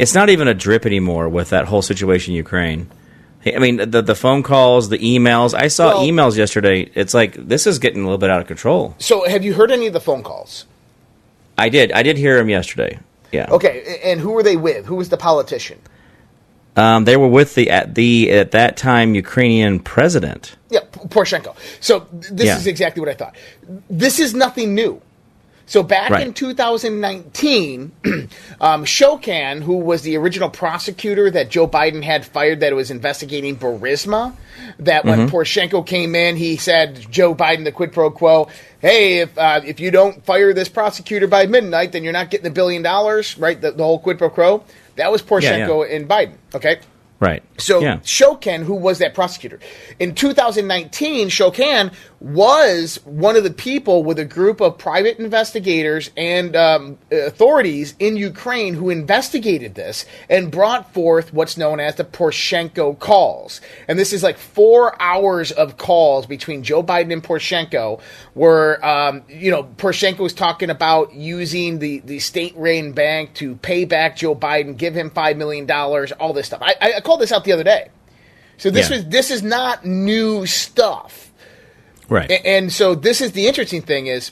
it's 0.00 0.14
not 0.14 0.30
even 0.30 0.48
a 0.48 0.54
drip 0.54 0.86
anymore 0.86 1.28
with 1.28 1.50
that 1.50 1.66
whole 1.66 1.82
situation 1.82 2.32
in 2.32 2.36
Ukraine. 2.36 2.90
I 3.46 3.58
mean, 3.58 3.76
the 3.90 4.02
the 4.02 4.14
phone 4.14 4.42
calls, 4.42 4.88
the 4.88 4.98
emails. 4.98 5.54
I 5.54 5.68
saw 5.68 5.88
well, 5.88 6.06
emails 6.06 6.36
yesterday. 6.36 6.90
It's 6.94 7.14
like 7.14 7.34
this 7.34 7.66
is 7.66 7.78
getting 7.78 8.02
a 8.02 8.04
little 8.04 8.18
bit 8.18 8.30
out 8.30 8.40
of 8.40 8.46
control. 8.46 8.94
So, 8.98 9.26
have 9.28 9.44
you 9.44 9.54
heard 9.54 9.70
any 9.70 9.86
of 9.86 9.92
the 9.92 10.00
phone 10.00 10.22
calls? 10.22 10.66
I 11.56 11.68
did. 11.68 11.92
I 11.92 12.02
did 12.02 12.16
hear 12.16 12.36
them 12.36 12.50
yesterday. 12.50 12.98
Yeah. 13.32 13.46
Okay, 13.50 14.00
and 14.04 14.20
who 14.20 14.32
were 14.32 14.42
they 14.42 14.56
with? 14.56 14.86
Who 14.86 14.96
was 14.96 15.08
the 15.08 15.16
politician? 15.16 15.78
Um, 16.76 17.04
they 17.04 17.16
were 17.16 17.28
with 17.28 17.54
the 17.54 17.70
at 17.70 17.94
the 17.94 18.30
at 18.30 18.50
that 18.52 18.76
time 18.76 19.14
Ukrainian 19.14 19.80
president. 19.80 20.56
Yeah, 20.70 20.80
Poroshenko. 20.92 21.56
So 21.80 22.06
this 22.10 22.46
yeah. 22.46 22.56
is 22.56 22.66
exactly 22.66 23.00
what 23.00 23.08
I 23.08 23.14
thought. 23.14 23.36
This 23.88 24.18
is 24.18 24.34
nothing 24.34 24.74
new. 24.74 25.00
So 25.70 25.84
back 25.84 26.10
Right. 26.10 26.26
in 26.26 26.34
2019, 26.34 27.92
um, 28.60 28.84
Shokin, 28.84 29.62
who 29.62 29.76
was 29.76 30.02
the 30.02 30.16
original 30.16 30.50
prosecutor 30.50 31.30
that 31.30 31.48
Joe 31.48 31.68
Biden 31.68 32.02
had 32.02 32.26
fired 32.26 32.58
that 32.58 32.74
was 32.74 32.90
investigating 32.90 33.54
Burisma, 33.54 34.34
that 34.80 35.04
when 35.04 35.20
Mm-hmm. 35.20 35.36
Poroshenko 35.36 35.86
came 35.86 36.16
in, 36.16 36.34
he 36.34 36.56
said 36.56 37.06
Joe 37.08 37.36
Biden 37.36 37.62
the 37.62 37.70
quid 37.70 37.92
pro 37.92 38.10
quo. 38.10 38.48
Hey, 38.80 39.20
if 39.20 39.38
uh, 39.38 39.60
if 39.64 39.78
you 39.78 39.92
don't 39.92 40.24
fire 40.24 40.52
this 40.52 40.68
prosecutor 40.68 41.28
by 41.28 41.46
midnight, 41.46 41.92
then 41.92 42.02
you're 42.02 42.12
not 42.12 42.30
getting 42.30 42.44
the 42.44 42.50
billion 42.50 42.82
dollars, 42.82 43.38
right? 43.38 43.60
The, 43.60 43.70
the 43.70 43.84
whole 43.84 44.00
quid 44.00 44.18
pro 44.18 44.28
quo. 44.28 44.64
That 44.96 45.12
was 45.12 45.22
Poroshenko 45.22 45.94
and 45.94 46.08
Biden. 46.08 46.34
Okay. 46.52 46.80
Right. 47.20 47.42
So 47.58 47.80
yeah. 47.80 47.98
Shokin, 47.98 48.62
who 48.62 48.74
was 48.74 48.98
that 48.98 49.14
prosecutor 49.14 49.60
in 49.98 50.14
2019, 50.14 51.28
Shokin 51.28 51.92
was 52.20 53.00
one 53.04 53.34
of 53.34 53.44
the 53.44 53.50
people 53.50 54.02
with 54.04 54.18
a 54.18 54.24
group 54.24 54.60
of 54.60 54.76
private 54.76 55.18
investigators 55.18 56.10
and 56.16 56.54
um, 56.54 56.98
authorities 57.10 57.94
in 57.98 58.16
Ukraine 58.16 58.74
who 58.74 58.90
investigated 58.90 59.74
this 59.74 60.04
and 60.28 60.50
brought 60.50 60.92
forth 60.92 61.32
what's 61.32 61.56
known 61.56 61.80
as 61.80 61.94
the 61.94 62.04
Poroshenko 62.04 62.98
calls. 62.98 63.62
And 63.88 63.98
this 63.98 64.12
is 64.12 64.22
like 64.22 64.36
four 64.36 65.00
hours 65.00 65.50
of 65.50 65.78
calls 65.78 66.26
between 66.26 66.62
Joe 66.62 66.82
Biden 66.82 67.12
and 67.12 67.22
Poroshenko, 67.22 68.00
where 68.34 68.84
um, 68.84 69.22
you 69.28 69.50
know 69.50 69.64
Poroshenko 69.64 70.18
was 70.18 70.34
talking 70.34 70.70
about 70.70 71.14
using 71.14 71.78
the 71.78 72.00
the 72.00 72.18
state 72.18 72.54
run 72.56 72.92
bank 72.92 73.34
to 73.34 73.56
pay 73.56 73.86
back 73.86 74.16
Joe 74.16 74.34
Biden, 74.34 74.76
give 74.76 74.94
him 74.94 75.10
five 75.10 75.38
million 75.38 75.64
dollars, 75.64 76.12
all 76.12 76.34
this 76.34 76.46
stuff. 76.46 76.62
I, 76.62 76.74
I 76.80 76.92
I 76.94 77.00
called 77.10 77.20
this 77.20 77.32
out 77.32 77.42
the 77.42 77.52
other 77.52 77.64
day. 77.64 77.88
So 78.56 78.70
this 78.70 78.88
Yeah. 78.88 78.96
was 78.96 79.06
this 79.06 79.30
is 79.32 79.42
not 79.42 79.84
new 79.84 80.46
stuff. 80.46 81.32
Right. 82.08 82.30
And 82.44 82.72
so 82.72 82.94
this 82.94 83.20
is 83.20 83.32
the 83.32 83.48
interesting 83.48 83.82
thing 83.82 84.06
is 84.06 84.30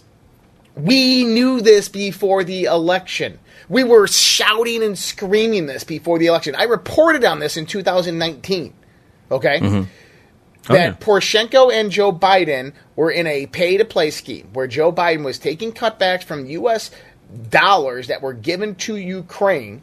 we 0.76 1.24
knew 1.24 1.61
this 1.61 1.89
before 1.89 2.45
the 2.45 2.64
election. 2.64 3.41
We 3.68 3.83
were 3.83 4.07
shouting 4.07 4.85
and 4.85 4.97
screaming 4.97 5.66
this 5.66 5.83
before 5.83 6.20
the 6.20 6.26
election. 6.26 6.55
I 6.55 6.64
reported 6.64 7.24
on 7.24 7.41
this 7.41 7.57
in 7.57 7.66
2019. 7.66 8.72
Okay? 9.31 9.59
Mm-hmm. 9.59 9.83
Oh, 10.70 10.72
That 10.74 10.85
yeah. 10.85 10.93
Poroshenko 11.01 11.72
and 11.72 11.91
Joe 11.91 12.12
Biden 12.12 12.72
were 12.95 13.11
in 13.11 13.26
a 13.26 13.47
pay 13.47 13.76
to 13.76 13.85
play 13.85 14.11
scheme 14.11 14.51
where 14.53 14.68
Joe 14.68 14.93
Biden 14.93 15.24
was 15.24 15.39
taking 15.39 15.72
cutbacks 15.72 16.22
from 16.22 16.47
US 16.47 16.91
dollars 17.51 18.07
that 18.07 18.22
were 18.22 18.35
given 18.35 18.74
to 18.76 18.97
Ukraine 18.97 19.83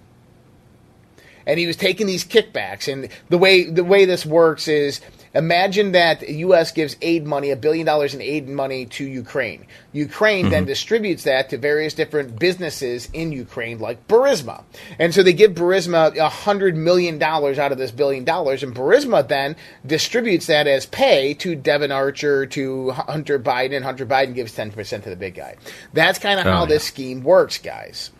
and 1.45 1.59
he 1.59 1.67
was 1.67 1.75
taking 1.75 2.07
these 2.07 2.23
kickbacks. 2.23 2.91
And 2.91 3.09
the 3.29 3.37
way 3.37 3.69
the 3.69 3.83
way 3.83 4.05
this 4.05 4.25
works 4.25 4.67
is 4.67 5.01
imagine 5.33 5.91
that 5.91 6.21
the 6.21 6.33
U.S. 6.33 6.71
gives 6.71 6.95
aid 7.01 7.25
money, 7.25 7.51
a 7.51 7.55
billion 7.55 7.85
dollars 7.85 8.13
in 8.13 8.21
aid 8.21 8.47
money 8.47 8.85
to 8.85 9.03
Ukraine. 9.05 9.65
Ukraine 9.91 10.49
then 10.49 10.61
mm-hmm. 10.61 10.67
distributes 10.67 11.23
that 11.23 11.49
to 11.49 11.57
various 11.57 11.93
different 11.93 12.39
businesses 12.39 13.09
in 13.13 13.31
Ukraine, 13.31 13.79
like 13.79 14.07
Burisma. 14.07 14.63
And 14.97 15.13
so 15.13 15.23
they 15.23 15.33
give 15.33 15.51
Burisma 15.51 16.15
a 16.17 16.29
hundred 16.29 16.75
million 16.75 17.19
dollars 17.19 17.59
out 17.59 17.71
of 17.71 17.77
this 17.77 17.91
billion 17.91 18.23
dollars, 18.23 18.63
and 18.63 18.73
Burisma 18.73 19.27
then 19.27 19.55
distributes 19.85 20.47
that 20.47 20.67
as 20.67 20.85
pay 20.85 21.33
to 21.35 21.55
Devon 21.55 21.91
Archer, 21.91 22.45
to 22.47 22.91
Hunter 22.91 23.39
Biden, 23.39 23.75
and 23.75 23.85
Hunter 23.85 24.05
Biden 24.05 24.33
gives 24.33 24.53
ten 24.53 24.71
percent 24.71 25.03
to 25.03 25.09
the 25.09 25.15
big 25.15 25.35
guy. 25.35 25.55
That's 25.93 26.19
kind 26.19 26.39
of 26.39 26.45
Oh, 26.45 26.51
how 26.51 26.59
yeah. 26.61 26.67
this 26.67 26.83
scheme 26.83 27.23
works, 27.23 27.57
guys. 27.57 28.11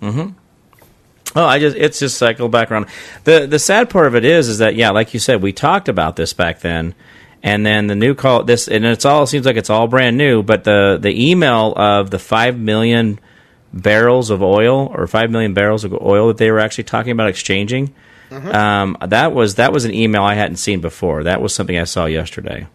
Mm-hmm. 0.00 0.30
Oh, 1.36 1.44
I 1.44 1.58
just 1.58 1.76
it's 1.76 1.98
just 1.98 2.16
cycle 2.16 2.48
back 2.48 2.70
around. 2.70 2.86
The 3.24 3.46
the 3.46 3.58
sad 3.58 3.90
part 3.90 4.06
of 4.06 4.14
it 4.14 4.24
is 4.24 4.48
is 4.48 4.58
that 4.58 4.74
yeah, 4.74 4.90
like 4.90 5.14
you 5.14 5.20
said, 5.20 5.42
we 5.42 5.52
talked 5.52 5.88
about 5.88 6.16
this 6.16 6.32
back 6.32 6.60
then, 6.60 6.94
and 7.42 7.64
then 7.64 7.86
the 7.86 7.94
new 7.94 8.14
call 8.14 8.44
this 8.44 8.66
and 8.68 8.84
it's 8.84 9.04
all 9.04 9.26
seems 9.26 9.46
like 9.46 9.56
it's 9.56 9.70
all 9.70 9.86
brand 9.88 10.16
new, 10.16 10.42
but 10.42 10.64
the 10.64 10.98
the 11.00 11.30
email 11.30 11.74
of 11.76 12.10
the 12.10 12.18
five 12.18 12.58
million 12.58 13.20
barrels 13.72 14.30
of 14.30 14.42
oil 14.42 14.90
or 14.94 15.06
five 15.06 15.30
million 15.30 15.52
barrels 15.54 15.84
of 15.84 15.92
oil 15.92 16.28
that 16.28 16.38
they 16.38 16.50
were 16.50 16.58
actually 16.58 16.84
talking 16.84 17.12
about 17.12 17.28
exchanging. 17.28 17.94
Um, 18.30 18.96
that 19.06 19.32
was 19.32 19.54
that 19.56 19.72
was 19.72 19.84
an 19.84 19.94
email 19.94 20.22
I 20.22 20.34
hadn't 20.34 20.56
seen 20.56 20.80
before. 20.80 21.24
That 21.24 21.40
was 21.40 21.54
something 21.54 21.78
I 21.78 21.84
saw 21.84 22.06
yesterday. 22.06 22.66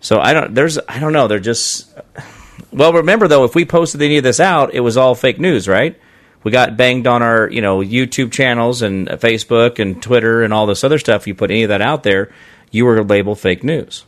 So 0.00 0.20
I 0.20 0.32
don't 0.32 0.54
there's 0.54 0.78
I 0.88 0.98
don't 0.98 1.12
know. 1.12 1.28
They're 1.28 1.38
just 1.38 1.92
well. 2.72 2.92
Remember 2.92 3.28
though, 3.28 3.44
if 3.44 3.54
we 3.54 3.64
posted 3.64 4.02
any 4.02 4.16
of 4.18 4.24
this 4.24 4.40
out, 4.40 4.74
it 4.74 4.80
was 4.80 4.96
all 4.96 5.14
fake 5.14 5.38
news, 5.38 5.68
right? 5.68 5.98
We 6.44 6.50
got 6.50 6.76
banged 6.76 7.06
on 7.06 7.22
our 7.22 7.48
you 7.50 7.60
know 7.60 7.78
YouTube 7.78 8.32
channels 8.32 8.82
and 8.82 9.08
Facebook 9.08 9.78
and 9.78 10.02
Twitter 10.02 10.42
and 10.42 10.52
all 10.52 10.66
this 10.66 10.84
other 10.84 10.98
stuff. 10.98 11.26
You 11.26 11.34
put 11.34 11.50
any 11.50 11.62
of 11.62 11.68
that 11.68 11.82
out 11.82 12.02
there, 12.02 12.30
you 12.70 12.84
were 12.84 13.02
labeled 13.04 13.38
fake 13.40 13.62
news. 13.64 14.04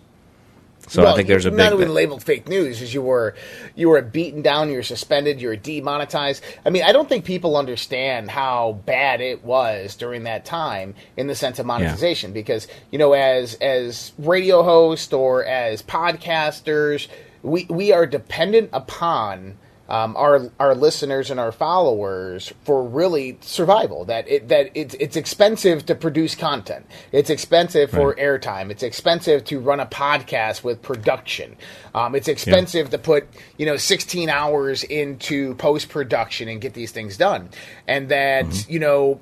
So 0.87 1.01
I 1.01 1.07
Well, 1.07 1.17
think 1.17 1.29
there's 1.29 1.47
a 1.47 1.51
not 1.51 1.71
big. 1.73 1.81
even 1.81 1.95
labeled 1.95 2.23
fake 2.23 2.47
news 2.47 2.83
is 2.83 2.93
you 2.93 3.01
were 3.01 3.35
you 3.75 3.89
were 3.89 4.03
beaten 4.03 4.43
down, 4.43 4.69
you 4.69 4.77
were 4.77 4.83
suspended, 4.83 5.41
you 5.41 5.49
were 5.49 5.57
demonetized. 5.57 6.43
I 6.67 6.69
mean, 6.71 6.83
I 6.83 6.93
don't 6.93 7.09
think 7.09 7.25
people 7.25 7.57
understand 7.57 8.31
how 8.31 8.81
bad 8.85 9.23
it 9.23 9.43
was 9.45 9.97
during 9.97 10.25
that 10.25 10.45
time 10.45 10.95
in 11.17 11.27
the 11.27 11.35
sense 11.35 11.59
of 11.59 11.65
monetization 11.65 12.33
because 12.35 12.69
you 12.91 12.99
know 12.99 13.15
as 13.15 13.55
as 13.55 14.13
radio 14.19 14.63
hosts 14.63 15.13
or 15.15 15.43
as 15.47 15.81
podcasters, 15.83 17.09
we 17.43 17.67
we 17.71 17.93
are 17.93 18.05
dependent 18.07 18.69
upon 18.73 19.57
um, 19.89 20.17
our 20.17 20.51
our 20.59 20.75
listeners 20.75 21.31
and 21.31 21.39
our 21.39 21.53
followers 21.53 22.53
for 22.65 22.83
really 22.83 23.37
survival. 23.41 24.07
That 24.07 24.27
it 24.29 24.49
that 24.49 24.71
it's 24.75 24.95
it's 24.95 25.17
expensive 25.17 25.85
to 25.87 25.95
produce 25.95 26.35
content. 26.35 26.87
It's 27.13 27.31
expensive 27.31 27.91
for 27.91 28.15
airtime. 28.15 28.71
It's 28.71 28.83
expensive 28.83 29.45
to 29.45 29.61
run 29.61 29.81
a 29.81 29.87
podcast 29.87 30.65
with 30.65 30.81
production. 30.81 31.57
Um, 31.95 32.15
it's 32.15 32.29
expensive 32.29 32.91
to 32.91 32.99
put 32.99 33.29
you 33.59 33.67
know 33.67 33.77
16 33.77 34.31
hours 34.31 34.85
into 34.85 35.55
post 35.57 35.91
production 35.91 36.49
and 36.49 36.61
get 36.61 36.73
these 36.73 36.93
things 36.93 37.17
done. 37.17 37.51
And 37.87 38.09
that 38.09 38.69
you 38.69 38.79
know 38.79 39.21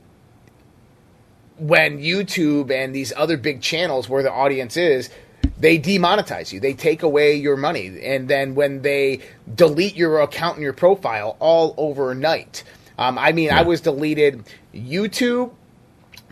when 1.58 1.98
YouTube 1.98 2.70
and 2.70 2.94
these 2.94 3.12
other 3.16 3.36
big 3.36 3.60
channels 3.62 4.08
where 4.08 4.22
the 4.22 4.32
audience 4.32 4.76
is, 4.76 5.10
they 5.62 5.78
demonetize 5.78 6.52
you. 6.52 6.58
They 6.58 6.74
take 6.74 7.04
away 7.04 7.36
your 7.36 7.56
money. 7.56 8.00
And 8.02 8.26
then 8.26 8.56
when 8.56 8.82
they 8.82 9.20
delete 9.54 9.94
your 9.94 10.20
account 10.20 10.56
and 10.56 10.64
your 10.64 10.72
profile 10.72 11.36
all 11.38 11.74
overnight. 11.76 12.64
Um, 12.98 13.16
I 13.16 13.30
mean, 13.30 13.50
I 13.52 13.62
was 13.62 13.80
deleted 13.80 14.42
YouTube, 14.74 15.52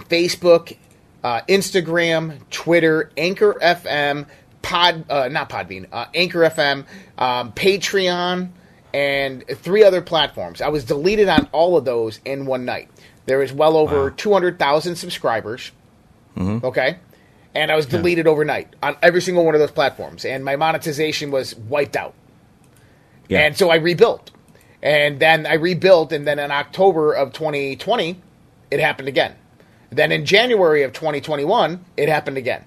Facebook, 0.08 0.76
uh, 1.22 1.42
Instagram, 1.48 2.40
Twitter, 2.50 3.12
Anchor 3.16 3.56
FM, 3.62 4.26
Pod, 4.62 5.08
uh, 5.08 5.28
not 5.28 5.48
Podbean, 5.48 5.86
uh, 5.92 6.06
Anchor 6.12 6.40
FM, 6.40 6.84
um, 7.16 7.52
Patreon, 7.52 8.50
and 8.92 9.44
three 9.46 9.84
other 9.84 10.02
platforms. 10.02 10.60
I 10.60 10.68
was 10.68 10.84
deleted 10.84 11.28
on 11.28 11.48
all 11.52 11.76
of 11.76 11.84
those 11.84 12.18
in 12.24 12.46
one 12.46 12.64
night. 12.64 12.90
There 13.26 13.42
is 13.42 13.52
well 13.52 13.76
over 13.76 14.10
200,000 14.10 14.96
subscribers. 14.96 15.70
Okay. 16.64 16.96
And 17.54 17.72
I 17.72 17.76
was 17.76 17.86
deleted 17.86 18.26
overnight 18.26 18.74
on 18.82 18.96
every 19.02 19.20
single 19.20 19.44
one 19.44 19.54
of 19.54 19.60
those 19.60 19.72
platforms. 19.72 20.24
And 20.24 20.44
my 20.44 20.56
monetization 20.56 21.30
was 21.30 21.56
wiped 21.56 21.96
out. 21.96 22.14
Yeah. 23.28 23.40
And 23.40 23.56
so 23.56 23.70
I 23.70 23.76
rebuilt. 23.76 24.30
And 24.82 25.20
then 25.20 25.46
I 25.46 25.54
rebuilt. 25.54 26.12
And 26.12 26.26
then 26.26 26.38
in 26.38 26.50
October 26.50 27.12
of 27.12 27.32
2020, 27.32 28.20
it 28.70 28.80
happened 28.80 29.08
again. 29.08 29.34
Then 29.90 30.12
in 30.12 30.24
January 30.24 30.84
of 30.84 30.92
2021, 30.92 31.84
it 31.96 32.08
happened 32.08 32.36
again. 32.36 32.64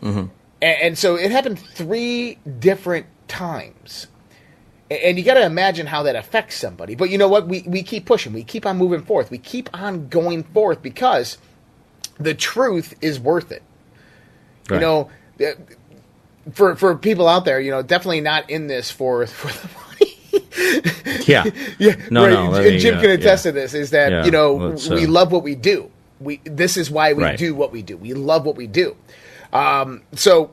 Mm-hmm. 0.00 0.18
And, 0.18 0.32
and 0.62 0.98
so 0.98 1.16
it 1.16 1.30
happened 1.30 1.58
three 1.58 2.38
different 2.58 3.06
times. 3.26 4.06
And 4.90 5.18
you 5.18 5.24
got 5.24 5.34
to 5.34 5.44
imagine 5.44 5.86
how 5.86 6.02
that 6.04 6.16
affects 6.16 6.56
somebody. 6.56 6.94
But 6.94 7.10
you 7.10 7.18
know 7.18 7.28
what? 7.28 7.46
We, 7.46 7.62
we 7.62 7.82
keep 7.82 8.06
pushing. 8.06 8.32
We 8.32 8.42
keep 8.42 8.66
on 8.66 8.76
moving 8.76 9.02
forth. 9.02 9.30
We 9.30 9.38
keep 9.38 9.70
on 9.72 10.08
going 10.08 10.42
forth 10.42 10.82
because 10.82 11.38
the 12.18 12.34
truth 12.34 12.94
is 13.00 13.20
worth 13.20 13.52
it. 13.52 13.62
You 14.76 14.80
know, 14.80 15.10
for 16.52 16.76
for 16.76 16.96
people 16.96 17.28
out 17.28 17.44
there, 17.44 17.60
you 17.60 17.70
know, 17.70 17.82
definitely 17.82 18.20
not 18.22 18.50
in 18.50 18.66
this 18.68 18.90
for 18.90 19.26
for 19.28 19.48
the 19.48 19.70
money. 19.74 21.22
yeah. 21.26 21.44
yeah, 21.78 21.96
No, 22.10 22.26
right. 22.26 22.32
no, 22.32 22.54
And 22.54 22.64
me, 22.64 22.78
Jim 22.78 22.96
uh, 22.96 23.00
can 23.00 23.10
attest 23.10 23.44
yeah. 23.44 23.52
to 23.52 23.52
this. 23.52 23.74
Is 23.74 23.90
that 23.90 24.10
Yeah, 24.10 24.24
you 24.24 24.30
know 24.30 24.54
we 24.90 25.06
uh, 25.06 25.08
love 25.08 25.32
what 25.32 25.42
we 25.42 25.54
do. 25.54 25.90
We 26.20 26.40
this 26.44 26.76
is 26.76 26.90
why 26.90 27.12
we 27.14 27.24
Right. 27.24 27.38
do 27.38 27.54
what 27.54 27.72
we 27.72 27.82
do. 27.82 27.96
We 27.96 28.14
love 28.14 28.46
what 28.46 28.56
we 28.56 28.66
do. 28.66 28.96
Um, 29.52 30.02
so 30.14 30.52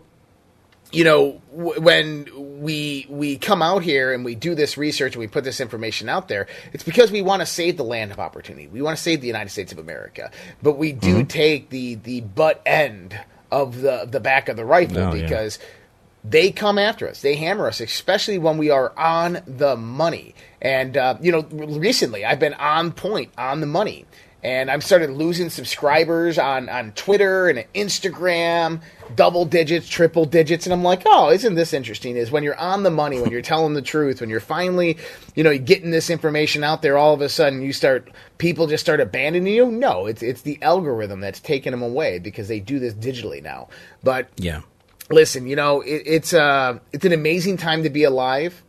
you 0.91 1.03
know 1.03 1.41
w- 1.55 1.81
when 1.81 2.27
we 2.61 3.05
we 3.09 3.37
come 3.37 3.61
out 3.61 3.83
here 3.83 4.13
and 4.13 4.25
we 4.25 4.35
do 4.35 4.55
this 4.55 4.77
research 4.77 5.15
and 5.15 5.19
we 5.19 5.27
put 5.27 5.43
this 5.43 5.59
information 5.61 6.09
out 6.09 6.29
there 6.29 6.47
it's 6.73 6.83
because 6.83 7.11
we 7.11 7.21
want 7.21 7.41
to 7.41 7.45
save 7.45 7.77
the 7.77 7.83
land 7.83 8.11
of 8.11 8.19
opportunity 8.19 8.67
we 8.67 8.81
want 8.81 8.97
to 8.97 9.03
save 9.03 9.21
the 9.21 9.27
united 9.27 9.49
states 9.49 9.71
of 9.73 9.79
america 9.79 10.31
but 10.63 10.73
we 10.73 10.93
do 10.93 11.23
Mm-hmm. 11.23 11.25
take 11.25 11.69
the 11.71 11.95
the 11.95 12.21
butt 12.21 12.61
end 12.65 13.19
of 13.51 13.81
the 13.81 14.07
the 14.09 14.19
back 14.19 14.49
of 14.49 14.57
the 14.57 14.65
rifle 14.65 14.99
Oh, 14.99 15.13
yeah. 15.13 15.23
because 15.23 15.59
they 16.23 16.51
come 16.51 16.77
after 16.77 17.07
us. 17.07 17.21
They 17.21 17.35
hammer 17.35 17.67
us, 17.67 17.79
especially 17.79 18.37
when 18.37 18.57
we 18.57 18.69
are 18.69 18.91
on 18.97 19.41
the 19.47 19.77
money. 19.77 20.35
And 20.61 20.97
uh, 20.97 21.17
you 21.21 21.31
know, 21.31 21.43
recently 21.51 22.25
I've 22.25 22.39
been 22.39 22.55
on 22.55 22.91
point, 22.91 23.31
on 23.37 23.61
the 23.61 23.67
money, 23.67 24.05
and 24.47 24.71
I'm 24.71 24.79
started 24.79 25.09
losing 25.09 25.49
subscribers 25.49 26.37
on 26.39 26.69
on 26.69 26.93
Twitter 26.93 27.49
and 27.49 27.65
Instagram, 27.75 28.81
double 29.13 29.43
digits, 29.43 29.89
triple 29.89 30.23
digits, 30.23 30.65
and 30.65 30.71
I'm 30.71 30.83
like, 30.83 31.01
oh, 31.05 31.31
isn't 31.31 31.55
this 31.55 31.73
interesting? 31.73 32.15
Is 32.15 32.31
when 32.31 32.43
you're 32.43 32.57
on 32.57 32.83
the 32.83 32.89
money, 32.89 33.19
when 33.19 33.29
you're 33.29 33.41
telling 33.41 33.73
the 33.73 33.81
truth, 33.81 34.21
when 34.21 34.29
you're 34.29 34.39
finally, 34.39 34.97
you 35.35 35.43
know, 35.43 35.57
getting 35.57 35.91
this 35.91 36.09
information 36.09 36.63
out 36.63 36.81
there, 36.81 36.97
all 36.97 37.13
of 37.13 37.19
a 37.19 37.27
sudden 37.27 37.61
you 37.61 37.73
start 37.73 38.09
people 38.37 38.67
just 38.67 38.85
start 38.85 39.01
abandoning 39.01 39.53
you. 39.53 39.69
No, 39.69 40.05
it's 40.05 40.23
it's 40.23 40.43
the 40.43 40.57
algorithm 40.61 41.19
that's 41.19 41.41
taking 41.41 41.71
them 41.71 41.81
away 41.81 42.17
because 42.19 42.47
they 42.47 42.61
do 42.61 42.79
this 42.79 42.93
digitally 42.93 43.43
now. 43.43 43.67
But 44.01 44.29
Yeah. 44.37 44.61
listen, 45.09 45.45
you 45.47 45.57
know, 45.57 45.81
it, 45.81 46.03
it's 46.05 46.33
uh, 46.33 46.79
it's 46.93 47.03
an 47.03 47.11
amazing 47.11 47.57
time 47.57 47.83
to 47.83 47.89
be 47.89 48.05
alive, 48.05 48.63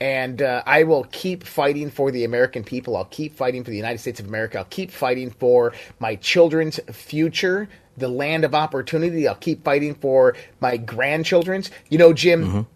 and 0.00 0.42
uh, 0.42 0.62
I 0.66 0.82
will 0.82 1.04
keep 1.10 1.44
fighting 1.44 1.90
for 1.90 2.10
the 2.10 2.24
American 2.24 2.64
people. 2.64 2.96
I'll 2.96 3.06
keep 3.06 3.36
fighting 3.36 3.64
for 3.64 3.70
the 3.70 3.76
United 3.76 3.98
States 3.98 4.20
of 4.20 4.26
America. 4.26 4.58
I'll 4.58 4.64
keep 4.64 4.90
fighting 4.90 5.30
for 5.30 5.72
my 5.98 6.16
children's 6.16 6.78
future, 6.92 7.68
the 7.96 8.08
land 8.08 8.44
of 8.44 8.54
opportunity. 8.54 9.26
I'll 9.26 9.34
keep 9.34 9.64
fighting 9.64 9.94
for 9.94 10.36
my 10.60 10.76
grandchildren's. 10.76 11.70
You 11.88 11.98
know, 11.98 12.12
Jim. 12.12 12.66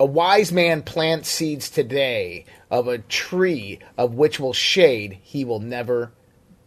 A 0.00 0.04
wise 0.04 0.50
man 0.50 0.82
plants 0.82 1.28
seeds 1.28 1.70
today 1.70 2.46
of 2.68 2.88
a 2.88 2.98
tree 2.98 3.78
of 3.96 4.14
which 4.14 4.40
will 4.40 4.52
shade 4.52 5.18
he 5.22 5.44
will 5.44 5.60
never 5.60 6.10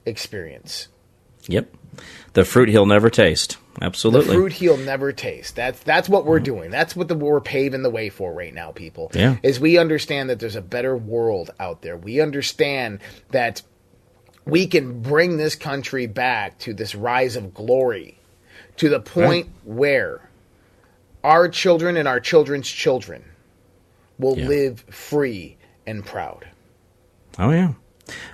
experience. 0.05 0.88
Yep. 1.47 1.69
The 2.34 2.45
fruit 2.45 2.69
he'll 2.69 2.86
never 2.86 3.09
taste. 3.09 3.57
Absolutely. 3.82 4.28
The 4.28 4.34
fruit 4.34 4.53
he'll 4.53 4.78
never 4.78 5.11
taste. 5.11 5.55
That's 5.55 5.80
that's 5.82 6.09
what 6.09 6.25
we're 6.25 6.39
doing. 6.39 6.71
That's 6.71 6.95
what 6.95 7.07
the, 7.07 7.15
we're 7.15 7.41
paving 7.41 7.84
the 7.84 7.89
way 7.89 8.09
for 8.09 8.34
right 8.34 8.53
now, 8.53 8.71
people. 8.71 9.11
Yeah. 9.13 9.38
Is 9.43 9.59
we 9.59 9.78
understand 9.78 10.30
that 10.30 10.39
there's 10.39 10.55
a 10.55 10.61
better 10.61 10.97
world 10.97 11.51
out 11.59 11.82
there. 11.82 11.95
We 11.97 12.19
understand 12.21 12.99
that 13.32 13.61
we 14.45 14.65
can 14.67 15.01
bring 15.01 15.38
this 15.38 15.55
country 15.55 16.07
back 16.07 16.57
to 16.59 16.73
this 16.73 16.95
rise 16.95 17.36
of 17.36 17.53
glory, 17.53 18.17
to 18.78 18.89
the 18.89 18.99
point 18.99 19.49
where 19.63 20.28
our 21.23 21.49
children 21.49 21.97
and 21.97 22.07
our 22.07 22.19
children's 22.19 22.69
children 22.69 23.23
will 24.17 24.38
Yeah. 24.38 24.47
live 24.47 24.80
free 24.89 25.57
and 25.86 26.05
proud. 26.05 26.47
Oh 27.38 27.51
yeah, 27.51 27.73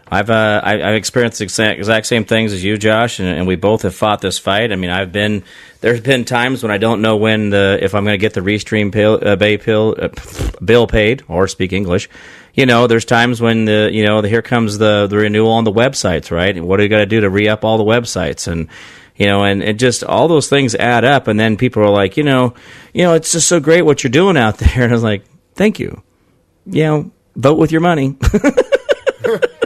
I've 0.07 0.30
uh, 0.30 0.61
I, 0.63 0.74
I've 0.74 0.95
experienced 0.95 1.39
the 1.39 1.45
exact, 1.45 1.80
exact 1.80 2.05
same 2.05 2.26
things 2.26 2.53
as 2.53 2.63
you, 2.63 2.78
Josh, 2.78 3.19
and, 3.19 3.28
and 3.28 3.47
we 3.47 3.55
both 3.55 3.82
have 3.82 3.95
fought 3.95 4.21
this 4.21 4.38
fight. 4.38 4.71
I 4.71 4.76
mean, 4.76 4.91
I've 4.91 5.11
been 5.11 5.43
there's 5.82 6.01
been 6.01 6.24
times 6.26 6.61
when 6.61 6.71
I 6.71 6.78
don't 6.78 7.01
know 7.01 7.17
when 7.17 7.49
the 7.49 7.80
if 7.82 7.95
I'm 7.95 8.03
going 8.03 8.13
to 8.13 8.19
get 8.19 8.34
the 8.34 8.41
restream 8.41 8.91
pill, 8.91 9.19
uh, 9.21 9.36
bay 9.36 9.57
pill 9.57 9.95
uh, 9.97 10.09
bill 10.63 10.88
paid 10.88 11.24
or 11.28 11.47
speak 11.47 11.74
English. 11.74 12.09
You 12.53 12.67
know, 12.67 12.86
there's 12.86 13.05
times 13.05 13.41
when 13.41 13.65
the 13.65 13.89
you 13.91 14.05
know 14.05 14.21
the, 14.21 14.30
here 14.30 14.43
comes 14.43 14.78
the 14.78 15.07
the 15.07 15.17
renewal 15.17 15.51
on 15.51 15.63
the 15.63 15.71
websites, 15.71 16.30
right? 16.30 16.55
And 16.55 16.67
what 16.67 16.78
do 16.78 16.84
you 16.84 16.89
got 16.89 16.99
to 16.99 17.05
do 17.07 17.21
to 17.21 17.30
re 17.30 17.47
up 17.47 17.65
all 17.65 17.78
the 17.78 17.84
websites 17.84 18.47
and 18.47 18.69
you 19.15 19.28
know, 19.28 19.43
and 19.43 19.61
it 19.61 19.74
just 19.74 20.03
all 20.03 20.28
those 20.28 20.49
things 20.49 20.76
add 20.76 21.05
up, 21.05 21.28
and 21.28 21.39
then 21.39 21.57
people 21.57 21.84
are 21.84 21.89
like, 21.89 22.17
you 22.17 22.24
know, 22.24 22.53
you 22.93 23.03
know, 23.03 23.13
it's 23.13 23.32
just 23.32 23.47
so 23.47 23.59
great 23.59 23.84
what 23.84 24.03
you're 24.03 24.11
doing 24.11 24.38
out 24.38 24.57
there, 24.59 24.84
and 24.84 24.91
I 24.91 24.95
was 24.95 25.03
like, 25.03 25.24
thank 25.55 25.80
you. 25.80 26.01
You 26.65 26.84
know, 26.84 27.11
vote 27.36 27.57
with 27.57 27.71
your 27.71 27.82
money. 27.82 28.15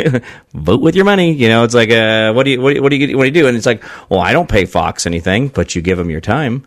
vote 0.54 0.80
with 0.80 0.94
your 0.94 1.04
money. 1.04 1.32
You 1.32 1.48
know, 1.48 1.64
it's 1.64 1.74
like, 1.74 1.90
uh, 1.90 2.32
what 2.32 2.44
do 2.44 2.50
you, 2.50 2.60
what 2.60 2.70
do 2.70 2.76
you, 2.76 2.82
what 2.82 2.90
do 2.90 2.96
you, 2.96 3.16
what 3.16 3.24
do 3.24 3.28
you 3.28 3.32
do? 3.32 3.46
And 3.48 3.56
it's 3.56 3.66
like, 3.66 3.82
well, 4.08 4.20
I 4.20 4.32
don't 4.32 4.48
pay 4.48 4.64
Fox 4.64 5.06
anything, 5.06 5.48
but 5.48 5.74
you 5.74 5.82
give 5.82 5.98
them 5.98 6.10
your 6.10 6.20
time, 6.20 6.66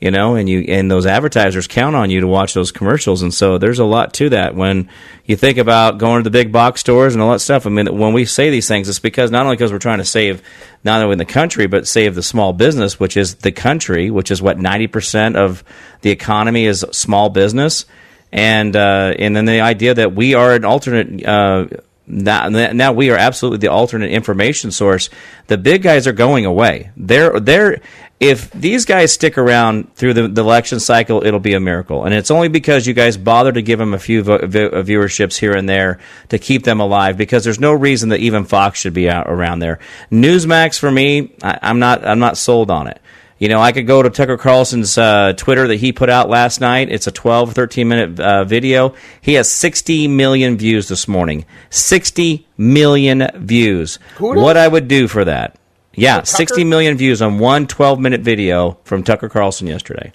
you 0.00 0.10
know, 0.10 0.34
and 0.34 0.48
you, 0.48 0.60
and 0.68 0.90
those 0.90 1.06
advertisers 1.06 1.66
count 1.66 1.96
on 1.96 2.10
you 2.10 2.20
to 2.20 2.26
watch 2.26 2.54
those 2.54 2.72
commercials. 2.72 3.22
And 3.22 3.32
so 3.32 3.58
there's 3.58 3.78
a 3.78 3.84
lot 3.84 4.14
to 4.14 4.30
that 4.30 4.54
when 4.54 4.88
you 5.24 5.36
think 5.36 5.58
about 5.58 5.98
going 5.98 6.22
to 6.22 6.24
the 6.24 6.32
big 6.32 6.52
box 6.52 6.80
stores 6.80 7.14
and 7.14 7.22
all 7.22 7.32
that 7.32 7.40
stuff. 7.40 7.66
I 7.66 7.70
mean, 7.70 7.98
when 7.98 8.12
we 8.12 8.24
say 8.24 8.50
these 8.50 8.68
things, 8.68 8.88
it's 8.88 8.98
because 8.98 9.30
not 9.30 9.44
only 9.44 9.56
because 9.56 9.72
we're 9.72 9.78
trying 9.78 9.98
to 9.98 10.04
save 10.04 10.42
not 10.84 11.02
only 11.02 11.16
the 11.16 11.24
country, 11.24 11.66
but 11.66 11.86
save 11.86 12.14
the 12.14 12.22
small 12.22 12.52
business, 12.52 12.98
which 12.98 13.16
is 13.16 13.36
the 13.36 13.52
country, 13.52 14.10
which 14.10 14.30
is 14.30 14.40
what 14.40 14.58
90% 14.58 15.36
of 15.36 15.62
the 16.00 16.10
economy 16.10 16.64
is 16.64 16.84
small 16.92 17.28
business. 17.28 17.84
And, 18.32 18.76
uh, 18.76 19.14
and 19.18 19.34
then 19.34 19.44
the 19.44 19.60
idea 19.60 19.94
that 19.94 20.14
we 20.14 20.34
are 20.34 20.54
an 20.54 20.64
alternate, 20.64 21.26
uh, 21.26 21.66
now, 22.06 22.48
now 22.48 22.92
we 22.92 23.10
are 23.10 23.16
absolutely 23.16 23.58
the 23.58 23.68
alternate 23.68 24.10
information 24.10 24.70
source. 24.70 25.10
The 25.46 25.58
big 25.58 25.82
guys 25.82 26.06
are 26.06 26.12
going 26.12 26.44
away. 26.44 26.90
They're 26.96 27.38
they're 27.38 27.80
if 28.20 28.50
these 28.50 28.84
guys 28.84 29.14
stick 29.14 29.38
around 29.38 29.94
through 29.96 30.12
the, 30.12 30.28
the 30.28 30.42
election 30.42 30.78
cycle, 30.78 31.24
it'll 31.24 31.40
be 31.40 31.54
a 31.54 31.60
miracle. 31.60 32.04
And 32.04 32.12
it's 32.12 32.30
only 32.30 32.48
because 32.48 32.86
you 32.86 32.92
guys 32.92 33.16
bother 33.16 33.50
to 33.50 33.62
give 33.62 33.78
them 33.78 33.94
a 33.94 33.98
few 33.98 34.22
vo- 34.22 34.46
vi- 34.46 34.66
uh, 34.66 34.82
viewerships 34.82 35.38
here 35.38 35.52
and 35.52 35.66
there 35.66 35.98
to 36.28 36.38
keep 36.38 36.64
them 36.64 36.80
alive. 36.80 37.16
Because 37.16 37.44
there's 37.44 37.58
no 37.60 37.72
reason 37.72 38.10
that 38.10 38.20
even 38.20 38.44
Fox 38.44 38.78
should 38.78 38.92
be 38.92 39.08
out 39.08 39.26
around 39.28 39.60
there. 39.60 39.78
Newsmax 40.12 40.78
for 40.78 40.90
me, 40.90 41.34
I, 41.42 41.58
I'm 41.62 41.78
not 41.78 42.04
I'm 42.06 42.18
not 42.18 42.36
sold 42.36 42.70
on 42.70 42.88
it. 42.88 43.00
You 43.40 43.48
know, 43.48 43.58
I 43.60 43.72
could 43.72 43.86
go 43.86 44.02
to 44.02 44.10
Tucker 44.10 44.36
Carlson's 44.36 44.98
uh, 44.98 45.32
Twitter 45.34 45.66
that 45.68 45.76
he 45.76 45.92
put 45.92 46.10
out 46.10 46.28
last 46.28 46.60
night. 46.60 46.90
It's 46.90 47.06
a 47.06 47.10
12, 47.10 47.54
13 47.54 47.88
minute 47.88 48.20
uh, 48.20 48.44
video. 48.44 48.94
He 49.22 49.32
has 49.34 49.50
60 49.50 50.08
million 50.08 50.58
views 50.58 50.88
this 50.88 51.08
morning. 51.08 51.46
60 51.70 52.46
million 52.58 53.26
views. 53.36 53.96
What? 54.18 54.58
I 54.58 54.68
would 54.68 54.88
do 54.88 55.08
for 55.08 55.24
that. 55.24 55.56
Yeah, 55.94 56.22
60 56.22 56.64
million 56.64 56.96
views 56.98 57.20
on 57.22 57.38
one 57.38 57.66
12 57.66 57.98
minute 57.98 58.20
video 58.20 58.78
from 58.84 59.02
Tucker 59.02 59.28
Carlson 59.30 59.66
yesterday. 59.66 60.12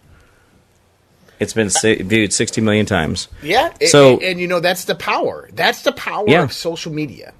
It's 1.39 1.53
been 1.53 1.69
viewed 1.69 2.31
60 2.31 2.61
million 2.61 2.85
times. 2.85 3.27
Yeah. 3.43 3.73
and- 3.81 3.89
So- 3.89 4.13
and, 4.13 4.23
and 4.23 4.39
you 4.39 4.47
know 4.47 4.59
that's 4.59 4.85
the 4.85 4.95
power. 4.95 5.49
That's 5.51 5.81
the 5.81 5.91
power 5.91 6.25
Yeah. 6.27 6.43
of 6.43 6.53
social 6.53 6.93
media. 6.93 7.33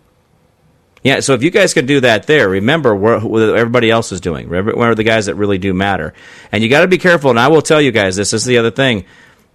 Yeah, 1.05 1.19
so 1.19 1.35
if 1.35 1.43
you 1.43 1.51
guys 1.51 1.75
could 1.75 1.85
do 1.85 1.99
that 1.99 2.25
there, 2.25 2.49
remember 2.49 2.95
what 2.95 3.23
everybody 3.23 3.91
else 3.91 4.11
is 4.11 4.19
doing. 4.19 4.49
Remember 4.49 4.75
where 4.75 4.89
are 4.89 4.95
the 4.95 5.03
guys 5.03 5.27
that 5.27 5.35
really 5.35 5.59
do 5.59 5.71
matter. 5.71 6.15
And 6.51 6.63
you 6.63 6.69
got 6.69 6.81
to 6.81 6.87
be 6.87 6.97
careful. 6.97 7.29
And 7.29 7.39
I 7.39 7.47
will 7.49 7.61
tell 7.61 7.79
you 7.79 7.91
guys 7.91 8.15
this. 8.15 8.31
This 8.31 8.41
is 8.41 8.47
the 8.47 8.57
other 8.57 8.71
thing. 8.71 9.05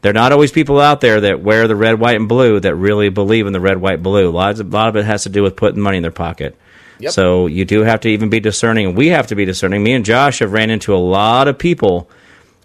There 0.01 0.11
are 0.11 0.14
not 0.14 0.30
always 0.30 0.53
people 0.53 0.80
out 0.80 1.01
there 1.01 1.20
that 1.22 1.42
wear 1.42 1.66
the 1.66 1.74
red, 1.74 1.98
white, 1.98 2.14
and 2.14 2.28
blue 2.28 2.61
that 2.61 2.76
really 2.76 3.09
believe 3.09 3.48
in 3.48 3.53
the 3.53 3.59
red, 3.59 3.78
white, 3.78 4.01
blue. 4.01 4.28
A 4.28 4.30
lot, 4.30 4.61
of, 4.61 4.72
a 4.72 4.76
lot 4.76 4.90
of 4.90 4.94
it 4.94 5.05
has 5.05 5.24
to 5.24 5.28
do 5.28 5.42
with 5.42 5.57
putting 5.57 5.80
money 5.80 5.96
in 5.96 6.03
their 6.03 6.12
pocket. 6.12 6.57
Yep. 7.01 7.12
So 7.12 7.48
you 7.48 7.64
do 7.64 7.80
have 7.80 7.98
to 8.03 8.09
even 8.09 8.30
be 8.30 8.38
discerning, 8.38 8.94
we 8.94 9.09
have 9.09 9.26
to 9.26 9.34
be 9.34 9.44
discerning. 9.44 9.82
Me 9.82 9.94
and 9.94 10.05
Josh 10.05 10.38
have 10.38 10.53
ran 10.53 10.70
into 10.70 10.94
a 10.94 10.98
lot 10.98 11.48
of 11.48 11.59
people. 11.59 12.09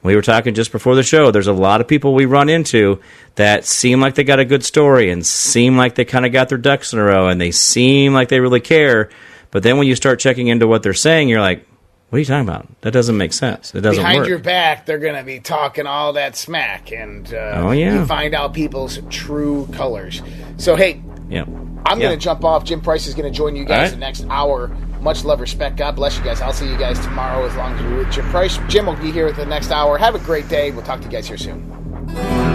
We 0.05 0.15
were 0.15 0.21
talking 0.21 0.53
just 0.53 0.71
before 0.71 0.95
the 0.95 1.03
show. 1.03 1.31
There's 1.31 1.47
a 1.47 1.53
lot 1.53 1.81
of 1.81 1.87
people 1.87 2.13
we 2.13 2.25
run 2.25 2.47
into 2.49 3.01
that 3.35 3.65
seem 3.65 3.99
like 3.99 4.15
they 4.15 4.23
got 4.23 4.39
a 4.39 4.45
good 4.45 4.63
story 4.63 5.09
and 5.11 5.25
seem 5.25 5.75
like 5.77 5.95
they 5.95 6.05
kind 6.05 6.25
of 6.25 6.31
got 6.31 6.49
their 6.49 6.57
ducks 6.57 6.93
in 6.93 6.99
a 6.99 7.03
row 7.03 7.27
and 7.27 7.41
they 7.41 7.51
seem 7.51 8.13
like 8.13 8.29
they 8.29 8.39
really 8.39 8.61
care. 8.61 9.09
But 9.51 9.63
then 9.63 9.77
when 9.77 9.87
you 9.87 9.95
start 9.95 10.19
checking 10.19 10.47
into 10.47 10.67
what 10.67 10.83
they're 10.83 10.93
saying, 10.93 11.29
you're 11.29 11.41
like, 11.41 11.65
what 12.09 12.17
are 12.17 12.19
you 12.19 12.25
talking 12.25 12.47
about? 12.47 12.67
That 12.81 12.91
doesn't 12.91 13.17
make 13.17 13.33
sense. 13.33 13.73
It 13.73 13.81
doesn't 13.81 14.01
work. 14.01 14.03
Behind 14.03 14.19
work. 14.19 14.29
your 14.29 14.39
back, 14.39 14.85
they're 14.85 14.99
going 14.99 15.15
to 15.15 15.23
be 15.23 15.39
talking 15.39 15.87
all 15.87 16.13
that 16.13 16.35
smack, 16.37 16.91
and 16.91 17.33
uh, 17.33 17.53
Oh, 17.55 17.71
yeah. 17.71 17.95
you 17.99 18.05
find 18.05 18.33
out 18.35 18.53
people's 18.53 18.99
true 19.09 19.67
colors. 19.73 20.21
So, 20.57 20.75
hey, 20.75 21.01
yeah. 21.29 21.43
I'm 21.87 21.99
Yeah. 21.99 22.07
going 22.07 22.19
to 22.19 22.23
jump 22.23 22.43
off. 22.45 22.63
Jim 22.63 22.79
Price 22.81 23.07
is 23.07 23.15
going 23.15 23.31
to 23.31 23.35
join 23.35 23.55
you 23.55 23.65
guys 23.65 23.89
right. 23.89 23.91
the 23.91 23.97
next 23.97 24.25
hour. 24.29 24.67
Much 25.05 25.23
love, 25.23 25.39
respect. 25.39 25.75
God 25.75 25.95
bless 25.95 26.17
you 26.17 26.23
guys. 26.23 26.41
I'll 26.41 26.51
see 26.51 26.67
you 26.67 26.79
guys 26.79 26.99
tomorrow 26.99 27.45
as 27.45 27.55
long 27.55 27.75
as 27.75 27.81
you're 27.83 27.97
with 27.97 28.11
Jim 28.11 28.25
Price. 28.31 28.57
Jim 28.67 28.87
will 28.87 28.95
be 28.95 29.11
here 29.11 29.27
with 29.27 29.35
the 29.35 29.45
next 29.45 29.69
hour. 29.69 29.99
Have 29.99 30.15
a 30.15 30.19
great 30.19 30.49
day. 30.49 30.71
We'll 30.71 30.81
talk 30.81 30.99
to 31.01 31.05
you 31.05 31.11
guys 31.11 31.27
here 31.27 31.37
soon. 31.37 32.54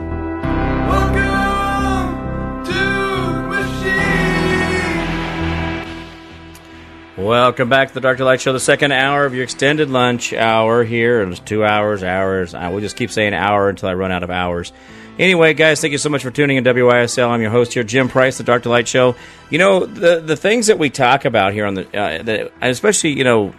Welcome 7.21 7.69
back 7.69 7.89
to 7.89 7.99
the 7.99 8.13
to 8.15 8.25
Light 8.25 8.41
Show, 8.41 8.51
the 8.51 8.59
second 8.59 8.93
hour 8.93 9.25
of 9.25 9.35
your 9.35 9.43
extended 9.43 9.91
lunch 9.91 10.33
hour 10.33 10.83
here. 10.83 11.21
It's 11.21 11.39
two 11.39 11.63
hours, 11.63 12.01
hours. 12.01 12.55
I 12.55 12.69
will 12.69 12.79
just 12.79 12.95
keep 12.95 13.11
saying 13.11 13.35
hour 13.35 13.69
until 13.69 13.89
I 13.89 13.93
run 13.93 14.11
out 14.11 14.23
of 14.23 14.31
hours. 14.31 14.73
Anyway, 15.19 15.53
guys, 15.53 15.79
thank 15.79 15.91
you 15.91 15.99
so 15.99 16.09
much 16.09 16.23
for 16.23 16.31
tuning 16.31 16.57
in 16.57 16.63
WYSL. 16.63 17.29
I'm 17.29 17.39
your 17.39 17.51
host 17.51 17.75
here, 17.75 17.83
Jim 17.83 18.09
Price, 18.09 18.39
the 18.39 18.43
to 18.43 18.69
Light 18.69 18.87
Show. 18.87 19.15
You 19.51 19.59
know, 19.59 19.85
the 19.85 20.19
the 20.19 20.35
things 20.35 20.65
that 20.65 20.79
we 20.79 20.89
talk 20.89 21.25
about 21.25 21.53
here 21.53 21.67
on 21.67 21.75
the, 21.75 21.85
uh, 21.95 22.23
the 22.23 22.51
especially, 22.59 23.11
you 23.11 23.23
know, 23.23 23.53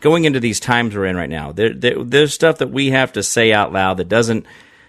going 0.00 0.26
into 0.26 0.38
these 0.38 0.60
times 0.60 0.94
we're 0.94 1.06
in 1.06 1.16
right 1.16 1.30
now, 1.30 1.52
there, 1.52 1.72
there, 1.72 2.04
there's 2.04 2.34
stuff 2.34 2.58
that 2.58 2.68
we 2.68 2.90
have 2.90 3.14
to 3.14 3.22
say 3.22 3.50
out 3.50 3.72
loud 3.72 3.96
that 3.96 4.10
doesn't 4.10 4.44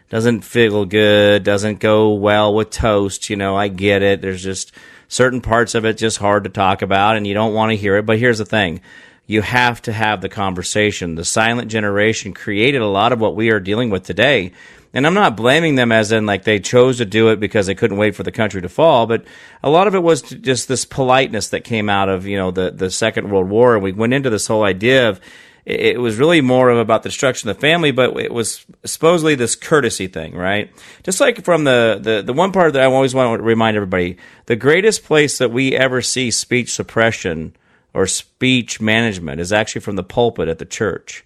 doesn't 0.09 0.41
feel 0.41 0.83
good, 0.83 1.43
doesn't 1.43 1.79
go 1.79 2.13
well 2.13 2.53
with 2.53 2.71
toast. 2.71 3.29
You 3.29 3.37
know, 3.37 3.55
I 3.55 3.69
get 3.69 4.01
it. 4.01 4.21
There's 4.21 4.43
just 4.43 4.73
certain 5.09 5.41
parts 5.41 5.75
of 5.75 5.83
it 5.83 5.97
just 5.97 6.19
hard 6.19 6.45
to 6.45 6.49
talk 6.49 6.81
about, 6.81 7.17
and 7.17 7.27
you 7.27 7.33
don't 7.33 7.53
want 7.53 7.71
to 7.71 7.75
hear 7.77 7.97
it. 7.97 8.05
But 8.05 8.19
here's 8.19 8.37
the 8.37 8.45
thing. 8.45 8.79
You 9.27 9.41
have 9.41 9.81
to 9.83 9.91
have 9.91 10.21
the 10.21 10.29
conversation. 10.29 11.15
The 11.15 11.25
silent 11.25 11.69
generation 11.69 12.33
created 12.33 12.81
a 12.81 12.87
lot 12.87 13.11
of 13.11 13.19
what 13.19 13.35
we 13.35 13.51
are 13.51 13.59
dealing 13.59 13.89
with 13.89 14.03
today. 14.03 14.53
And 14.91 15.05
I'm 15.05 15.13
not 15.13 15.37
blaming 15.37 15.75
them 15.75 15.91
as 15.91 16.11
in 16.11 16.25
like 16.25 16.45
they 16.45 16.59
chose 16.59 16.97
to 16.97 17.05
do 17.05 17.29
it 17.29 17.39
because 17.39 17.67
they 17.67 17.75
couldn't 17.75 17.97
wait 17.97 18.15
for 18.15 18.23
the 18.23 18.31
country 18.31 18.61
to 18.61 18.69
fall, 18.69 19.05
but 19.05 19.23
a 19.61 19.69
lot 19.69 19.85
of 19.85 19.93
it 19.93 20.01
was 20.01 20.23
just 20.23 20.67
this 20.67 20.85
politeness 20.85 21.49
that 21.49 21.63
came 21.63 21.89
out 21.89 22.09
of, 22.09 22.25
you 22.25 22.37
know, 22.37 22.49
the, 22.49 22.71
the 22.71 22.89
Second 22.89 23.29
World 23.29 23.49
War. 23.49 23.75
And 23.75 23.83
we 23.83 23.91
went 23.91 24.15
into 24.15 24.31
this 24.31 24.47
whole 24.47 24.63
idea 24.63 25.09
of 25.09 25.21
it 25.69 25.99
was 25.99 26.17
really 26.17 26.41
more 26.41 26.69
of 26.69 26.79
about 26.79 27.03
the 27.03 27.09
destruction 27.09 27.47
of 27.47 27.55
the 27.55 27.61
family, 27.61 27.91
but 27.91 28.17
it 28.19 28.33
was 28.33 28.65
supposedly 28.85 29.35
this 29.35 29.55
courtesy 29.55 30.07
thing, 30.07 30.35
right? 30.35 30.71
Just 31.03 31.21
like 31.21 31.45
from 31.45 31.63
the, 31.63 31.99
the, 32.01 32.23
the 32.23 32.33
one 32.33 32.51
part 32.51 32.73
that 32.73 32.81
I 32.81 32.85
always 32.85 33.13
want 33.13 33.37
to 33.37 33.43
remind 33.43 33.77
everybody, 33.77 34.17
the 34.47 34.55
greatest 34.55 35.03
place 35.03 35.37
that 35.37 35.51
we 35.51 35.75
ever 35.75 36.01
see 36.01 36.31
speech 36.31 36.73
suppression 36.73 37.55
or 37.93 38.07
speech 38.07 38.81
management 38.81 39.39
is 39.39 39.53
actually 39.53 39.81
from 39.81 39.95
the 39.95 40.03
pulpit 40.03 40.47
at 40.47 40.57
the 40.57 40.65
church. 40.65 41.23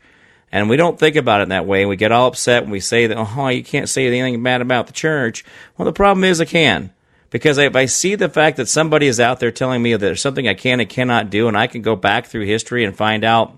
And 0.52 0.70
we 0.70 0.76
don't 0.76 1.00
think 1.00 1.16
about 1.16 1.40
it 1.40 1.44
in 1.44 1.50
that 1.50 1.66
way. 1.66 1.86
We 1.86 1.96
get 1.96 2.12
all 2.12 2.28
upset 2.28 2.64
when 2.64 2.72
we 2.72 2.82
say 2.82 3.08
that, 3.08 3.18
oh, 3.18 3.48
you 3.48 3.64
can't 3.64 3.90
say 3.90 4.06
anything 4.06 4.44
bad 4.44 4.62
about 4.62 4.88
the 4.88 4.94
church. 4.94 5.46
Well, 5.78 5.86
the 5.86 5.94
problem 5.94 6.26
is 6.26 6.42
I 6.42 6.46
can. 6.46 6.92
Because 7.30 7.58
if 7.58 7.76
I 7.76 7.86
see 7.86 8.14
the 8.14 8.30
fact 8.30 8.58
that 8.58 8.68
somebody 8.68 9.08
is 9.08 9.20
out 9.20 9.40
there 9.40 9.52
telling 9.52 9.82
me 9.82 9.94
that 9.94 10.00
there's 10.00 10.22
something 10.22 10.48
I 10.48 10.54
can 10.54 10.80
and 10.80 10.90
cannot 10.90 11.32
do, 11.32 11.48
and 11.48 11.58
I 11.58 11.66
can 11.66 11.82
go 11.82 11.96
back 11.96 12.28
through 12.28 12.46
history 12.46 12.84
and 12.84 12.96
find 12.96 13.24
out 13.24 13.58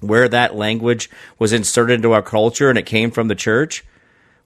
where 0.00 0.28
that 0.28 0.54
language 0.54 1.10
was 1.38 1.52
inserted 1.52 1.96
into 1.96 2.12
our 2.12 2.22
culture 2.22 2.68
and 2.68 2.78
it 2.78 2.86
came 2.86 3.10
from 3.10 3.28
the 3.28 3.34
church, 3.34 3.84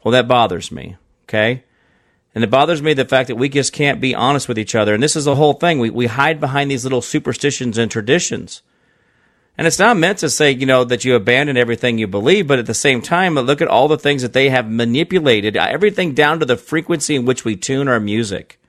well, 0.02 0.12
that 0.12 0.28
bothers 0.28 0.70
me. 0.70 0.96
Okay. 1.24 1.64
And 2.34 2.44
it 2.44 2.50
bothers 2.50 2.80
me 2.80 2.94
the 2.94 3.04
fact 3.04 3.28
that 3.28 3.36
we 3.36 3.48
just 3.48 3.72
can't 3.72 4.00
be 4.00 4.14
honest 4.14 4.48
with 4.48 4.58
each 4.58 4.74
other. 4.74 4.94
And 4.94 5.02
this 5.02 5.16
is 5.16 5.24
the 5.24 5.34
whole 5.34 5.54
thing. 5.54 5.78
We, 5.78 5.90
we 5.90 6.06
hide 6.06 6.38
behind 6.38 6.70
these 6.70 6.84
little 6.84 7.02
superstitions 7.02 7.76
and 7.76 7.90
traditions. 7.90 8.62
And 9.58 9.66
it's 9.66 9.78
not 9.78 9.96
meant 9.96 10.18
to 10.18 10.30
say, 10.30 10.52
you 10.52 10.64
know, 10.64 10.84
that 10.84 11.04
you 11.04 11.14
abandon 11.14 11.56
everything 11.56 11.98
you 11.98 12.06
believe, 12.06 12.46
but 12.46 12.60
at 12.60 12.66
the 12.66 12.74
same 12.74 13.02
time, 13.02 13.34
look 13.34 13.60
at 13.60 13.68
all 13.68 13.88
the 13.88 13.98
things 13.98 14.22
that 14.22 14.32
they 14.32 14.48
have 14.48 14.70
manipulated, 14.70 15.56
everything 15.56 16.14
down 16.14 16.38
to 16.38 16.46
the 16.46 16.56
frequency 16.56 17.16
in 17.16 17.26
which 17.26 17.44
we 17.44 17.56
tune 17.56 17.88
our 17.88 18.00
music. 18.00 18.59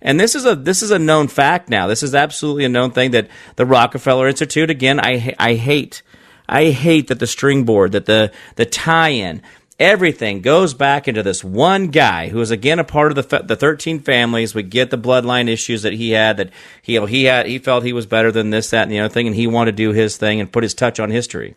And 0.00 0.18
this 0.18 0.34
is 0.34 0.44
a 0.44 0.54
this 0.54 0.82
is 0.82 0.90
a 0.90 0.98
known 0.98 1.28
fact 1.28 1.68
now. 1.68 1.86
This 1.86 2.02
is 2.02 2.14
absolutely 2.14 2.64
a 2.64 2.68
known 2.68 2.92
thing 2.92 3.10
that 3.12 3.28
the 3.56 3.66
Rockefeller 3.66 4.28
Institute 4.28 4.70
again 4.70 5.00
I 5.00 5.34
I 5.38 5.54
hate 5.54 6.02
I 6.48 6.66
hate 6.70 7.08
that 7.08 7.18
the 7.18 7.26
string 7.26 7.64
board 7.64 7.92
that 7.92 8.06
the 8.06 8.32
the 8.56 8.64
tie-in 8.64 9.42
everything 9.78 10.40
goes 10.40 10.74
back 10.74 11.06
into 11.06 11.22
this 11.22 11.44
one 11.44 11.88
guy 11.88 12.28
who 12.28 12.40
is 12.40 12.50
again 12.50 12.78
a 12.78 12.84
part 12.84 13.16
of 13.16 13.28
the 13.28 13.42
the 13.42 13.56
13 13.56 14.00
families. 14.00 14.54
We 14.54 14.62
get 14.62 14.90
the 14.90 14.98
bloodline 14.98 15.48
issues 15.48 15.82
that 15.82 15.92
he 15.92 16.10
had 16.10 16.36
that 16.36 16.50
he 16.80 17.04
he 17.06 17.24
had 17.24 17.46
he 17.46 17.58
felt 17.58 17.82
he 17.82 17.92
was 17.92 18.06
better 18.06 18.30
than 18.30 18.50
this 18.50 18.70
that 18.70 18.82
and 18.82 18.92
the 18.92 19.00
other 19.00 19.12
thing 19.12 19.26
and 19.26 19.36
he 19.36 19.46
wanted 19.46 19.72
to 19.72 19.76
do 19.76 19.92
his 19.92 20.16
thing 20.16 20.40
and 20.40 20.52
put 20.52 20.62
his 20.62 20.74
touch 20.74 21.00
on 21.00 21.10
history. 21.10 21.56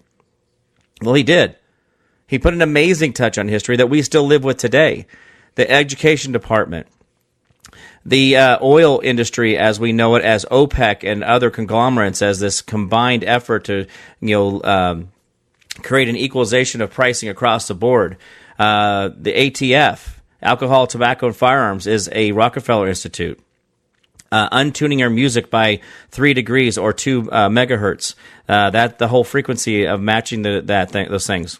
Well 1.01 1.13
he 1.13 1.23
did. 1.23 1.57
He 2.27 2.39
put 2.39 2.53
an 2.53 2.61
amazing 2.61 3.13
touch 3.13 3.37
on 3.37 3.49
history 3.49 3.75
that 3.77 3.89
we 3.89 4.01
still 4.01 4.25
live 4.25 4.43
with 4.43 4.57
today. 4.57 5.05
The 5.55 5.69
education 5.69 6.31
department 6.31 6.87
the 8.05 8.37
uh, 8.37 8.57
oil 8.61 8.99
industry 9.03 9.57
as 9.57 9.79
we 9.79 9.91
know 9.91 10.15
it 10.15 10.23
as 10.23 10.45
OPEC 10.45 11.09
and 11.09 11.23
other 11.23 11.51
conglomerates 11.51 12.21
as 12.21 12.39
this 12.39 12.61
combined 12.61 13.23
effort 13.23 13.65
to 13.65 13.85
you 14.19 14.35
know 14.35 14.63
um, 14.63 15.11
create 15.83 16.09
an 16.09 16.15
equalization 16.15 16.81
of 16.81 16.91
pricing 16.91 17.29
across 17.29 17.67
the 17.67 17.75
board. 17.75 18.17
Uh, 18.57 19.09
the 19.15 19.33
ATF, 19.33 20.17
alcohol, 20.41 20.87
tobacco, 20.87 21.27
and 21.27 21.35
firearms, 21.35 21.87
is 21.87 22.09
a 22.11 22.31
Rockefeller 22.31 22.87
Institute. 22.87 23.39
Uh, 24.31 24.47
untuning 24.49 25.01
our 25.01 25.09
music 25.09 25.49
by 25.49 25.81
three 26.09 26.33
degrees 26.33 26.77
or 26.77 26.93
two 26.93 27.29
uh, 27.31 27.49
megahertz. 27.49 28.15
Uh, 28.47 28.69
that 28.69 28.97
the 28.97 29.09
whole 29.09 29.25
frequency 29.25 29.85
of 29.85 29.99
matching 29.99 30.41
the, 30.41 30.61
that 30.61 30.91
those 30.91 31.27
things. 31.27 31.59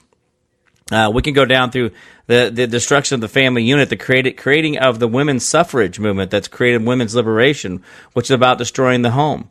Uh, 0.92 1.10
we 1.14 1.22
can 1.22 1.34
go 1.34 1.46
down 1.46 1.72
through 1.72 1.92
the, 2.28 2.52
the 2.54 2.68
destruction 2.68 3.16
of 3.16 3.22
the 3.22 3.28
family 3.30 3.64
unit, 3.64 3.90
the 3.90 3.96
created, 3.96 4.36
creating 4.38 4.78
of 4.78 5.00
the 5.00 5.08
women's 5.08 5.46
suffrage 5.46 6.00
movement 6.00 6.30
that's 6.30 6.50
created 6.50 6.86
women's 6.86 7.16
liberation, 7.16 7.82
which 8.14 8.28
is 8.28 8.32
about 8.32 8.58
destroying 8.58 9.02
the 9.02 9.12
home. 9.12 9.50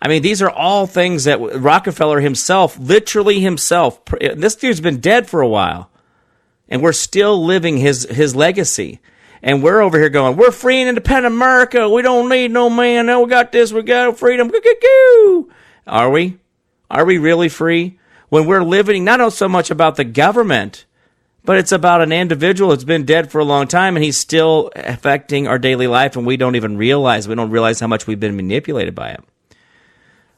I 0.00 0.08
mean, 0.08 0.22
these 0.22 0.42
are 0.42 0.50
all 0.50 0.88
things 0.88 1.24
that 1.24 1.38
Rockefeller 1.40 2.20
himself, 2.20 2.76
literally 2.76 3.40
himself, 3.40 4.04
this 4.34 4.56
dude's 4.56 4.80
been 4.80 4.98
dead 4.98 5.28
for 5.28 5.40
a 5.40 5.48
while, 5.48 5.90
and 6.68 6.82
we're 6.82 6.92
still 6.92 7.44
living 7.44 7.76
his 7.76 8.04
his 8.10 8.34
legacy. 8.34 9.00
And 9.44 9.62
we're 9.62 9.80
over 9.80 9.98
here 9.98 10.08
going, 10.08 10.36
we're 10.36 10.52
free 10.52 10.80
and 10.80 10.88
independent 10.88 11.34
America. 11.34 11.88
We 11.88 12.02
don't 12.02 12.28
need 12.28 12.52
no 12.52 12.70
man. 12.70 13.06
No, 13.06 13.22
we 13.22 13.30
got 13.30 13.50
this. 13.50 13.72
We 13.72 13.82
got 13.82 14.16
freedom. 14.16 14.52
Are 15.86 16.10
we? 16.10 16.38
Are 16.88 17.04
we 17.04 17.18
really 17.18 17.48
free? 17.48 17.98
When 18.32 18.46
we're 18.46 18.64
living 18.64 19.04
not 19.04 19.30
so 19.34 19.46
much 19.46 19.70
about 19.70 19.96
the 19.96 20.04
government, 20.04 20.86
but 21.44 21.58
it's 21.58 21.70
about 21.70 22.00
an 22.00 22.12
individual 22.12 22.70
that's 22.70 22.82
been 22.82 23.04
dead 23.04 23.30
for 23.30 23.40
a 23.40 23.44
long 23.44 23.68
time 23.68 23.94
and 23.94 24.02
he's 24.02 24.16
still 24.16 24.70
affecting 24.74 25.46
our 25.46 25.58
daily 25.58 25.86
life 25.86 26.16
and 26.16 26.24
we 26.24 26.38
don't 26.38 26.56
even 26.56 26.78
realize, 26.78 27.28
we 27.28 27.34
don't 27.34 27.50
realize 27.50 27.78
how 27.78 27.88
much 27.88 28.06
we've 28.06 28.18
been 28.18 28.34
manipulated 28.34 28.94
by 28.94 29.10
it. 29.10 29.22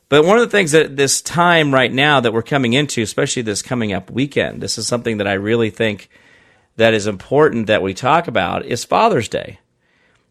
But 0.09 0.25
one 0.25 0.37
of 0.37 0.45
the 0.45 0.51
things 0.51 0.73
that 0.73 0.97
this 0.97 1.23
time 1.23 1.73
right 1.73 1.93
now 1.93 2.19
that 2.19 2.33
we're 2.33 2.43
coming 2.43 2.73
into, 2.73 3.01
especially 3.01 3.43
this 3.43 3.63
coming 3.63 3.93
up 3.93 4.11
weekend, 4.11 4.61
this 4.61 4.77
is 4.77 4.89
something 4.89 5.19
that 5.19 5.29
I 5.29 5.35
really 5.35 5.71
think 5.71 6.09
that 6.75 6.95
is 6.95 7.07
important 7.07 7.69
that 7.69 7.81
we 7.81 7.95
talk 7.95 8.27
about 8.27 8.67
is 8.67 8.85
Father's 8.85 9.29
Day. 9.29 9.61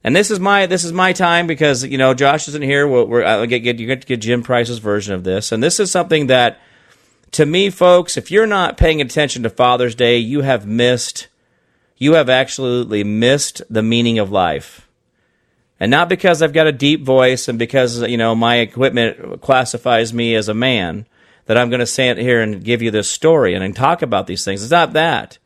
And 0.04 0.14
this 0.14 0.32
is 0.32 0.40
my 0.42 0.66
this 0.66 0.84
is 0.84 0.92
my 0.92 1.14
time 1.14 1.48
because 1.48 1.86
you 1.86 1.98
know 1.98 2.14
Josh 2.14 2.50
isn't 2.50 2.62
here. 2.62 2.86
We're, 2.86 3.06
we're 3.06 3.24
I'll 3.24 3.46
get, 3.46 3.60
get 3.60 3.80
you 3.80 3.88
get 3.88 4.02
to 4.02 4.08
get 4.08 4.20
Jim 4.20 4.44
Price's 4.44 4.80
version 4.80 5.14
of 5.14 5.24
this, 5.24 5.54
and 5.54 5.64
this 5.64 5.80
is 5.80 5.92
something 5.92 6.28
that 6.28 6.60
to 7.34 7.46
me, 7.46 7.70
folks, 7.70 8.18
if 8.18 8.32
you're 8.32 8.48
not 8.48 8.78
paying 8.78 9.02
attention 9.02 9.44
to 9.44 9.50
Father's 9.50 9.96
Day, 9.96 10.18
you 10.18 10.42
have 10.42 10.66
missed 10.66 11.28
you 11.98 12.14
have 12.14 12.30
absolutely 12.30 13.04
missed 13.04 13.62
the 13.70 13.84
meaning 13.84 14.20
of 14.20 14.32
life. 14.32 14.90
And 15.80 15.90
not 15.90 16.10
because 16.10 16.42
I've 16.42 16.52
got 16.52 16.68
a 16.68 16.72
deep 16.72 17.04
voice 17.04 17.48
and 17.48 17.58
because 17.58 18.02
you 18.02 18.18
know 18.18 18.36
my 18.36 18.58
equipment 18.58 19.42
classifies 19.42 20.14
me 20.14 20.36
as 20.36 20.50
a 20.50 20.54
man 20.54 21.08
that 21.46 21.58
I'm 21.58 21.70
going 21.70 21.80
to 21.80 21.86
stand 21.86 22.20
here 22.20 22.42
and 22.42 22.64
give 22.64 22.82
you 22.82 22.92
this 22.92 23.10
story 23.10 23.54
and, 23.54 23.64
and 23.64 23.76
talk 23.76 24.02
about 24.02 24.28
these 24.28 24.46
things. 24.46 24.64
It's 24.64 24.72
not 24.72 24.94
that. 24.94 25.38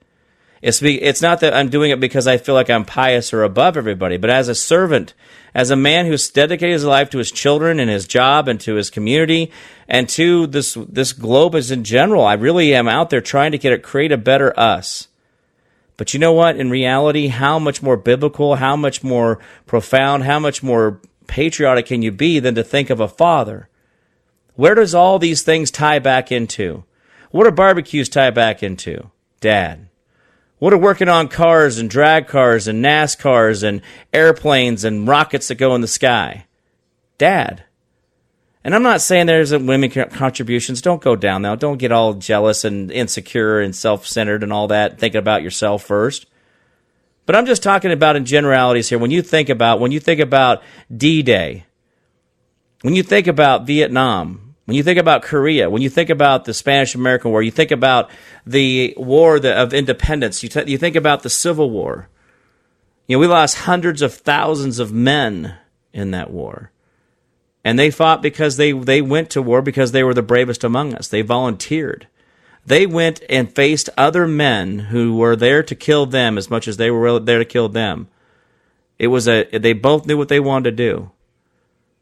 It's 0.62 0.80
be, 0.80 1.02
it's 1.02 1.22
not 1.22 1.40
that 1.42 1.54
I'm 1.54 1.70
doing 1.70 1.92
it 1.92 2.00
because 2.00 2.28
I 2.28 2.38
feel 2.38 2.56
like 2.56 2.70
I'm 2.70 2.86
pious 2.86 3.34
or 3.34 3.44
above 3.44 3.78
everybody, 3.78 4.18
but 4.18 4.30
as 4.30 4.48
a 4.48 4.56
servant, 4.56 5.14
as 5.54 5.70
a 5.70 5.76
man 5.76 6.06
who's 6.06 6.30
dedicated 6.30 6.74
his 6.74 6.84
life 6.84 7.10
to 7.12 7.20
his 7.20 7.32
children 7.32 7.80
and 7.80 7.90
his 7.90 8.08
job 8.08 8.48
and 8.48 8.60
to 8.62 8.76
his 8.76 8.90
community 8.90 9.52
and 9.88 10.10
to 10.10 10.48
this 10.48 10.74
this 10.74 11.14
globe 11.14 11.56
as 11.56 11.72
in 11.72 11.84
general, 11.84 12.26
I 12.26 12.34
really 12.34 12.74
am 12.74 12.88
out 12.88 13.10
there 13.10 13.22
trying 13.22 13.52
to 13.52 13.58
get 13.58 13.74
it 13.74 13.84
create 13.84 14.12
a 14.12 14.18
better 14.18 14.58
us. 14.60 15.08
But 15.96 16.14
you 16.14 16.20
know 16.20 16.34
what? 16.34 16.58
In 16.58 16.70
reality, 16.70 17.28
how 17.28 17.58
much 17.58 17.82
more 17.82 17.98
biblical, 17.98 18.56
how 18.56 18.76
much 18.76 19.04
more 19.04 19.40
profound, 19.66 20.24
how 20.24 20.40
much 20.40 20.62
more 20.62 21.02
patriotic 21.26 21.88
can 21.88 22.02
you 22.02 22.12
be 22.12 22.40
than 22.40 22.56
to 22.56 22.64
think 22.64 22.90
of 22.90 23.00
a 23.00 23.08
father? 23.08 23.68
Where 24.56 24.76
does 24.76 24.96
all 24.96 25.20
these 25.20 25.44
things 25.44 25.72
tie 25.72 26.00
back 26.00 26.32
into? 26.32 26.84
What 27.32 27.44
do 27.44 27.52
barbecues 27.52 28.10
tie 28.10 28.32
back 28.32 28.64
into? 28.64 29.12
Dad. 29.40 29.87
What 30.60 30.74
are 30.74 30.78
working 30.78 31.10
on 31.10 31.28
cars 31.28 31.78
and 31.78 31.90
drag 31.90 32.28
cars 32.28 32.68
and 32.68 32.84
NASCARs 32.84 33.64
and 33.64 33.82
airplanes 34.12 34.84
and 34.84 35.08
rockets 35.08 35.50
that 35.50 35.56
go 35.56 35.76
in 35.76 35.82
the 35.82 35.88
sky? 35.88 36.46
Dad. 37.18 37.64
And 38.64 38.74
I'm 38.76 38.84
not 38.84 39.02
saying 39.02 39.28
there 39.28 39.40
isn't 39.40 39.68
women 39.68 39.90
contributions. 39.90 40.82
Don't 40.82 41.02
go 41.02 41.16
down 41.16 41.44
now. 41.44 41.56
Don't 41.56 41.78
get 41.78 41.92
all 41.92 42.16
jealous 42.16 42.66
and 42.66 42.92
insecure 42.92 43.62
and 43.62 43.76
self 43.76 44.08
centered 44.08 44.44
and 44.44 44.52
all 44.52 44.68
that, 44.68 45.00
thinking 45.00 45.20
about 45.20 45.44
yourself 45.44 45.84
first. 45.84 46.26
But 47.26 47.36
I'm 47.36 47.46
just 47.46 47.62
talking 47.62 47.92
about 47.92 48.16
in 48.16 48.26
generalities 48.26 48.90
here. 48.90 48.98
When 48.98 49.12
you 49.12 49.22
think 49.22 49.50
about 49.50 49.80
when 49.80 49.92
you 49.92 50.00
think 50.00 50.20
about 50.20 50.64
D 50.96 51.22
Day, 51.22 51.66
when 52.82 52.96
you 52.96 53.04
think 53.04 53.28
about 53.28 53.68
Vietnam, 53.68 54.47
when 54.68 54.76
you 54.76 54.84
think 54.84 55.00
about 55.00 55.22
Korea, 55.22 55.70
when 55.70 55.82
you 55.82 55.90
think 55.90 56.10
about 56.10 56.44
the 56.44 56.54
Spanish 56.54 56.94
American 56.94 57.32
War, 57.32 57.42
you 57.42 57.52
think 57.52 57.72
about 57.72 58.10
the 58.46 58.94
War 58.98 59.38
of 59.38 59.74
Independence, 59.74 60.44
you, 60.44 60.50
t- 60.50 60.70
you 60.70 60.78
think 60.78 60.98
about 60.98 61.24
the 61.24 61.30
Civil 61.30 61.72
War. 61.72 62.10
You 63.08 63.16
know, 63.16 63.22
we 63.22 63.28
lost 63.28 63.60
hundreds 63.60 64.02
of 64.02 64.14
thousands 64.14 64.80
of 64.80 64.92
men 64.92 65.56
in 65.94 66.12
that 66.12 66.32
war. 66.32 66.74
And 67.64 67.80
they 67.80 67.90
fought 67.90 68.22
because 68.22 68.58
they, 68.58 68.74
they 68.74 69.02
went 69.02 69.30
to 69.30 69.42
war 69.42 69.62
because 69.62 69.94
they 69.94 70.04
were 70.04 70.14
the 70.14 70.22
bravest 70.22 70.66
among 70.66 70.94
us. 70.94 71.08
They 71.08 71.22
volunteered. 71.22 72.10
They 72.66 72.86
went 72.86 73.22
and 73.30 73.56
faced 73.56 73.90
other 73.98 74.28
men 74.28 74.80
who 74.80 75.16
were 75.16 75.38
there 75.38 75.64
to 75.64 75.76
kill 75.76 76.08
them 76.08 76.38
as 76.38 76.50
much 76.50 76.68
as 76.68 76.76
they 76.76 76.92
were 76.92 77.22
there 77.22 77.40
to 77.40 77.46
kill 77.46 77.70
them. 77.70 78.10
It 79.00 79.08
was 79.08 79.30
a, 79.30 79.46
they 79.46 79.72
both 79.72 80.06
knew 80.06 80.18
what 80.18 80.28
they 80.28 80.42
wanted 80.42 80.72
to 80.72 80.76
do. 80.76 81.12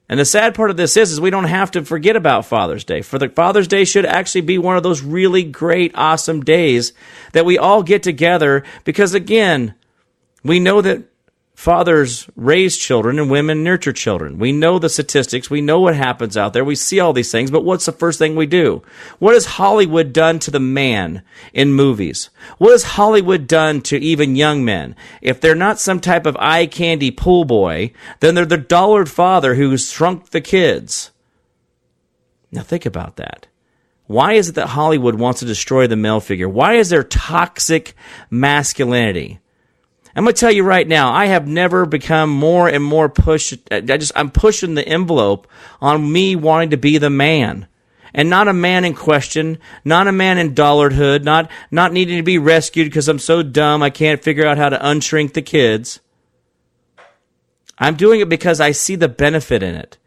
And 0.08 0.20
the 0.20 0.26
sad 0.26 0.54
part 0.54 0.70
of 0.70 0.78
this 0.78 0.98
is, 0.98 1.12
is 1.12 1.20
we 1.20 1.32
don't 1.32 1.46
have 1.46 1.72
to 1.72 1.84
forget 1.84 2.16
about 2.16 2.46
Father's 2.46 2.84
Day. 2.84 3.02
For 3.02 3.18
the 3.18 3.30
Father's 3.30 3.68
Day 3.68 3.86
should 3.86 4.06
actually 4.06 4.42
be 4.42 4.58
one 4.58 4.78
of 4.78 4.84
those 4.84 5.02
really 5.02 5.44
great, 5.44 5.94
awesome 5.96 6.42
days 6.42 6.94
that 7.34 7.46
we 7.46 7.58
all 7.58 7.82
get 7.82 8.04
together 8.04 8.64
because 8.84 9.16
again, 9.16 9.74
we 10.44 10.60
know 10.60 10.82
that 10.82 11.04
fathers 11.56 12.30
raise 12.36 12.78
children 12.78 13.18
and 13.18 13.32
women 13.32 13.64
nurture 13.64 13.94
children. 13.94 14.38
We 14.38 14.52
know 14.52 14.78
the 14.78 14.90
statistics. 14.90 15.50
We 15.50 15.62
know 15.62 15.80
what 15.80 15.96
happens 15.96 16.36
out 16.36 16.54
there. 16.54 16.66
We 16.66 16.76
see 16.76 17.00
all 17.00 17.14
these 17.14 17.32
things, 17.32 17.50
but 17.50 17.64
what's 17.64 17.86
the 17.86 17.94
first 17.94 18.20
thing 18.20 18.36
we 18.36 18.46
do? 18.46 18.84
What 19.20 19.34
has 19.34 19.46
Hollywood 19.46 20.12
done 20.12 20.38
to 20.40 20.52
the 20.52 20.60
man 20.60 21.24
in 21.54 21.74
movies? 21.74 22.30
What 22.58 22.72
has 22.72 22.84
Hollywood 22.84 23.48
done 23.48 23.82
to 23.84 23.98
even 23.98 24.36
young 24.36 24.66
men? 24.66 24.96
If 25.22 25.40
they're 25.40 25.56
not 25.56 25.80
some 25.80 26.02
type 26.02 26.26
of 26.26 26.38
eye 26.38 26.66
candy 26.66 27.10
pool 27.10 27.46
boy, 27.46 27.94
then 28.20 28.36
they're 28.36 28.46
the 28.46 28.58
dollared 28.58 29.10
father 29.10 29.56
who's 29.56 29.92
shrunk 29.92 30.32
the 30.32 30.42
kids. 30.42 31.12
Now 32.52 32.62
think 32.62 32.86
about 32.86 33.16
that. 33.16 33.48
Why 34.08 34.34
is 34.34 34.50
it 34.50 34.56
that 34.56 34.68
Hollywood 34.68 35.16
wants 35.16 35.40
to 35.40 35.46
destroy 35.46 35.88
the 35.88 35.96
male 35.96 36.20
figure? 36.20 36.48
Why 36.48 36.76
is 36.76 36.90
there 36.90 37.04
toxic 37.04 37.96
masculinity? 38.30 39.40
I'm 40.16 40.24
going 40.24 40.34
to 40.34 40.40
tell 40.40 40.52
you 40.52 40.64
right 40.64 40.88
now, 40.88 41.12
I 41.12 41.26
have 41.26 41.46
never 41.46 41.86
become 41.86 42.30
more 42.30 42.70
and 42.70 42.84
more 42.84 43.10
pushed. 43.10 43.60
I 43.70 43.82
just, 43.82 44.14
I'm 44.16 44.32
pushing 44.32 44.74
the 44.74 44.88
envelope 44.88 45.48
on 45.82 46.10
me 46.10 46.38
wanting 46.38 46.70
to 46.70 46.78
be 46.78 46.98
the 46.98 47.10
man. 47.10 47.68
And 48.14 48.30
not 48.30 48.48
a 48.48 48.54
man 48.54 48.86
in 48.86 48.94
question, 48.94 49.58
not 49.84 50.08
a 50.08 50.14
man 50.14 50.38
in 50.38 50.56
dollardhood, 50.56 51.24
not, 51.24 51.52
not 51.70 51.92
needing 51.92 52.16
to 52.16 52.24
be 52.24 52.38
rescued 52.38 52.88
because 52.88 53.10
I'm 53.10 53.20
so 53.20 53.44
dumb 53.44 53.84
I 53.84 53.90
can't 53.90 54.24
figure 54.24 54.48
out 54.48 54.58
how 54.58 54.70
to 54.70 54.78
unshrink 54.78 55.34
the 55.34 55.42
kids. 55.42 56.00
I'm 57.78 57.96
doing 57.96 58.22
it 58.22 58.30
because 58.30 58.62
I 58.62 58.72
see 58.72 58.96
the 58.96 59.10
benefit 59.10 59.62
in 59.62 59.76
it. 59.76 59.98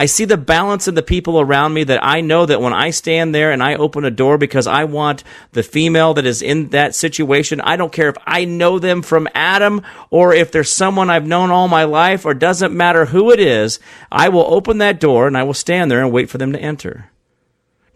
I 0.00 0.06
see 0.06 0.24
the 0.24 0.36
balance 0.36 0.86
in 0.86 0.94
the 0.94 1.02
people 1.02 1.40
around 1.40 1.74
me 1.74 1.82
that 1.82 1.98
I 2.04 2.20
know 2.20 2.46
that 2.46 2.60
when 2.60 2.72
I 2.72 2.90
stand 2.90 3.34
there 3.34 3.50
and 3.50 3.60
I 3.60 3.74
open 3.74 4.04
a 4.04 4.12
door 4.12 4.38
because 4.38 4.68
I 4.68 4.84
want 4.84 5.24
the 5.50 5.64
female 5.64 6.14
that 6.14 6.24
is 6.24 6.40
in 6.40 6.68
that 6.68 6.94
situation, 6.94 7.60
I 7.60 7.74
don't 7.74 7.92
care 7.92 8.08
if 8.08 8.16
I 8.24 8.44
know 8.44 8.78
them 8.78 9.02
from 9.02 9.26
Adam 9.34 9.82
or 10.10 10.32
if 10.32 10.52
there's 10.52 10.70
someone 10.70 11.10
I've 11.10 11.26
known 11.26 11.50
all 11.50 11.66
my 11.66 11.82
life 11.82 12.24
or 12.24 12.32
doesn't 12.32 12.72
matter 12.72 13.06
who 13.06 13.32
it 13.32 13.40
is, 13.40 13.80
I 14.12 14.28
will 14.28 14.46
open 14.54 14.78
that 14.78 15.00
door 15.00 15.26
and 15.26 15.36
I 15.36 15.42
will 15.42 15.52
stand 15.52 15.90
there 15.90 16.00
and 16.00 16.12
wait 16.12 16.30
for 16.30 16.38
them 16.38 16.52
to 16.52 16.62
enter. 16.62 17.10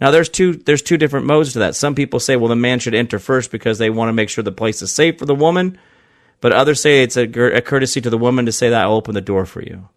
Now 0.01 0.11
there's 0.11 0.29
two 0.29 0.55
there's 0.55 0.83
two 0.83 0.97
different 0.97 1.27
modes 1.27 1.53
to 1.53 1.61
that. 1.61 1.77
Some 1.77 1.95
people 1.95 2.19
say 2.19 2.35
well 2.35 2.49
the 2.49 2.57
man 2.57 2.81
should 2.81 2.97
enter 2.97 3.21
first 3.21 3.53
because 3.53 3.79
they 3.79 3.91
want 3.91 4.09
to 4.09 4.13
make 4.13 4.29
sure 4.29 4.43
the 4.43 4.51
place 4.51 4.83
is 4.83 4.91
safe 4.91 5.21
for 5.21 5.27
the 5.27 5.37
woman, 5.37 5.79
but 6.41 6.51
others 6.51 6.83
say 6.83 7.05
it's 7.05 7.17
a, 7.17 7.29
a 7.57 7.63
courtesy 7.63 8.01
to 8.01 8.11
the 8.11 8.19
woman 8.19 8.47
to 8.47 8.51
say 8.51 8.71
that 8.71 8.83
I'll 8.83 8.95
open 8.95 9.15
the 9.15 9.21
door 9.21 9.47
for 9.47 9.63
you. 9.63 9.89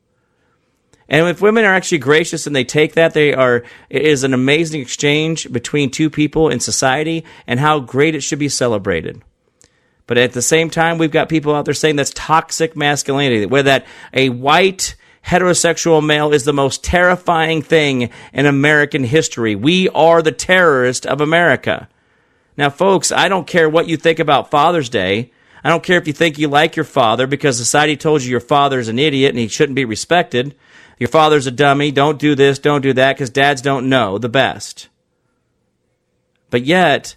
And 1.08 1.28
if 1.28 1.42
women 1.42 1.66
are 1.66 1.74
actually 1.74 2.00
gracious 2.00 2.48
and 2.48 2.56
they 2.56 2.64
take 2.64 2.94
that, 2.94 3.14
they 3.14 3.34
are, 3.34 3.64
it 3.90 4.02
is 4.02 4.24
an 4.24 4.34
amazing 4.34 4.82
exchange 4.82 5.52
between 5.52 5.92
two 5.92 6.10
people 6.10 6.50
in 6.50 6.60
society 6.60 7.24
and 7.46 7.60
how 7.60 7.80
great 7.80 8.16
it 8.16 8.22
should 8.22 8.40
be 8.40 8.50
celebrated. 8.50 9.22
But 10.08 10.18
at 10.18 10.34
the 10.34 10.42
same 10.42 10.70
time, 10.70 10.98
we've 10.98 11.12
got 11.12 11.30
people 11.30 11.54
out 11.54 11.66
there 11.66 11.74
saying 11.74 11.96
that's 11.96 12.12
toxic 12.14 12.76
masculinity, 12.76 13.46
where 13.46 13.64
that 13.64 13.86
a 14.14 14.30
white 14.30 14.96
heterosexual 15.26 16.06
male 16.06 16.32
is 16.32 16.46
the 16.46 16.54
most 16.54 16.84
terrifying 16.84 17.62
thing 17.62 18.10
in 18.32 18.46
American 18.46 19.04
history. 19.04 19.56
We 19.56 19.90
are 19.90 20.22
the 20.22 20.32
terrorist 20.32 21.06
of 21.06 21.22
America. 21.22 21.90
Now, 22.58 22.70
folks, 22.70 23.12
I 23.12 23.28
don't 23.28 23.48
care 23.48 23.68
what 23.68 23.88
you 23.88 23.98
think 23.98 24.20
about 24.20 24.52
Father's 24.52 24.90
Day. 24.90 25.32
I 25.64 25.70
don't 25.70 25.84
care 25.84 25.98
if 25.98 26.06
you 26.06 26.14
think 26.14 26.38
you 26.38 26.48
like 26.48 26.76
your 26.76 26.86
father 26.86 27.26
because 27.26 27.58
society 27.58 27.98
told 27.98 28.24
you 28.24 28.30
your 28.30 28.40
father's 28.40 28.88
an 28.88 29.00
idiot 29.00 29.32
and 29.32 29.40
he 29.40 29.48
shouldn't 29.48 29.76
be 29.76 29.86
respected. 29.86 30.56
Your 31.00 31.10
father's 31.10 31.48
a 31.48 31.52
dummy. 31.52 31.92
Don't 31.92 32.20
do 32.20 32.36
this. 32.36 32.60
Don't 32.60 32.82
do 32.82 32.94
that 32.94 33.16
because 33.16 33.30
dads 33.30 33.62
don't 33.62 33.90
know 33.90 34.18
the 34.18 34.30
best. 34.30 34.88
But 36.50 36.66
yet, 36.66 37.16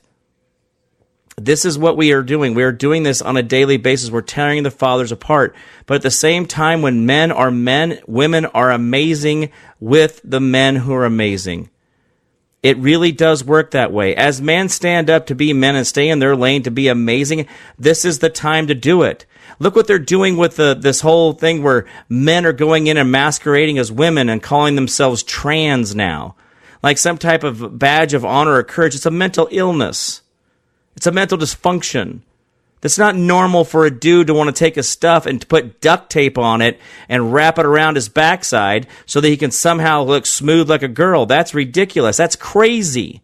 this 1.37 1.65
is 1.65 1.79
what 1.79 1.97
we 1.97 2.13
are 2.13 2.23
doing. 2.23 2.55
We 2.55 2.65
are 2.65 2.73
doing 2.73 3.05
this 3.05 3.23
on 3.23 3.37
a 3.37 3.43
daily 3.43 3.77
basis. 3.77 4.11
We're 4.11 4.23
tearing 4.23 4.65
the 4.65 4.71
fathers 4.71 5.13
apart. 5.13 5.55
But 5.87 5.97
at 5.97 6.03
the 6.03 6.11
same 6.11 6.47
time, 6.47 6.83
when 6.83 7.07
men 7.07 7.31
are 7.31 7.51
men, 7.51 8.01
women 8.07 8.47
are 8.47 8.71
amazing 8.71 9.51
with 9.79 10.21
the 10.25 10.41
men 10.41 10.77
who 10.77 10.93
are 10.95 11.05
amazing. 11.05 11.71
It 12.63 12.77
really 12.79 13.13
does 13.13 13.45
work 13.45 13.71
that 13.71 13.93
way. 13.93 14.17
As 14.17 14.43
men 14.43 14.69
stand 14.69 15.09
up 15.09 15.27
to 15.27 15.35
be 15.37 15.53
men 15.53 15.77
and 15.77 15.87
stay 15.87 16.09
in 16.09 16.19
their 16.19 16.35
lane 16.35 16.65
to 16.65 16.73
be 16.73 16.89
amazing, 16.89 17.47
this 17.79 18.05
is 18.05 18.19
the 18.19 18.31
time 18.31 18.67
to 18.67 18.75
do 18.75 19.03
it. 19.03 19.25
Look 19.59 19.75
what 19.75 19.87
they're 19.87 19.99
doing 19.99 20.37
with 20.37 20.57
the, 20.57 20.75
this 20.75 21.01
whole 21.01 21.33
thing 21.33 21.63
where 21.63 21.87
men 22.09 22.47
are 22.47 22.53
going 22.53 22.87
in 22.87 22.97
and 22.97 23.11
masquerading 23.11 23.79
as 23.79 23.91
women 23.91 24.29
and 24.29 24.43
calling 24.43 24.77
themselves 24.77 25.23
trans 25.23 25.95
now. 25.95 26.37
Like 26.83 26.99
some 26.99 27.19
type 27.19 27.43
of 27.43 27.79
badge 27.79 28.15
of 28.15 28.25
honor 28.25 28.55
or 28.55 28.63
courage. 28.63 28.95
It's 28.95 29.07
a 29.07 29.11
mental 29.11 29.49
illness. 29.51 30.23
It's 30.97 31.07
a 31.07 31.13
mental 31.13 31.39
dysfunction. 31.39 32.21
That's 32.81 32.99
not 32.99 33.17
normal 33.17 33.65
for 33.65 33.85
a 33.85 33.91
dude 33.91 34.29
to 34.29 34.35
want 34.35 34.55
to 34.55 34.59
take 34.59 34.77
his 34.77 34.89
stuff 34.89 35.27
and 35.27 35.47
put 35.49 35.81
duct 35.81 36.11
tape 36.11 36.39
on 36.39 36.63
it 36.63 36.79
and 37.09 37.33
wrap 37.33 37.59
it 37.59 37.67
around 37.67 37.97
his 37.97 38.09
backside 38.09 38.87
so 39.05 39.21
that 39.21 39.29
he 39.29 39.37
can 39.37 39.51
somehow 39.51 40.05
look 40.05 40.27
smooth 40.27 40.71
like 40.71 40.85
a 40.85 40.89
girl. 40.89 41.27
That's 41.27 41.55
ridiculous. 41.55 42.17
That's 42.17 42.37
crazy. 42.37 43.23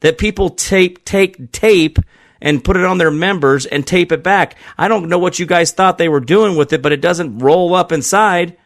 That 0.00 0.16
people 0.16 0.50
tape, 0.50 1.04
take 1.04 1.52
tape 1.52 1.98
and 2.44 2.62
put 2.62 2.76
it 2.76 2.84
on 2.84 2.98
their 2.98 3.10
members 3.10 3.64
and 3.64 3.86
tape 3.86 4.12
it 4.12 4.22
back. 4.22 4.56
I 4.76 4.86
don't 4.86 5.08
know 5.08 5.18
what 5.18 5.38
you 5.38 5.46
guys 5.46 5.72
thought 5.72 5.96
they 5.96 6.10
were 6.10 6.20
doing 6.20 6.56
with 6.56 6.74
it, 6.74 6.82
but 6.82 6.92
it 6.92 7.00
doesn't 7.00 7.38
roll 7.38 7.74
up 7.74 7.90
inside. 7.90 8.56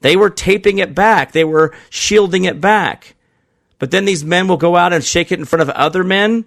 They 0.00 0.16
were 0.16 0.28
taping 0.28 0.78
it 0.78 0.92
back. 0.92 1.30
They 1.30 1.44
were 1.44 1.72
shielding 1.88 2.44
it 2.44 2.60
back. 2.60 3.14
But 3.78 3.92
then 3.92 4.06
these 4.06 4.24
men 4.24 4.48
will 4.48 4.56
go 4.56 4.76
out 4.76 4.92
and 4.92 5.04
shake 5.04 5.30
it 5.30 5.38
in 5.38 5.44
front 5.44 5.62
of 5.62 5.70
other 5.70 6.02
men. 6.02 6.46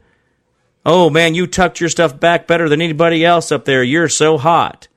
Oh 0.85 1.09
man, 1.09 1.33
you 1.33 1.47
tucked 1.47 1.79
your 1.79 1.89
stuff 1.89 2.19
back 2.19 2.45
better 2.45 2.67
than 2.67 2.81
anybody 2.81 3.23
else 3.23 3.53
up 3.53 3.63
there. 3.63 3.81
You're 3.81 4.09
so 4.09 4.37
hot. 4.37 4.89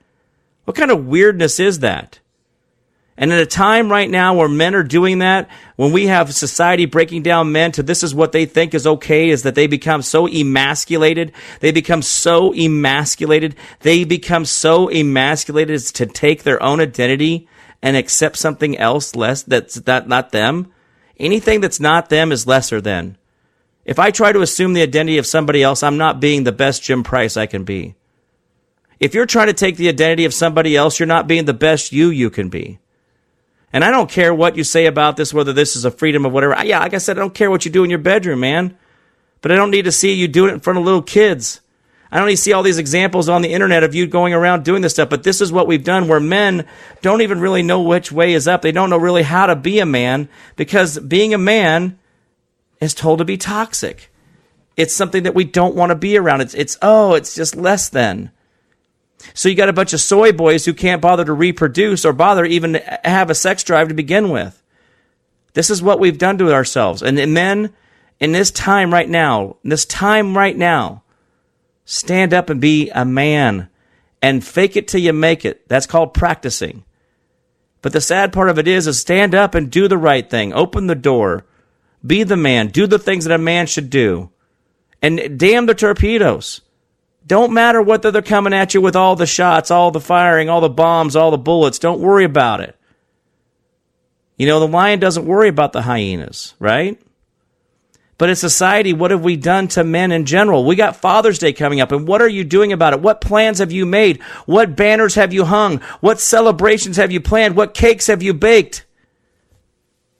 What 0.64 0.76
kind 0.76 0.90
of 0.90 1.06
weirdness 1.06 1.60
is 1.60 1.78
that? 1.78 2.18
And 3.20 3.32
at 3.32 3.40
a 3.40 3.46
time 3.46 3.90
right 3.90 4.08
now 4.08 4.34
where 4.34 4.48
men 4.48 4.76
are 4.76 4.84
doing 4.84 5.18
that, 5.18 5.50
when 5.74 5.90
we 5.90 6.06
have 6.06 6.32
society 6.32 6.86
breaking 6.86 7.24
down 7.24 7.50
men 7.50 7.72
to 7.72 7.82
this 7.82 8.04
is 8.04 8.14
what 8.14 8.30
they 8.30 8.46
think 8.46 8.74
is 8.74 8.86
okay, 8.86 9.30
is 9.30 9.42
that 9.42 9.56
they 9.56 9.66
become 9.66 10.02
so 10.02 10.28
emasculated. 10.28 11.32
They 11.58 11.72
become 11.72 12.00
so 12.00 12.52
emasculated. 12.52 13.56
They 13.80 14.04
become 14.04 14.44
so 14.44 14.88
emasculated 14.88 15.74
as 15.74 15.90
to 15.92 16.06
take 16.06 16.44
their 16.44 16.62
own 16.62 16.80
identity 16.80 17.48
and 17.82 17.96
accept 17.96 18.36
something 18.36 18.78
else 18.78 19.16
less 19.16 19.42
that's 19.42 19.84
not, 19.84 20.06
not 20.06 20.30
them. 20.30 20.72
Anything 21.18 21.60
that's 21.60 21.80
not 21.80 22.10
them 22.10 22.30
is 22.30 22.46
lesser 22.46 22.80
than. 22.80 23.18
If 23.84 23.98
I 23.98 24.12
try 24.12 24.30
to 24.30 24.42
assume 24.42 24.74
the 24.74 24.82
identity 24.82 25.18
of 25.18 25.26
somebody 25.26 25.60
else, 25.60 25.82
I'm 25.82 25.98
not 25.98 26.20
being 26.20 26.44
the 26.44 26.52
best 26.52 26.84
Jim 26.84 27.02
Price 27.02 27.36
I 27.36 27.46
can 27.46 27.64
be. 27.64 27.96
If 29.00 29.12
you're 29.12 29.26
trying 29.26 29.48
to 29.48 29.54
take 29.54 29.76
the 29.76 29.88
identity 29.88 30.24
of 30.24 30.34
somebody 30.34 30.76
else, 30.76 31.00
you're 31.00 31.06
not 31.08 31.26
being 31.26 31.46
the 31.46 31.54
best 31.54 31.90
you 31.90 32.10
you 32.10 32.30
can 32.30 32.48
be. 32.48 32.78
And 33.72 33.84
I 33.84 33.90
don't 33.90 34.10
care 34.10 34.34
what 34.34 34.56
you 34.56 34.64
say 34.64 34.86
about 34.86 35.16
this, 35.16 35.34
whether 35.34 35.52
this 35.52 35.76
is 35.76 35.84
a 35.84 35.90
freedom 35.90 36.24
of 36.24 36.32
whatever. 36.32 36.56
Yeah, 36.64 36.78
like 36.78 36.94
I 36.94 36.98
said, 36.98 37.18
I 37.18 37.20
don't 37.20 37.34
care 37.34 37.50
what 37.50 37.64
you 37.64 37.70
do 37.70 37.84
in 37.84 37.90
your 37.90 37.98
bedroom, 37.98 38.40
man. 38.40 38.76
But 39.40 39.52
I 39.52 39.56
don't 39.56 39.70
need 39.70 39.84
to 39.84 39.92
see 39.92 40.14
you 40.14 40.26
doing 40.26 40.50
it 40.50 40.54
in 40.54 40.60
front 40.60 40.78
of 40.78 40.84
little 40.84 41.02
kids. 41.02 41.60
I 42.10 42.18
don't 42.18 42.26
need 42.26 42.36
to 42.36 42.42
see 42.42 42.54
all 42.54 42.62
these 42.62 42.78
examples 42.78 43.28
on 43.28 43.42
the 43.42 43.52
internet 43.52 43.84
of 43.84 43.94
you 43.94 44.06
going 44.06 44.32
around 44.32 44.64
doing 44.64 44.80
this 44.80 44.94
stuff. 44.94 45.10
But 45.10 45.22
this 45.22 45.42
is 45.42 45.52
what 45.52 45.66
we've 45.66 45.84
done 45.84 46.08
where 46.08 46.20
men 46.20 46.66
don't 47.02 47.20
even 47.20 47.40
really 47.40 47.62
know 47.62 47.82
which 47.82 48.10
way 48.10 48.32
is 48.32 48.48
up. 48.48 48.62
They 48.62 48.72
don't 48.72 48.88
know 48.88 48.96
really 48.96 49.22
how 49.22 49.46
to 49.46 49.54
be 49.54 49.78
a 49.78 49.86
man 49.86 50.28
because 50.56 50.98
being 50.98 51.34
a 51.34 51.38
man 51.38 51.98
is 52.80 52.94
told 52.94 53.18
to 53.18 53.26
be 53.26 53.36
toxic. 53.36 54.10
It's 54.76 54.94
something 54.94 55.24
that 55.24 55.34
we 55.34 55.44
don't 55.44 55.74
want 55.74 55.90
to 55.90 55.96
be 55.96 56.16
around. 56.16 56.40
It's, 56.40 56.54
it's, 56.54 56.78
oh, 56.80 57.14
it's 57.14 57.34
just 57.34 57.54
less 57.56 57.90
than. 57.90 58.30
So 59.34 59.48
you 59.48 59.54
got 59.54 59.68
a 59.68 59.74
bunch 59.74 59.92
of 59.92 60.00
soy 60.00 60.32
boys 60.32 60.64
who 60.64 60.74
can't 60.74 61.02
bother 61.02 61.24
to 61.24 61.32
reproduce 61.32 62.04
or 62.04 62.12
bother 62.12 62.44
even 62.44 62.80
have 63.04 63.30
a 63.30 63.34
sex 63.34 63.62
drive 63.62 63.88
to 63.88 63.94
begin 63.94 64.30
with. 64.30 64.62
This 65.54 65.70
is 65.70 65.82
what 65.82 65.98
we've 65.98 66.18
done 66.18 66.38
to 66.38 66.52
ourselves. 66.52 67.02
And 67.02 67.16
men, 67.34 67.72
in 68.20 68.32
this 68.32 68.50
time 68.50 68.92
right 68.92 69.08
now, 69.08 69.56
this 69.64 69.84
time 69.84 70.36
right 70.36 70.56
now, 70.56 71.02
stand 71.84 72.32
up 72.32 72.50
and 72.50 72.60
be 72.60 72.90
a 72.90 73.04
man 73.04 73.68
and 74.22 74.44
fake 74.44 74.76
it 74.76 74.88
till 74.88 75.00
you 75.00 75.12
make 75.12 75.44
it. 75.44 75.68
That's 75.68 75.86
called 75.86 76.14
practicing. 76.14 76.84
But 77.82 77.92
the 77.92 78.00
sad 78.00 78.32
part 78.32 78.48
of 78.48 78.58
it 78.58 78.66
is, 78.66 78.86
is 78.86 79.00
stand 79.00 79.34
up 79.34 79.54
and 79.54 79.70
do 79.70 79.88
the 79.88 79.98
right 79.98 80.28
thing. 80.28 80.52
Open 80.52 80.86
the 80.86 80.94
door. 80.94 81.44
Be 82.04 82.22
the 82.24 82.36
man. 82.36 82.68
Do 82.68 82.86
the 82.86 82.98
things 82.98 83.24
that 83.24 83.34
a 83.34 83.38
man 83.38 83.66
should 83.66 83.90
do. 83.90 84.30
And 85.00 85.38
damn 85.38 85.66
the 85.66 85.74
torpedoes. 85.74 86.60
Don't 87.28 87.52
matter 87.52 87.82
whether 87.82 88.10
they're 88.10 88.22
coming 88.22 88.54
at 88.54 88.72
you 88.72 88.80
with 88.80 88.96
all 88.96 89.14
the 89.14 89.26
shots, 89.26 89.70
all 89.70 89.90
the 89.90 90.00
firing, 90.00 90.48
all 90.48 90.62
the 90.62 90.70
bombs, 90.70 91.14
all 91.14 91.30
the 91.30 91.36
bullets. 91.36 91.78
Don't 91.78 92.00
worry 92.00 92.24
about 92.24 92.62
it. 92.62 92.74
You 94.38 94.46
know, 94.46 94.60
the 94.60 94.66
lion 94.66 94.98
doesn't 94.98 95.26
worry 95.26 95.48
about 95.48 95.74
the 95.74 95.82
hyenas, 95.82 96.54
right? 96.58 96.98
But 98.16 98.30
in 98.30 98.36
society, 98.36 98.94
what 98.94 99.10
have 99.10 99.22
we 99.22 99.36
done 99.36 99.68
to 99.68 99.84
men 99.84 100.10
in 100.10 100.24
general? 100.24 100.64
We 100.64 100.74
got 100.74 100.96
Father's 100.96 101.38
Day 101.38 101.52
coming 101.52 101.82
up, 101.82 101.92
and 101.92 102.08
what 102.08 102.22
are 102.22 102.28
you 102.28 102.44
doing 102.44 102.72
about 102.72 102.94
it? 102.94 103.02
What 103.02 103.20
plans 103.20 103.58
have 103.58 103.72
you 103.72 103.84
made? 103.84 104.22
What 104.46 104.74
banners 104.74 105.14
have 105.16 105.34
you 105.34 105.44
hung? 105.44 105.80
What 106.00 106.20
celebrations 106.20 106.96
have 106.96 107.12
you 107.12 107.20
planned? 107.20 107.56
What 107.56 107.74
cakes 107.74 108.06
have 108.06 108.22
you 108.22 108.32
baked? 108.32 108.86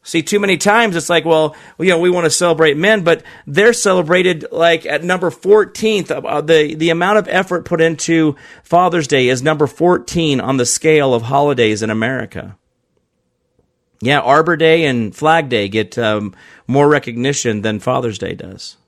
See, 0.09 0.23
too 0.23 0.41
many 0.41 0.57
times 0.57 0.97
it's 0.97 1.11
like, 1.11 1.27
well, 1.27 1.55
you 1.79 1.91
know, 1.91 1.99
we 1.99 2.09
want 2.09 2.25
to 2.25 2.31
celebrate 2.31 2.79
men, 2.79 3.05
but 3.05 3.23
they're 3.47 3.75
celebrated 3.75 4.47
like 4.51 4.87
at 4.87 5.05
number 5.05 5.29
14th. 5.31 6.11
Uh, 6.11 6.41
the, 6.41 6.75
the 6.75 6.89
amount 6.89 7.19
of 7.19 7.29
effort 7.29 7.67
put 7.67 7.83
into 7.83 8.35
Father's 8.63 9.07
Day 9.07 9.29
is 9.29 9.43
number 9.43 9.67
14 9.67 10.41
on 10.41 10.57
the 10.57 10.65
scale 10.65 11.13
of 11.13 11.25
holidays 11.25 11.83
in 11.83 11.91
America. 11.91 12.57
Yeah, 14.01 14.21
Arbor 14.21 14.57
Day 14.57 14.87
and 14.87 15.15
Flag 15.15 15.51
Day 15.51 15.69
get 15.69 15.99
um, 15.99 16.35
more 16.67 16.89
recognition 16.89 17.61
than 17.61 17.79
Father's 17.79 18.17
Day 18.17 18.33
does. 18.33 18.79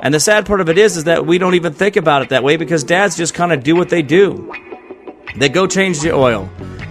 And 0.00 0.14
the 0.14 0.20
sad 0.20 0.46
part 0.46 0.60
of 0.60 0.68
it 0.68 0.78
is, 0.78 0.96
is 0.96 1.04
that 1.04 1.26
we 1.26 1.38
don't 1.38 1.56
even 1.56 1.72
think 1.72 1.96
about 1.96 2.22
it 2.22 2.28
that 2.28 2.44
way 2.44 2.56
because 2.56 2.84
dads 2.84 3.16
just 3.16 3.34
kind 3.34 3.52
of 3.52 3.64
do 3.64 3.74
what 3.74 3.88
they 3.88 4.02
do. 4.02 4.54
They 5.36 5.48
go 5.48 5.66
change 5.66 5.98
the 5.98 6.12
oil, 6.14 6.48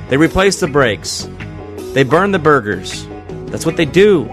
they 0.09 0.17
replace 0.17 0.59
the 0.59 0.67
brakes, 0.67 1.29
they 1.93 2.03
burn 2.03 2.31
the 2.31 2.39
burgers. 2.39 3.07
That's 3.51 3.65
what 3.65 3.77
they 3.77 3.85
do. 3.85 4.25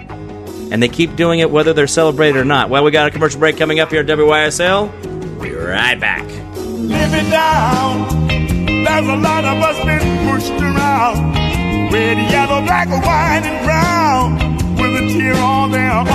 And 0.71 0.83
they 0.83 0.89
keep 0.89 1.17
doing 1.17 1.41
it 1.41 1.51
whether 1.51 1.73
they're 1.73 1.87
celebrated 1.87 2.37
or 2.39 2.45
not. 2.45 2.71
Well, 2.71 2.85
we 2.85 2.91
got 2.91 3.07
a 3.07 3.11
commercial 3.11 3.41
break 3.41 3.57
coming 3.57 3.81
up 3.81 3.91
here 3.91 4.01
at 4.01 4.07
WYSL. 4.07 5.41
Be 5.41 5.53
right 5.53 5.99
back. 5.99 6.27
Down, 7.31 8.29
there's 8.85 9.09
a 9.09 9.17
lot 9.17 9.45
of 9.45 9.63
us 9.63 9.85
been 9.85 10.31
pushed 10.31 10.63
around. 10.63 11.35
Yellow, 12.31 12.61
black, 12.65 12.89
white, 12.89 13.43
and 13.45 13.65
brown. 13.65 14.77
With 14.77 15.03
a 15.03 15.19
tear 15.19 15.35
on 15.35 15.71
their 15.71 15.91
own. 15.91 16.07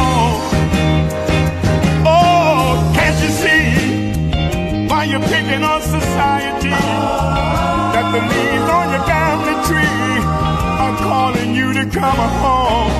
Oh, 2.06 2.92
can't 2.96 3.20
you 3.24 3.30
see 3.30 4.88
why 4.88 5.06
you're 5.06 5.20
picking 5.22 5.64
on 5.64 5.82
society? 5.82 6.70
That 6.70 8.14
on 8.70 8.92
your 8.94 9.06
to 11.84 12.00
come 12.00 12.16
home. 12.16 12.92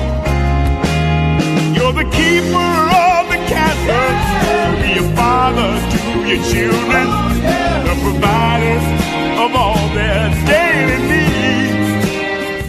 You're 1.74 1.92
the 1.92 2.08
keeper 2.10 2.72
of 3.06 3.28
the 3.30 3.38
castle. 3.52 4.10
Be 4.82 4.98
a 4.98 5.14
father 5.14 5.70
to 5.92 5.98
your 6.28 6.42
children, 6.52 7.06
the 7.86 7.94
providers 8.02 8.86
of 9.38 9.54
all 9.54 9.88
their 9.94 10.30
daily 10.46 10.98
needs. 11.08 11.31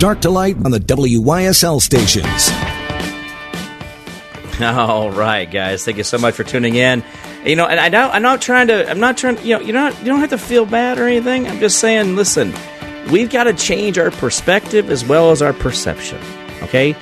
Dark 0.00 0.22
to 0.22 0.30
light 0.30 0.56
on 0.64 0.70
the 0.70 0.80
WYSL 0.80 1.78
stations. 1.78 2.50
All 4.62 5.10
right, 5.10 5.44
guys. 5.44 5.84
Thank 5.84 5.98
you 5.98 6.04
so 6.04 6.16
much 6.16 6.34
for 6.34 6.42
tuning 6.42 6.74
in. 6.74 7.04
You 7.44 7.54
know, 7.54 7.66
and 7.66 7.78
I 7.78 7.90
don't, 7.90 8.10
I'm 8.10 8.22
not 8.22 8.40
trying 8.40 8.68
to. 8.68 8.88
I'm 8.90 8.98
not 8.98 9.18
trying. 9.18 9.36
You 9.44 9.58
know, 9.58 9.60
you're 9.60 9.74
not. 9.74 9.98
You 9.98 10.06
don't 10.06 10.20
have 10.20 10.30
to 10.30 10.38
feel 10.38 10.64
bad 10.64 10.98
or 10.98 11.06
anything. 11.06 11.46
I'm 11.46 11.58
just 11.58 11.80
saying. 11.80 12.16
Listen, 12.16 12.54
we've 13.10 13.28
got 13.28 13.44
to 13.44 13.52
change 13.52 13.98
our 13.98 14.10
perspective 14.10 14.88
as 14.88 15.04
well 15.04 15.32
as 15.32 15.42
our 15.42 15.52
perception. 15.52 16.18
Okay, 16.62 16.92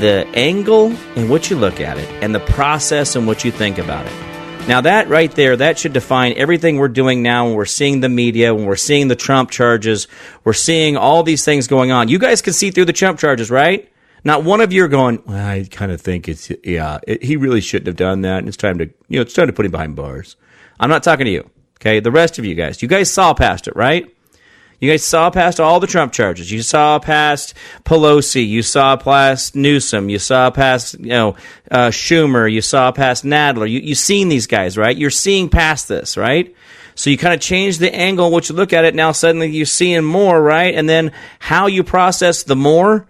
the 0.00 0.26
angle 0.34 0.86
in 1.14 1.28
which 1.28 1.50
you 1.50 1.56
look 1.56 1.80
at 1.80 1.96
it 1.96 2.08
and 2.24 2.34
the 2.34 2.40
process 2.40 3.14
in 3.14 3.24
which 3.26 3.44
you 3.44 3.52
think 3.52 3.78
about 3.78 4.04
it. 4.04 4.27
Now, 4.68 4.82
that 4.82 5.08
right 5.08 5.32
there, 5.32 5.56
that 5.56 5.78
should 5.78 5.94
define 5.94 6.34
everything 6.36 6.76
we're 6.76 6.88
doing 6.88 7.22
now 7.22 7.46
when 7.46 7.54
we're 7.54 7.64
seeing 7.64 8.00
the 8.00 8.10
media, 8.10 8.54
when 8.54 8.66
we're 8.66 8.76
seeing 8.76 9.08
the 9.08 9.16
Trump 9.16 9.50
charges, 9.50 10.08
we're 10.44 10.52
seeing 10.52 10.98
all 10.98 11.22
these 11.22 11.42
things 11.42 11.66
going 11.66 11.90
on. 11.90 12.08
You 12.08 12.18
guys 12.18 12.42
can 12.42 12.52
see 12.52 12.70
through 12.70 12.84
the 12.84 12.92
Trump 12.92 13.18
charges, 13.18 13.50
right? 13.50 13.90
Not 14.24 14.44
one 14.44 14.60
of 14.60 14.70
you 14.70 14.84
are 14.84 14.88
going, 14.88 15.22
well, 15.24 15.38
I 15.38 15.66
kind 15.70 15.90
of 15.90 16.02
think 16.02 16.28
it's, 16.28 16.52
yeah, 16.62 16.98
it, 17.06 17.22
he 17.22 17.38
really 17.38 17.62
shouldn't 17.62 17.86
have 17.86 17.96
done 17.96 18.20
that. 18.22 18.40
And 18.40 18.48
it's 18.48 18.58
time 18.58 18.76
to, 18.76 18.84
you 19.08 19.16
know, 19.16 19.22
it's 19.22 19.32
time 19.32 19.46
to 19.46 19.54
put 19.54 19.64
him 19.64 19.72
behind 19.72 19.96
bars. 19.96 20.36
I'm 20.78 20.90
not 20.90 21.02
talking 21.02 21.24
to 21.24 21.32
you. 21.32 21.48
Okay. 21.80 22.00
The 22.00 22.10
rest 22.10 22.38
of 22.38 22.44
you 22.44 22.54
guys, 22.54 22.82
you 22.82 22.88
guys 22.88 23.10
saw 23.10 23.32
past 23.32 23.68
it, 23.68 23.74
right? 23.74 24.14
You 24.80 24.90
guys 24.90 25.02
saw 25.02 25.30
past 25.30 25.58
all 25.58 25.80
the 25.80 25.88
Trump 25.88 26.12
charges. 26.12 26.52
You 26.52 26.62
saw 26.62 27.00
past 27.00 27.54
Pelosi. 27.84 28.46
You 28.46 28.62
saw 28.62 28.96
past 28.96 29.56
Newsom. 29.56 30.08
You 30.08 30.20
saw 30.20 30.50
past 30.50 30.98
you 31.00 31.08
know 31.08 31.36
uh, 31.70 31.88
Schumer. 31.88 32.50
You 32.50 32.60
saw 32.60 32.92
past 32.92 33.24
Nadler. 33.24 33.68
You 33.68 33.80
you've 33.80 33.98
seen 33.98 34.28
these 34.28 34.46
guys, 34.46 34.78
right? 34.78 34.96
You're 34.96 35.10
seeing 35.10 35.48
past 35.48 35.88
this, 35.88 36.16
right? 36.16 36.54
So 36.94 37.10
you 37.10 37.18
kind 37.18 37.34
of 37.34 37.40
change 37.40 37.78
the 37.78 37.94
angle 37.94 38.26
in 38.28 38.32
which 38.32 38.50
you 38.50 38.56
look 38.56 38.72
at 38.72 38.84
it. 38.84 38.94
Now 38.94 39.12
suddenly 39.12 39.48
you're 39.50 39.66
seeing 39.66 40.04
more, 40.04 40.40
right? 40.40 40.74
And 40.74 40.88
then 40.88 41.12
how 41.38 41.66
you 41.66 41.82
process 41.82 42.44
the 42.44 42.56
more 42.56 43.06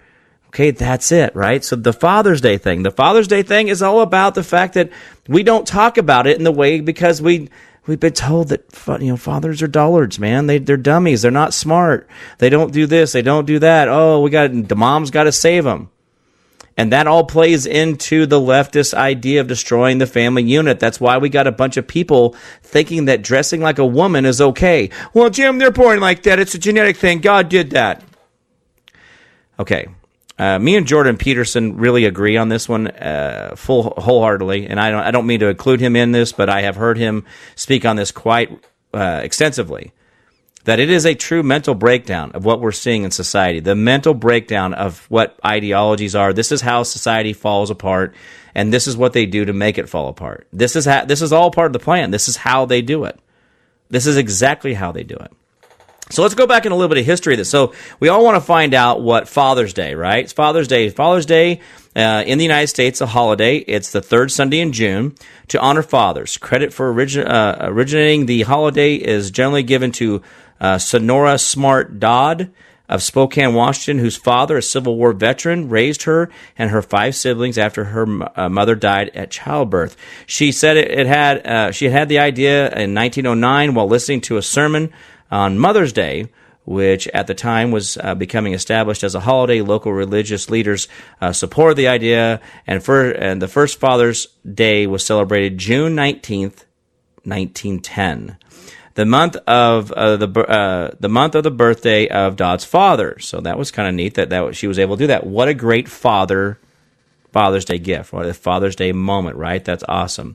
Okay, 0.49 0.71
that's 0.71 1.13
it, 1.13 1.37
right? 1.37 1.63
So 1.63 1.77
the 1.77 1.93
Father's 1.93 2.41
Day 2.41 2.57
thing, 2.57 2.83
the 2.83 2.91
Father's 2.91 3.29
Day 3.29 3.43
thing 3.43 3.69
is 3.69 3.83
all 3.83 4.01
about 4.01 4.35
the 4.35 4.43
fact 4.43 4.75
that 4.75 4.91
we 5.29 5.43
don't 5.43 5.67
talk 5.67 5.99
about 5.99 6.27
it 6.27 6.39
in 6.39 6.45
the 6.45 6.53
way 6.53 6.81
because 6.81 7.21
we 7.21 7.51
we've 7.89 7.99
been 7.99 8.13
told 8.13 8.51
that 8.51 8.65
you 9.01 9.09
know 9.09 9.17
fathers 9.17 9.63
are 9.63 9.67
dullards, 9.67 10.21
man. 10.21 10.47
They 10.47 10.59
they're 10.59 10.77
dummies. 10.77 11.23
They're 11.23 11.31
not 11.33 11.55
smart. 11.55 12.09
They 12.39 12.51
don't 12.51 12.73
do 12.73 12.87
this. 12.87 13.13
They 13.13 13.23
don't 13.23 13.47
do 13.47 13.59
that. 13.59 13.89
Oh, 13.89 14.21
we 14.21 14.31
got 14.31 14.51
the 14.69 14.77
mom's 14.77 15.11
got 15.11 15.25
to 15.25 15.33
save 15.33 15.65
them. 15.65 15.91
And 16.77 16.93
that 16.93 17.09
all 17.09 17.25
plays 17.25 17.67
into 17.67 18.25
the 18.25 18.39
leftist 18.39 18.95
idea 18.95 19.41
of 19.41 19.49
destroying 19.49 19.99
the 19.99 20.07
family 20.07 20.45
unit. 20.45 20.79
That's 20.79 21.01
why 21.01 21.19
we 21.19 21.29
got 21.29 21.49
a 21.49 21.53
bunch 21.53 21.77
of 21.77 21.89
people 21.89 22.37
thinking 22.63 23.07
that 23.07 23.21
dressing 23.21 23.61
like 23.61 23.81
a 23.81 23.87
woman 23.87 24.25
is 24.25 24.41
okay. 24.41 24.91
Well, 25.13 25.29
Jim, 25.29 25.59
they're 25.59 25.73
born 25.73 25.99
like 25.99 26.23
that. 26.23 26.39
It's 26.39 26.55
a 26.55 26.59
genetic 26.59 26.97
thing. 26.97 27.19
God 27.19 27.49
did 27.49 27.71
that. 27.71 28.05
Okay. 29.59 29.89
Uh, 30.39 30.59
me 30.59 30.77
and 30.77 30.87
Jordan 30.87 31.17
Peterson 31.17 31.77
really 31.79 32.05
agree 32.05 32.37
on 32.37 32.49
this 32.49 32.69
one, 32.69 32.87
uh, 32.87 33.55
full 33.57 33.95
wholeheartedly, 33.97 34.69
and 34.69 34.79
I 34.79 34.91
don't 34.91 35.03
I 35.03 35.11
don't 35.11 35.27
mean 35.27 35.41
to 35.41 35.49
include 35.49 35.81
him 35.81 35.97
in 35.97 36.13
this, 36.13 36.33
but 36.33 36.49
I 36.49 36.63
have 36.63 36.77
heard 36.77 36.97
him 36.97 37.25
speak 37.57 37.85
on 37.85 37.97
this 37.97 38.13
quite 38.13 38.65
uh, 38.95 39.21
extensively. 39.23 39.93
That 40.65 40.79
it 40.79 40.91
is 40.91 41.07
a 41.07 41.15
true 41.15 41.43
mental 41.43 41.75
breakdown 41.75 42.33
of 42.33 42.45
what 42.45 42.61
we're 42.61 42.73
seeing 42.73 43.03
in 43.03 43.11
society, 43.11 43.59
the 43.59 43.75
mental 43.75 44.15
breakdown 44.15 44.75
of 44.75 45.07
what 45.09 45.39
ideologies 45.45 46.15
are. 46.15 46.33
This 46.33 46.53
is 46.53 46.61
how 46.61 46.83
society 46.83 47.33
falls 47.33 47.71
apart, 47.71 48.15
and 48.55 48.73
this 48.73 48.87
is 48.87 48.97
what 48.97 49.15
they 49.15 49.27
do 49.27 49.45
to 49.45 49.53
make 49.53 49.79
it 49.79 49.89
fall 49.89 50.09
apart. 50.09 50.47
This 50.53 50.77
is 50.77 50.85
ha- 50.85 51.05
this 51.05 51.23
is 51.23 51.33
all 51.33 51.51
part 51.51 51.67
of 51.67 51.73
the 51.73 51.79
plan. 51.79 52.13
This 52.13 52.29
is 52.29 52.37
how 52.37 52.65
they 52.65 52.83
do 52.83 53.05
it. 53.05 53.19
This 53.91 54.07
is 54.07 54.17
exactly 54.17 54.75
how 54.75 54.93
they 54.93 55.03
do 55.03 55.17
it. 55.17 55.33
So 56.11 56.23
let's 56.23 56.35
go 56.35 56.47
back 56.47 56.65
in 56.65 56.73
a 56.73 56.75
little 56.75 56.89
bit 56.89 56.99
of 56.99 57.05
history 57.05 57.35
of 57.35 57.39
this. 57.39 57.51
So 57.51 57.75
we 58.01 58.09
all 58.09 58.25
want 58.25 58.37
to 58.37 58.41
find 58.41 58.73
out 58.73 59.03
what 59.03 59.29
Father's 59.29 59.75
Day, 59.75 59.95
right? 59.95 60.25
It's 60.25 60.33
Father's 60.33 60.67
Day. 60.67 60.89
Father's 60.89 61.27
Day 61.27 61.61
uh, 61.95 62.25
in 62.27 62.39
the 62.39 62.45
United 62.45 62.69
States, 62.69 63.01
a 63.01 63.07
holiday. 63.07 63.59
It's 63.59 63.93
the 63.93 64.01
third 64.01 64.33
Sunday 64.33 64.61
in 64.61 64.73
June 64.73 65.15
to 65.49 65.61
honor 65.61 65.83
fathers. 65.83 66.39
Credit 66.39 66.73
for 66.73 66.91
origin, 66.93 67.27
uh, 67.27 67.59
originating 67.61 68.27
the 68.27 68.43
holiday 68.43 68.95
is 68.95 69.31
generally 69.31 69.63
given 69.63 69.93
to 69.93 70.23
uh, 70.61 70.79
Sonora 70.79 71.39
Smart 71.39 72.01
Dodd 72.01 72.51
of 72.89 73.03
Spokane, 73.03 73.53
Washington, 73.53 74.03
whose 74.03 74.17
father, 74.17 74.57
a 74.57 74.63
Civil 74.63 74.97
War 74.97 75.13
veteran, 75.13 75.69
raised 75.69 76.05
her 76.05 76.31
and 76.57 76.71
her 76.71 76.81
five 76.81 77.15
siblings 77.15 77.59
after 77.59 77.85
her 77.85 78.07
uh, 78.35 78.49
mother 78.49 78.75
died 78.75 79.11
at 79.15 79.31
childbirth. 79.31 79.95
She 80.27 80.53
said 80.53 80.79
it, 80.79 80.91
it 80.91 81.07
had 81.07 81.47
uh, 81.47 81.71
she 81.71 81.91
had 81.91 82.09
the 82.09 82.19
idea 82.19 82.67
in 82.71 82.95
1909 82.95 83.75
while 83.75 83.87
listening 83.87 84.23
to 84.23 84.39
a 84.39 84.43
sermon 84.43 84.91
on 85.31 85.59
Mother's 85.59 85.93
Day, 85.93 86.29
which 86.65 87.09
at 87.09 87.27
the 87.27 87.35
time 87.35 87.71
was 87.71 87.97
uh, 87.97 88.15
becoming 88.15 88.53
established 88.53 89.03
as 89.03 89.15
a 89.15 89.21
holiday. 89.21 89.63
Local 89.63 89.93
religious 89.93 90.51
leaders 90.51 90.89
uh, 91.21 91.33
supported 91.33 91.77
the 91.77 91.89
idea, 91.89 92.41
and, 92.67 92.85
for, 92.85 93.11
and 93.11 93.41
the 93.41 93.49
first 93.49 93.81
Father's 93.81 94.27
Day 94.45 94.87
was 94.87 95.05
celebrated 95.05 95.59
June 95.59 95.97
19th, 95.97 96.65
1910 97.25 98.39
the 98.99 99.07
month 99.07 99.37
of 99.47 99.93
uh, 99.93 100.17
the 100.17 100.27
uh, 100.41 100.91
the 100.99 101.09
month 101.09 101.37
of 101.37 101.45
the 101.45 101.53
birthday 101.53 102.09
of 102.09 102.35
Dodd's 102.35 102.65
father. 102.65 103.17
So 103.21 103.41
that 103.43 103.57
was 103.57 103.71
kind 103.71 103.89
of 103.89 103.95
neat 103.95 104.15
that 104.15 104.31
that 104.31 104.57
she 104.57 104.67
was 104.67 104.77
able 104.77 104.97
to 104.97 105.05
do 105.05 105.07
that. 105.07 105.25
What 105.25 105.47
a 105.47 105.55
great 105.55 105.89
father 105.89 106.59
Father's 107.31 107.65
Day 107.65 107.79
gift! 107.79 108.13
What 108.13 108.27
a 108.27 108.35
Father's 108.35 108.75
Day 108.75 108.91
moment, 108.91 109.37
right? 109.37 109.65
That's 109.65 109.85
awesome. 109.89 110.35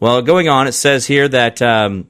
Well, 0.00 0.22
going 0.22 0.48
on, 0.48 0.66
it 0.66 0.72
says 0.72 1.06
here 1.06 1.28
that 1.28 1.60
um, 1.60 2.08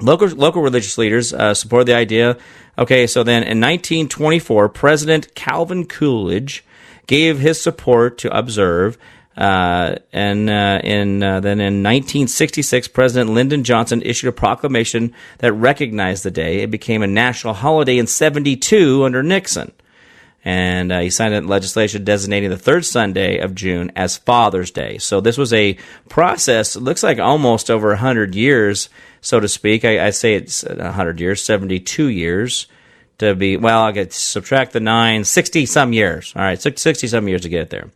Local, 0.00 0.28
local 0.28 0.62
religious 0.62 0.98
leaders 0.98 1.32
uh, 1.32 1.54
support 1.54 1.86
the 1.86 1.94
idea. 1.94 2.36
Okay, 2.76 3.06
so 3.06 3.22
then 3.22 3.42
in 3.42 3.60
1924, 3.60 4.68
President 4.70 5.34
Calvin 5.36 5.86
Coolidge 5.86 6.64
gave 7.06 7.38
his 7.38 7.60
support 7.60 8.18
to 8.18 8.36
observe. 8.36 8.98
Uh, 9.36 9.96
and 10.12 10.48
uh, 10.48 10.80
in 10.84 11.22
uh, 11.22 11.40
then 11.40 11.60
in 11.60 11.82
1966, 11.82 12.88
President 12.88 13.30
Lyndon 13.30 13.64
Johnson 13.64 14.00
issued 14.02 14.28
a 14.28 14.32
proclamation 14.32 15.12
that 15.38 15.52
recognized 15.52 16.22
the 16.22 16.30
day. 16.30 16.60
It 16.60 16.70
became 16.70 17.02
a 17.02 17.08
national 17.08 17.54
holiday 17.54 17.98
in 17.98 18.06
'72 18.06 19.04
under 19.04 19.24
Nixon, 19.24 19.72
and 20.44 20.92
uh, 20.92 21.00
he 21.00 21.10
signed 21.10 21.48
legislation 21.48 22.04
designating 22.04 22.50
the 22.50 22.56
third 22.56 22.84
Sunday 22.84 23.38
of 23.38 23.56
June 23.56 23.90
as 23.96 24.16
Father's 24.16 24.70
Day. 24.70 24.98
So 24.98 25.20
this 25.20 25.36
was 25.36 25.52
a 25.52 25.76
process. 26.08 26.76
Looks 26.76 27.02
like 27.02 27.18
almost 27.18 27.72
over 27.72 27.96
hundred 27.96 28.36
years 28.36 28.88
so 29.24 29.40
to 29.40 29.48
speak. 29.48 29.84
I, 29.84 30.06
I 30.06 30.10
say 30.10 30.34
it's 30.34 30.62
100 30.62 31.18
years, 31.18 31.42
72 31.42 32.08
years 32.08 32.66
to 33.18 33.34
be, 33.34 33.56
well, 33.56 33.82
I 33.82 33.92
get 33.92 34.12
subtract 34.12 34.72
the 34.72 34.80
nine, 34.80 35.24
60 35.24 35.66
some 35.66 35.92
years. 35.92 36.32
All 36.36 36.42
right, 36.42 36.60
60 36.60 37.06
some 37.06 37.26
years 37.26 37.40
to 37.42 37.48
get 37.48 37.62
it 37.62 37.70
there. 37.70 37.90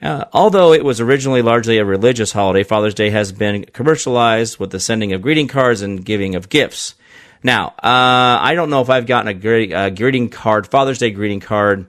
Uh, 0.00 0.24
although 0.32 0.72
it 0.72 0.84
was 0.84 1.00
originally 1.00 1.42
largely 1.42 1.78
a 1.78 1.84
religious 1.84 2.32
holiday, 2.32 2.62
Father's 2.62 2.94
Day 2.94 3.10
has 3.10 3.32
been 3.32 3.64
commercialized 3.64 4.58
with 4.58 4.70
the 4.70 4.80
sending 4.80 5.12
of 5.12 5.22
greeting 5.22 5.48
cards 5.48 5.82
and 5.82 6.04
giving 6.04 6.34
of 6.36 6.48
gifts. 6.48 6.94
Now, 7.42 7.68
uh, 7.82 8.38
I 8.40 8.54
don't 8.54 8.70
know 8.70 8.82
if 8.82 8.90
I've 8.90 9.06
gotten 9.06 9.28
a, 9.28 9.34
gre- 9.34 9.74
a 9.74 9.90
greeting 9.90 10.28
card, 10.28 10.68
Father's 10.68 10.98
Day 10.98 11.10
greeting 11.10 11.40
card. 11.40 11.86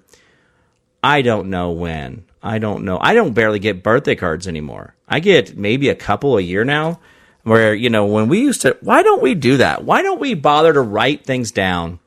I 1.03 1.21
don't 1.21 1.49
know 1.49 1.71
when. 1.71 2.25
I 2.41 2.57
don't 2.57 2.85
know. 2.85 2.97
I 2.99 3.13
don't 3.13 3.33
barely 3.33 3.59
get 3.59 3.83
birthday 3.83 4.15
cards 4.15 4.47
anymore. 4.47 4.95
I 5.07 5.19
get 5.19 5.57
maybe 5.57 5.89
a 5.89 5.95
couple 5.95 6.37
a 6.37 6.41
year 6.41 6.63
now 6.63 6.99
where 7.43 7.73
you 7.73 7.89
know 7.89 8.05
when 8.05 8.27
we 8.27 8.39
used 8.39 8.61
to 8.61 8.77
why 8.81 9.03
don't 9.03 9.21
we 9.21 9.35
do 9.35 9.57
that? 9.57 9.83
Why 9.83 10.01
don't 10.01 10.19
we 10.19 10.33
bother 10.33 10.73
to 10.73 10.81
write 10.81 11.25
things 11.25 11.51
down 11.51 11.99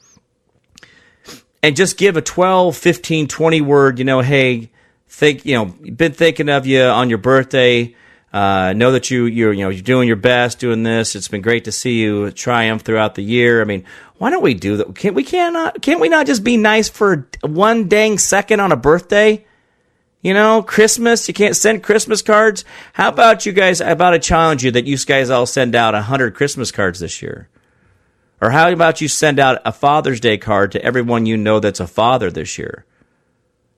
and 1.62 1.76
just 1.76 1.98
give 1.98 2.16
a 2.16 2.22
12 2.22 2.76
15 2.76 3.28
20 3.28 3.60
word 3.60 3.98
you 3.98 4.04
know 4.04 4.20
hey 4.20 4.70
think 5.08 5.44
you 5.44 5.54
know 5.54 5.64
been 5.64 6.12
thinking 6.12 6.48
of 6.48 6.66
you 6.66 6.82
on 6.82 7.08
your 7.08 7.18
birthday 7.18 7.94
uh, 8.32 8.74
know 8.74 8.92
that 8.92 9.10
you 9.10 9.24
you're 9.24 9.52
you 9.52 9.64
know 9.64 9.70
you're 9.70 9.82
doing 9.82 10.06
your 10.06 10.16
best 10.16 10.58
doing 10.58 10.82
this. 10.82 11.16
It's 11.16 11.28
been 11.28 11.40
great 11.40 11.64
to 11.64 11.72
see 11.72 12.00
you 12.00 12.30
triumph 12.32 12.82
throughout 12.82 13.14
the 13.14 13.22
year. 13.22 13.62
I 13.62 13.64
mean 13.64 13.84
why 14.18 14.28
don't 14.28 14.42
we 14.42 14.52
do 14.52 14.76
that? 14.76 14.94
Can't 14.94 15.14
we 15.14 15.24
cannot 15.24 15.80
can't 15.80 16.00
we 16.00 16.10
not 16.10 16.26
just 16.26 16.44
be 16.44 16.58
nice 16.58 16.88
for 16.90 17.28
one 17.42 17.88
dang 17.88 18.18
second 18.18 18.60
on 18.60 18.72
a 18.72 18.76
birthday 18.76 19.45
you 20.26 20.34
know, 20.34 20.60
Christmas, 20.60 21.28
you 21.28 21.34
can't 21.34 21.54
send 21.54 21.84
Christmas 21.84 22.20
cards. 22.20 22.64
How 22.94 23.10
about 23.10 23.46
you 23.46 23.52
guys? 23.52 23.78
How 23.78 23.92
about 23.92 24.12
I 24.12 24.18
challenge 24.18 24.64
you 24.64 24.72
that 24.72 24.84
you 24.84 24.98
guys 24.98 25.30
all 25.30 25.46
send 25.46 25.76
out 25.76 25.94
100 25.94 26.34
Christmas 26.34 26.72
cards 26.72 26.98
this 26.98 27.22
year? 27.22 27.48
Or 28.40 28.50
how 28.50 28.68
about 28.68 29.00
you 29.00 29.06
send 29.06 29.38
out 29.38 29.62
a 29.64 29.70
Father's 29.70 30.18
Day 30.18 30.36
card 30.36 30.72
to 30.72 30.82
everyone 30.82 31.26
you 31.26 31.36
know 31.36 31.60
that's 31.60 31.78
a 31.78 31.86
father 31.86 32.28
this 32.28 32.58
year? 32.58 32.84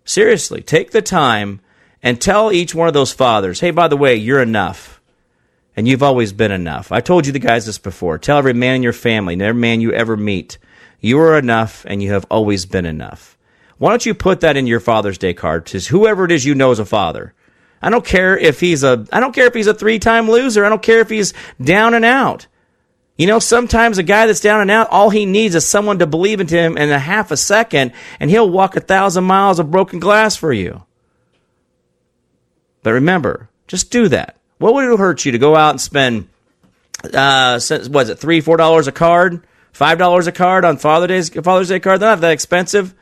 Seriously, 0.07 0.63
take 0.63 0.93
the 0.93 1.03
time 1.03 1.61
and 2.03 2.19
tell 2.19 2.51
each 2.51 2.75
one 2.75 2.89
of 2.89 2.95
those 2.95 3.13
fathers, 3.13 3.61
hey, 3.61 3.71
by 3.71 3.87
the 3.87 3.99
way, 3.99 4.17
you're 4.17 4.41
enough. 4.41 5.03
And 5.77 5.87
you've 5.87 6.03
always 6.03 6.33
been 6.33 6.51
enough. 6.51 6.91
I 6.91 7.03
told 7.03 7.27
you 7.27 7.33
the 7.33 7.41
guys 7.41 7.67
this 7.67 7.77
before. 7.77 8.17
Tell 8.17 8.39
every 8.39 8.55
man 8.55 8.77
in 8.77 8.83
your 8.83 8.95
family, 8.95 9.39
every 9.39 9.61
man 9.61 9.83
you 9.83 9.93
ever 9.93 10.17
meet, 10.17 10.57
you 10.99 11.21
are 11.21 11.37
enough 11.37 11.85
and 11.87 12.03
you 12.03 12.13
have 12.13 12.25
always 12.31 12.65
been 12.65 12.87
enough. 12.87 13.38
Why 13.79 13.91
don't 13.91 14.05
you 14.05 14.15
put 14.15 14.41
that 14.41 14.57
in 14.57 14.67
your 14.67 14.81
Father's 14.81 15.19
Day 15.19 15.35
card 15.35 15.67
to 15.67 15.79
whoever 15.79 16.25
it 16.25 16.33
is 16.33 16.45
you 16.45 16.55
know 16.55 16.73
is 16.73 16.79
a 16.79 16.85
father? 16.85 17.33
I 17.81 17.91
don't 17.91 18.05
care 18.05 18.37
if 18.37 18.61
he's 18.61 18.83
a 18.83 19.07
I 19.13 19.21
don't 19.21 19.35
care 19.35 19.47
if 19.47 19.55
he's 19.55 19.69
a 19.69 19.75
three-time 19.75 20.29
loser. 20.29 20.65
I 20.65 20.69
don't 20.69 20.83
care 20.83 20.99
if 21.01 21.11
he's 21.11 21.33
down 21.63 21.95
and 21.95 22.05
out. 22.05 22.49
You 23.17 23.27
know, 23.27 23.39
sometimes 23.41 23.99
a 23.99 24.05
guy 24.05 24.27
that's 24.27 24.41
down 24.41 24.61
and 24.61 24.71
out, 24.71 24.89
all 24.91 25.11
he 25.11 25.27
needs 25.27 25.57
is 25.57 25.67
someone 25.67 25.99
to 25.99 26.07
believe 26.07 26.41
into 26.41 26.57
him 26.57 26.77
in 26.77 26.91
a 26.91 27.01
half 27.01 27.33
a 27.33 27.37
second, 27.37 27.93
and 28.21 28.31
he'll 28.31 28.49
walk 28.49 28.77
a 28.77 28.81
thousand 28.81 29.25
miles 29.25 29.59
of 29.59 29.73
broken 29.73 29.99
glass 29.99 30.37
for 30.37 30.53
you. 30.53 30.85
But 32.85 32.93
remember, 32.93 33.49
just 33.67 33.91
do 33.91 34.07
that. 34.09 34.37
What 34.59 34.75
would 34.75 34.93
it 34.93 34.99
hurt 34.99 35.25
you 35.25 35.33
to 35.33 35.39
go 35.39 35.57
out 35.57 35.71
and 35.71 35.81
spend, 35.81 36.29
uh, 37.13 37.61
was 37.61 38.09
it 38.09 38.19
three, 38.19 38.41
four 38.41 38.57
dollars 38.57 38.87
a 38.87 38.93
card, 38.93 39.45
five 39.73 39.99
dollars 39.99 40.29
a 40.29 40.33
card 40.33 40.65
on 40.65 40.77
Father's 40.79 41.31
Day, 41.31 41.41
Father's 41.41 41.69
Day 41.69 41.81
card? 41.81 42.01
They're 42.01 42.11
not 42.11 42.21
that 42.21 42.33
expensive. 42.33 42.95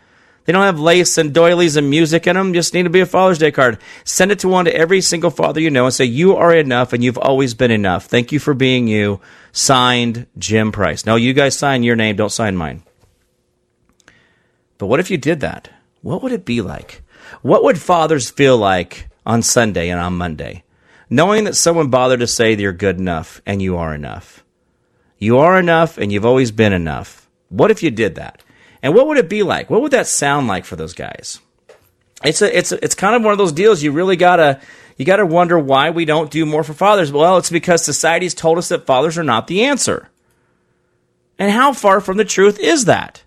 They 0.46 0.52
don't 0.52 0.62
have 0.62 0.78
lace 0.78 1.18
and 1.18 1.34
doilies 1.34 1.76
and 1.76 1.90
music 1.90 2.26
in 2.26 2.36
them. 2.36 2.54
Just 2.54 2.72
need 2.72 2.84
to 2.84 2.90
be 2.90 3.00
a 3.00 3.06
Father's 3.06 3.38
Day 3.38 3.50
card. 3.50 3.78
Send 4.04 4.30
it 4.30 4.38
to 4.38 4.48
one 4.48 4.64
to 4.66 4.74
every 4.74 5.00
single 5.00 5.30
father 5.30 5.60
you 5.60 5.70
know 5.70 5.84
and 5.84 5.92
say, 5.92 6.04
You 6.04 6.36
are 6.36 6.54
enough 6.54 6.92
and 6.92 7.02
you've 7.02 7.18
always 7.18 7.54
been 7.54 7.72
enough. 7.72 8.06
Thank 8.06 8.30
you 8.30 8.38
for 8.38 8.54
being 8.54 8.86
you. 8.86 9.20
Signed, 9.50 10.26
Jim 10.38 10.70
Price. 10.70 11.04
No, 11.04 11.16
you 11.16 11.32
guys 11.32 11.58
sign 11.58 11.82
your 11.82 11.96
name, 11.96 12.14
don't 12.14 12.30
sign 12.30 12.56
mine. 12.56 12.82
But 14.78 14.86
what 14.86 15.00
if 15.00 15.10
you 15.10 15.18
did 15.18 15.40
that? 15.40 15.70
What 16.02 16.22
would 16.22 16.32
it 16.32 16.44
be 16.44 16.60
like? 16.60 17.02
What 17.42 17.64
would 17.64 17.80
fathers 17.80 18.30
feel 18.30 18.56
like 18.56 19.08
on 19.24 19.42
Sunday 19.42 19.88
and 19.88 20.00
on 20.00 20.16
Monday? 20.16 20.62
Knowing 21.10 21.44
that 21.44 21.56
someone 21.56 21.88
bothered 21.88 22.20
to 22.20 22.26
say 22.26 22.54
that 22.54 22.62
you're 22.62 22.72
good 22.72 22.98
enough 22.98 23.40
and 23.46 23.60
you 23.60 23.76
are 23.76 23.94
enough. 23.94 24.44
You 25.18 25.38
are 25.38 25.58
enough 25.58 25.98
and 25.98 26.12
you've 26.12 26.26
always 26.26 26.50
been 26.50 26.72
enough. 26.72 27.28
What 27.48 27.70
if 27.70 27.82
you 27.82 27.90
did 27.90 28.14
that? 28.16 28.42
And 28.86 28.94
what 28.94 29.08
would 29.08 29.18
it 29.18 29.28
be 29.28 29.42
like? 29.42 29.68
What 29.68 29.82
would 29.82 29.90
that 29.90 30.06
sound 30.06 30.46
like 30.46 30.64
for 30.64 30.76
those 30.76 30.94
guys? 30.94 31.40
It's 32.22 32.40
a, 32.40 32.56
it's 32.56 32.70
a, 32.70 32.84
it's 32.84 32.94
kind 32.94 33.16
of 33.16 33.24
one 33.24 33.32
of 33.32 33.38
those 33.38 33.50
deals 33.50 33.82
you 33.82 33.90
really 33.90 34.14
gotta 34.14 34.60
you 34.96 35.04
gotta 35.04 35.26
wonder 35.26 35.58
why 35.58 35.90
we 35.90 36.04
don't 36.04 36.30
do 36.30 36.46
more 36.46 36.62
for 36.62 36.72
fathers. 36.72 37.10
Well, 37.10 37.36
it's 37.36 37.50
because 37.50 37.84
society's 37.84 38.32
told 38.32 38.58
us 38.58 38.68
that 38.68 38.86
fathers 38.86 39.18
are 39.18 39.24
not 39.24 39.48
the 39.48 39.64
answer. 39.64 40.08
And 41.36 41.50
how 41.50 41.72
far 41.72 42.00
from 42.00 42.16
the 42.16 42.24
truth 42.24 42.60
is 42.60 42.84
that? 42.84 43.24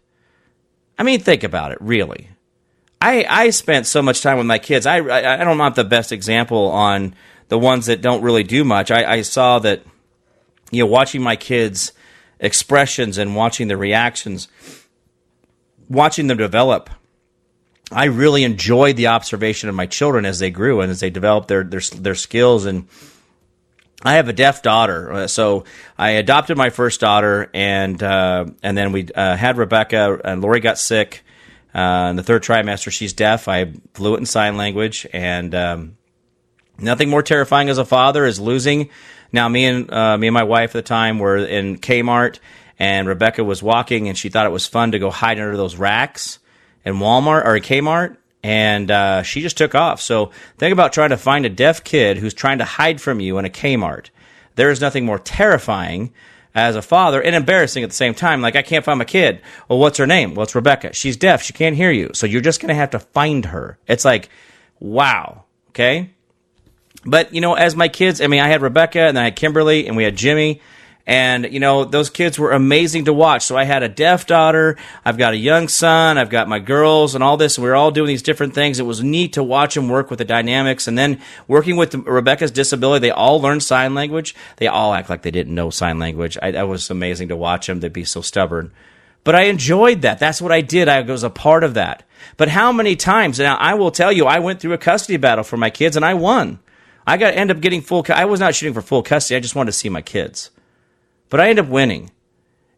I 0.97 1.03
mean, 1.03 1.19
think 1.19 1.43
about 1.43 1.73
it, 1.73 1.77
really. 1.81 2.29
I 3.01 3.25
I 3.27 3.49
spent 3.49 3.85
so 3.85 4.01
much 4.01 4.21
time 4.21 4.37
with 4.37 4.47
my 4.47 4.59
kids. 4.59 4.85
I 4.85 4.99
I, 4.99 5.41
I 5.41 5.43
don't 5.43 5.57
want 5.57 5.75
the 5.75 5.83
best 5.83 6.13
example 6.13 6.69
on 6.69 7.15
the 7.49 7.59
ones 7.59 7.87
that 7.87 8.01
don't 8.01 8.23
really 8.23 8.43
do 8.43 8.63
much. 8.63 8.91
I, 8.91 9.15
I 9.15 9.21
saw 9.23 9.59
that 9.59 9.83
you 10.71 10.83
know 10.83 10.89
watching 10.89 11.21
my 11.21 11.35
kids 11.35 11.91
expressions 12.39 13.17
and 13.17 13.35
watching 13.35 13.67
their 13.67 13.75
reactions, 13.75 14.47
watching 15.89 16.27
them 16.27 16.37
develop. 16.37 16.89
I 17.91 18.05
really 18.05 18.43
enjoyed 18.43 18.97
the 18.97 19.07
observation 19.07 19.67
of 19.67 19.75
my 19.75 19.87
children 19.87 20.25
as 20.25 20.39
they 20.39 20.51
grew 20.51 20.81
and 20.81 20.91
as 20.91 20.99
they 20.99 21.09
developed 21.09 21.47
their 21.47 21.63
their 21.63 21.81
their 21.81 22.15
skills 22.15 22.65
and 22.65 22.87
I 24.01 24.13
have 24.13 24.29
a 24.29 24.33
deaf 24.33 24.61
daughter, 24.61 25.11
uh, 25.11 25.27
so 25.27 25.65
I 25.97 26.11
adopted 26.11 26.55
my 26.55 26.69
first 26.69 27.01
daughter, 27.01 27.49
and 27.53 28.01
uh, 28.01 28.45
and 28.63 28.77
then 28.77 28.93
we 28.93 29.09
uh, 29.13 29.35
had 29.35 29.57
Rebecca. 29.57 30.21
And 30.23 30.41
Lori 30.41 30.61
got 30.61 30.77
sick 30.77 31.25
uh, 31.75 32.07
in 32.09 32.15
the 32.15 32.23
third 32.23 32.41
trimester. 32.41 32.91
She's 32.91 33.11
deaf. 33.11 33.49
I 33.49 33.73
fluent 33.93 34.21
in 34.21 34.25
sign 34.25 34.55
language, 34.55 35.05
and 35.11 35.53
um, 35.53 35.97
nothing 36.77 37.09
more 37.09 37.21
terrifying 37.21 37.67
as 37.67 37.77
a 37.77 37.83
father 37.83 38.25
is 38.25 38.39
losing. 38.39 38.89
Now, 39.33 39.49
me 39.49 39.65
and 39.65 39.91
uh, 39.91 40.17
me 40.17 40.27
and 40.27 40.33
my 40.33 40.43
wife 40.43 40.69
at 40.69 40.73
the 40.73 40.81
time 40.81 41.19
were 41.19 41.35
in 41.35 41.77
Kmart, 41.77 42.39
and 42.79 43.07
Rebecca 43.07 43.43
was 43.43 43.61
walking, 43.61 44.07
and 44.07 44.17
she 44.17 44.29
thought 44.29 44.45
it 44.45 44.51
was 44.51 44.65
fun 44.65 44.93
to 44.93 44.99
go 44.99 45.11
hide 45.11 45.39
under 45.39 45.57
those 45.57 45.75
racks 45.75 46.39
in 46.85 46.95
Walmart 46.95 47.45
or 47.45 47.59
Kmart, 47.59 48.17
and 48.41 48.89
uh, 48.89 49.21
she 49.21 49.41
just 49.41 49.57
took 49.57 49.75
off. 49.75 50.01
So 50.01 50.31
think 50.57 50.71
about 50.71 50.93
trying 50.93 51.09
to 51.09 51.17
find 51.17 51.45
a 51.45 51.49
deaf 51.49 51.83
kid 51.83 52.17
who's 52.17 52.33
trying 52.33 52.59
to 52.59 52.65
hide 52.65 53.01
from 53.01 53.19
you 53.19 53.37
in 53.37 53.45
a 53.45 53.49
Kmart. 53.49 54.07
There 54.55 54.71
is 54.71 54.81
nothing 54.81 55.05
more 55.05 55.19
terrifying 55.19 56.13
as 56.55 56.75
a 56.75 56.81
father 56.81 57.21
and 57.21 57.35
embarrassing 57.35 57.83
at 57.83 57.89
the 57.89 57.95
same 57.95 58.13
time. 58.13 58.41
Like 58.41 58.55
I 58.55 58.61
can't 58.61 58.83
find 58.83 58.97
my 58.97 59.05
kid. 59.05 59.41
Well, 59.67 59.79
what's 59.79 59.97
her 59.97 60.07
name? 60.07 60.33
Well, 60.33 60.43
it's 60.43 60.55
Rebecca. 60.55 60.93
She's 60.93 61.17
deaf. 61.17 61.43
She 61.43 61.53
can't 61.53 61.75
hear 61.75 61.91
you. 61.91 62.11
So 62.13 62.25
you're 62.27 62.41
just 62.41 62.59
going 62.59 62.69
to 62.69 62.75
have 62.75 62.91
to 62.91 62.99
find 62.99 63.45
her. 63.45 63.77
It's 63.87 64.05
like, 64.05 64.29
wow. 64.79 65.43
Okay. 65.69 66.11
But 67.05 67.33
you 67.33 67.41
know, 67.41 67.53
as 67.53 67.75
my 67.75 67.87
kids, 67.87 68.19
I 68.19 68.27
mean, 68.27 68.41
I 68.41 68.47
had 68.47 68.61
Rebecca 68.61 68.99
and 68.99 69.15
then 69.15 69.21
I 69.21 69.25
had 69.25 69.35
Kimberly 69.35 69.87
and 69.87 69.95
we 69.95 70.03
had 70.03 70.15
Jimmy 70.15 70.61
and, 71.09 71.51
you 71.51 71.59
know, 71.59 71.85
those 71.85 72.11
kids 72.11 72.37
were 72.37 72.51
amazing 72.51 73.05
to 73.05 73.13
watch. 73.13 73.41
So 73.41 73.57
I 73.57 73.63
had 73.63 73.81
a 73.81 73.89
deaf 73.89 74.27
daughter, 74.27 74.77
I've 75.03 75.17
got 75.17 75.33
a 75.33 75.37
young 75.37 75.67
son, 75.67 76.19
I've 76.19 76.29
got 76.29 76.47
my 76.47 76.59
girls 76.59 77.15
and 77.15 77.23
all 77.23 77.35
this. 77.35 77.57
And 77.57 77.63
We 77.63 77.71
are 77.71 77.75
all 77.75 77.89
doing 77.89 78.09
these 78.09 78.21
different 78.21 78.53
things. 78.53 78.79
It 78.79 78.85
was 78.85 79.01
neat 79.01 79.33
to 79.33 79.41
watch 79.41 79.73
them 79.73 79.89
work 79.89 80.11
with 80.11 80.19
the 80.19 80.25
dynamics. 80.25 80.87
And 80.87 80.95
then 80.95 81.19
working 81.47 81.77
with 81.77 81.95
Rebecca's 81.95 82.51
disability, 82.51 83.07
they 83.07 83.11
all 83.11 83.41
learned 83.41 83.63
sign 83.63 83.95
language. 83.95 84.35
They 84.57 84.67
all 84.67 84.93
act 84.93 85.09
like 85.09 85.23
they 85.23 85.31
didn't 85.31 85.55
know 85.55 85.71
sign 85.71 85.97
language. 85.97 86.37
I, 86.43 86.51
that 86.51 86.67
was 86.67 86.91
amazing 86.91 87.29
to 87.29 87.35
watch 87.35 87.65
them. 87.65 87.79
They'd 87.79 87.91
be 87.91 88.05
so 88.05 88.21
stubborn. 88.21 88.71
But 89.23 89.33
I 89.33 89.45
enjoyed 89.45 90.03
that. 90.03 90.19
That's 90.19 90.43
what 90.43 90.51
I 90.51 90.61
did. 90.61 90.87
I 90.87 91.01
was 91.01 91.23
a 91.23 91.31
part 91.31 91.63
of 91.63 91.73
that. 91.73 92.03
But 92.37 92.49
how 92.49 92.71
many 92.71 92.95
times? 92.95 93.39
Now, 93.39 93.55
I 93.55 93.73
will 93.73 93.89
tell 93.89 94.11
you, 94.11 94.27
I 94.27 94.37
went 94.37 94.59
through 94.59 94.73
a 94.73 94.77
custody 94.77 95.17
battle 95.17 95.43
for 95.43 95.57
my 95.57 95.71
kids 95.71 95.95
and 95.95 96.05
I 96.05 96.13
won. 96.13 96.59
I 97.07 97.17
got 97.17 97.33
end 97.33 97.49
up 97.49 97.61
getting 97.61 97.81
full. 97.81 98.05
I 98.09 98.25
was 98.25 98.39
not 98.39 98.53
shooting 98.53 98.75
for 98.75 98.83
full 98.83 99.01
custody. 99.01 99.37
I 99.37 99.39
just 99.39 99.55
wanted 99.55 99.71
to 99.71 99.77
see 99.77 99.89
my 99.89 100.03
kids 100.03 100.51
but 101.29 101.39
I 101.39 101.49
end 101.49 101.59
up 101.59 101.67
winning. 101.67 102.11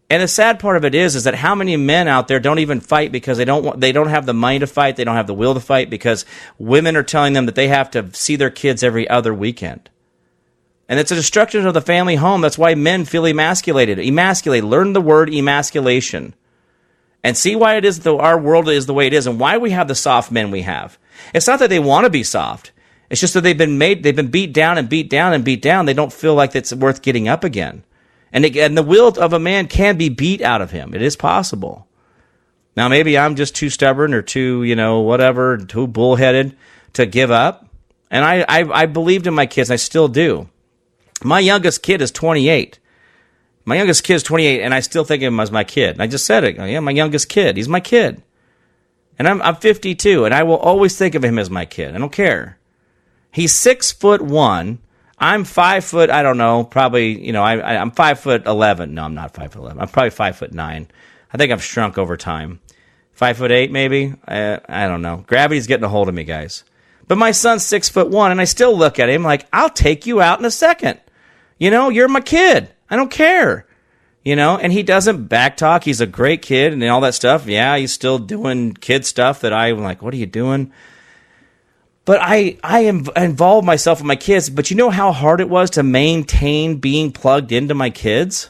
And 0.09 0.21
the 0.21 0.27
sad 0.27 0.59
part 0.59 0.75
of 0.75 0.83
it 0.83 0.93
is, 0.93 1.15
is 1.15 1.23
that 1.23 1.35
how 1.35 1.55
many 1.55 1.77
men 1.77 2.09
out 2.09 2.27
there 2.27 2.41
don't 2.41 2.59
even 2.59 2.81
fight 2.81 3.13
because 3.13 3.37
they 3.37 3.45
don't 3.45 3.63
want, 3.63 3.79
they 3.79 3.93
don't 3.93 4.09
have 4.09 4.25
the 4.25 4.33
money 4.33 4.59
to 4.59 4.67
fight, 4.67 4.97
they 4.97 5.05
don't 5.05 5.15
have 5.15 5.27
the 5.27 5.33
will 5.33 5.53
to 5.53 5.61
fight 5.61 5.89
because 5.89 6.25
women 6.57 6.97
are 6.97 7.03
telling 7.03 7.31
them 7.31 7.45
that 7.45 7.55
they 7.55 7.69
have 7.69 7.89
to 7.91 8.13
see 8.13 8.35
their 8.35 8.49
kids 8.49 8.83
every 8.83 9.07
other 9.07 9.33
weekend. 9.33 9.89
And 10.89 10.99
it's 10.99 11.11
a 11.11 11.15
destruction 11.15 11.65
of 11.65 11.73
the 11.73 11.79
family 11.79 12.17
home. 12.17 12.41
That's 12.41 12.57
why 12.57 12.75
men 12.75 13.05
feel 13.05 13.25
emasculated. 13.25 13.99
Emasculate. 13.99 14.65
Learn 14.65 14.91
the 14.91 14.99
word 14.99 15.33
emasculation. 15.33 16.33
And 17.23 17.37
see 17.37 17.55
why 17.55 17.77
it 17.77 17.85
is 17.85 18.01
that 18.01 18.13
our 18.13 18.37
world 18.37 18.67
is 18.67 18.87
the 18.87 18.93
way 18.93 19.07
it 19.07 19.13
is 19.13 19.27
and 19.27 19.39
why 19.39 19.57
we 19.57 19.71
have 19.71 19.87
the 19.87 19.95
soft 19.95 20.29
men 20.29 20.51
we 20.51 20.63
have. 20.63 20.99
It's 21.33 21.47
not 21.47 21.59
that 21.59 21.69
they 21.69 21.79
want 21.79 22.03
to 22.03 22.09
be 22.09 22.23
soft. 22.23 22.73
It's 23.09 23.21
just 23.21 23.33
that 23.35 23.41
they've 23.41 23.57
been 23.57 23.77
made, 23.77 24.03
they've 24.03 24.13
been 24.13 24.31
beat 24.31 24.51
down 24.51 24.77
and 24.77 24.89
beat 24.89 25.09
down 25.09 25.31
and 25.31 25.45
beat 25.45 25.61
down. 25.61 25.85
They 25.85 25.93
don't 25.93 26.11
feel 26.11 26.35
like 26.35 26.53
it's 26.53 26.73
worth 26.73 27.01
getting 27.01 27.29
up 27.29 27.45
again. 27.45 27.85
And, 28.33 28.45
again, 28.45 28.75
the 28.75 28.83
will 28.83 29.07
of 29.09 29.33
a 29.33 29.39
man 29.39 29.67
can 29.67 29.97
be 29.97 30.09
beat 30.09 30.41
out 30.41 30.61
of 30.61 30.71
him. 30.71 30.93
It 30.93 31.01
is 31.01 31.15
possible. 31.15 31.87
Now, 32.75 32.87
maybe 32.87 33.17
I'm 33.17 33.35
just 33.35 33.55
too 33.55 33.69
stubborn 33.69 34.13
or 34.13 34.21
too, 34.21 34.63
you 34.63 34.75
know, 34.75 35.01
whatever, 35.01 35.57
too 35.57 35.87
bullheaded 35.87 36.55
to 36.93 37.05
give 37.05 37.31
up. 37.31 37.67
And 38.09 38.23
I, 38.23 38.45
I, 38.47 38.81
I 38.81 38.85
believed 38.85 39.27
in 39.27 39.33
my 39.33 39.45
kids. 39.45 39.71
I 39.71 39.75
still 39.75 40.07
do. 40.07 40.49
My 41.23 41.39
youngest 41.39 41.83
kid 41.83 42.01
is 42.01 42.11
28. 42.11 42.79
My 43.63 43.75
youngest 43.75 44.03
kid 44.03 44.15
is 44.15 44.23
28, 44.23 44.61
and 44.61 44.73
I 44.73 44.79
still 44.79 45.03
think 45.03 45.21
of 45.21 45.27
him 45.27 45.39
as 45.39 45.51
my 45.51 45.63
kid. 45.63 46.01
I 46.01 46.07
just 46.07 46.25
said 46.25 46.43
it. 46.43 46.57
Oh, 46.57 46.65
yeah, 46.65 46.79
my 46.79 46.91
youngest 46.91 47.29
kid. 47.29 47.57
He's 47.57 47.69
my 47.69 47.79
kid. 47.79 48.21
And 49.19 49.27
I'm, 49.27 49.41
I'm 49.41 49.55
52, 49.55 50.25
and 50.25 50.33
I 50.33 50.43
will 50.43 50.57
always 50.57 50.97
think 50.97 51.13
of 51.13 51.23
him 51.23 51.37
as 51.37 51.49
my 51.49 51.65
kid. 51.65 51.93
I 51.93 51.99
don't 51.99 52.11
care. 52.11 52.57
He's 53.31 53.53
six 53.53 53.91
foot 53.91 54.21
one 54.21 54.79
I'm 55.21 55.43
five 55.43 55.85
foot. 55.85 56.09
I 56.09 56.23
don't 56.23 56.39
know. 56.39 56.63
Probably, 56.63 57.23
you 57.23 57.31
know, 57.31 57.43
I, 57.43 57.75
am 57.75 57.91
five 57.91 58.19
foot 58.19 58.47
eleven. 58.47 58.95
No, 58.95 59.03
I'm 59.03 59.13
not 59.13 59.35
five 59.35 59.53
foot 59.53 59.59
eleven. 59.59 59.79
I'm 59.79 59.87
probably 59.87 60.09
five 60.09 60.35
foot 60.35 60.51
nine. 60.51 60.87
I 61.31 61.37
think 61.37 61.51
I've 61.51 61.63
shrunk 61.63 61.99
over 61.99 62.17
time. 62.17 62.59
Five 63.13 63.37
foot 63.37 63.51
eight, 63.51 63.71
maybe. 63.71 64.15
I, 64.27 64.59
I 64.67 64.87
don't 64.87 65.03
know. 65.03 65.23
Gravity's 65.27 65.67
getting 65.67 65.83
a 65.83 65.89
hold 65.89 66.09
of 66.09 66.15
me, 66.15 66.23
guys. 66.23 66.63
But 67.07 67.19
my 67.19 67.31
son's 67.31 67.63
six 67.63 67.87
foot 67.87 68.09
one, 68.09 68.31
and 68.31 68.41
I 68.41 68.45
still 68.45 68.75
look 68.75 68.97
at 68.97 69.09
him 69.09 69.21
like, 69.21 69.45
I'll 69.53 69.69
take 69.69 70.07
you 70.07 70.21
out 70.21 70.39
in 70.39 70.45
a 70.45 70.51
second. 70.51 70.99
You 71.59 71.69
know, 71.69 71.89
you're 71.89 72.07
my 72.07 72.21
kid. 72.21 72.69
I 72.89 72.95
don't 72.95 73.11
care. 73.11 73.67
You 74.23 74.35
know, 74.35 74.57
and 74.57 74.73
he 74.73 74.81
doesn't 74.81 75.29
backtalk. 75.29 75.83
He's 75.83 76.01
a 76.01 76.07
great 76.07 76.41
kid 76.41 76.73
and 76.73 76.83
all 76.85 77.01
that 77.01 77.13
stuff. 77.13 77.45
Yeah, 77.45 77.77
he's 77.77 77.93
still 77.93 78.17
doing 78.17 78.73
kid 78.73 79.05
stuff 79.05 79.41
that 79.41 79.53
I'm 79.53 79.83
like, 79.83 80.01
what 80.01 80.13
are 80.15 80.17
you 80.17 80.25
doing? 80.25 80.71
But 82.11 82.19
I 82.21 82.57
I 82.61 82.81
involved 82.81 83.65
myself 83.65 83.99
with 83.99 84.05
my 84.05 84.17
kids. 84.17 84.49
But 84.49 84.69
you 84.69 84.75
know 84.75 84.89
how 84.89 85.13
hard 85.13 85.39
it 85.39 85.47
was 85.47 85.69
to 85.69 85.81
maintain 85.81 86.75
being 86.75 87.13
plugged 87.13 87.53
into 87.53 87.73
my 87.73 87.89
kids. 87.89 88.49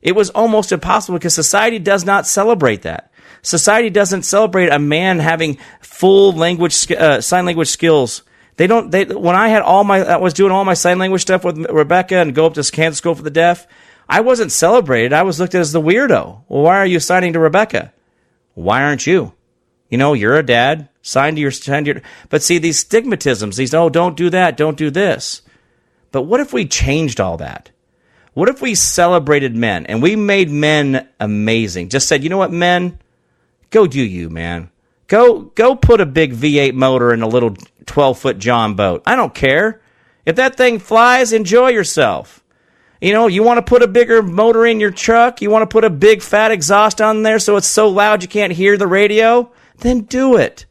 It 0.00 0.14
was 0.14 0.30
almost 0.30 0.70
impossible 0.70 1.18
because 1.18 1.34
society 1.34 1.80
does 1.80 2.04
not 2.04 2.28
celebrate 2.28 2.82
that. 2.82 3.10
Society 3.42 3.90
doesn't 3.90 4.22
celebrate 4.22 4.68
a 4.68 4.78
man 4.78 5.18
having 5.18 5.58
full 5.80 6.30
language 6.30 6.88
uh, 6.92 7.20
sign 7.20 7.44
language 7.44 7.66
skills. 7.66 8.22
They 8.54 8.68
don't. 8.68 8.92
They 8.92 9.04
when 9.04 9.34
I 9.34 9.48
had 9.48 9.62
all 9.62 9.82
my 9.82 10.04
I 10.04 10.18
was 10.18 10.32
doing 10.32 10.52
all 10.52 10.64
my 10.64 10.74
sign 10.74 11.00
language 11.00 11.22
stuff 11.22 11.42
with 11.42 11.58
Rebecca 11.68 12.18
and 12.18 12.36
go 12.36 12.46
up 12.46 12.54
to 12.54 12.62
Kansas 12.62 12.98
School 12.98 13.16
for 13.16 13.24
the 13.24 13.30
Deaf. 13.30 13.66
I 14.08 14.20
wasn't 14.20 14.52
celebrated. 14.52 15.12
I 15.12 15.24
was 15.24 15.40
looked 15.40 15.56
at 15.56 15.60
as 15.60 15.72
the 15.72 15.82
weirdo. 15.82 16.44
Well, 16.46 16.62
why 16.62 16.76
are 16.76 16.86
you 16.86 17.00
signing 17.00 17.32
to 17.32 17.40
Rebecca? 17.40 17.92
Why 18.54 18.84
aren't 18.84 19.08
you? 19.08 19.32
You 19.88 19.98
know, 19.98 20.12
you're 20.12 20.36
a 20.36 20.46
dad. 20.46 20.88
Sign 21.02 21.34
to 21.34 21.40
your, 21.40 21.50
sign 21.50 21.84
to 21.84 21.92
your. 21.92 22.02
But 22.28 22.42
see, 22.42 22.58
these 22.58 22.84
stigmatisms, 22.84 23.56
these, 23.56 23.74
oh, 23.74 23.88
don't 23.88 24.16
do 24.16 24.30
that, 24.30 24.56
don't 24.56 24.76
do 24.76 24.90
this. 24.90 25.42
But 26.12 26.22
what 26.22 26.40
if 26.40 26.52
we 26.52 26.66
changed 26.66 27.20
all 27.20 27.36
that? 27.38 27.70
What 28.34 28.48
if 28.48 28.60
we 28.60 28.74
celebrated 28.74 29.56
men 29.56 29.86
and 29.86 30.02
we 30.02 30.16
made 30.16 30.50
men 30.50 31.08
amazing? 31.18 31.88
Just 31.88 32.08
said, 32.08 32.22
you 32.22 32.30
know 32.30 32.38
what, 32.38 32.52
men? 32.52 32.98
Go 33.70 33.86
do 33.86 34.00
you, 34.00 34.30
man. 34.30 34.70
Go, 35.08 35.40
go 35.40 35.74
put 35.74 36.00
a 36.00 36.06
big 36.06 36.34
V8 36.34 36.74
motor 36.74 37.12
in 37.12 37.22
a 37.22 37.28
little 37.28 37.56
12 37.86 38.18
foot 38.18 38.38
John 38.38 38.74
boat. 38.74 39.02
I 39.06 39.16
don't 39.16 39.34
care. 39.34 39.80
If 40.24 40.36
that 40.36 40.56
thing 40.56 40.78
flies, 40.78 41.32
enjoy 41.32 41.68
yourself. 41.68 42.44
You 43.00 43.12
know, 43.12 43.26
you 43.26 43.42
want 43.42 43.58
to 43.58 43.62
put 43.62 43.82
a 43.82 43.88
bigger 43.88 44.22
motor 44.22 44.66
in 44.66 44.78
your 44.78 44.90
truck? 44.90 45.40
You 45.40 45.50
want 45.50 45.62
to 45.62 45.72
put 45.72 45.84
a 45.84 45.90
big 45.90 46.22
fat 46.22 46.52
exhaust 46.52 47.00
on 47.00 47.22
there 47.22 47.38
so 47.38 47.56
it's 47.56 47.66
so 47.66 47.88
loud 47.88 48.22
you 48.22 48.28
can't 48.28 48.52
hear 48.52 48.76
the 48.76 48.86
radio? 48.86 49.50
then 49.80 50.02
do 50.02 50.36
it. 50.36 50.66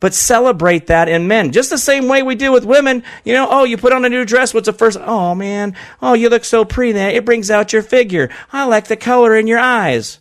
But 0.00 0.14
celebrate 0.14 0.86
that 0.86 1.08
in 1.08 1.26
men. 1.26 1.50
Just 1.50 1.70
the 1.70 1.78
same 1.78 2.06
way 2.06 2.22
we 2.22 2.36
do 2.36 2.52
with 2.52 2.64
women. 2.64 3.02
You 3.24 3.32
know, 3.32 3.48
oh, 3.50 3.64
you 3.64 3.76
put 3.76 3.92
on 3.92 4.04
a 4.04 4.08
new 4.08 4.24
dress. 4.24 4.54
What's 4.54 4.66
the 4.66 4.72
first? 4.72 4.98
Oh, 5.00 5.34
man. 5.34 5.74
Oh, 6.00 6.14
you 6.14 6.28
look 6.28 6.44
so 6.44 6.64
pretty. 6.64 6.98
It 6.98 7.24
brings 7.24 7.50
out 7.50 7.72
your 7.72 7.82
figure. 7.82 8.30
I 8.52 8.64
like 8.64 8.86
the 8.86 8.96
color 8.96 9.36
in 9.36 9.48
your 9.48 9.58
eyes. 9.58 10.20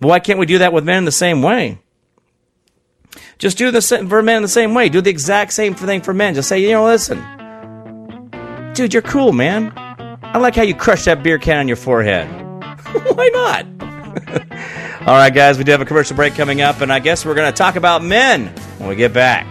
But 0.00 0.08
why 0.08 0.20
can't 0.20 0.38
we 0.38 0.46
do 0.46 0.58
that 0.58 0.72
with 0.72 0.84
men 0.84 1.04
the 1.04 1.12
same 1.12 1.42
way? 1.42 1.78
Just 3.38 3.56
do 3.56 3.70
the 3.70 3.80
for 4.08 4.22
men 4.22 4.42
the 4.42 4.48
same 4.48 4.74
way. 4.74 4.88
Do 4.88 5.00
the 5.00 5.10
exact 5.10 5.52
same 5.52 5.74
thing 5.74 6.00
for 6.02 6.12
men. 6.12 6.34
Just 6.34 6.48
say, 6.48 6.58
you 6.58 6.72
know, 6.72 6.84
listen, 6.84 7.18
dude, 8.74 8.92
you're 8.92 9.02
cool, 9.02 9.32
man. 9.32 9.72
I 10.22 10.38
like 10.38 10.56
how 10.56 10.62
you 10.62 10.74
crush 10.74 11.04
that 11.04 11.22
beer 11.22 11.38
can 11.38 11.58
on 11.58 11.68
your 11.68 11.76
forehead. 11.76 12.28
why 13.14 13.28
not? 13.32 13.77
All 14.26 15.14
right, 15.14 15.32
guys, 15.32 15.58
we 15.58 15.64
do 15.64 15.72
have 15.72 15.80
a 15.80 15.84
commercial 15.84 16.16
break 16.16 16.34
coming 16.34 16.60
up, 16.60 16.80
and 16.80 16.92
I 16.92 16.98
guess 16.98 17.24
we're 17.24 17.34
going 17.34 17.50
to 17.50 17.56
talk 17.56 17.76
about 17.76 18.02
men 18.02 18.48
when 18.78 18.88
we 18.88 18.96
get 18.96 19.12
back. 19.12 19.50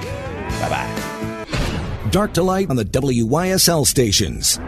Bye 0.60 0.70
bye. 0.70 2.10
Dark 2.12 2.34
to 2.34 2.44
light 2.44 2.70
on 2.70 2.76
the 2.76 2.86
WYSL 2.86 3.86
stations. 3.86 4.60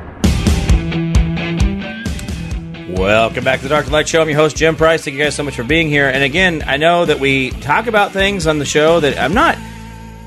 Welcome 2.99 3.43
back 3.45 3.59
to 3.59 3.63
the 3.63 3.69
Dark 3.69 3.85
to 3.85 3.91
Light 3.91 4.09
Show. 4.09 4.21
I'm 4.21 4.27
your 4.27 4.37
host, 4.37 4.57
Jim 4.57 4.75
Price. 4.75 5.05
Thank 5.05 5.15
you 5.15 5.23
guys 5.23 5.35
so 5.35 5.43
much 5.43 5.55
for 5.55 5.63
being 5.63 5.87
here. 5.87 6.09
And 6.09 6.23
again, 6.23 6.63
I 6.65 6.77
know 6.77 7.05
that 7.05 7.19
we 7.19 7.51
talk 7.51 7.87
about 7.87 8.11
things 8.11 8.45
on 8.45 8.59
the 8.59 8.65
show 8.65 8.99
that 8.99 9.17
I'm 9.17 9.33
not. 9.33 9.57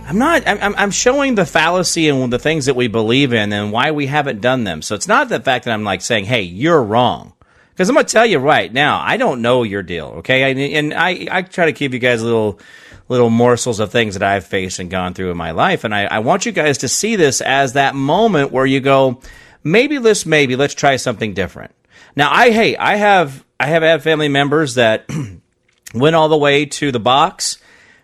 I'm 0.07 0.19
not. 0.19 0.43
I'm, 0.47 0.75
I'm 0.77 0.91
showing 0.91 1.35
the 1.35 1.45
fallacy 1.45 2.09
and 2.09 2.33
the 2.33 2.39
things 2.39 2.67
that 2.67 2.75
we 2.75 2.89
believe 2.89 3.33
in 3.33 3.53
and 3.53 3.73
why 3.73 3.91
we 3.91 4.07
haven't 4.07 4.41
done 4.41 4.65
them. 4.65 4.81
So 4.81 4.95
it's 4.95 5.09
not 5.09 5.29
the 5.29 5.41
fact 5.41 5.65
that 5.65 5.73
I'm 5.73 5.85
like 5.85 6.01
saying, 6.01 6.25
"Hey, 6.25 6.43
you're 6.43 6.83
wrong." 6.83 7.35
Because 7.83 7.97
I'm 7.97 7.97
to 7.97 8.05
tell 8.05 8.25
you 8.25 8.39
right 8.39 8.73
now, 8.73 9.03
I 9.05 9.17
don't 9.17 9.43
know 9.43 9.65
your 9.65 9.83
deal, 9.83 10.07
okay? 10.19 10.79
And 10.79 10.95
I, 10.95 11.27
I 11.29 11.43
try 11.43 11.65
to 11.65 11.73
give 11.73 11.93
you 11.93 11.99
guys 11.99 12.23
little, 12.23 12.61
little 13.09 13.29
morsels 13.29 13.81
of 13.81 13.91
things 13.91 14.15
that 14.15 14.23
I've 14.23 14.47
faced 14.47 14.79
and 14.79 14.89
gone 14.89 15.15
through 15.15 15.33
in 15.33 15.37
my 15.37 15.51
life. 15.51 15.83
And 15.83 15.93
I, 15.93 16.05
I 16.05 16.21
want 16.21 16.47
you 16.47 16.53
guys 16.53 16.79
to 16.79 16.89
see 16.89 17.17
this 17.17 17.41
as 17.41 17.73
that 17.73 17.97
moment 17.97 18.53
where 18.53 18.65
you 18.65 18.79
go, 18.79 19.21
maybe 19.65 19.99
let's 19.99 20.25
maybe 20.25 20.55
let's 20.55 20.75
try 20.75 20.95
something 20.95 21.35
different. 21.35 21.75
Now 22.15 22.31
I 22.31 22.53
hey, 22.53 22.77
I 22.77 22.95
have 22.95 23.45
I 23.59 23.67
have 23.67 23.83
had 23.83 24.01
family 24.01 24.29
members 24.29 24.77
that 24.77 25.11
went 25.93 26.15
all 26.15 26.29
the 26.29 26.39
way 26.39 26.65
to 26.67 26.93
the 26.93 27.01
box 27.01 27.59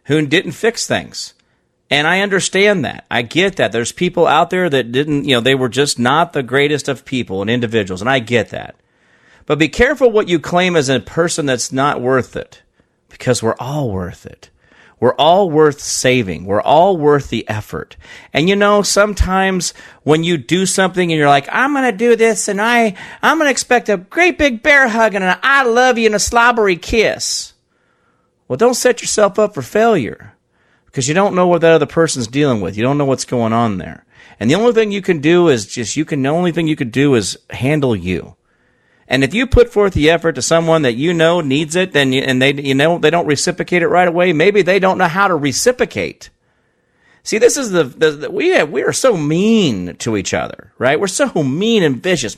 who 0.06 0.26
didn't 0.26 0.52
fix 0.52 0.88
things. 0.88 1.34
And 1.88 2.09
I 2.09 2.22
understand 2.22 2.84
that. 2.84 3.06
I 3.12 3.22
get 3.22 3.55
that. 3.59 3.70
There's 3.70 3.92
people 3.92 4.26
out 4.26 4.50
there 4.50 4.68
that 4.68 4.90
didn't, 4.90 5.26
you 5.26 5.36
know, 5.36 5.40
they 5.40 5.55
were 5.55 5.68
just 5.68 6.00
not 6.00 6.32
the 6.32 6.42
greatest 6.42 6.88
of 6.88 7.05
people 7.05 7.42
and 7.42 7.48
individuals, 7.48 8.00
and 8.00 8.10
I 8.10 8.18
get 8.18 8.48
that. 8.48 8.74
But 9.49 9.59
be 9.59 9.70
careful 9.70 10.11
what 10.11 10.29
you 10.29 10.39
claim 10.39 10.77
as 10.77 10.91
a 10.91 11.01
person 11.01 11.47
that's 11.47 11.73
not 11.73 12.03
worth 12.03 12.37
it, 12.37 12.61
because 13.09 13.43
we're 13.43 13.57
all 13.59 13.91
worth 13.91 14.27
it. 14.27 14.51
We're 15.01 15.15
all 15.15 15.49
worth 15.49 15.81
saving. 15.81 16.45
We're 16.45 16.61
all 16.61 16.99
worth 16.99 17.31
the 17.31 17.49
effort. 17.49 17.97
And 18.35 18.47
you 18.47 18.57
know, 18.57 18.83
sometimes 18.83 19.73
when 20.03 20.23
you 20.23 20.37
do 20.37 20.66
something 20.66 21.11
and 21.11 21.19
you're 21.19 21.29
like, 21.29 21.49
I'm 21.51 21.73
going 21.73 21.91
to 21.91 21.97
do 21.97 22.15
this 22.15 22.49
and 22.49 22.61
I, 22.61 22.95
I'm 23.23 23.39
going 23.39 23.47
to 23.47 23.51
expect 23.51 23.89
a 23.89 23.97
great 23.97 24.37
big 24.37 24.62
bear 24.62 24.87
hug 24.87 25.15
and 25.15 25.25
an 25.25 25.39
I 25.43 25.62
love 25.62 25.97
you 25.97 26.07
and 26.07 26.15
a 26.15 26.19
slobbery 26.19 26.77
kiss. 26.77 27.55
Well, 28.49 28.59
don't 28.59 28.75
set 28.75 29.01
yourself 29.01 29.39
up 29.39 29.55
for 29.55 29.62
failure 29.62 30.35
because 30.85 31.09
you 31.09 31.15
don't 31.15 31.35
know 31.35 31.47
what 31.47 31.62
that 31.62 31.73
other 31.73 31.87
person's 31.87 32.27
dealing 32.27 32.61
with. 32.61 32.77
You 32.77 32.83
don't 32.83 32.99
know 32.99 33.07
what's 33.07 33.25
going 33.25 33.55
on 33.55 33.79
there. 33.79 34.05
And 34.39 34.51
the 34.51 34.57
only 34.57 34.75
thing 34.75 34.93
you 34.93 35.01
can 35.01 35.20
do 35.23 35.49
is 35.49 35.66
just, 35.66 35.97
you 35.97 36.05
can, 36.05 36.20
the 36.20 36.29
only 36.29 36.53
thing 36.53 36.66
you 36.66 36.77
can 36.77 36.91
do 36.91 37.15
is 37.15 37.39
handle 37.49 37.97
you. 37.97 38.35
And 39.09 39.24
if 39.24 39.35
you 39.35 39.47
put 39.47 39.72
forth 39.72 39.94
the 39.94 40.10
effort 40.10 40.35
to 40.35 40.43
someone 40.43 40.82
that 40.82 40.94
you 40.94 41.14
know 41.14 41.40
needs 41.40 41.74
it, 41.74 41.93
then 41.93 42.12
you, 42.12 42.20
and 42.20 42.40
they, 42.40 42.52
you 42.52 42.74
know, 42.74 42.98
they 42.98 43.10
don't 43.10 43.26
reciprocate 43.26 43.82
it 43.82 43.89
right 43.89 44.06
away, 44.06 44.32
maybe 44.32 44.62
they 44.62 44.78
don't 44.78 44.98
know 44.98 45.09
how 45.09 45.28
to 45.28 45.35
reciprocate. 45.35 46.30
See, 47.22 47.39
this 47.39 47.56
is 47.56 47.70
the, 47.70 47.85
the, 47.85 48.10
the 48.12 48.30
we 48.30 48.51
have, 48.51 48.70
we 48.70 48.82
are 48.82 48.93
so 48.93 49.16
mean 49.16 49.97
to 49.97 50.16
each 50.16 50.35
other, 50.35 50.72
right? 50.78 51.01
We're 51.01 51.09
so 51.09 51.43
mean 51.43 51.82
and 51.82 52.02
vicious. 52.02 52.36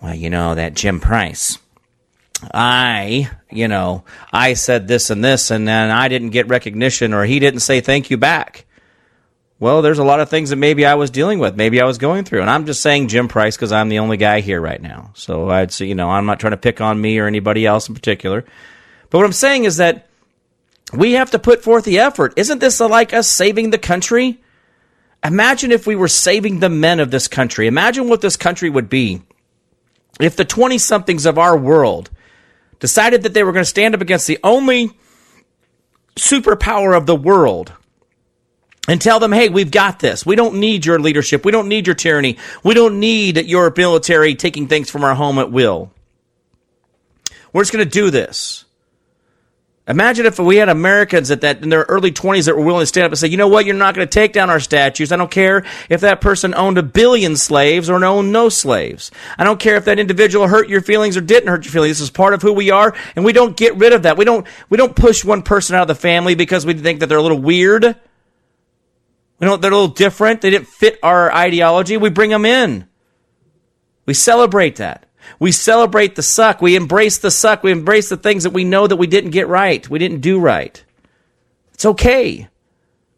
Well, 0.00 0.14
you 0.14 0.30
know, 0.30 0.54
that 0.54 0.74
Jim 0.74 1.00
Price 1.00 1.58
I, 2.54 3.30
you 3.50 3.68
know, 3.68 4.04
I 4.32 4.54
said 4.54 4.86
this 4.86 5.10
and 5.10 5.24
this, 5.24 5.50
and 5.50 5.66
then 5.66 5.90
I 5.90 6.08
didn't 6.08 6.30
get 6.30 6.48
recognition, 6.48 7.12
or 7.12 7.24
he 7.24 7.38
didn't 7.38 7.60
say 7.60 7.80
thank 7.80 8.10
you 8.10 8.16
back. 8.16 8.64
Well, 9.60 9.82
there's 9.82 9.98
a 9.98 10.04
lot 10.04 10.20
of 10.20 10.30
things 10.30 10.50
that 10.50 10.56
maybe 10.56 10.86
I 10.86 10.94
was 10.94 11.10
dealing 11.10 11.40
with, 11.40 11.56
maybe 11.56 11.80
I 11.80 11.84
was 11.84 11.98
going 11.98 12.24
through, 12.24 12.42
and 12.42 12.50
I'm 12.50 12.64
just 12.64 12.80
saying 12.80 13.08
Jim 13.08 13.26
Price 13.26 13.56
because 13.56 13.72
I'm 13.72 13.88
the 13.88 13.98
only 13.98 14.16
guy 14.16 14.40
here 14.40 14.60
right 14.60 14.80
now. 14.80 15.10
So 15.14 15.50
I'd 15.50 15.72
say, 15.72 15.86
you 15.86 15.96
know, 15.96 16.08
I'm 16.08 16.26
not 16.26 16.38
trying 16.38 16.52
to 16.52 16.56
pick 16.56 16.80
on 16.80 17.00
me 17.00 17.18
or 17.18 17.26
anybody 17.26 17.66
else 17.66 17.88
in 17.88 17.94
particular. 17.94 18.44
But 19.10 19.18
what 19.18 19.24
I'm 19.24 19.32
saying 19.32 19.64
is 19.64 19.78
that 19.78 20.08
we 20.92 21.14
have 21.14 21.32
to 21.32 21.38
put 21.40 21.64
forth 21.64 21.84
the 21.84 21.98
effort. 21.98 22.34
Isn't 22.36 22.60
this 22.60 22.78
like 22.78 23.12
us 23.12 23.26
saving 23.26 23.70
the 23.70 23.78
country? 23.78 24.40
Imagine 25.24 25.72
if 25.72 25.86
we 25.86 25.96
were 25.96 26.08
saving 26.08 26.60
the 26.60 26.68
men 26.68 27.00
of 27.00 27.10
this 27.10 27.26
country. 27.26 27.66
Imagine 27.66 28.08
what 28.08 28.20
this 28.20 28.36
country 28.36 28.70
would 28.70 28.88
be 28.88 29.22
if 30.20 30.36
the 30.36 30.44
20 30.44 30.78
somethings 30.78 31.26
of 31.26 31.36
our 31.36 31.56
world 31.56 32.10
decided 32.78 33.24
that 33.24 33.34
they 33.34 33.42
were 33.42 33.52
going 33.52 33.64
to 33.64 33.68
stand 33.68 33.94
up 33.94 34.00
against 34.00 34.28
the 34.28 34.38
only 34.44 34.96
superpower 36.14 36.96
of 36.96 37.06
the 37.06 37.16
world 37.16 37.72
and 38.88 39.00
tell 39.00 39.20
them, 39.20 39.32
hey, 39.32 39.50
we've 39.50 39.70
got 39.70 40.00
this. 40.00 40.26
We 40.26 40.34
don't 40.34 40.56
need 40.56 40.84
your 40.84 40.98
leadership. 40.98 41.44
We 41.44 41.52
don't 41.52 41.68
need 41.68 41.86
your 41.86 41.94
tyranny. 41.94 42.38
We 42.64 42.74
don't 42.74 42.98
need 42.98 43.36
your 43.46 43.72
military 43.76 44.34
taking 44.34 44.66
things 44.66 44.90
from 44.90 45.04
our 45.04 45.14
home 45.14 45.38
at 45.38 45.52
will. 45.52 45.92
We're 47.52 47.62
just 47.62 47.72
going 47.72 47.84
to 47.84 47.90
do 47.90 48.10
this. 48.10 48.64
Imagine 49.86 50.26
if 50.26 50.38
we 50.38 50.56
had 50.56 50.68
Americans 50.68 51.30
at 51.30 51.40
that 51.40 51.62
in 51.62 51.70
their 51.70 51.84
early 51.84 52.12
20s 52.12 52.44
that 52.44 52.54
were 52.54 52.62
willing 52.62 52.82
to 52.82 52.86
stand 52.86 53.06
up 53.06 53.12
and 53.12 53.18
say, 53.18 53.28
you 53.28 53.38
know 53.38 53.48
what, 53.48 53.64
you're 53.64 53.74
not 53.74 53.94
going 53.94 54.06
to 54.06 54.12
take 54.12 54.34
down 54.34 54.50
our 54.50 54.60
statues. 54.60 55.12
I 55.12 55.16
don't 55.16 55.30
care 55.30 55.64
if 55.88 56.02
that 56.02 56.20
person 56.20 56.54
owned 56.54 56.76
a 56.76 56.82
billion 56.82 57.36
slaves 57.38 57.88
or 57.88 58.04
owned 58.04 58.30
no 58.30 58.50
slaves. 58.50 59.10
I 59.38 59.44
don't 59.44 59.58
care 59.58 59.76
if 59.76 59.86
that 59.86 59.98
individual 59.98 60.46
hurt 60.46 60.68
your 60.68 60.82
feelings 60.82 61.16
or 61.16 61.22
didn't 61.22 61.48
hurt 61.48 61.64
your 61.64 61.72
feelings. 61.72 61.92
This 61.98 62.02
is 62.02 62.10
part 62.10 62.34
of 62.34 62.42
who 62.42 62.52
we 62.52 62.70
are, 62.70 62.94
and 63.16 63.24
we 63.24 63.32
don't 63.32 63.56
get 63.56 63.76
rid 63.76 63.94
of 63.94 64.02
that. 64.02 64.18
We 64.18 64.26
don't 64.26 64.46
we 64.68 64.76
don't 64.76 64.94
push 64.94 65.24
one 65.24 65.40
person 65.40 65.74
out 65.74 65.82
of 65.82 65.88
the 65.88 65.94
family 65.94 66.34
because 66.34 66.66
we 66.66 66.74
think 66.74 67.00
that 67.00 67.06
they're 67.06 67.16
a 67.16 67.22
little 67.22 67.40
weird. 67.40 67.96
We 69.38 69.46
know 69.46 69.56
they're 69.56 69.70
a 69.70 69.74
little 69.74 69.94
different. 69.94 70.40
They 70.40 70.50
didn't 70.50 70.68
fit 70.68 70.98
our 71.02 71.32
ideology. 71.32 71.96
We 71.96 72.10
bring 72.10 72.30
them 72.30 72.44
in. 72.44 72.88
We 74.06 74.14
celebrate 74.14 74.76
that. 74.76 75.06
We 75.38 75.52
celebrate 75.52 76.16
the 76.16 76.22
suck. 76.22 76.60
We 76.60 76.74
embrace 76.76 77.18
the 77.18 77.30
suck. 77.30 77.62
We 77.62 77.70
embrace 77.70 78.08
the 78.08 78.16
things 78.16 78.44
that 78.44 78.52
we 78.52 78.64
know 78.64 78.86
that 78.86 78.96
we 78.96 79.06
didn't 79.06 79.30
get 79.30 79.48
right. 79.48 79.88
We 79.88 79.98
didn't 79.98 80.20
do 80.20 80.40
right. 80.40 80.82
It's 81.74 81.84
okay. 81.84 82.48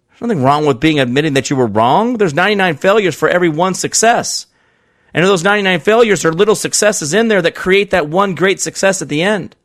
There's 0.09 0.21
nothing 0.21 0.43
wrong 0.43 0.67
with 0.67 0.81
being 0.81 1.01
admitting 1.01 1.35
that 1.35 1.49
you 1.49 1.57
were 1.57 1.67
wrong. 1.67 2.19
There's 2.19 2.35
99 2.35 2.77
failures 2.77 3.15
for 3.15 3.29
every 3.29 3.49
one 3.49 3.75
success. 3.75 4.47
And 5.15 5.25
those 5.25 5.43
99 5.43 5.81
failures 5.81 6.25
are 6.25 6.33
little 6.33 6.55
successes 6.55 7.15
in 7.15 7.29
there 7.29 7.43
that 7.43 7.55
create 7.55 7.91
that 7.91 8.09
one 8.09 8.35
great 8.35 8.61
success 8.61 9.01
at 9.01 9.09
the 9.09 9.23
end. 9.23 9.57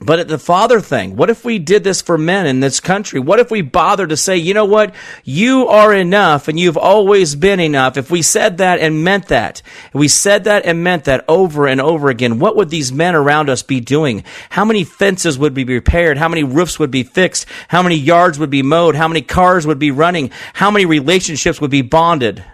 But 0.00 0.18
at 0.18 0.26
the 0.26 0.40
father 0.40 0.80
thing, 0.80 1.14
what 1.14 1.30
if 1.30 1.44
we 1.44 1.60
did 1.60 1.84
this 1.84 2.02
for 2.02 2.18
men 2.18 2.46
in 2.46 2.58
this 2.58 2.80
country? 2.80 3.20
What 3.20 3.38
if 3.38 3.52
we 3.52 3.62
bothered 3.62 4.08
to 4.08 4.16
say, 4.16 4.36
you 4.36 4.52
know 4.52 4.64
what? 4.64 4.92
You 5.22 5.68
are 5.68 5.94
enough 5.94 6.48
and 6.48 6.58
you've 6.58 6.76
always 6.76 7.36
been 7.36 7.60
enough. 7.60 7.96
If 7.96 8.10
we 8.10 8.20
said 8.20 8.58
that 8.58 8.80
and 8.80 9.04
meant 9.04 9.28
that, 9.28 9.62
we 9.92 10.08
said 10.08 10.44
that 10.44 10.66
and 10.66 10.82
meant 10.82 11.04
that 11.04 11.24
over 11.28 11.68
and 11.68 11.80
over 11.80 12.08
again, 12.08 12.40
what 12.40 12.56
would 12.56 12.70
these 12.70 12.92
men 12.92 13.14
around 13.14 13.48
us 13.48 13.62
be 13.62 13.78
doing? 13.78 14.24
How 14.50 14.64
many 14.64 14.82
fences 14.82 15.38
would 15.38 15.54
be 15.54 15.64
repaired? 15.64 16.18
How 16.18 16.28
many 16.28 16.42
roofs 16.42 16.76
would 16.80 16.90
be 16.90 17.04
fixed? 17.04 17.46
How 17.68 17.82
many 17.82 17.96
yards 17.96 18.36
would 18.38 18.50
be 18.50 18.64
mowed? 18.64 18.96
How 18.96 19.06
many 19.06 19.22
cars 19.22 19.64
would 19.64 19.78
be 19.78 19.92
running? 19.92 20.32
How 20.54 20.72
many 20.72 20.86
relationships 20.86 21.60
would 21.60 21.70
be 21.70 21.82
bonded? 21.82 22.44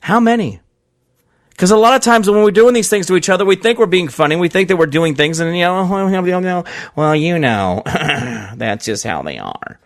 How 0.00 0.20
many? 0.20 0.61
Because 1.62 1.70
a 1.70 1.76
lot 1.76 1.94
of 1.94 2.02
times 2.02 2.28
when 2.28 2.42
we're 2.42 2.50
doing 2.50 2.74
these 2.74 2.88
things 2.88 3.06
to 3.06 3.14
each 3.14 3.28
other, 3.28 3.44
we 3.44 3.54
think 3.54 3.78
we're 3.78 3.86
being 3.86 4.08
funny. 4.08 4.34
We 4.34 4.48
think 4.48 4.66
that 4.66 4.76
we're 4.76 4.86
doing 4.86 5.14
things, 5.14 5.38
and 5.38 5.56
you 5.56 5.62
know, 5.62 6.64
well, 6.96 7.14
you 7.14 7.38
know, 7.38 7.82
that's 7.86 8.84
just 8.84 9.04
how 9.04 9.22
they 9.22 9.38
are. 9.38 9.78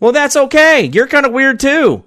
Well, 0.00 0.10
that's 0.10 0.34
okay. 0.34 0.90
You're 0.92 1.06
kind 1.06 1.24
of 1.24 1.30
weird 1.30 1.60
too. 1.60 2.02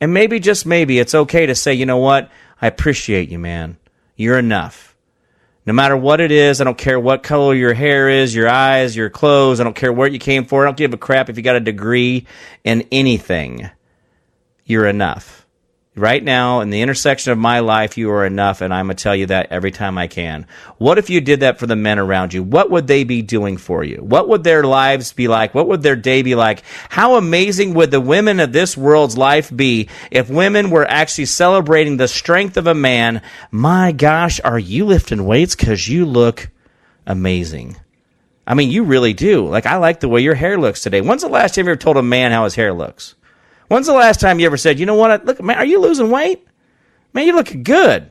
And 0.00 0.14
maybe, 0.14 0.38
just 0.38 0.64
maybe, 0.64 1.00
it's 1.00 1.12
okay 1.12 1.46
to 1.46 1.56
say, 1.56 1.74
you 1.74 1.86
know 1.86 1.96
what? 1.96 2.30
I 2.62 2.68
appreciate 2.68 3.30
you, 3.30 3.40
man. 3.40 3.78
You're 4.14 4.38
enough. 4.38 4.94
No 5.66 5.72
matter 5.72 5.96
what 5.96 6.20
it 6.20 6.30
is, 6.30 6.60
I 6.60 6.64
don't 6.64 6.78
care 6.78 7.00
what 7.00 7.24
color 7.24 7.52
your 7.52 7.74
hair 7.74 8.08
is, 8.08 8.32
your 8.32 8.48
eyes, 8.48 8.94
your 8.94 9.10
clothes. 9.10 9.58
I 9.58 9.64
don't 9.64 9.74
care 9.74 9.92
where 9.92 10.06
you 10.06 10.20
came 10.20 10.44
from. 10.44 10.60
I 10.60 10.64
don't 10.66 10.76
give 10.76 10.94
a 10.94 10.98
crap 10.98 11.30
if 11.30 11.36
you 11.36 11.42
got 11.42 11.56
a 11.56 11.60
degree 11.60 12.28
in 12.62 12.86
anything. 12.92 13.68
You're 14.66 14.86
enough 14.86 15.39
right 16.00 16.22
now 16.22 16.60
in 16.60 16.70
the 16.70 16.80
intersection 16.80 17.32
of 17.32 17.38
my 17.38 17.60
life 17.60 17.98
you 17.98 18.10
are 18.10 18.24
enough 18.24 18.60
and 18.60 18.72
i'm 18.72 18.86
going 18.86 18.96
to 18.96 19.02
tell 19.02 19.14
you 19.14 19.26
that 19.26 19.48
every 19.50 19.70
time 19.70 19.98
i 19.98 20.06
can. 20.06 20.46
What 20.78 20.98
if 20.98 21.10
you 21.10 21.20
did 21.20 21.40
that 21.40 21.58
for 21.58 21.66
the 21.66 21.76
men 21.76 21.98
around 21.98 22.34
you? 22.34 22.42
What 22.42 22.70
would 22.70 22.86
they 22.86 23.04
be 23.04 23.22
doing 23.22 23.56
for 23.56 23.84
you? 23.84 23.98
What 23.98 24.28
would 24.28 24.44
their 24.44 24.64
lives 24.64 25.12
be 25.12 25.28
like? 25.28 25.54
What 25.54 25.68
would 25.68 25.82
their 25.82 25.96
day 25.96 26.22
be 26.22 26.34
like? 26.34 26.62
How 26.88 27.16
amazing 27.16 27.74
would 27.74 27.90
the 27.90 28.00
women 28.00 28.40
of 28.40 28.52
this 28.52 28.76
world's 28.76 29.16
life 29.16 29.54
be 29.54 29.88
if 30.10 30.28
women 30.30 30.70
were 30.70 30.88
actually 30.88 31.26
celebrating 31.26 31.96
the 31.96 32.08
strength 32.08 32.56
of 32.56 32.66
a 32.66 32.74
man? 32.74 33.22
My 33.50 33.92
gosh 33.92 34.40
are 34.42 34.58
you 34.58 34.86
lifting 34.86 35.24
weights 35.24 35.54
because 35.54 35.88
you 35.88 36.06
look 36.06 36.50
amazing? 37.06 37.76
I 38.46 38.54
mean 38.54 38.70
you 38.70 38.84
really 38.84 39.12
do. 39.12 39.46
Like 39.46 39.66
i 39.66 39.76
like 39.76 40.00
the 40.00 40.08
way 40.08 40.20
your 40.20 40.34
hair 40.34 40.58
looks 40.58 40.82
today. 40.82 41.00
When's 41.00 41.22
the 41.22 41.28
last 41.28 41.54
time 41.54 41.66
you 41.66 41.72
ever 41.72 41.78
told 41.78 41.96
a 41.96 42.02
man 42.02 42.32
how 42.32 42.44
his 42.44 42.54
hair 42.54 42.72
looks 42.72 43.14
When's 43.70 43.86
the 43.86 43.92
last 43.92 44.18
time 44.18 44.40
you 44.40 44.46
ever 44.46 44.56
said, 44.56 44.80
you 44.80 44.86
know 44.86 44.96
what? 44.96 45.24
Look, 45.24 45.40
man, 45.40 45.56
are 45.56 45.64
you 45.64 45.78
losing 45.78 46.10
weight? 46.10 46.44
Man, 47.12 47.24
you 47.24 47.36
looking 47.36 47.62
good. 47.62 48.10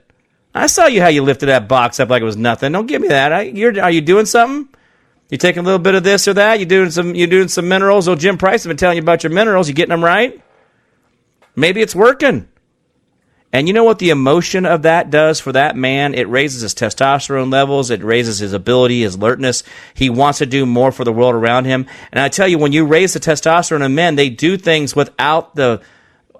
I 0.55 0.67
saw 0.67 0.85
you 0.85 1.01
how 1.01 1.09
you 1.09 1.21
lifted 1.21 1.47
that 1.47 1.67
box 1.67 1.99
up 1.99 2.09
like 2.09 2.21
it 2.21 2.25
was 2.25 2.37
nothing. 2.37 2.71
Don't 2.71 2.85
give 2.85 3.01
me 3.01 3.09
that. 3.09 3.33
I, 3.33 3.49
are 3.81 3.91
you 3.91 3.99
doing 3.99 4.25
something? 4.25 4.73
You 5.29 5.37
taking 5.37 5.59
a 5.59 5.65
little 5.65 5.77
bit 5.77 5.95
of 5.95 6.03
this 6.05 6.29
or 6.29 6.33
that? 6.35 6.61
You 6.61 6.65
doing 6.65 6.91
some? 6.91 7.13
You 7.13 7.27
doing 7.27 7.49
some 7.49 7.67
minerals? 7.67 8.07
Oh, 8.07 8.15
Jim 8.15 8.37
Price 8.37 8.63
has 8.63 8.67
been 8.67 8.77
telling 8.77 8.95
you 8.95 9.03
about 9.03 9.21
your 9.21 9.33
minerals. 9.33 9.67
You 9.67 9.75
getting 9.75 9.89
them 9.89 10.03
right? 10.03 10.41
Maybe 11.57 11.81
it's 11.81 11.93
working. 11.93 12.47
And 13.51 13.67
you 13.67 13.73
know 13.73 13.83
what 13.83 13.97
the 13.97 14.11
emotion 14.11 14.65
of 14.65 14.83
that 14.83 15.09
does 15.09 15.39
for 15.39 15.51
that 15.53 15.75
man? 15.75 16.13
It 16.13 16.29
raises 16.29 16.61
his 16.61 16.75
testosterone 16.75 17.51
levels. 17.51 17.89
It 17.89 18.03
raises 18.03 18.37
his 18.37 18.53
ability, 18.53 19.01
his 19.01 19.15
alertness. 19.15 19.63
He 19.95 20.09
wants 20.09 20.37
to 20.37 20.45
do 20.45 20.67
more 20.67 20.91
for 20.91 21.03
the 21.03 21.11
world 21.11 21.33
around 21.33 21.65
him. 21.65 21.87
And 22.11 22.19
I 22.19 22.29
tell 22.29 22.47
you, 22.47 22.59
when 22.59 22.73
you 22.73 22.85
raise 22.85 23.13
the 23.13 23.19
testosterone 23.19 23.83
in 23.83 23.95
men, 23.95 24.15
they 24.15 24.29
do 24.29 24.55
things 24.55 24.95
without 24.95 25.55
the, 25.55 25.81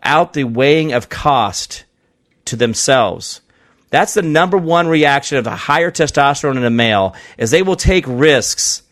out 0.04 0.34
the 0.34 0.44
weighing 0.44 0.94
of 0.94 1.10
cost 1.10 1.84
to 2.46 2.56
themselves. 2.56 3.42
That's 3.90 4.14
the 4.14 4.22
number 4.22 4.58
one 4.58 4.88
reaction 4.88 5.40
of 5.40 5.44
the 5.44 5.56
higher 5.56 5.90
testosterone 5.90 6.58
in 6.58 6.64
a 6.64 6.70
male 6.70 7.16
is 7.40 7.50
they 7.50 7.64
will 7.64 7.76
take 7.76 8.06
risks 8.08 8.84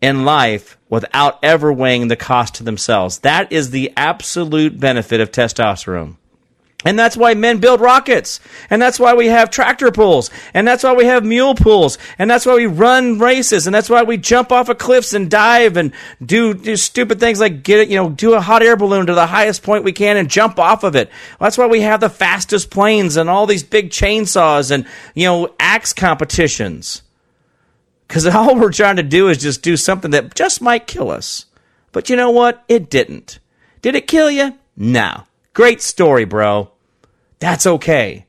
in 0.00 0.24
life 0.24 0.76
without 0.88 1.38
ever 1.44 1.72
weighing 1.72 2.08
the 2.08 2.16
cost 2.16 2.56
to 2.56 2.64
themselves. 2.64 3.20
That 3.20 3.52
is 3.52 3.70
the 3.70 3.92
absolute 3.96 4.80
benefit 4.80 5.20
of 5.20 5.30
testosterone. 5.30 6.16
And 6.84 6.98
that's 6.98 7.16
why 7.16 7.34
men 7.34 7.58
build 7.58 7.80
rockets. 7.80 8.38
And 8.68 8.80
that's 8.80 9.00
why 9.00 9.14
we 9.14 9.26
have 9.26 9.50
tractor 9.50 9.90
pulls. 9.90 10.30
And 10.52 10.68
that's 10.68 10.84
why 10.84 10.92
we 10.92 11.06
have 11.06 11.24
mule 11.24 11.54
pulls. 11.54 11.98
And 12.18 12.30
that's 12.30 12.46
why 12.46 12.54
we 12.54 12.66
run 12.66 13.18
races. 13.18 13.66
And 13.66 13.74
that's 13.74 13.90
why 13.90 14.02
we 14.02 14.18
jump 14.18 14.52
off 14.52 14.68
of 14.68 14.78
cliffs 14.78 15.12
and 15.12 15.30
dive 15.30 15.76
and 15.76 15.92
do, 16.24 16.54
do 16.54 16.76
stupid 16.76 17.18
things 17.18 17.40
like 17.40 17.62
get 17.62 17.80
it, 17.80 17.88
you 17.88 17.96
know, 17.96 18.10
do 18.10 18.34
a 18.34 18.40
hot 18.40 18.62
air 18.62 18.76
balloon 18.76 19.06
to 19.06 19.14
the 19.14 19.26
highest 19.26 19.62
point 19.62 19.84
we 19.84 19.92
can 19.92 20.16
and 20.16 20.30
jump 20.30 20.58
off 20.58 20.84
of 20.84 20.94
it. 20.94 21.10
That's 21.40 21.58
why 21.58 21.66
we 21.66 21.80
have 21.80 22.00
the 22.00 22.10
fastest 22.10 22.70
planes 22.70 23.16
and 23.16 23.28
all 23.28 23.46
these 23.46 23.64
big 23.64 23.90
chainsaws 23.90 24.70
and, 24.70 24.86
you 25.14 25.24
know, 25.24 25.54
axe 25.58 25.92
competitions. 25.92 27.02
Because 28.06 28.26
all 28.32 28.54
we're 28.54 28.70
trying 28.70 28.96
to 28.96 29.02
do 29.02 29.28
is 29.28 29.38
just 29.38 29.62
do 29.62 29.76
something 29.76 30.12
that 30.12 30.34
just 30.34 30.60
might 30.60 30.86
kill 30.86 31.10
us. 31.10 31.46
But 31.90 32.10
you 32.10 32.16
know 32.16 32.30
what? 32.30 32.62
It 32.68 32.90
didn't. 32.90 33.40
Did 33.82 33.96
it 33.96 34.06
kill 34.06 34.30
you? 34.30 34.56
No. 34.76 35.25
Great 35.56 35.80
story, 35.80 36.26
bro. 36.26 36.70
That's 37.38 37.66
okay. 37.66 38.26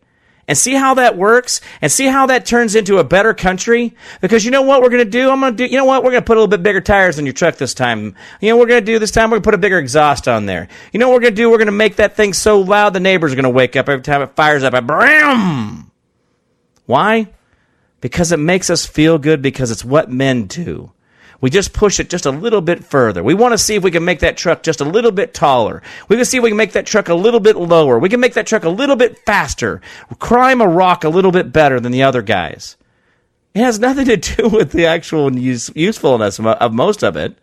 And 0.48 0.58
see 0.58 0.76
how 0.76 0.94
that 0.94 1.18
works 1.18 1.60
and 1.82 1.92
see 1.92 2.06
how 2.06 2.28
that 2.28 2.46
turns 2.46 2.74
into 2.74 3.00
a 3.00 3.04
better 3.04 3.34
country. 3.34 3.96
Because 4.22 4.46
you 4.46 4.52
know 4.52 4.62
what 4.62 4.82
we're 4.82 4.88
going 4.88 5.04
to 5.04 5.12
do? 5.12 5.30
I'm 5.30 5.42
going 5.42 5.52
to 5.52 5.58
do, 5.58 5.70
you 5.70 5.78
know 5.78 5.84
what? 5.84 6.06
We're 6.06 6.12
going 6.12 6.24
to 6.24 6.26
put 6.26 6.38
a 6.38 6.40
little 6.40 6.48
bit 6.48 6.64
bigger 6.64 6.80
tires 6.80 7.20
on 7.20 7.26
your 7.26 7.34
truck 7.34 7.58
this 7.58 7.74
time. 7.74 8.16
You 8.40 8.48
know 8.48 8.56
what 8.56 8.62
we're 8.62 8.70
going 8.70 8.86
to 8.86 8.94
do 8.94 8.98
this 8.98 9.12
time? 9.12 9.30
We're 9.30 9.40
going 9.40 9.42
to 9.42 9.48
put 9.48 9.56
a 9.56 9.58
bigger 9.58 9.78
exhaust 9.78 10.30
on 10.30 10.46
there. 10.46 10.70
You 10.94 11.02
know 11.02 11.10
what 11.10 11.16
we're 11.16 11.20
going 11.24 11.34
to 11.34 11.42
do? 11.42 11.50
We're 11.50 11.58
going 11.58 11.66
to 11.66 11.74
make 11.74 11.98
that 11.98 12.16
thing 12.16 12.32
so 12.32 12.62
loud 12.62 12.94
the 12.94 13.02
neighbors 13.02 13.34
are 13.34 13.36
going 13.36 13.44
to 13.44 13.50
wake 13.50 13.76
up 13.76 13.90
every 13.90 14.04
time 14.04 14.22
it 14.22 14.34
fires 14.38 14.64
up. 14.64 14.74
A 14.74 14.82
bram! 14.82 15.92
Why? 16.86 17.28
Because 18.00 18.32
it 18.32 18.40
makes 18.40 18.70
us 18.70 18.86
feel 18.86 19.18
good 19.18 19.42
because 19.42 19.70
it's 19.70 19.84
what 19.84 20.10
men 20.10 20.46
do. 20.46 20.94
We 21.40 21.50
just 21.50 21.74
push 21.74 22.00
it 22.00 22.10
just 22.10 22.26
a 22.26 22.32
little 22.32 22.62
bit 22.62 22.84
further. 22.84 23.24
We 23.24 23.34
want 23.34 23.54
to 23.54 23.58
see 23.58 23.76
if 23.76 23.84
we 23.84 23.92
can 23.92 24.06
make 24.06 24.20
that 24.20 24.38
truck 24.38 24.64
just 24.64 24.82
a 24.82 24.86
little 24.86 25.12
bit 25.12 25.34
taller. 25.34 25.84
We 26.10 26.16
can 26.16 26.26
see 26.26 26.38
if 26.38 26.44
we 26.44 26.50
can 26.50 26.58
make 26.58 26.72
that 26.72 26.88
truck 26.88 27.10
a 27.10 27.14
little 27.14 27.40
bit 27.40 27.56
lower. 27.56 28.00
We 28.00 28.10
can 28.10 28.20
make 28.20 28.34
that 28.34 28.48
truck 28.48 28.64
a 28.64 28.70
little 28.70 28.96
bit 28.96 29.20
faster. 29.20 29.82
Climb 30.20 30.62
a 30.62 30.68
rock 30.68 31.04
a 31.04 31.10
little 31.10 31.32
bit 31.32 31.54
better 31.54 31.80
than 31.80 31.92
the 31.92 32.04
other 32.04 32.22
guys. 32.24 32.76
It 33.54 33.60
has 33.60 33.80
nothing 33.80 34.06
to 34.06 34.18
do 34.18 34.50
with 34.52 34.72
the 34.72 34.86
actual 34.86 35.36
use, 35.36 35.72
usefulness 35.76 36.40
of, 36.40 36.46
of 36.46 36.74
most 36.74 37.04
of 37.04 37.16
it, 37.16 37.38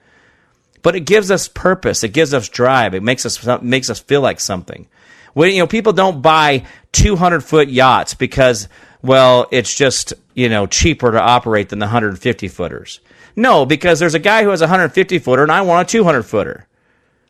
but 0.82 0.94
it 0.94 1.00
gives 1.00 1.30
us 1.30 1.48
purpose. 1.48 2.04
It 2.04 2.12
gives 2.12 2.34
us 2.34 2.48
drive. 2.48 2.94
It 2.94 3.02
makes 3.02 3.24
us 3.24 3.62
makes 3.62 3.90
us 3.90 4.00
feel 4.00 4.20
like 4.20 4.38
something. 4.38 4.86
When 5.32 5.52
you 5.52 5.60
know 5.60 5.66
people 5.66 5.92
don't 5.92 6.22
buy 6.22 6.66
200 6.92 7.42
foot 7.42 7.68
yachts 7.68 8.14
because 8.14 8.68
well 9.02 9.48
it's 9.50 9.74
just 9.74 10.14
you 10.34 10.48
know 10.48 10.66
cheaper 10.66 11.10
to 11.10 11.20
operate 11.20 11.70
than 11.70 11.80
the 11.80 11.86
150 11.86 12.48
footers. 12.48 13.00
No, 13.36 13.66
because 13.66 13.98
there's 13.98 14.14
a 14.14 14.20
guy 14.20 14.42
who 14.44 14.50
has 14.50 14.60
a 14.60 14.64
150 14.64 15.18
footer 15.18 15.42
and 15.42 15.52
I 15.52 15.62
want 15.62 15.88
a 15.88 15.90
200 15.90 16.22
footer. 16.22 16.66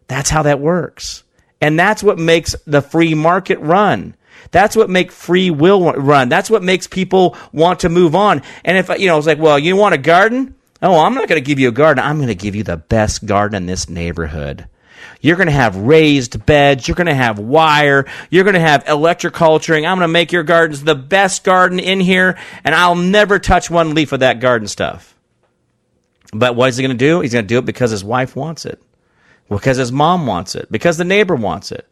That's 0.06 0.30
how 0.30 0.42
that 0.42 0.60
works. 0.60 1.24
And 1.60 1.78
that's 1.78 2.02
what 2.02 2.18
makes 2.18 2.54
the 2.66 2.82
free 2.82 3.14
market 3.14 3.58
run. 3.60 4.16
That's 4.50 4.76
what 4.76 4.90
makes 4.90 5.14
free 5.14 5.50
will 5.50 5.92
run. 5.92 6.28
That's 6.28 6.50
what 6.50 6.62
makes 6.62 6.86
people 6.86 7.36
want 7.52 7.80
to 7.80 7.88
move 7.88 8.14
on. 8.14 8.42
And 8.64 8.76
if, 8.76 8.88
you 9.00 9.06
know, 9.06 9.16
it's 9.16 9.26
like, 9.26 9.38
well, 9.38 9.58
you 9.58 9.76
want 9.76 9.94
a 9.94 9.98
garden? 9.98 10.54
Oh, 10.82 10.98
I'm 10.98 11.14
not 11.14 11.28
going 11.28 11.42
to 11.42 11.46
give 11.46 11.58
you 11.58 11.68
a 11.68 11.72
garden. 11.72 12.04
I'm 12.04 12.16
going 12.16 12.28
to 12.28 12.34
give 12.34 12.54
you 12.54 12.62
the 12.62 12.76
best 12.76 13.24
garden 13.24 13.56
in 13.56 13.66
this 13.66 13.88
neighborhood. 13.88 14.68
You're 15.20 15.36
going 15.36 15.46
to 15.46 15.52
have 15.52 15.76
raised 15.76 16.44
beds. 16.44 16.86
You're 16.86 16.96
going 16.96 17.06
to 17.06 17.14
have 17.14 17.38
wire. 17.38 18.04
You're 18.28 18.44
going 18.44 18.54
to 18.54 18.60
have 18.60 18.84
electroculturing. 18.84 19.88
I'm 19.88 19.96
going 19.96 20.00
to 20.00 20.08
make 20.08 20.32
your 20.32 20.42
gardens 20.42 20.84
the 20.84 20.94
best 20.94 21.44
garden 21.44 21.78
in 21.78 22.00
here, 22.00 22.38
and 22.62 22.74
I'll 22.74 22.94
never 22.94 23.38
touch 23.38 23.70
one 23.70 23.94
leaf 23.94 24.12
of 24.12 24.20
that 24.20 24.40
garden 24.40 24.68
stuff. 24.68 25.13
But 26.34 26.56
what 26.56 26.68
is 26.68 26.76
he 26.76 26.82
going 26.82 26.96
to 26.96 27.04
do? 27.04 27.20
He's 27.20 27.32
going 27.32 27.44
to 27.44 27.48
do 27.48 27.58
it 27.58 27.64
because 27.64 27.90
his 27.90 28.04
wife 28.04 28.34
wants 28.34 28.66
it, 28.66 28.82
because 29.48 29.76
his 29.76 29.92
mom 29.92 30.26
wants 30.26 30.56
it, 30.56 30.70
because 30.70 30.98
the 30.98 31.04
neighbor 31.04 31.36
wants 31.36 31.70
it. 31.72 31.88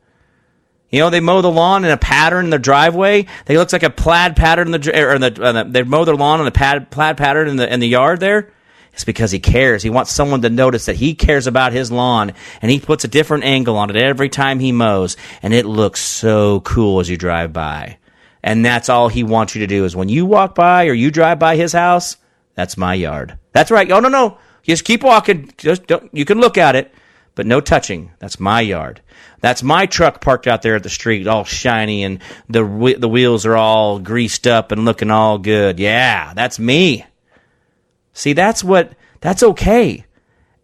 You 0.90 0.98
know, 0.98 1.08
they 1.08 1.20
mow 1.20 1.40
the 1.40 1.50
lawn 1.50 1.86
in 1.86 1.90
a 1.90 1.96
pattern 1.96 2.44
in 2.44 2.50
their 2.50 2.58
driveway. 2.58 3.26
They 3.46 3.56
looks 3.56 3.72
like 3.72 3.82
a 3.82 3.88
plaid 3.88 4.36
pattern 4.36 4.74
in 4.74 4.80
the 4.80 5.02
or 5.02 5.14
in 5.14 5.20
the, 5.22 5.42
uh, 5.42 5.62
they 5.62 5.84
mow 5.84 6.04
their 6.04 6.16
lawn 6.16 6.40
in 6.40 6.46
a 6.46 6.50
plaid 6.50 7.16
pattern 7.16 7.48
in 7.48 7.56
the 7.56 7.72
in 7.72 7.80
the 7.80 7.88
yard 7.88 8.20
there. 8.20 8.52
It's 8.92 9.04
because 9.04 9.30
he 9.30 9.38
cares. 9.38 9.82
He 9.82 9.88
wants 9.88 10.12
someone 10.12 10.42
to 10.42 10.50
notice 10.50 10.84
that 10.84 10.96
he 10.96 11.14
cares 11.14 11.46
about 11.46 11.72
his 11.72 11.90
lawn, 11.90 12.34
and 12.60 12.70
he 12.70 12.78
puts 12.78 13.04
a 13.04 13.08
different 13.08 13.44
angle 13.44 13.78
on 13.78 13.88
it 13.88 13.96
every 13.96 14.28
time 14.28 14.58
he 14.58 14.70
mows, 14.70 15.16
and 15.42 15.54
it 15.54 15.64
looks 15.64 16.00
so 16.00 16.60
cool 16.60 17.00
as 17.00 17.08
you 17.08 17.16
drive 17.16 17.54
by. 17.54 17.96
And 18.42 18.62
that's 18.62 18.90
all 18.90 19.08
he 19.08 19.22
wants 19.22 19.54
you 19.54 19.60
to 19.60 19.66
do 19.66 19.86
is 19.86 19.96
when 19.96 20.10
you 20.10 20.26
walk 20.26 20.54
by 20.54 20.88
or 20.88 20.92
you 20.92 21.10
drive 21.10 21.38
by 21.38 21.56
his 21.56 21.72
house, 21.72 22.18
that's 22.54 22.76
my 22.76 22.94
yard. 22.94 23.38
That's 23.52 23.70
right. 23.70 23.90
Oh 23.90 24.00
no 24.00 24.08
no, 24.08 24.38
just 24.62 24.84
keep 24.84 25.02
walking. 25.02 25.52
Just 25.56 25.86
don't, 25.86 26.10
you 26.12 26.24
can 26.24 26.38
look 26.38 26.58
at 26.58 26.76
it, 26.76 26.94
but 27.34 27.46
no 27.46 27.60
touching. 27.60 28.10
That's 28.18 28.38
my 28.38 28.60
yard. 28.60 29.00
That's 29.40 29.62
my 29.62 29.86
truck 29.86 30.20
parked 30.20 30.46
out 30.46 30.62
there 30.62 30.76
at 30.76 30.82
the 30.82 30.88
street, 30.88 31.26
all 31.26 31.44
shiny, 31.44 32.04
and 32.04 32.20
the 32.48 32.96
the 32.98 33.08
wheels 33.08 33.44
are 33.46 33.56
all 33.56 33.98
greased 33.98 34.46
up 34.46 34.70
and 34.72 34.84
looking 34.84 35.10
all 35.10 35.38
good. 35.38 35.80
Yeah, 35.80 36.32
that's 36.34 36.58
me. 36.58 37.04
See, 38.12 38.34
that's 38.34 38.62
what 38.62 38.92
that's 39.20 39.42
okay. 39.42 40.04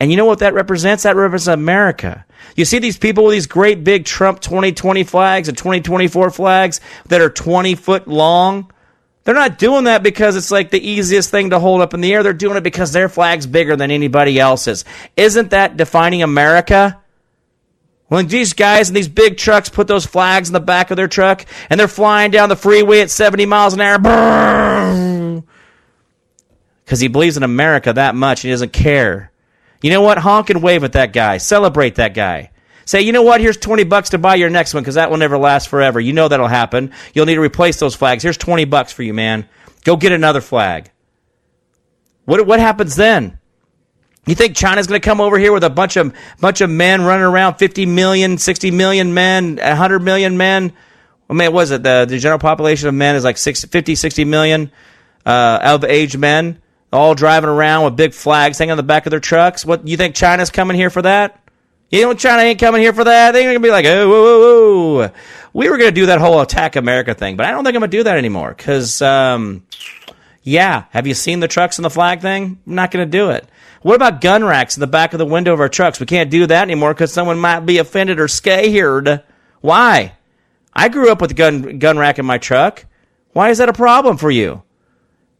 And 0.00 0.10
you 0.10 0.16
know 0.16 0.26
what 0.26 0.38
that 0.40 0.54
represents? 0.54 1.02
That 1.02 1.16
represents 1.16 1.52
America. 1.52 2.24
You 2.54 2.64
see 2.64 2.78
these 2.78 2.98
people 2.98 3.24
with 3.24 3.32
these 3.32 3.46
great 3.46 3.82
big 3.82 4.04
Trump 4.04 4.40
2020 4.40 5.02
flags 5.04 5.48
and 5.48 5.58
2024 5.58 6.30
flags 6.30 6.80
that 7.06 7.20
are 7.20 7.30
20 7.30 7.74
foot 7.74 8.06
long. 8.06 8.70
They're 9.28 9.34
not 9.34 9.58
doing 9.58 9.84
that 9.84 10.02
because 10.02 10.36
it's 10.36 10.50
like 10.50 10.70
the 10.70 10.80
easiest 10.80 11.30
thing 11.30 11.50
to 11.50 11.58
hold 11.58 11.82
up 11.82 11.92
in 11.92 12.00
the 12.00 12.14
air. 12.14 12.22
They're 12.22 12.32
doing 12.32 12.56
it 12.56 12.62
because 12.62 12.92
their 12.92 13.10
flag's 13.10 13.46
bigger 13.46 13.76
than 13.76 13.90
anybody 13.90 14.40
else's. 14.40 14.86
Isn't 15.18 15.50
that 15.50 15.76
defining 15.76 16.22
America? 16.22 16.98
When 18.06 18.26
these 18.26 18.54
guys 18.54 18.88
in 18.88 18.94
these 18.94 19.06
big 19.06 19.36
trucks 19.36 19.68
put 19.68 19.86
those 19.86 20.06
flags 20.06 20.48
in 20.48 20.54
the 20.54 20.60
back 20.60 20.90
of 20.90 20.96
their 20.96 21.08
truck 21.08 21.44
and 21.68 21.78
they're 21.78 21.88
flying 21.88 22.30
down 22.30 22.48
the 22.48 22.56
freeway 22.56 23.02
at 23.02 23.10
70 23.10 23.44
miles 23.44 23.74
an 23.74 23.82
hour 23.82 23.98
because 26.86 26.98
he 26.98 27.08
believes 27.08 27.36
in 27.36 27.42
America 27.42 27.92
that 27.92 28.14
much 28.14 28.44
and 28.44 28.48
he 28.48 28.52
doesn't 28.52 28.72
care. 28.72 29.30
You 29.82 29.90
know 29.90 30.00
what? 30.00 30.16
Honk 30.16 30.48
and 30.48 30.62
wave 30.62 30.84
at 30.84 30.92
that 30.92 31.12
guy. 31.12 31.36
Celebrate 31.36 31.96
that 31.96 32.14
guy. 32.14 32.50
Say, 32.88 33.02
you 33.02 33.12
know 33.12 33.20
what? 33.20 33.42
Here's 33.42 33.58
20 33.58 33.84
bucks 33.84 34.08
to 34.10 34.18
buy 34.18 34.36
your 34.36 34.48
next 34.48 34.72
one 34.72 34.82
because 34.82 34.94
that 34.94 35.10
will 35.10 35.18
never 35.18 35.36
last 35.36 35.68
forever. 35.68 36.00
You 36.00 36.14
know 36.14 36.26
that'll 36.26 36.46
happen. 36.46 36.94
You'll 37.12 37.26
need 37.26 37.34
to 37.34 37.42
replace 37.42 37.78
those 37.78 37.94
flags. 37.94 38.22
Here's 38.22 38.38
20 38.38 38.64
bucks 38.64 38.94
for 38.94 39.02
you, 39.02 39.12
man. 39.12 39.46
Go 39.84 39.96
get 39.96 40.10
another 40.10 40.40
flag. 40.40 40.90
What, 42.24 42.46
what 42.46 42.60
happens 42.60 42.96
then? 42.96 43.38
You 44.26 44.34
think 44.34 44.56
China's 44.56 44.86
going 44.86 44.98
to 44.98 45.06
come 45.06 45.20
over 45.20 45.38
here 45.38 45.52
with 45.52 45.64
a 45.64 45.70
bunch 45.70 45.98
of 45.98 46.14
bunch 46.40 46.62
of 46.62 46.70
men 46.70 47.02
running 47.02 47.26
around, 47.26 47.56
50 47.56 47.84
million, 47.84 48.38
60 48.38 48.70
million 48.70 49.12
men, 49.12 49.56
100 49.56 49.98
million 49.98 50.38
men? 50.38 50.72
I 51.28 51.34
mean, 51.34 51.52
was 51.52 51.72
it 51.72 51.82
the, 51.82 52.06
the 52.08 52.16
general 52.16 52.38
population 52.38 52.88
of 52.88 52.94
men 52.94 53.16
is 53.16 53.22
like 53.22 53.36
60, 53.36 53.66
50, 53.66 53.96
60 53.96 54.24
million 54.24 54.72
uh, 55.26 55.58
of 55.62 55.84
age 55.84 56.16
men, 56.16 56.62
all 56.90 57.14
driving 57.14 57.50
around 57.50 57.84
with 57.84 57.96
big 57.96 58.14
flags 58.14 58.56
hanging 58.56 58.70
on 58.70 58.78
the 58.78 58.82
back 58.82 59.04
of 59.04 59.10
their 59.10 59.20
trucks? 59.20 59.66
What 59.66 59.86
you 59.86 59.98
think 59.98 60.14
China's 60.14 60.48
coming 60.48 60.74
here 60.74 60.88
for 60.88 61.02
that? 61.02 61.44
You 61.90 62.02
know, 62.02 62.14
China 62.14 62.42
ain't 62.42 62.60
coming 62.60 62.82
here 62.82 62.92
for 62.92 63.04
that. 63.04 63.32
They're 63.32 63.44
gonna 63.44 63.60
be 63.60 63.70
like, 63.70 63.86
oh, 63.86 64.08
whoa, 64.08 64.22
whoa, 64.22 64.94
whoa. 64.96 65.10
We 65.54 65.70
were 65.70 65.78
gonna 65.78 65.90
do 65.90 66.06
that 66.06 66.20
whole 66.20 66.40
attack 66.40 66.76
America 66.76 67.14
thing, 67.14 67.36
but 67.36 67.46
I 67.46 67.50
don't 67.50 67.64
think 67.64 67.74
I'm 67.74 67.80
gonna 67.80 67.90
do 67.90 68.02
that 68.02 68.18
anymore. 68.18 68.54
Cause, 68.54 69.00
um, 69.00 69.64
yeah, 70.42 70.84
have 70.90 71.06
you 71.06 71.14
seen 71.14 71.40
the 71.40 71.48
trucks 71.48 71.78
and 71.78 71.84
the 71.84 71.90
flag 71.90 72.20
thing? 72.20 72.58
I'm 72.66 72.74
not 72.74 72.90
gonna 72.90 73.06
do 73.06 73.30
it. 73.30 73.48
What 73.80 73.96
about 73.96 74.20
gun 74.20 74.44
racks 74.44 74.76
in 74.76 74.80
the 74.80 74.86
back 74.86 75.14
of 75.14 75.18
the 75.18 75.26
window 75.26 75.54
of 75.54 75.60
our 75.60 75.68
trucks? 75.68 76.00
We 76.00 76.06
can't 76.06 76.30
do 76.30 76.46
that 76.46 76.62
anymore 76.62 76.92
because 76.92 77.12
someone 77.12 77.38
might 77.38 77.60
be 77.60 77.78
offended 77.78 78.20
or 78.20 78.28
scared. 78.28 79.22
Why? 79.60 80.12
I 80.74 80.88
grew 80.88 81.10
up 81.10 81.20
with 81.22 81.30
a 81.30 81.34
gun 81.34 81.78
gun 81.78 81.96
rack 81.96 82.18
in 82.18 82.26
my 82.26 82.38
truck. 82.38 82.84
Why 83.32 83.50
is 83.50 83.58
that 83.58 83.68
a 83.68 83.74
problem 83.74 84.16
for 84.16 84.30
you? 84.30 84.62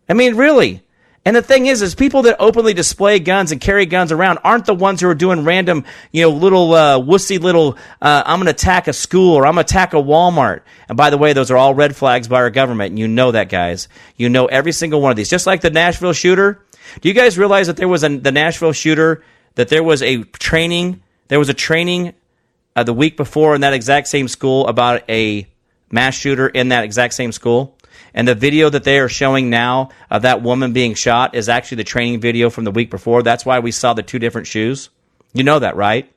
I 0.09 0.15
mean, 0.15 0.37
really? 0.37 0.83
And 1.25 1.37
the 1.37 1.43
thing 1.43 1.67
is, 1.67 1.83
is 1.83 1.95
people 1.95 2.23
that 2.23 2.37
openly 2.39 2.73
display 2.73 3.19
guns 3.19 3.53
and 3.53 3.61
carry 3.61 3.85
guns 3.87 4.13
around 4.13 4.39
aren't 4.45 4.65
the 4.65 4.75
ones 4.75 5.01
who 5.01 5.09
are 5.09 5.15
doing 5.15 5.45
random, 5.45 5.85
you 6.11 6.23
know, 6.23 6.31
little 6.31 6.73
uh, 6.73 6.99
wussy 6.99 7.39
little. 7.39 7.77
Uh, 8.01 8.23
I'm 8.25 8.39
going 8.39 8.47
to 8.47 8.53
attack 8.53 8.89
a 8.89 8.93
school 8.93 9.35
or 9.35 9.47
I'm 9.47 9.55
going 9.55 9.67
to 9.67 9.71
attack 9.71 9.93
a 9.93 9.97
Walmart. 9.97 10.63
And 10.89 10.97
by 10.97 11.11
the 11.11 11.19
way, 11.19 11.35
those 11.35 11.51
are 11.51 11.57
all 11.57 11.75
red 11.75 11.95
flags 11.95 12.29
by 12.29 12.37
our 12.37 12.51
government, 12.51 12.91
and 12.91 12.99
you 12.99 13.09
know 13.09 13.33
that, 13.33 13.51
guys. 13.51 13.89
You 14.17 14.29
know 14.29 14.47
every 14.47 14.73
single 14.73 15.01
one 15.03 15.11
of 15.11 15.17
these. 15.17 15.29
Just 15.29 15.47
like 15.47 15.61
the 15.61 15.71
Nashville 15.71 16.15
shooter. 16.15 16.65
Do 17.01 17.09
you 17.09 17.15
guys 17.15 17.37
realize 17.37 17.67
that 17.67 17.77
there 17.77 17.89
was 17.89 18.05
a, 18.05 18.17
the 18.17 18.33
Nashville 18.33 18.73
shooter? 18.73 19.23
That 19.57 19.69
there 19.69 19.83
was 19.83 20.03
a 20.03 20.23
training. 20.23 21.03
There 21.27 21.39
was 21.39 21.49
a 21.49 21.55
training 21.55 22.15
uh, 22.75 22.85
the 22.85 22.95
week 22.95 23.17
before 23.17 23.55
in 23.55 23.63
that 23.63 23.75
exact 23.75 24.09
same 24.09 24.29
school 24.29 24.67
about 24.67 25.03
a 25.11 25.47
mass 25.91 26.15
shooter 26.15 26.49
in 26.49 26.69
that 26.69 26.85
exact 26.85 27.15
same 27.15 27.33
school. 27.33 27.77
And 28.19 28.27
the 28.27 28.35
video 28.35 28.69
that 28.69 28.83
they 28.83 28.99
are 28.99 29.09
showing 29.09 29.49
now 29.49 29.91
of 30.11 30.23
that 30.23 30.43
woman 30.43 30.73
being 30.73 30.95
shot 30.95 31.37
is 31.37 31.49
actually 31.49 31.77
the 31.77 31.85
training 31.85 32.19
video 32.21 32.51
from 32.51 32.65
the 32.65 32.73
week 32.73 32.91
before. 32.91 33.23
That's 33.23 33.47
why 33.47 33.61
we 33.61 33.71
saw 33.71 33.95
the 33.95 34.03
two 34.03 34.19
different 34.19 34.49
shoes. 34.49 34.91
You 35.35 35.45
know 35.45 35.61
that, 35.61 35.77
right? 35.77 36.13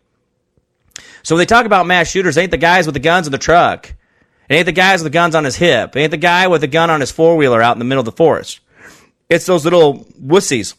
So 1.22 1.36
when 1.36 1.42
they 1.42 1.46
talk 1.46 1.68
about 1.68 1.86
mass 1.86 2.10
shooters, 2.10 2.40
ain't 2.40 2.50
the 2.50 2.58
guys 2.58 2.88
with 2.88 2.96
the 2.96 3.00
guns 3.00 3.28
in 3.28 3.32
the 3.32 3.38
truck. 3.38 3.94
It 4.50 4.56
ain't 4.56 4.66
the 4.66 4.72
guys 4.72 5.04
with 5.04 5.12
the 5.12 5.16
guns 5.16 5.36
on 5.36 5.44
his 5.44 5.58
hip. 5.58 5.96
It 5.96 6.00
ain't 6.00 6.10
the 6.10 6.18
guy 6.18 6.48
with 6.48 6.62
the 6.62 6.68
gun 6.68 6.90
on 6.90 7.02
his 7.02 7.12
four 7.12 7.38
wheeler 7.38 7.62
out 7.62 7.76
in 7.76 7.80
the 7.80 7.86
middle 7.86 8.02
of 8.02 8.06
the 8.06 8.12
forest. 8.12 8.62
It's 9.30 9.46
those 9.46 9.64
little 9.64 10.06
wussies 10.20 10.74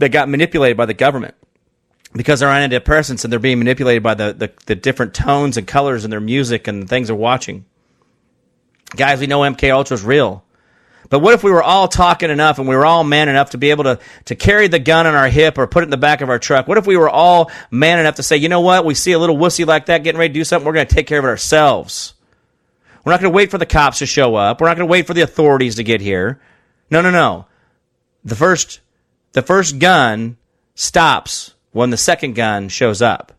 that 0.00 0.10
got 0.12 0.28
manipulated 0.28 0.76
by 0.76 0.84
the 0.84 0.92
government. 0.92 1.34
because 2.14 2.40
they're 2.40 2.48
on 2.48 2.68
antidepressants 2.68 3.24
and 3.24 3.32
they're 3.32 3.40
being 3.40 3.58
manipulated 3.58 4.02
by 4.02 4.14
the, 4.14 4.32
the, 4.32 4.52
the 4.66 4.74
different 4.74 5.14
tones 5.14 5.56
and 5.56 5.66
colors 5.66 6.04
in 6.04 6.10
their 6.10 6.20
music 6.20 6.68
and 6.68 6.82
the 6.82 6.86
things 6.86 7.08
they're 7.08 7.16
watching. 7.16 7.64
Guys, 8.96 9.20
we 9.20 9.26
know 9.26 9.40
MK 9.40 9.72
Ultra 9.72 9.94
is 9.94 10.04
real. 10.04 10.44
But 11.10 11.20
what 11.20 11.34
if 11.34 11.44
we 11.44 11.50
were 11.50 11.62
all 11.62 11.86
talking 11.86 12.30
enough 12.30 12.58
and 12.58 12.66
we 12.66 12.74
were 12.74 12.86
all 12.86 13.04
man 13.04 13.28
enough 13.28 13.50
to 13.50 13.58
be 13.58 13.70
able 13.70 13.84
to, 13.84 13.98
to 14.24 14.34
carry 14.34 14.68
the 14.68 14.78
gun 14.78 15.06
on 15.06 15.14
our 15.14 15.28
hip 15.28 15.58
or 15.58 15.66
put 15.66 15.82
it 15.82 15.86
in 15.86 15.90
the 15.90 15.96
back 15.96 16.22
of 16.22 16.30
our 16.30 16.38
truck? 16.38 16.66
What 16.66 16.78
if 16.78 16.86
we 16.86 16.96
were 16.96 17.10
all 17.10 17.50
man 17.70 17.98
enough 17.98 18.16
to 18.16 18.22
say, 18.22 18.36
you 18.36 18.48
know 18.48 18.62
what? 18.62 18.84
We 18.84 18.94
see 18.94 19.12
a 19.12 19.18
little 19.18 19.36
wussy 19.36 19.66
like 19.66 19.86
that 19.86 20.02
getting 20.02 20.18
ready 20.18 20.32
to 20.32 20.40
do 20.40 20.44
something. 20.44 20.66
We're 20.66 20.72
going 20.72 20.86
to 20.86 20.94
take 20.94 21.06
care 21.06 21.18
of 21.18 21.24
it 21.24 21.28
ourselves. 21.28 22.14
We're 23.04 23.12
not 23.12 23.20
going 23.20 23.32
to 23.32 23.36
wait 23.36 23.50
for 23.50 23.58
the 23.58 23.66
cops 23.66 23.98
to 23.98 24.06
show 24.06 24.34
up. 24.34 24.60
We're 24.60 24.68
not 24.68 24.76
going 24.76 24.88
to 24.88 24.90
wait 24.90 25.06
for 25.06 25.14
the 25.14 25.20
authorities 25.20 25.76
to 25.76 25.84
get 25.84 26.00
here. 26.00 26.40
No, 26.90 27.02
no, 27.02 27.10
no. 27.10 27.46
The 28.24 28.34
first, 28.34 28.80
the 29.32 29.42
first 29.42 29.78
gun 29.78 30.38
stops 30.74 31.54
when 31.72 31.90
the 31.90 31.96
second 31.96 32.34
gun 32.34 32.68
shows 32.68 33.02
up. 33.02 33.32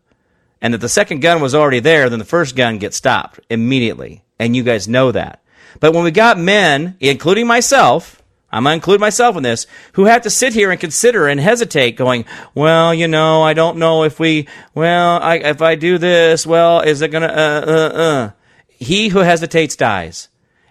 And 0.62 0.74
if 0.74 0.80
the 0.80 0.88
second 0.88 1.20
gun 1.20 1.40
was 1.40 1.54
already 1.54 1.80
there, 1.80 2.08
then 2.08 2.20
the 2.20 2.24
first 2.24 2.56
gun 2.56 2.78
gets 2.78 2.96
stopped 2.96 3.40
immediately. 3.50 4.22
And 4.38 4.54
you 4.54 4.62
guys 4.62 4.86
know 4.88 5.12
that. 5.12 5.42
But 5.80 5.94
when 5.94 6.04
we 6.04 6.10
got 6.10 6.38
men, 6.38 6.96
including 7.00 7.46
myself, 7.46 8.22
I'm 8.50 8.62
going 8.62 8.72
to 8.72 8.76
include 8.76 9.00
myself 9.00 9.36
in 9.36 9.42
this, 9.42 9.66
who 9.94 10.04
have 10.04 10.22
to 10.22 10.30
sit 10.30 10.54
here 10.54 10.70
and 10.70 10.80
consider 10.80 11.26
and 11.26 11.38
hesitate 11.38 11.96
going, 11.96 12.24
well, 12.54 12.94
you 12.94 13.08
know, 13.08 13.42
I 13.42 13.54
don't 13.54 13.76
know 13.76 14.04
if 14.04 14.18
we, 14.18 14.48
well, 14.74 15.20
I, 15.20 15.36
if 15.36 15.60
I 15.60 15.74
do 15.74 15.98
this, 15.98 16.46
well, 16.46 16.80
is 16.80 17.02
it 17.02 17.08
going 17.08 17.22
to, 17.22 17.30
uh, 17.30 17.64
uh, 17.66 17.98
uh. 17.98 18.30
He 18.68 19.08
who 19.08 19.20
hesitates 19.20 19.76
dies. 19.76 20.28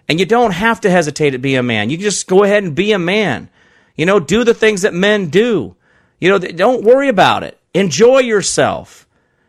And 0.08 0.20
you 0.20 0.26
don't 0.26 0.52
have 0.52 0.80
to 0.82 0.90
hesitate 0.90 1.30
to 1.30 1.38
be 1.38 1.56
a 1.56 1.62
man. 1.62 1.90
You 1.90 1.96
just 1.96 2.28
go 2.28 2.44
ahead 2.44 2.62
and 2.62 2.74
be 2.74 2.92
a 2.92 2.98
man. 2.98 3.50
You 3.96 4.06
know, 4.06 4.20
do 4.20 4.44
the 4.44 4.54
things 4.54 4.82
that 4.82 4.94
men 4.94 5.28
do. 5.28 5.74
You 6.20 6.30
know, 6.30 6.38
don't 6.38 6.84
worry 6.84 7.08
about 7.08 7.42
it. 7.42 7.58
Enjoy 7.74 8.20
yourself. 8.20 9.05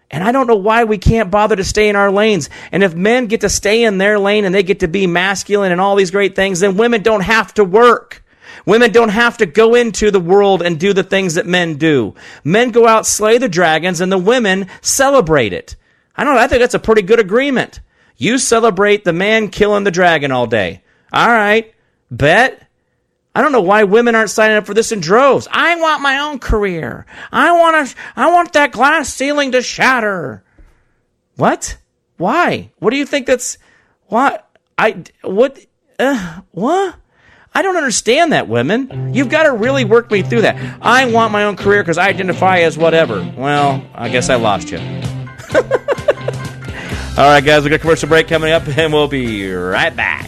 And 0.09 0.23
I 0.23 0.31
don't 0.31 0.47
know 0.47 0.55
why 0.55 0.85
we 0.85 0.97
can't 0.97 1.31
bother 1.31 1.55
to 1.55 1.63
stay 1.63 1.89
in 1.89 1.95
our 1.95 2.11
lanes. 2.11 2.49
And 2.71 2.84
if 2.84 2.95
men 2.95 3.27
get 3.27 3.41
to 3.41 3.49
stay 3.49 3.84
in 3.84 3.97
their 3.97 4.17
lane 4.17 4.45
and 4.45 4.55
they 4.55 4.63
get 4.63 4.79
to 4.79 4.88
be 4.88 5.05
masculine 5.05 5.71
and 5.71 5.81
all 5.81 5.95
these 5.95 6.11
great 6.11 6.35
things, 6.35 6.61
then 6.61 6.77
women 6.77 7.03
don't 7.03 7.21
have 7.21 7.53
to 7.55 7.65
work. 7.65 8.23
Women 8.65 8.91
don't 8.91 9.09
have 9.09 9.38
to 9.38 9.45
go 9.45 9.75
into 9.75 10.11
the 10.11 10.19
world 10.19 10.61
and 10.61 10.79
do 10.79 10.93
the 10.93 11.03
things 11.03 11.35
that 11.35 11.45
men 11.45 11.77
do. 11.77 12.15
Men 12.43 12.71
go 12.71 12.88
out, 12.88 13.05
slay 13.05 13.38
the 13.38 13.49
dragons, 13.49 14.01
and 14.01 14.11
the 14.11 14.17
women 14.17 14.67
celebrate 14.81 15.53
it. 15.53 15.75
I 16.15 16.23
don't 16.23 16.35
know. 16.35 16.41
I 16.41 16.47
think 16.47 16.61
that's 16.61 16.73
a 16.73 16.79
pretty 16.79 17.01
good 17.01 17.19
agreement. 17.19 17.81
You 18.17 18.38
celebrate 18.38 19.03
the 19.03 19.13
man 19.13 19.49
killing 19.49 19.84
the 19.84 19.91
dragon 19.91 20.31
all 20.31 20.47
day. 20.47 20.84
All 21.13 21.27
right. 21.27 21.73
Bet. 22.09 22.66
I 23.38 23.41
don't 23.43 23.51
know 23.51 23.61
why 23.61 23.84
women 23.84 24.15
aren't 24.15 24.31
signing 24.31 24.57
up 24.57 24.65
for 24.65 24.73
this 24.73 24.91
in 24.91 24.99
droves. 24.99 25.47
I 25.51 25.76
want 25.76 26.01
my 26.01 26.18
own 26.18 26.39
career. 26.39 27.05
I 27.31 27.51
want 27.51 27.88
to, 27.88 27.95
I 28.15 28.31
want 28.31 28.53
that 28.53 28.72
glass 28.72 29.14
ceiling 29.14 29.51
to 29.51 29.61
shatter. 29.61 30.43
What? 31.35 31.77
Why? 32.18 32.72
What 32.80 32.89
do 32.89 32.97
you 32.97 33.05
think 33.05 33.27
that's, 33.27 33.59
what? 34.07 34.49
I, 34.76 35.03
what, 35.22 35.64
uh, 35.99 36.41
what? 36.49 36.95
I 37.53 37.61
don't 37.61 37.77
understand 37.77 38.31
that, 38.34 38.47
women. 38.47 39.14
You've 39.14 39.30
got 39.30 39.43
to 39.43 39.51
really 39.51 39.85
work 39.85 40.09
me 40.09 40.23
through 40.23 40.41
that. 40.41 40.80
I 40.81 41.05
want 41.05 41.31
my 41.31 41.43
own 41.43 41.57
career 41.57 41.84
because 41.84 41.99
I 41.99 42.07
identify 42.07 42.61
as 42.61 42.76
whatever. 42.76 43.22
Well, 43.38 43.85
I 43.93 44.09
guess 44.09 44.31
I 44.31 44.35
lost 44.38 44.72
you. 44.72 44.80
All 47.19 47.30
right, 47.30 47.45
guys, 47.45 47.64
we 47.64 47.69
got 47.69 47.76
a 47.76 47.80
commercial 47.80 48.09
break 48.09 48.27
coming 48.27 48.51
up, 48.51 48.68
and 48.68 48.91
we'll 48.91 49.07
be 49.07 49.53
right 49.53 49.95
back. 49.95 50.27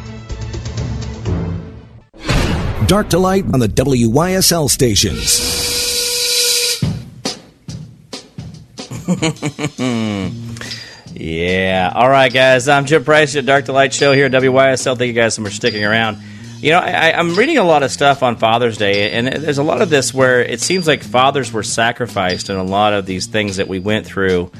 Dark 2.91 3.11
to 3.11 3.19
light 3.19 3.45
on 3.53 3.61
the 3.61 3.69
WYSL 3.69 4.69
stations. 4.69 5.39
Yeah. 11.13 11.91
All 11.93 12.09
right, 12.09 12.33
guys. 12.33 12.67
I'm 12.67 12.85
Jim 12.87 13.03
Price 13.03 13.35
at 13.35 13.45
Dark 13.45 13.65
to 13.65 13.73
Light 13.73 13.93
Show 13.93 14.11
here 14.11 14.25
at 14.25 14.31
WYSL. 14.31 14.97
Thank 14.97 15.07
you 15.07 15.13
guys 15.13 15.35
so 15.35 15.43
much 15.43 15.51
for 15.51 15.55
sticking 15.55 15.85
around. 15.85 16.17
You 16.59 16.71
know, 16.71 16.79
I, 16.79 17.11
I'm 17.11 17.35
reading 17.35 17.59
a 17.59 17.63
lot 17.63 17.83
of 17.83 17.91
stuff 17.91 18.23
on 18.23 18.37
Father's 18.37 18.77
Day, 18.77 19.11
and 19.11 19.27
there's 19.27 19.59
a 19.59 19.63
lot 19.63 19.81
of 19.81 19.89
this 19.91 20.13
where 20.13 20.41
it 20.41 20.59
seems 20.61 20.87
like 20.87 21.03
fathers 21.03 21.53
were 21.53 21.63
sacrificed 21.63 22.49
in 22.49 22.55
a 22.55 22.63
lot 22.63 22.93
of 22.93 23.05
these 23.05 23.27
things 23.27 23.57
that 23.57 23.67
we 23.67 23.79
went 23.79 24.05
through. 24.05 24.51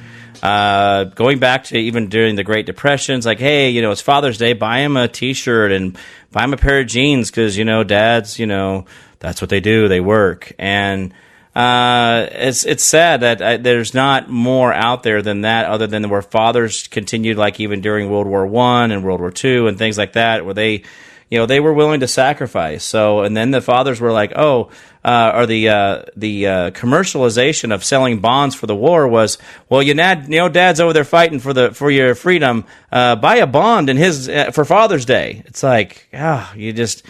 Uh, 0.42 1.04
going 1.04 1.40
back 1.40 1.66
to 1.66 1.78
even 1.78 2.08
during 2.08 2.36
the 2.36 2.44
Great 2.44 2.66
Depressions, 2.66 3.26
like, 3.26 3.40
hey, 3.40 3.70
you 3.70 3.82
know, 3.82 3.92
it's 3.92 4.02
Father's 4.02 4.38
Day, 4.38 4.54
buy 4.54 4.80
him 4.80 4.98
a 4.98 5.08
T-shirt 5.08 5.72
and 5.72 5.98
buy 6.32 6.44
him 6.44 6.54
a 6.54 6.58
pair 6.58 6.80
of 6.80 6.88
jeans 6.88 7.30
because 7.30 7.58
you 7.58 7.66
know, 7.66 7.84
dads, 7.84 8.40
you 8.40 8.48
know, 8.48 8.86
that's 9.20 9.42
what 9.42 9.50
they 9.50 9.60
do. 9.60 9.88
They 9.88 10.00
work 10.00 10.54
and 10.58 11.14
uh, 11.56 12.28
it's 12.32 12.66
it's 12.66 12.84
sad 12.84 13.22
that 13.22 13.42
uh, 13.42 13.58
there's 13.58 13.94
not 13.94 14.30
more 14.30 14.74
out 14.74 15.04
there 15.04 15.22
than 15.22 15.42
that, 15.42 15.66
other 15.66 15.86
than 15.86 16.10
where 16.10 16.22
fathers 16.22 16.88
continued, 16.88 17.38
like 17.38 17.60
even 17.60 17.82
during 17.82 18.10
World 18.10 18.28
War 18.28 18.46
One 18.48 18.92
and 18.92 19.04
World 19.04 19.20
War 19.20 19.32
Two 19.32 19.68
and 19.68 19.78
things 19.78 19.98
like 19.98 20.14
that, 20.14 20.46
where 20.46 20.54
they, 20.54 20.84
you 21.32 21.38
know, 21.38 21.46
they 21.46 21.62
were 21.62 21.74
willing 21.74 22.02
to 22.02 22.10
sacrifice. 22.10 22.84
So, 22.84 23.22
and 23.22 23.36
then 23.36 23.52
the 23.52 23.62
fathers 23.62 24.02
were 24.02 24.12
like, 24.12 24.34
oh, 24.36 24.70
uh, 25.04 25.32
or 25.34 25.46
the 25.46 25.70
uh, 25.70 26.04
the 26.18 26.46
uh, 26.46 26.72
commercialization 26.72 27.74
of 27.74 27.86
selling 27.86 28.20
bonds 28.20 28.54
for 28.54 28.68
the 28.68 28.76
war 28.76 29.08
was, 29.08 29.38
well, 29.70 29.82
you, 29.82 29.94
nad, 29.94 30.26
you 30.28 30.38
know, 30.38 30.50
dad's 30.50 30.82
over 30.82 30.92
there 30.92 31.06
fighting 31.06 31.40
for 31.40 31.54
the 31.54 31.74
for 31.74 31.90
your 31.90 32.16
freedom. 32.16 32.66
Uh, 32.92 33.16
buy 33.16 33.38
a 33.38 33.48
bond 33.48 33.90
in 33.90 33.96
his 33.96 34.28
uh, 34.28 34.52
for 34.52 34.66
Father's 34.66 35.06
Day. 35.06 35.42
It's 35.46 35.64
like, 35.64 36.10
ah, 36.14 36.54
you 36.54 36.74
just 36.74 37.06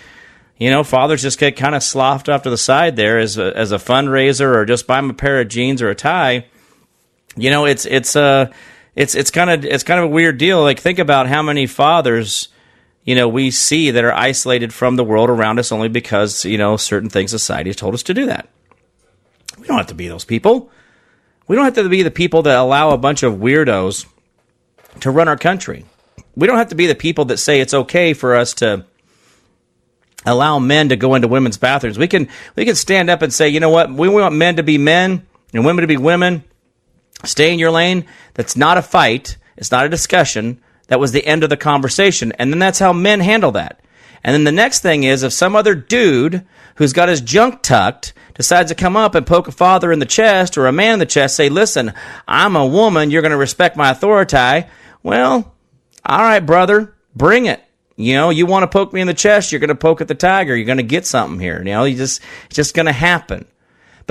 you 0.60 0.70
know, 0.70 0.84
fathers 0.84 1.24
just 1.24 1.40
get 1.40 1.58
kind 1.58 1.74
of 1.74 1.82
sloughed 1.82 2.30
off 2.30 2.44
to 2.44 2.52
the 2.52 2.58
side 2.58 2.96
there 2.96 3.18
as 3.18 3.40
a, 3.40 3.58
as 3.58 3.72
a 3.72 3.78
fundraiser 3.78 4.56
or 4.56 4.64
just 4.64 4.86
buy 4.86 4.98
them 4.98 5.10
a 5.10 5.14
pair 5.16 5.42
of 5.42 5.48
jeans 5.48 5.82
or 5.82 5.90
a 5.90 5.96
tie. 5.96 6.46
You 7.36 7.50
know, 7.50 7.66
it's 7.66 7.88
it's 7.88 8.16
uh 8.16 8.54
it's 8.96 9.16
it's 9.16 9.32
kind 9.32 9.50
of 9.50 9.66
it's 9.66 9.84
kind 9.84 10.00
of 10.00 10.06
a 10.06 10.14
weird 10.14 10.38
deal. 10.38 10.62
Like 10.62 10.80
think 10.80 11.00
about 11.00 11.26
how 11.26 11.42
many 11.42 11.66
fathers 11.66 12.50
you 13.04 13.16
know 13.16 13.28
we 13.28 13.52
see 13.52 13.92
that 13.92 14.04
are 14.04 14.14
isolated 14.14 14.74
from 14.74 14.96
the 14.96 15.04
world 15.04 15.30
around 15.30 15.60
us 15.60 15.72
only 15.72 15.90
because 15.90 16.46
you 16.46 16.58
know 16.58 16.78
certain 16.78 17.10
things 17.10 17.32
society 17.32 17.70
has 17.70 17.76
told 17.76 17.94
us 17.94 18.04
to 18.04 18.14
do 18.14 18.26
that. 18.28 18.50
We 19.60 19.68
don't 19.68 19.78
have 19.78 19.88
to 19.88 19.96
be 19.96 20.08
those 20.08 20.26
people. 20.26 20.72
We 21.48 21.56
don't 21.56 21.66
have 21.66 21.76
to 21.76 21.90
be 21.90 22.04
the 22.04 22.12
people 22.12 22.44
that 22.44 22.58
allow 22.58 22.92
a 22.92 22.98
bunch 22.98 23.24
of 23.24 23.36
weirdos 23.36 24.06
to 25.02 25.12
run 25.12 25.28
our 25.28 25.38
country. 25.38 25.86
We 26.36 26.48
don't 26.48 26.58
have 26.58 26.70
to 26.70 26.76
be 26.76 26.88
the 26.88 26.96
people 26.96 27.26
that 27.26 27.38
say 27.38 27.60
it's 27.60 27.74
okay 27.74 28.14
for 28.14 28.36
us 28.36 28.54
to 28.56 28.86
allow 30.26 30.60
men 30.60 30.90
to 30.90 30.96
go 30.96 31.16
into 31.16 31.28
women's 31.28 31.58
bathrooms. 31.58 31.98
We 31.98 32.08
can 32.08 32.30
we 32.56 32.66
can 32.66 32.76
stand 32.76 33.10
up 33.10 33.22
and 33.22 33.34
say, 33.34 33.50
you 33.50 33.60
know 33.60 33.70
what, 33.70 33.92
we 33.92 34.08
want 34.10 34.36
men 34.36 34.58
to 34.58 34.64
be 34.64 34.78
men 34.78 35.26
and 35.54 35.66
women 35.66 35.82
to 35.82 35.88
be 35.88 35.98
women. 35.98 36.44
Stay 37.24 37.54
in 37.54 37.60
your 37.60 37.72
lane. 37.72 38.06
That's 38.34 38.56
not 38.56 38.78
a 38.78 38.82
fight. 38.82 39.38
It's 39.58 39.72
not 39.72 39.86
a 39.86 39.90
discussion. 39.90 40.62
That 40.92 41.00
was 41.00 41.14
the 41.14 41.26
end 41.26 41.46
of 41.46 41.50
the 41.50 41.56
conversation. 41.56 42.34
And 42.34 42.52
then 42.52 42.60
that's 42.60 42.80
how 42.80 42.92
men 42.92 43.22
handle 43.22 43.54
that. 43.54 43.80
And 44.26 44.34
then 44.34 44.44
the 44.44 44.52
next 44.52 44.82
thing 44.82 45.06
is 45.06 45.24
if 45.24 45.32
some 45.32 45.56
other 45.56 45.74
dude 45.74 46.46
who's 46.76 46.92
got 46.92 47.08
his 47.08 47.22
junk 47.22 47.62
tucked 47.62 48.12
decides 48.34 48.72
to 48.72 48.76
come 48.76 48.98
up 48.98 49.16
and 49.16 49.26
poke 49.26 49.48
a 49.48 49.54
father 49.54 49.94
in 49.94 50.00
the 50.00 50.06
chest 50.06 50.58
or 50.58 50.68
a 50.68 50.74
man 50.74 50.96
in 50.96 51.00
the 51.00 51.06
chest, 51.06 51.38
say, 51.38 51.48
listen, 51.48 51.94
I'm 52.28 52.58
a 52.58 52.68
woman, 52.68 53.10
you're 53.10 53.22
going 53.22 53.32
to 53.32 53.38
respect 53.38 53.78
my 53.78 53.92
authority. 53.92 54.68
Well, 55.02 55.56
all 56.06 56.20
right, 56.20 56.42
brother, 56.42 56.94
bring 57.16 57.46
it. 57.46 57.64
You 57.96 58.16
know, 58.16 58.30
you 58.30 58.46
want 58.46 58.64
to 58.64 58.68
poke 58.68 58.92
me 58.92 59.00
in 59.00 59.08
the 59.08 59.14
chest, 59.14 59.54
you're 59.54 59.60
going 59.60 59.70
to 59.70 59.76
poke 59.76 60.02
at 60.02 60.10
the 60.10 60.14
tiger. 60.14 60.58
You're 60.58 60.66
going 60.66 60.76
to 60.76 60.84
get 60.84 61.06
something 61.06 61.40
here. 61.40 61.60
You 61.60 61.72
know, 61.72 61.86
you 61.86 61.96
just 61.96 62.22
it's 62.48 62.58
just 62.58 62.76
going 62.76 62.88
to 62.88 62.92
happen. 62.92 63.46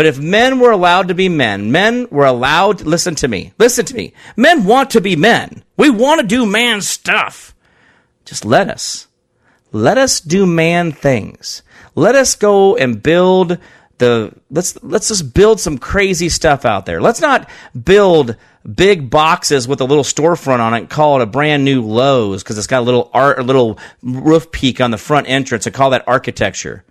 But 0.01 0.07
if 0.07 0.19
men 0.19 0.61
were 0.61 0.71
allowed 0.71 1.09
to 1.09 1.15
be 1.15 1.29
men, 1.29 1.73
men 1.73 2.09
were 2.11 2.25
allowed, 2.25 2.81
listen 2.81 3.15
to 3.17 3.29
me, 3.29 3.53
listen 3.59 3.85
to 3.85 3.95
me. 3.95 4.15
Men 4.35 4.65
want 4.65 4.89
to 4.93 5.01
be 5.03 5.15
men. 5.15 5.63
We 5.77 5.91
want 5.91 6.23
to 6.23 6.27
do 6.27 6.47
man 6.47 6.81
stuff. 6.81 7.55
Just 8.25 8.47
let 8.47 8.71
us. 8.71 9.09
Let 9.73 9.99
us 9.99 10.19
do 10.19 10.47
man 10.47 10.91
things. 10.93 11.63
Let 11.95 12.15
us 12.15 12.35
go 12.35 12.79
and 12.79 13.03
build 13.03 13.59
the 13.99 14.33
let's 14.51 14.83
let's 14.83 15.09
just 15.09 15.35
build 15.35 15.61
some 15.61 15.77
crazy 15.77 16.31
stuff 16.31 16.65
out 16.65 16.87
there. 16.87 17.03
Let's 17.03 17.21
not 17.21 17.51
build 17.85 18.37
big 18.75 19.11
boxes 19.11 19.69
with 19.69 19.83
a 19.83 19.85
little 19.85 20.03
storefront 20.03 20.61
on 20.61 20.73
it 20.73 20.79
and 20.79 20.89
call 20.89 21.21
it 21.21 21.25
a 21.25 21.27
brand 21.27 21.67
new 21.67 21.83
Lowe's 21.83 22.43
because 22.43 22.57
it's 22.57 22.67
got 22.67 22.81
a 22.81 22.89
little 22.89 23.11
art, 23.13 23.39
a 23.39 23.43
little 23.43 23.79
roof 24.03 24.51
peak 24.51 24.81
on 24.81 24.93
the 24.93 24.97
front 24.97 25.29
entrance 25.29 25.67
and 25.67 25.75
call 25.75 25.91
that 25.91 26.09
architecture. 26.09 26.85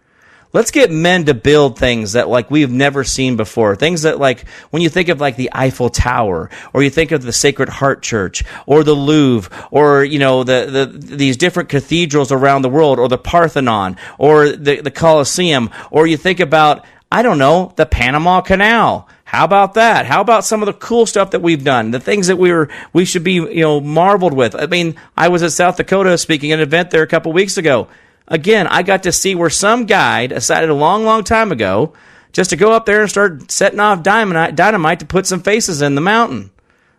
Let's 0.51 0.71
get 0.71 0.89
men 0.89 1.25
to 1.25 1.35
build 1.35 1.77
things 1.77 2.13
that 2.13 2.27
like 2.27 2.49
we've 2.49 2.71
never 2.71 3.03
seen 3.03 3.37
before. 3.37 3.75
Things 3.75 4.01
that 4.01 4.17
like 4.17 4.47
when 4.71 4.81
you 4.81 4.89
think 4.89 5.09
of 5.09 5.21
like 5.21 5.35
the 5.35 5.51
Eiffel 5.53 5.89
Tower 5.89 6.49
or 6.73 6.81
you 6.81 6.89
think 6.89 7.11
of 7.11 7.21
the 7.21 7.31
Sacred 7.31 7.69
Heart 7.69 8.01
Church 8.01 8.43
or 8.65 8.83
the 8.83 8.95
Louvre 8.95 9.51
or 9.69 10.03
you 10.03 10.17
know 10.17 10.43
the, 10.43 10.87
the 10.91 11.15
these 11.15 11.37
different 11.37 11.69
cathedrals 11.69 12.31
around 12.31 12.63
the 12.63 12.69
world 12.69 12.97
or 12.97 13.07
the 13.07 13.17
Parthenon 13.17 13.95
or 14.17 14.49
the 14.49 14.81
the 14.81 14.89
Colosseum 14.89 15.69
or 15.91 16.07
you 16.07 16.17
think 16.17 16.39
about 16.39 16.83
I 17.11 17.21
don't 17.21 17.37
know, 17.37 17.73
the 17.75 17.85
Panama 17.85 18.41
Canal. 18.41 19.07
How 19.25 19.45
about 19.45 19.75
that? 19.75 20.07
How 20.07 20.21
about 20.21 20.45
some 20.45 20.63
of 20.63 20.65
the 20.65 20.73
cool 20.73 21.05
stuff 21.05 21.31
that 21.31 21.43
we've 21.43 21.63
done? 21.63 21.91
The 21.91 21.99
things 21.99 22.25
that 22.25 22.37
we 22.37 22.51
were 22.51 22.69
we 22.91 23.05
should 23.05 23.23
be, 23.23 23.33
you 23.33 23.61
know, 23.61 23.79
marveled 23.79 24.33
with. 24.33 24.55
I 24.55 24.65
mean, 24.65 24.95
I 25.15 25.27
was 25.27 25.43
at 25.43 25.51
South 25.51 25.77
Dakota 25.77 26.17
speaking 26.17 26.51
at 26.51 26.57
an 26.57 26.63
event 26.63 26.89
there 26.89 27.03
a 27.03 27.07
couple 27.07 27.31
weeks 27.33 27.57
ago. 27.57 27.87
Again, 28.29 28.67
I 28.67 28.83
got 28.83 29.03
to 29.03 29.11
see 29.11 29.35
where 29.35 29.49
some 29.49 29.85
guy 29.85 30.27
decided 30.27 30.69
a 30.69 30.75
long, 30.75 31.03
long 31.03 31.23
time 31.23 31.51
ago 31.51 31.93
just 32.31 32.51
to 32.51 32.55
go 32.55 32.71
up 32.71 32.85
there 32.85 33.01
and 33.01 33.09
start 33.09 33.51
setting 33.51 33.79
off 33.79 34.03
dynamite, 34.03 34.55
dynamite 34.55 34.99
to 34.99 35.05
put 35.05 35.25
some 35.25 35.41
faces 35.41 35.81
in 35.81 35.95
the 35.95 36.01
mountain. 36.01 36.51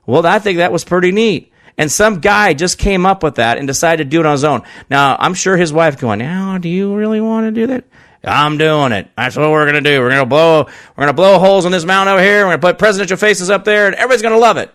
Well, 0.07 0.27
I 0.27 0.40
think 0.40 0.59
that 0.59 0.73
was 0.73 0.85
pretty 0.85 1.12
neat. 1.12 1.52
And 1.78 1.90
some 1.90 2.20
guy 2.20 2.52
just 2.52 2.78
came 2.78 3.07
up 3.07 3.23
with 3.23 3.36
that 3.36 3.57
and 3.57 3.66
decided 3.66 4.05
to 4.05 4.11
do 4.11 4.20
it 4.20 4.27
on 4.27 4.32
his 4.32 4.44
own. 4.44 4.62
Now, 4.90 5.16
I'm 5.19 5.35
sure 5.35 5.57
his 5.57 5.73
wife 5.73 5.98
going, 5.98 6.19
now, 6.19 6.59
do 6.59 6.69
you 6.69 6.94
really 6.94 7.20
want 7.20 7.47
to 7.47 7.52
do 7.52 7.69
that? 7.69 7.85
I'm 8.23 8.59
doing 8.59 8.93
it. 8.93 9.09
That's 9.16 9.36
what 9.36 9.51
we're 9.51 9.65
gonna 9.65 9.81
do. 9.81 10.01
We're 10.01 10.11
gonna 10.11 10.27
blow 10.27 10.65
we're 10.65 11.02
gonna 11.05 11.15
blow 11.15 11.39
holes 11.39 11.65
in 11.65 11.73
this 11.73 11.86
mountain 11.86 12.12
over 12.12 12.23
here. 12.23 12.44
We're 12.44 12.52
gonna 12.52 12.59
put 12.59 12.78
presidential 12.78 13.16
faces 13.16 13.48
up 13.48 13.65
there, 13.65 13.86
and 13.86 13.94
everybody's 13.94 14.23
gonna 14.23 14.36
love 14.36 14.59
it. 14.59 14.70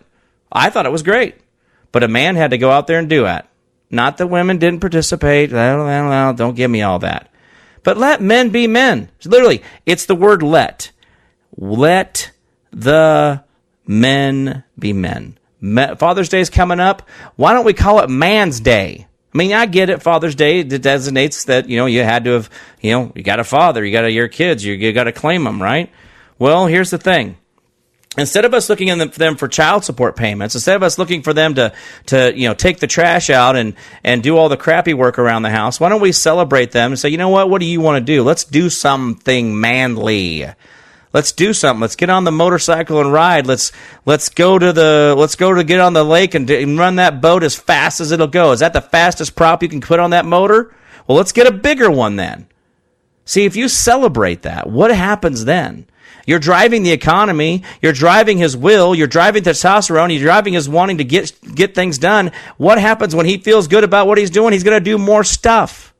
I 0.50 0.70
thought 0.70 0.86
it 0.86 0.92
was 0.92 1.04
great, 1.04 1.36
but 1.92 2.02
a 2.02 2.08
man 2.08 2.34
had 2.34 2.50
to 2.50 2.58
go 2.58 2.72
out 2.72 2.88
there 2.88 2.98
and 2.98 3.08
do 3.08 3.26
it. 3.26 3.44
Not 3.90 4.18
that 4.18 4.26
women 4.26 4.58
didn't 4.58 4.80
participate. 4.80 5.50
Don't 5.50 6.54
give 6.54 6.70
me 6.70 6.82
all 6.82 6.98
that. 7.00 7.30
But 7.82 7.96
let 7.96 8.20
men 8.20 8.50
be 8.50 8.66
men. 8.66 9.10
Literally, 9.24 9.62
it's 9.84 10.06
the 10.06 10.16
word 10.16 10.42
let. 10.42 10.90
Let 11.56 12.32
the 12.72 13.44
men 13.86 14.64
be 14.78 14.92
men. 14.92 15.38
Father's 15.96 16.28
Day 16.28 16.40
is 16.40 16.50
coming 16.50 16.80
up. 16.80 17.08
Why 17.36 17.52
don't 17.52 17.64
we 17.64 17.72
call 17.74 18.00
it 18.00 18.10
Man's 18.10 18.60
Day? 18.60 19.06
I 19.32 19.38
mean, 19.38 19.52
I 19.52 19.66
get 19.66 19.90
it. 19.90 20.02
Father's 20.02 20.34
Day 20.34 20.62
designates 20.62 21.44
that 21.44 21.68
you 21.68 21.76
know 21.76 21.86
you 21.86 22.02
had 22.02 22.24
to 22.24 22.32
have 22.32 22.50
you 22.80 22.92
know 22.92 23.12
you 23.14 23.22
got 23.22 23.38
a 23.38 23.44
father, 23.44 23.84
you 23.84 23.92
got 23.92 24.04
your 24.06 24.28
kids, 24.28 24.64
you, 24.64 24.74
you 24.74 24.92
got 24.92 25.04
to 25.04 25.12
claim 25.12 25.44
them, 25.44 25.62
right? 25.62 25.90
Well, 26.38 26.66
here's 26.66 26.90
the 26.90 26.98
thing. 26.98 27.36
Instead 28.18 28.44
of 28.44 28.54
us 28.54 28.70
looking 28.70 28.88
at 28.88 29.12
them 29.14 29.36
for 29.36 29.48
child 29.48 29.84
support 29.84 30.16
payments, 30.16 30.54
instead 30.54 30.76
of 30.76 30.82
us 30.82 30.98
looking 30.98 31.22
for 31.22 31.34
them 31.34 31.54
to, 31.54 31.72
to 32.06 32.32
you 32.36 32.48
know 32.48 32.54
take 32.54 32.78
the 32.78 32.86
trash 32.86 33.30
out 33.30 33.56
and, 33.56 33.74
and 34.02 34.22
do 34.22 34.36
all 34.36 34.48
the 34.48 34.56
crappy 34.56 34.94
work 34.94 35.18
around 35.18 35.42
the 35.42 35.50
house, 35.50 35.78
why 35.78 35.88
don't 35.88 36.00
we 36.00 36.12
celebrate 36.12 36.72
them 36.72 36.92
and 36.92 36.98
say, 36.98 37.08
you 37.08 37.18
know 37.18 37.28
what, 37.28 37.50
what 37.50 37.60
do 37.60 37.66
you 37.66 37.80
want 37.80 37.98
to 37.98 38.12
do? 38.12 38.22
Let's 38.22 38.44
do 38.44 38.70
something 38.70 39.60
manly. 39.60 40.46
Let's 41.12 41.32
do 41.32 41.52
something. 41.52 41.80
Let's 41.80 41.96
get 41.96 42.10
on 42.10 42.24
the 42.24 42.32
motorcycle 42.32 43.00
and 43.00 43.10
ride. 43.12 43.46
Let's 43.46 43.72
let's 44.04 44.28
go 44.28 44.58
to 44.58 44.72
the 44.72 45.14
let's 45.16 45.34
go 45.34 45.54
to 45.54 45.64
get 45.64 45.80
on 45.80 45.94
the 45.94 46.04
lake 46.04 46.34
and, 46.34 46.48
and 46.50 46.78
run 46.78 46.96
that 46.96 47.20
boat 47.22 47.42
as 47.42 47.54
fast 47.54 48.00
as 48.00 48.12
it'll 48.12 48.26
go. 48.26 48.52
Is 48.52 48.60
that 48.60 48.72
the 48.74 48.82
fastest 48.82 49.34
prop 49.34 49.62
you 49.62 49.68
can 49.68 49.80
put 49.80 49.98
on 49.98 50.10
that 50.10 50.26
motor? 50.26 50.74
Well, 51.06 51.16
let's 51.16 51.32
get 51.32 51.46
a 51.46 51.52
bigger 51.52 51.90
one 51.90 52.16
then. 52.16 52.48
See, 53.24 53.44
if 53.44 53.56
you 53.56 53.68
celebrate 53.68 54.42
that, 54.42 54.68
what 54.68 54.94
happens 54.94 55.44
then? 55.44 55.86
You're 56.26 56.40
driving 56.40 56.82
the 56.82 56.90
economy. 56.90 57.62
You're 57.80 57.92
driving 57.92 58.38
his 58.38 58.56
will. 58.56 58.94
You're 58.94 59.06
driving 59.06 59.44
testosterone. 59.44 60.12
You're 60.12 60.24
driving 60.24 60.54
his 60.54 60.68
wanting 60.68 60.98
to 60.98 61.04
get 61.04 61.32
get 61.54 61.74
things 61.74 61.98
done. 61.98 62.32
What 62.56 62.78
happens 62.78 63.14
when 63.14 63.26
he 63.26 63.38
feels 63.38 63.68
good 63.68 63.84
about 63.84 64.06
what 64.08 64.18
he's 64.18 64.30
doing? 64.30 64.52
He's 64.52 64.64
going 64.64 64.78
to 64.78 64.84
do 64.84 64.98
more 64.98 65.22
stuff. 65.22 65.94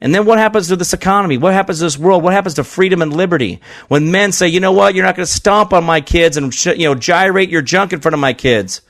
And 0.00 0.14
then 0.14 0.26
what 0.26 0.38
happens 0.38 0.68
to 0.68 0.76
this 0.76 0.92
economy? 0.92 1.38
What 1.38 1.54
happens 1.54 1.78
to 1.78 1.84
this 1.84 1.98
world? 1.98 2.22
What 2.22 2.32
happens 2.34 2.54
to 2.54 2.64
freedom 2.64 3.00
and 3.00 3.16
liberty? 3.16 3.60
When 3.88 4.10
men 4.10 4.32
say, 4.32 4.48
you 4.48 4.60
know 4.60 4.72
what, 4.72 4.94
you're 4.94 5.04
not 5.04 5.16
going 5.16 5.26
to 5.26 5.32
stomp 5.32 5.72
on 5.72 5.82
my 5.82 6.00
kids 6.00 6.36
and 6.36 6.54
you 6.66 6.86
know 6.86 6.94
gyrate 6.94 7.48
your 7.48 7.62
junk 7.62 7.92
in 7.92 8.00
front 8.00 8.14
of 8.14 8.20
my 8.20 8.34
kids. 8.34 8.82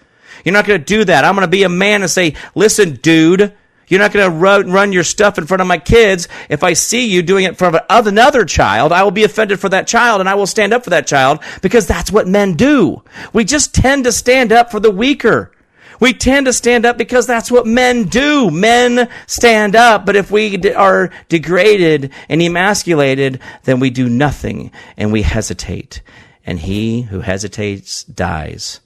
You're 0.45 0.53
not 0.53 0.67
going 0.67 0.81
to 0.81 0.85
do 0.85 1.05
that. 1.05 1.25
I'm 1.25 1.35
going 1.35 1.47
to 1.47 1.51
be 1.51 1.63
a 1.63 1.69
man 1.69 2.03
and 2.03 2.11
say, 2.11 2.35
listen, 2.55 2.97
dude, 2.97 3.55
you're 3.89 4.01
not 4.01 4.13
going 4.13 4.31
to 4.31 4.37
run, 4.37 4.93
your 4.93 5.05
stuff 5.05 5.39
in 5.39 5.47
front 5.47 5.61
of 5.61 5.67
my 5.67 5.79
kids. 5.79 6.29
If 6.49 6.63
I 6.63 6.73
see 6.73 7.07
you 7.07 7.23
doing 7.23 7.45
it 7.45 7.51
in 7.51 7.55
front 7.55 7.77
of 7.77 8.07
another 8.07 8.45
child, 8.45 8.93
I 8.93 9.03
will 9.03 9.11
be 9.11 9.25
offended 9.25 9.61
for 9.61 9.69
that 9.71 9.87
child 9.87 10.21
and 10.21 10.29
I 10.29 10.35
will 10.35 10.47
stand 10.47 10.73
up 10.73 10.85
for 10.85 10.91
that 10.91 11.07
child 11.07 11.41
because 11.63 11.87
that's 11.87 12.13
what 12.13 12.29
men 12.29 12.55
do. 12.55 13.03
We 13.33 13.45
just 13.45 13.75
tend 13.75 14.05
to 14.05 14.13
stand 14.13 14.53
up 14.53 14.71
for 14.71 14.81
the 14.81 14.91
weaker. 14.91 15.53
We 16.01 16.13
tend 16.13 16.47
to 16.47 16.53
stand 16.53 16.85
up 16.85 16.99
because 16.99 17.27
that's 17.27 17.51
what 17.51 17.67
men 17.67 18.05
do. 18.05 18.51
Men 18.51 19.09
stand 19.27 19.77
up, 19.77 20.05
but 20.05 20.17
if 20.17 20.31
we 20.31 20.73
are 20.73 21.11
degraded 21.29 22.13
and 22.29 22.43
emasculated, 22.43 23.41
then 23.63 23.81
we 23.81 23.91
do 23.91 24.09
nothing 24.09 24.71
and 24.97 25.13
we 25.13 25.23
hesitate. 25.23 26.03
And 26.45 26.59
he 26.59 27.03
who 27.03 27.21
hesitates 27.21 28.05
dies. 28.05 28.81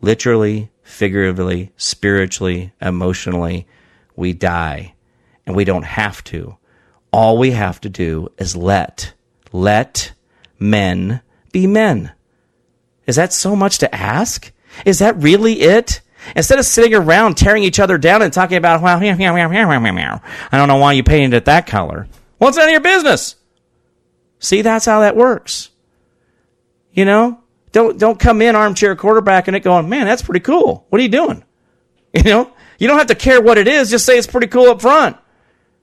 Literally, 0.00 0.70
figuratively, 0.82 1.72
spiritually, 1.76 2.72
emotionally, 2.80 3.66
we 4.20 4.32
die. 4.32 4.94
And 5.46 5.56
we 5.56 5.64
don't 5.64 5.84
have 5.84 6.22
to. 6.24 6.56
All 7.12 7.38
we 7.38 7.50
have 7.50 7.80
to 7.80 7.88
do 7.88 8.28
is 8.38 8.54
let, 8.54 9.14
let 9.50 10.12
men 10.60 11.22
be 11.50 11.66
men. 11.66 12.12
Is 13.06 13.16
that 13.16 13.32
so 13.32 13.56
much 13.56 13.78
to 13.78 13.92
ask? 13.92 14.52
Is 14.84 15.00
that 15.00 15.16
really 15.16 15.62
it? 15.62 16.02
Instead 16.36 16.60
of 16.60 16.66
sitting 16.66 16.94
around 16.94 17.36
tearing 17.36 17.64
each 17.64 17.80
other 17.80 17.98
down 17.98 18.22
and 18.22 18.32
talking 18.32 18.58
about, 18.58 18.82
well, 18.82 19.00
meow, 19.00 19.16
meow, 19.16 19.34
meow, 19.34 19.48
meow, 19.48 19.80
meow, 19.80 19.92
meow. 19.92 20.22
I 20.52 20.58
don't 20.58 20.68
know 20.68 20.76
why 20.76 20.92
you 20.92 21.02
painted 21.02 21.34
it 21.36 21.46
that 21.46 21.66
color. 21.66 22.06
Well, 22.38 22.48
it's 22.48 22.58
none 22.58 22.68
of 22.68 22.72
your 22.72 22.80
business. 22.80 23.36
See, 24.38 24.62
that's 24.62 24.84
how 24.84 25.00
that 25.00 25.16
works. 25.16 25.70
You 26.92 27.04
know, 27.04 27.40
don't 27.72 27.98
don't 27.98 28.18
come 28.18 28.42
in 28.42 28.54
armchair 28.54 28.94
quarterback 28.96 29.48
and 29.48 29.56
it 29.56 29.60
going, 29.60 29.88
man, 29.88 30.06
that's 30.06 30.22
pretty 30.22 30.40
cool. 30.40 30.86
What 30.88 31.00
are 31.00 31.02
you 31.02 31.08
doing? 31.08 31.44
You 32.14 32.24
know, 32.24 32.52
you 32.78 32.88
don't 32.88 32.98
have 32.98 33.06
to 33.06 33.14
care 33.14 33.40
what 33.40 33.56
it 33.56 33.68
is. 33.68 33.88
Just 33.88 34.04
say 34.04 34.18
it's 34.18 34.26
pretty 34.26 34.48
cool 34.48 34.70
up 34.70 34.80
front. 34.80 35.16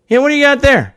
Know, 0.09 0.21
what 0.21 0.29
do 0.29 0.35
you 0.35 0.43
got 0.43 0.61
there? 0.61 0.95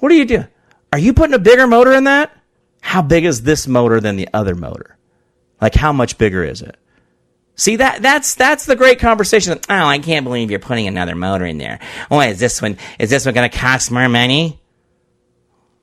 What 0.00 0.08
do 0.08 0.16
you 0.16 0.24
do? 0.24 0.44
Are 0.92 0.98
you 0.98 1.12
putting 1.12 1.34
a 1.34 1.38
bigger 1.38 1.66
motor 1.66 1.92
in 1.92 2.04
that? 2.04 2.36
How 2.80 3.02
big 3.02 3.24
is 3.24 3.42
this 3.42 3.66
motor 3.66 4.00
than 4.00 4.16
the 4.16 4.28
other 4.32 4.54
motor? 4.54 4.96
Like 5.60 5.74
how 5.74 5.92
much 5.92 6.18
bigger 6.18 6.42
is 6.42 6.62
it? 6.62 6.76
See 7.54 7.76
that 7.76 8.02
that's 8.02 8.34
that's 8.34 8.66
the 8.66 8.76
great 8.76 8.98
conversation. 8.98 9.58
Oh, 9.68 9.86
I 9.86 9.98
can't 9.98 10.24
believe 10.24 10.50
you're 10.50 10.60
putting 10.60 10.86
another 10.86 11.14
motor 11.14 11.46
in 11.46 11.58
there. 11.58 11.80
Oh, 12.10 12.20
is 12.20 12.38
this 12.38 12.60
one 12.60 12.76
is 12.98 13.08
this 13.08 13.24
one 13.24 13.34
going 13.34 13.50
to 13.50 13.58
cost 13.58 13.90
more 13.90 14.08
money? 14.08 14.60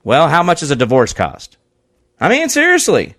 Well, 0.04 0.28
how 0.28 0.42
much 0.42 0.60
does 0.60 0.70
a 0.70 0.76
divorce 0.76 1.12
cost? 1.12 1.56
I 2.20 2.28
mean, 2.28 2.48
seriously. 2.48 3.16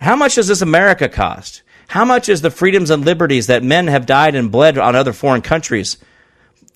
How 0.00 0.16
much 0.16 0.36
does 0.36 0.48
this 0.48 0.62
America 0.62 1.08
cost? 1.08 1.62
How 1.90 2.04
much 2.04 2.28
is 2.28 2.40
the 2.40 2.52
freedoms 2.52 2.90
and 2.90 3.04
liberties 3.04 3.48
that 3.48 3.64
men 3.64 3.88
have 3.88 4.06
died 4.06 4.36
and 4.36 4.52
bled 4.52 4.78
on 4.78 4.94
other 4.94 5.12
foreign 5.12 5.42
countries 5.42 5.96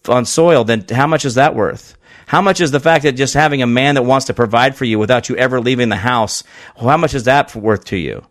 on 0.08 0.24
soil? 0.24 0.64
Then 0.64 0.86
how 0.90 1.06
much 1.06 1.24
is 1.24 1.36
that 1.36 1.54
worth? 1.54 1.96
How 2.26 2.42
much 2.42 2.60
is 2.60 2.72
the 2.72 2.80
fact 2.80 3.04
that 3.04 3.12
just 3.12 3.34
having 3.34 3.62
a 3.62 3.66
man 3.66 3.94
that 3.94 4.02
wants 4.02 4.26
to 4.26 4.34
provide 4.34 4.74
for 4.74 4.84
you 4.84 4.98
without 4.98 5.28
you 5.28 5.36
ever 5.36 5.60
leaving 5.60 5.88
the 5.88 5.94
house? 5.94 6.42
How 6.76 6.96
much 6.96 7.14
is 7.14 7.22
that 7.24 7.54
worth 7.54 7.84
to 7.84 7.96
you? 7.96 8.26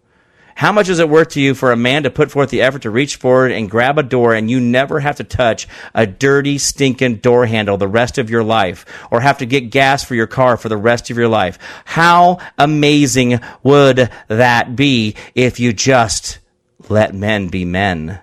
How 0.56 0.74
much 0.74 0.90
is 0.90 1.00
it 1.00 1.08
worth 1.08 1.30
to 1.30 1.40
you 1.40 1.56
for 1.56 1.72
a 1.72 1.78
man 1.78 2.04
to 2.04 2.10
put 2.10 2.30
forth 2.30 2.50
the 2.50 2.62
effort 2.62 2.82
to 2.82 2.92
reach 2.92 3.16
forward 3.16 3.54
and 3.54 3.72
grab 3.72 3.98
a 3.98 4.04
door 4.04 4.34
and 4.34 4.52
you 4.52 4.60
never 4.60 5.00
have 5.00 5.16
to 5.16 5.24
touch 5.24 5.70
a 5.96 6.06
dirty, 6.06 6.58
stinking 6.58 7.20
door 7.20 7.46
handle 7.46 7.78
the 7.78 7.88
rest 7.88 8.18
of 8.18 8.30
your 8.30 8.44
life 8.44 8.86
or 9.10 9.22
have 9.22 9.38
to 9.38 9.46
get 9.46 9.72
gas 9.72 10.04
for 10.04 10.16
your 10.16 10.28
car 10.28 10.58
for 10.58 10.68
the 10.68 10.76
rest 10.76 11.10
of 11.10 11.18
your 11.18 11.30
life? 11.30 11.58
How 11.86 12.40
amazing 12.58 13.40
would 13.64 14.10
that 14.28 14.76
be 14.76 15.16
if 15.34 15.62
you 15.62 15.72
just 15.72 16.40
let 16.90 17.14
men 17.14 17.48
be 17.48 17.66
men? 17.66 18.20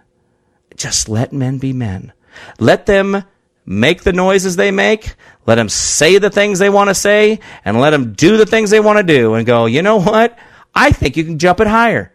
Just 0.76 1.08
let 1.08 1.32
men 1.32 1.58
be 1.58 1.72
men. 1.72 2.12
Let 2.58 2.86
them 2.86 3.24
make 3.66 4.02
the 4.02 4.12
noises 4.12 4.56
they 4.56 4.70
make. 4.70 5.14
Let 5.46 5.56
them 5.56 5.68
say 5.68 6.18
the 6.18 6.30
things 6.30 6.58
they 6.58 6.70
want 6.70 6.90
to 6.90 6.94
say 6.94 7.40
and 7.64 7.80
let 7.80 7.90
them 7.90 8.12
do 8.12 8.36
the 8.36 8.46
things 8.46 8.70
they 8.70 8.80
want 8.80 8.98
to 8.98 9.02
do 9.02 9.34
and 9.34 9.46
go, 9.46 9.66
you 9.66 9.82
know 9.82 10.00
what? 10.00 10.38
I 10.74 10.92
think 10.92 11.16
you 11.16 11.24
can 11.24 11.38
jump 11.38 11.60
it 11.60 11.66
higher. 11.66 12.12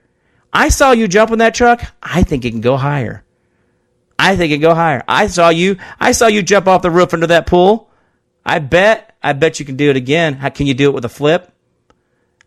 I 0.54 0.70
saw 0.70 0.92
you 0.92 1.08
jump 1.08 1.32
in 1.32 1.40
that 1.40 1.54
truck. 1.54 1.84
I 2.02 2.24
think 2.24 2.46
it 2.46 2.52
can 2.52 2.62
go 2.62 2.78
higher. 2.78 3.24
I 4.18 4.36
think 4.36 4.52
it 4.52 4.56
can 4.56 4.62
go 4.62 4.74
higher. 4.74 5.04
I 5.08 5.28
saw 5.28 5.50
you. 5.50 5.78
I 6.00 6.14
saw 6.14 6.28
you 6.28 6.42
jump 6.42 6.68
off 6.68 6.82
the 6.82 6.92
roof 6.92 7.14
into 7.14 7.28
that 7.28 7.48
pool. 7.48 7.90
I 8.46 8.60
bet. 8.60 9.16
I 9.22 9.34
bet 9.34 9.60
you 9.60 9.66
can 9.66 9.76
do 9.76 9.90
it 9.90 9.98
again. 9.98 10.36
How 10.36 10.50
can 10.50 10.68
you 10.68 10.74
do 10.74 10.90
it 10.90 10.94
with 10.94 11.04
a 11.04 11.10
flip? 11.10 11.52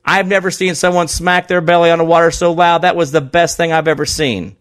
I've 0.09 0.26
never 0.26 0.51
seen 0.51 0.74
someone 0.74 1.06
smack 1.06 1.48
their 1.48 1.60
belly 1.60 1.90
on 1.90 1.98
the 1.98 2.05
water 2.05 2.30
so 2.30 2.52
loud. 2.52 2.78
That 2.78 2.97
was 2.97 3.12
the 3.12 3.20
best 3.20 3.59
thing 3.59 3.72
I've 3.72 3.86
ever 3.86 4.06
seen. 4.06 4.56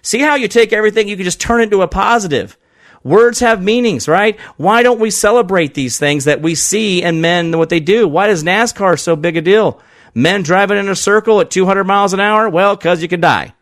See 0.00 0.20
how 0.20 0.36
you 0.36 0.48
take 0.48 0.72
everything, 0.72 1.08
you 1.08 1.16
can 1.16 1.26
just 1.26 1.42
turn 1.42 1.60
it 1.60 1.64
into 1.64 1.82
a 1.82 1.88
positive. 1.88 2.56
Words 3.04 3.40
have 3.40 3.62
meanings, 3.62 4.08
right? 4.08 4.40
Why 4.56 4.82
don't 4.82 4.98
we 4.98 5.10
celebrate 5.10 5.74
these 5.74 5.98
things 5.98 6.24
that 6.24 6.40
we 6.40 6.54
see 6.54 7.02
in 7.02 7.20
men 7.20 7.58
what 7.58 7.68
they 7.68 7.80
do? 7.80 8.08
Why 8.08 8.28
is 8.28 8.44
NASCAR 8.44 8.98
so 8.98 9.14
big 9.14 9.36
a 9.36 9.42
deal? 9.42 9.78
Men 10.14 10.42
driving 10.42 10.78
in 10.78 10.88
a 10.88 10.96
circle 10.96 11.42
at 11.42 11.50
200 11.50 11.84
miles 11.84 12.14
an 12.14 12.20
hour? 12.20 12.48
Well, 12.48 12.74
because 12.74 13.02
you 13.02 13.08
could 13.08 13.20
die. 13.20 13.54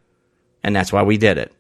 And 0.63 0.77
that's 0.77 0.93
why 0.93 1.03
we 1.03 1.17
did 1.17 1.39
it. 1.39 1.53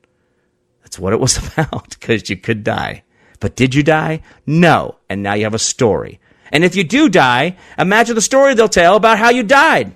That's 0.82 0.98
what 0.98 1.12
it 1.12 1.18
was 1.18 1.38
about, 1.58 1.98
because 1.98 2.30
you 2.30 2.36
could 2.36 2.62
die. 2.62 3.02
But 3.40 3.56
did 3.56 3.74
you 3.74 3.82
die? 3.82 4.22
No. 4.46 4.96
And 5.08 5.24
now 5.24 5.34
you 5.34 5.42
have 5.42 5.54
a 5.54 5.58
story. 5.58 6.20
And 6.50 6.64
if 6.64 6.74
you 6.76 6.84
do 6.84 7.08
die, 7.08 7.56
imagine 7.78 8.14
the 8.14 8.20
story 8.20 8.54
they'll 8.54 8.68
tell 8.68 8.96
about 8.96 9.18
how 9.18 9.30
you 9.30 9.42
died. 9.42 9.94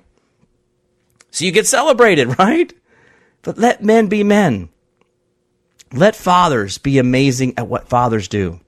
So 1.31 1.45
you 1.45 1.53
get 1.53 1.67
celebrated, 1.67 2.39
right? 2.39 2.73
But 3.43 3.59
let 3.59 3.83
men 3.83 4.09
be 4.09 4.23
men. 4.23 4.69
Let 5.93 6.17
fathers 6.17 6.79
be 6.79 6.99
amazing 6.99 7.55
at 7.57 7.69
what 7.69 7.89
fathers 7.89 8.29
do. 8.29 8.61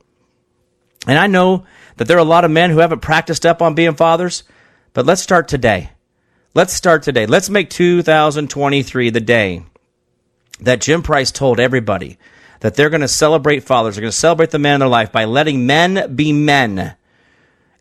And 1.06 1.18
I 1.18 1.26
know 1.26 1.64
that 1.96 2.08
there 2.08 2.16
are 2.16 2.20
a 2.20 2.24
lot 2.24 2.44
of 2.44 2.50
men 2.50 2.70
who 2.70 2.78
haven't 2.78 3.00
practiced 3.00 3.46
up 3.46 3.62
on 3.62 3.74
being 3.74 3.94
fathers, 3.94 4.44
but 4.92 5.06
let's 5.06 5.22
start 5.22 5.48
today. 5.48 5.90
Let's 6.54 6.72
start 6.72 7.02
today. 7.02 7.26
Let's 7.26 7.50
make 7.50 7.70
2023 7.70 9.10
the 9.10 9.20
day 9.20 9.62
that 10.60 10.80
Jim 10.80 11.02
Price 11.02 11.30
told 11.30 11.60
everybody 11.60 12.18
that 12.60 12.74
they're 12.74 12.90
going 12.90 13.02
to 13.02 13.08
celebrate 13.08 13.60
fathers, 13.60 13.94
they're 13.94 14.02
going 14.02 14.10
to 14.10 14.16
celebrate 14.16 14.50
the 14.50 14.58
man 14.58 14.76
in 14.76 14.80
their 14.80 14.88
life 14.88 15.12
by 15.12 15.24
letting 15.24 15.66
men 15.66 16.16
be 16.16 16.32
men 16.32 16.96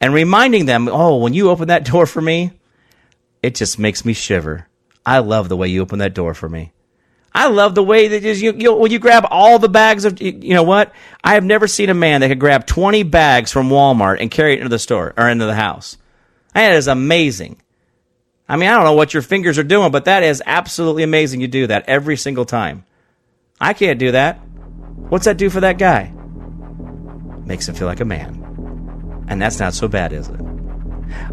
and 0.06 0.14
reminding 0.14 0.68
them, 0.68 0.88
oh, 0.88 1.18
when 1.18 1.34
you 1.34 1.50
open 1.50 1.70
that 1.70 1.84
door 1.92 2.06
for 2.06 2.22
me, 2.22 2.52
it 3.42 3.56
just 3.56 3.80
makes 3.80 4.06
me 4.06 4.14
shiver. 4.14 4.68
I 5.04 5.20
love 5.20 5.50
the 5.50 5.58
way 5.58 5.68
you 5.68 5.82
open 5.82 5.98
that 6.00 6.14
door 6.14 6.36
for 6.36 6.48
me. 6.48 6.72
I 7.34 7.48
love 7.48 7.74
the 7.74 7.84
way 7.84 8.08
that 8.08 8.38
you, 8.38 8.54
you, 8.54 8.74
when 8.76 8.92
you 8.92 9.00
grab 9.00 9.26
all 9.32 9.58
the 9.58 9.68
bags 9.68 10.06
of, 10.06 10.22
you 10.22 10.54
know 10.54 10.64
what? 10.64 10.94
I 11.24 11.34
have 11.34 11.44
never 11.44 11.68
seen 11.68 11.90
a 11.90 11.96
man 11.96 12.22
that 12.22 12.28
could 12.28 12.40
grab 12.40 12.68
20 12.68 13.02
bags 13.02 13.52
from 13.52 13.70
Walmart 13.70 14.22
and 14.22 14.30
carry 14.30 14.54
it 14.54 14.60
into 14.60 14.70
the 14.70 14.78
store 14.78 15.12
or 15.18 15.28
into 15.28 15.46
the 15.46 15.56
house. 15.56 15.98
That 16.54 16.74
is 16.74 16.88
amazing. 16.88 17.60
I 18.48 18.58
mean, 18.58 18.70
I 18.70 18.76
don't 18.76 18.84
know 18.84 18.94
what 18.94 19.14
your 19.16 19.24
fingers 19.24 19.58
are 19.58 19.64
doing, 19.64 19.92
but 19.92 20.06
that 20.06 20.22
is 20.22 20.44
absolutely 20.46 21.02
amazing. 21.02 21.42
You 21.42 21.48
do 21.48 21.66
that 21.68 21.90
every 21.90 22.16
single 22.16 22.46
time. 22.46 22.86
I 23.60 23.74
can't 23.74 23.98
do 24.00 24.12
that. 24.12 24.36
What's 25.10 25.26
that 25.26 25.38
do 25.38 25.50
for 25.50 25.62
that 25.62 25.80
guy? 25.80 26.14
Makes 27.46 27.68
him 27.68 27.74
feel 27.74 27.88
like 27.88 28.02
a 28.02 28.06
man. 28.06 28.45
And 29.28 29.42
that's 29.42 29.60
not 29.60 29.74
so 29.74 29.88
bad, 29.88 30.14
is 30.14 30.30
it? 30.30 30.40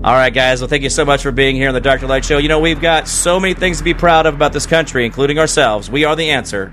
All 0.04 0.14
right, 0.14 0.32
guys. 0.32 0.60
Well, 0.60 0.68
thank 0.68 0.82
you 0.82 0.90
so 0.90 1.04
much 1.04 1.22
for 1.22 1.32
being 1.32 1.56
here 1.56 1.68
on 1.68 1.74
the 1.74 1.80
Dark 1.80 2.00
To 2.00 2.06
Light 2.06 2.24
Show. 2.24 2.38
You 2.38 2.48
know, 2.48 2.60
we've 2.60 2.80
got 2.80 3.08
so 3.08 3.38
many 3.38 3.54
things 3.54 3.78
to 3.78 3.84
be 3.84 3.94
proud 3.94 4.26
of 4.26 4.34
about 4.34 4.52
this 4.52 4.66
country, 4.66 5.04
including 5.04 5.38
ourselves. 5.38 5.90
We 5.90 6.04
are 6.04 6.16
the 6.16 6.30
answer. 6.30 6.72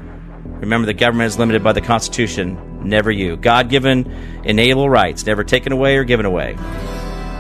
Remember, 0.60 0.86
the 0.86 0.94
government 0.94 1.28
is 1.28 1.40
limited 1.40 1.64
by 1.64 1.74
the 1.74 1.82
Constitution, 1.82 2.88
never 2.88 3.12
you. 3.12 3.38
God 3.38 3.70
given, 3.70 4.12
inalienable 4.44 4.90
rights, 4.90 5.26
never 5.26 5.44
taken 5.44 5.72
away 5.72 5.96
or 5.98 6.04
given 6.04 6.26
away. 6.26 6.56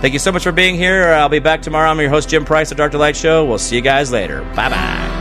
Thank 0.01 0.13
you 0.13 0.19
so 0.19 0.31
much 0.31 0.43
for 0.43 0.53
being 0.53 0.75
here. 0.75 1.07
I'll 1.07 1.27
be 1.27 1.39
back 1.39 1.61
tomorrow. 1.61 1.89
I'm 1.89 1.99
your 1.99 2.09
host, 2.09 2.29
Jim 2.29 2.45
Price, 2.45 2.69
the 2.69 2.75
Dark 2.75 2.93
To 2.93 2.97
Light 2.97 3.17
Show. 3.17 3.45
We'll 3.45 3.57
see 3.57 3.75
you 3.75 3.81
guys 3.81 4.11
later. 4.11 4.41
Bye 4.55 4.69
bye. 4.69 5.18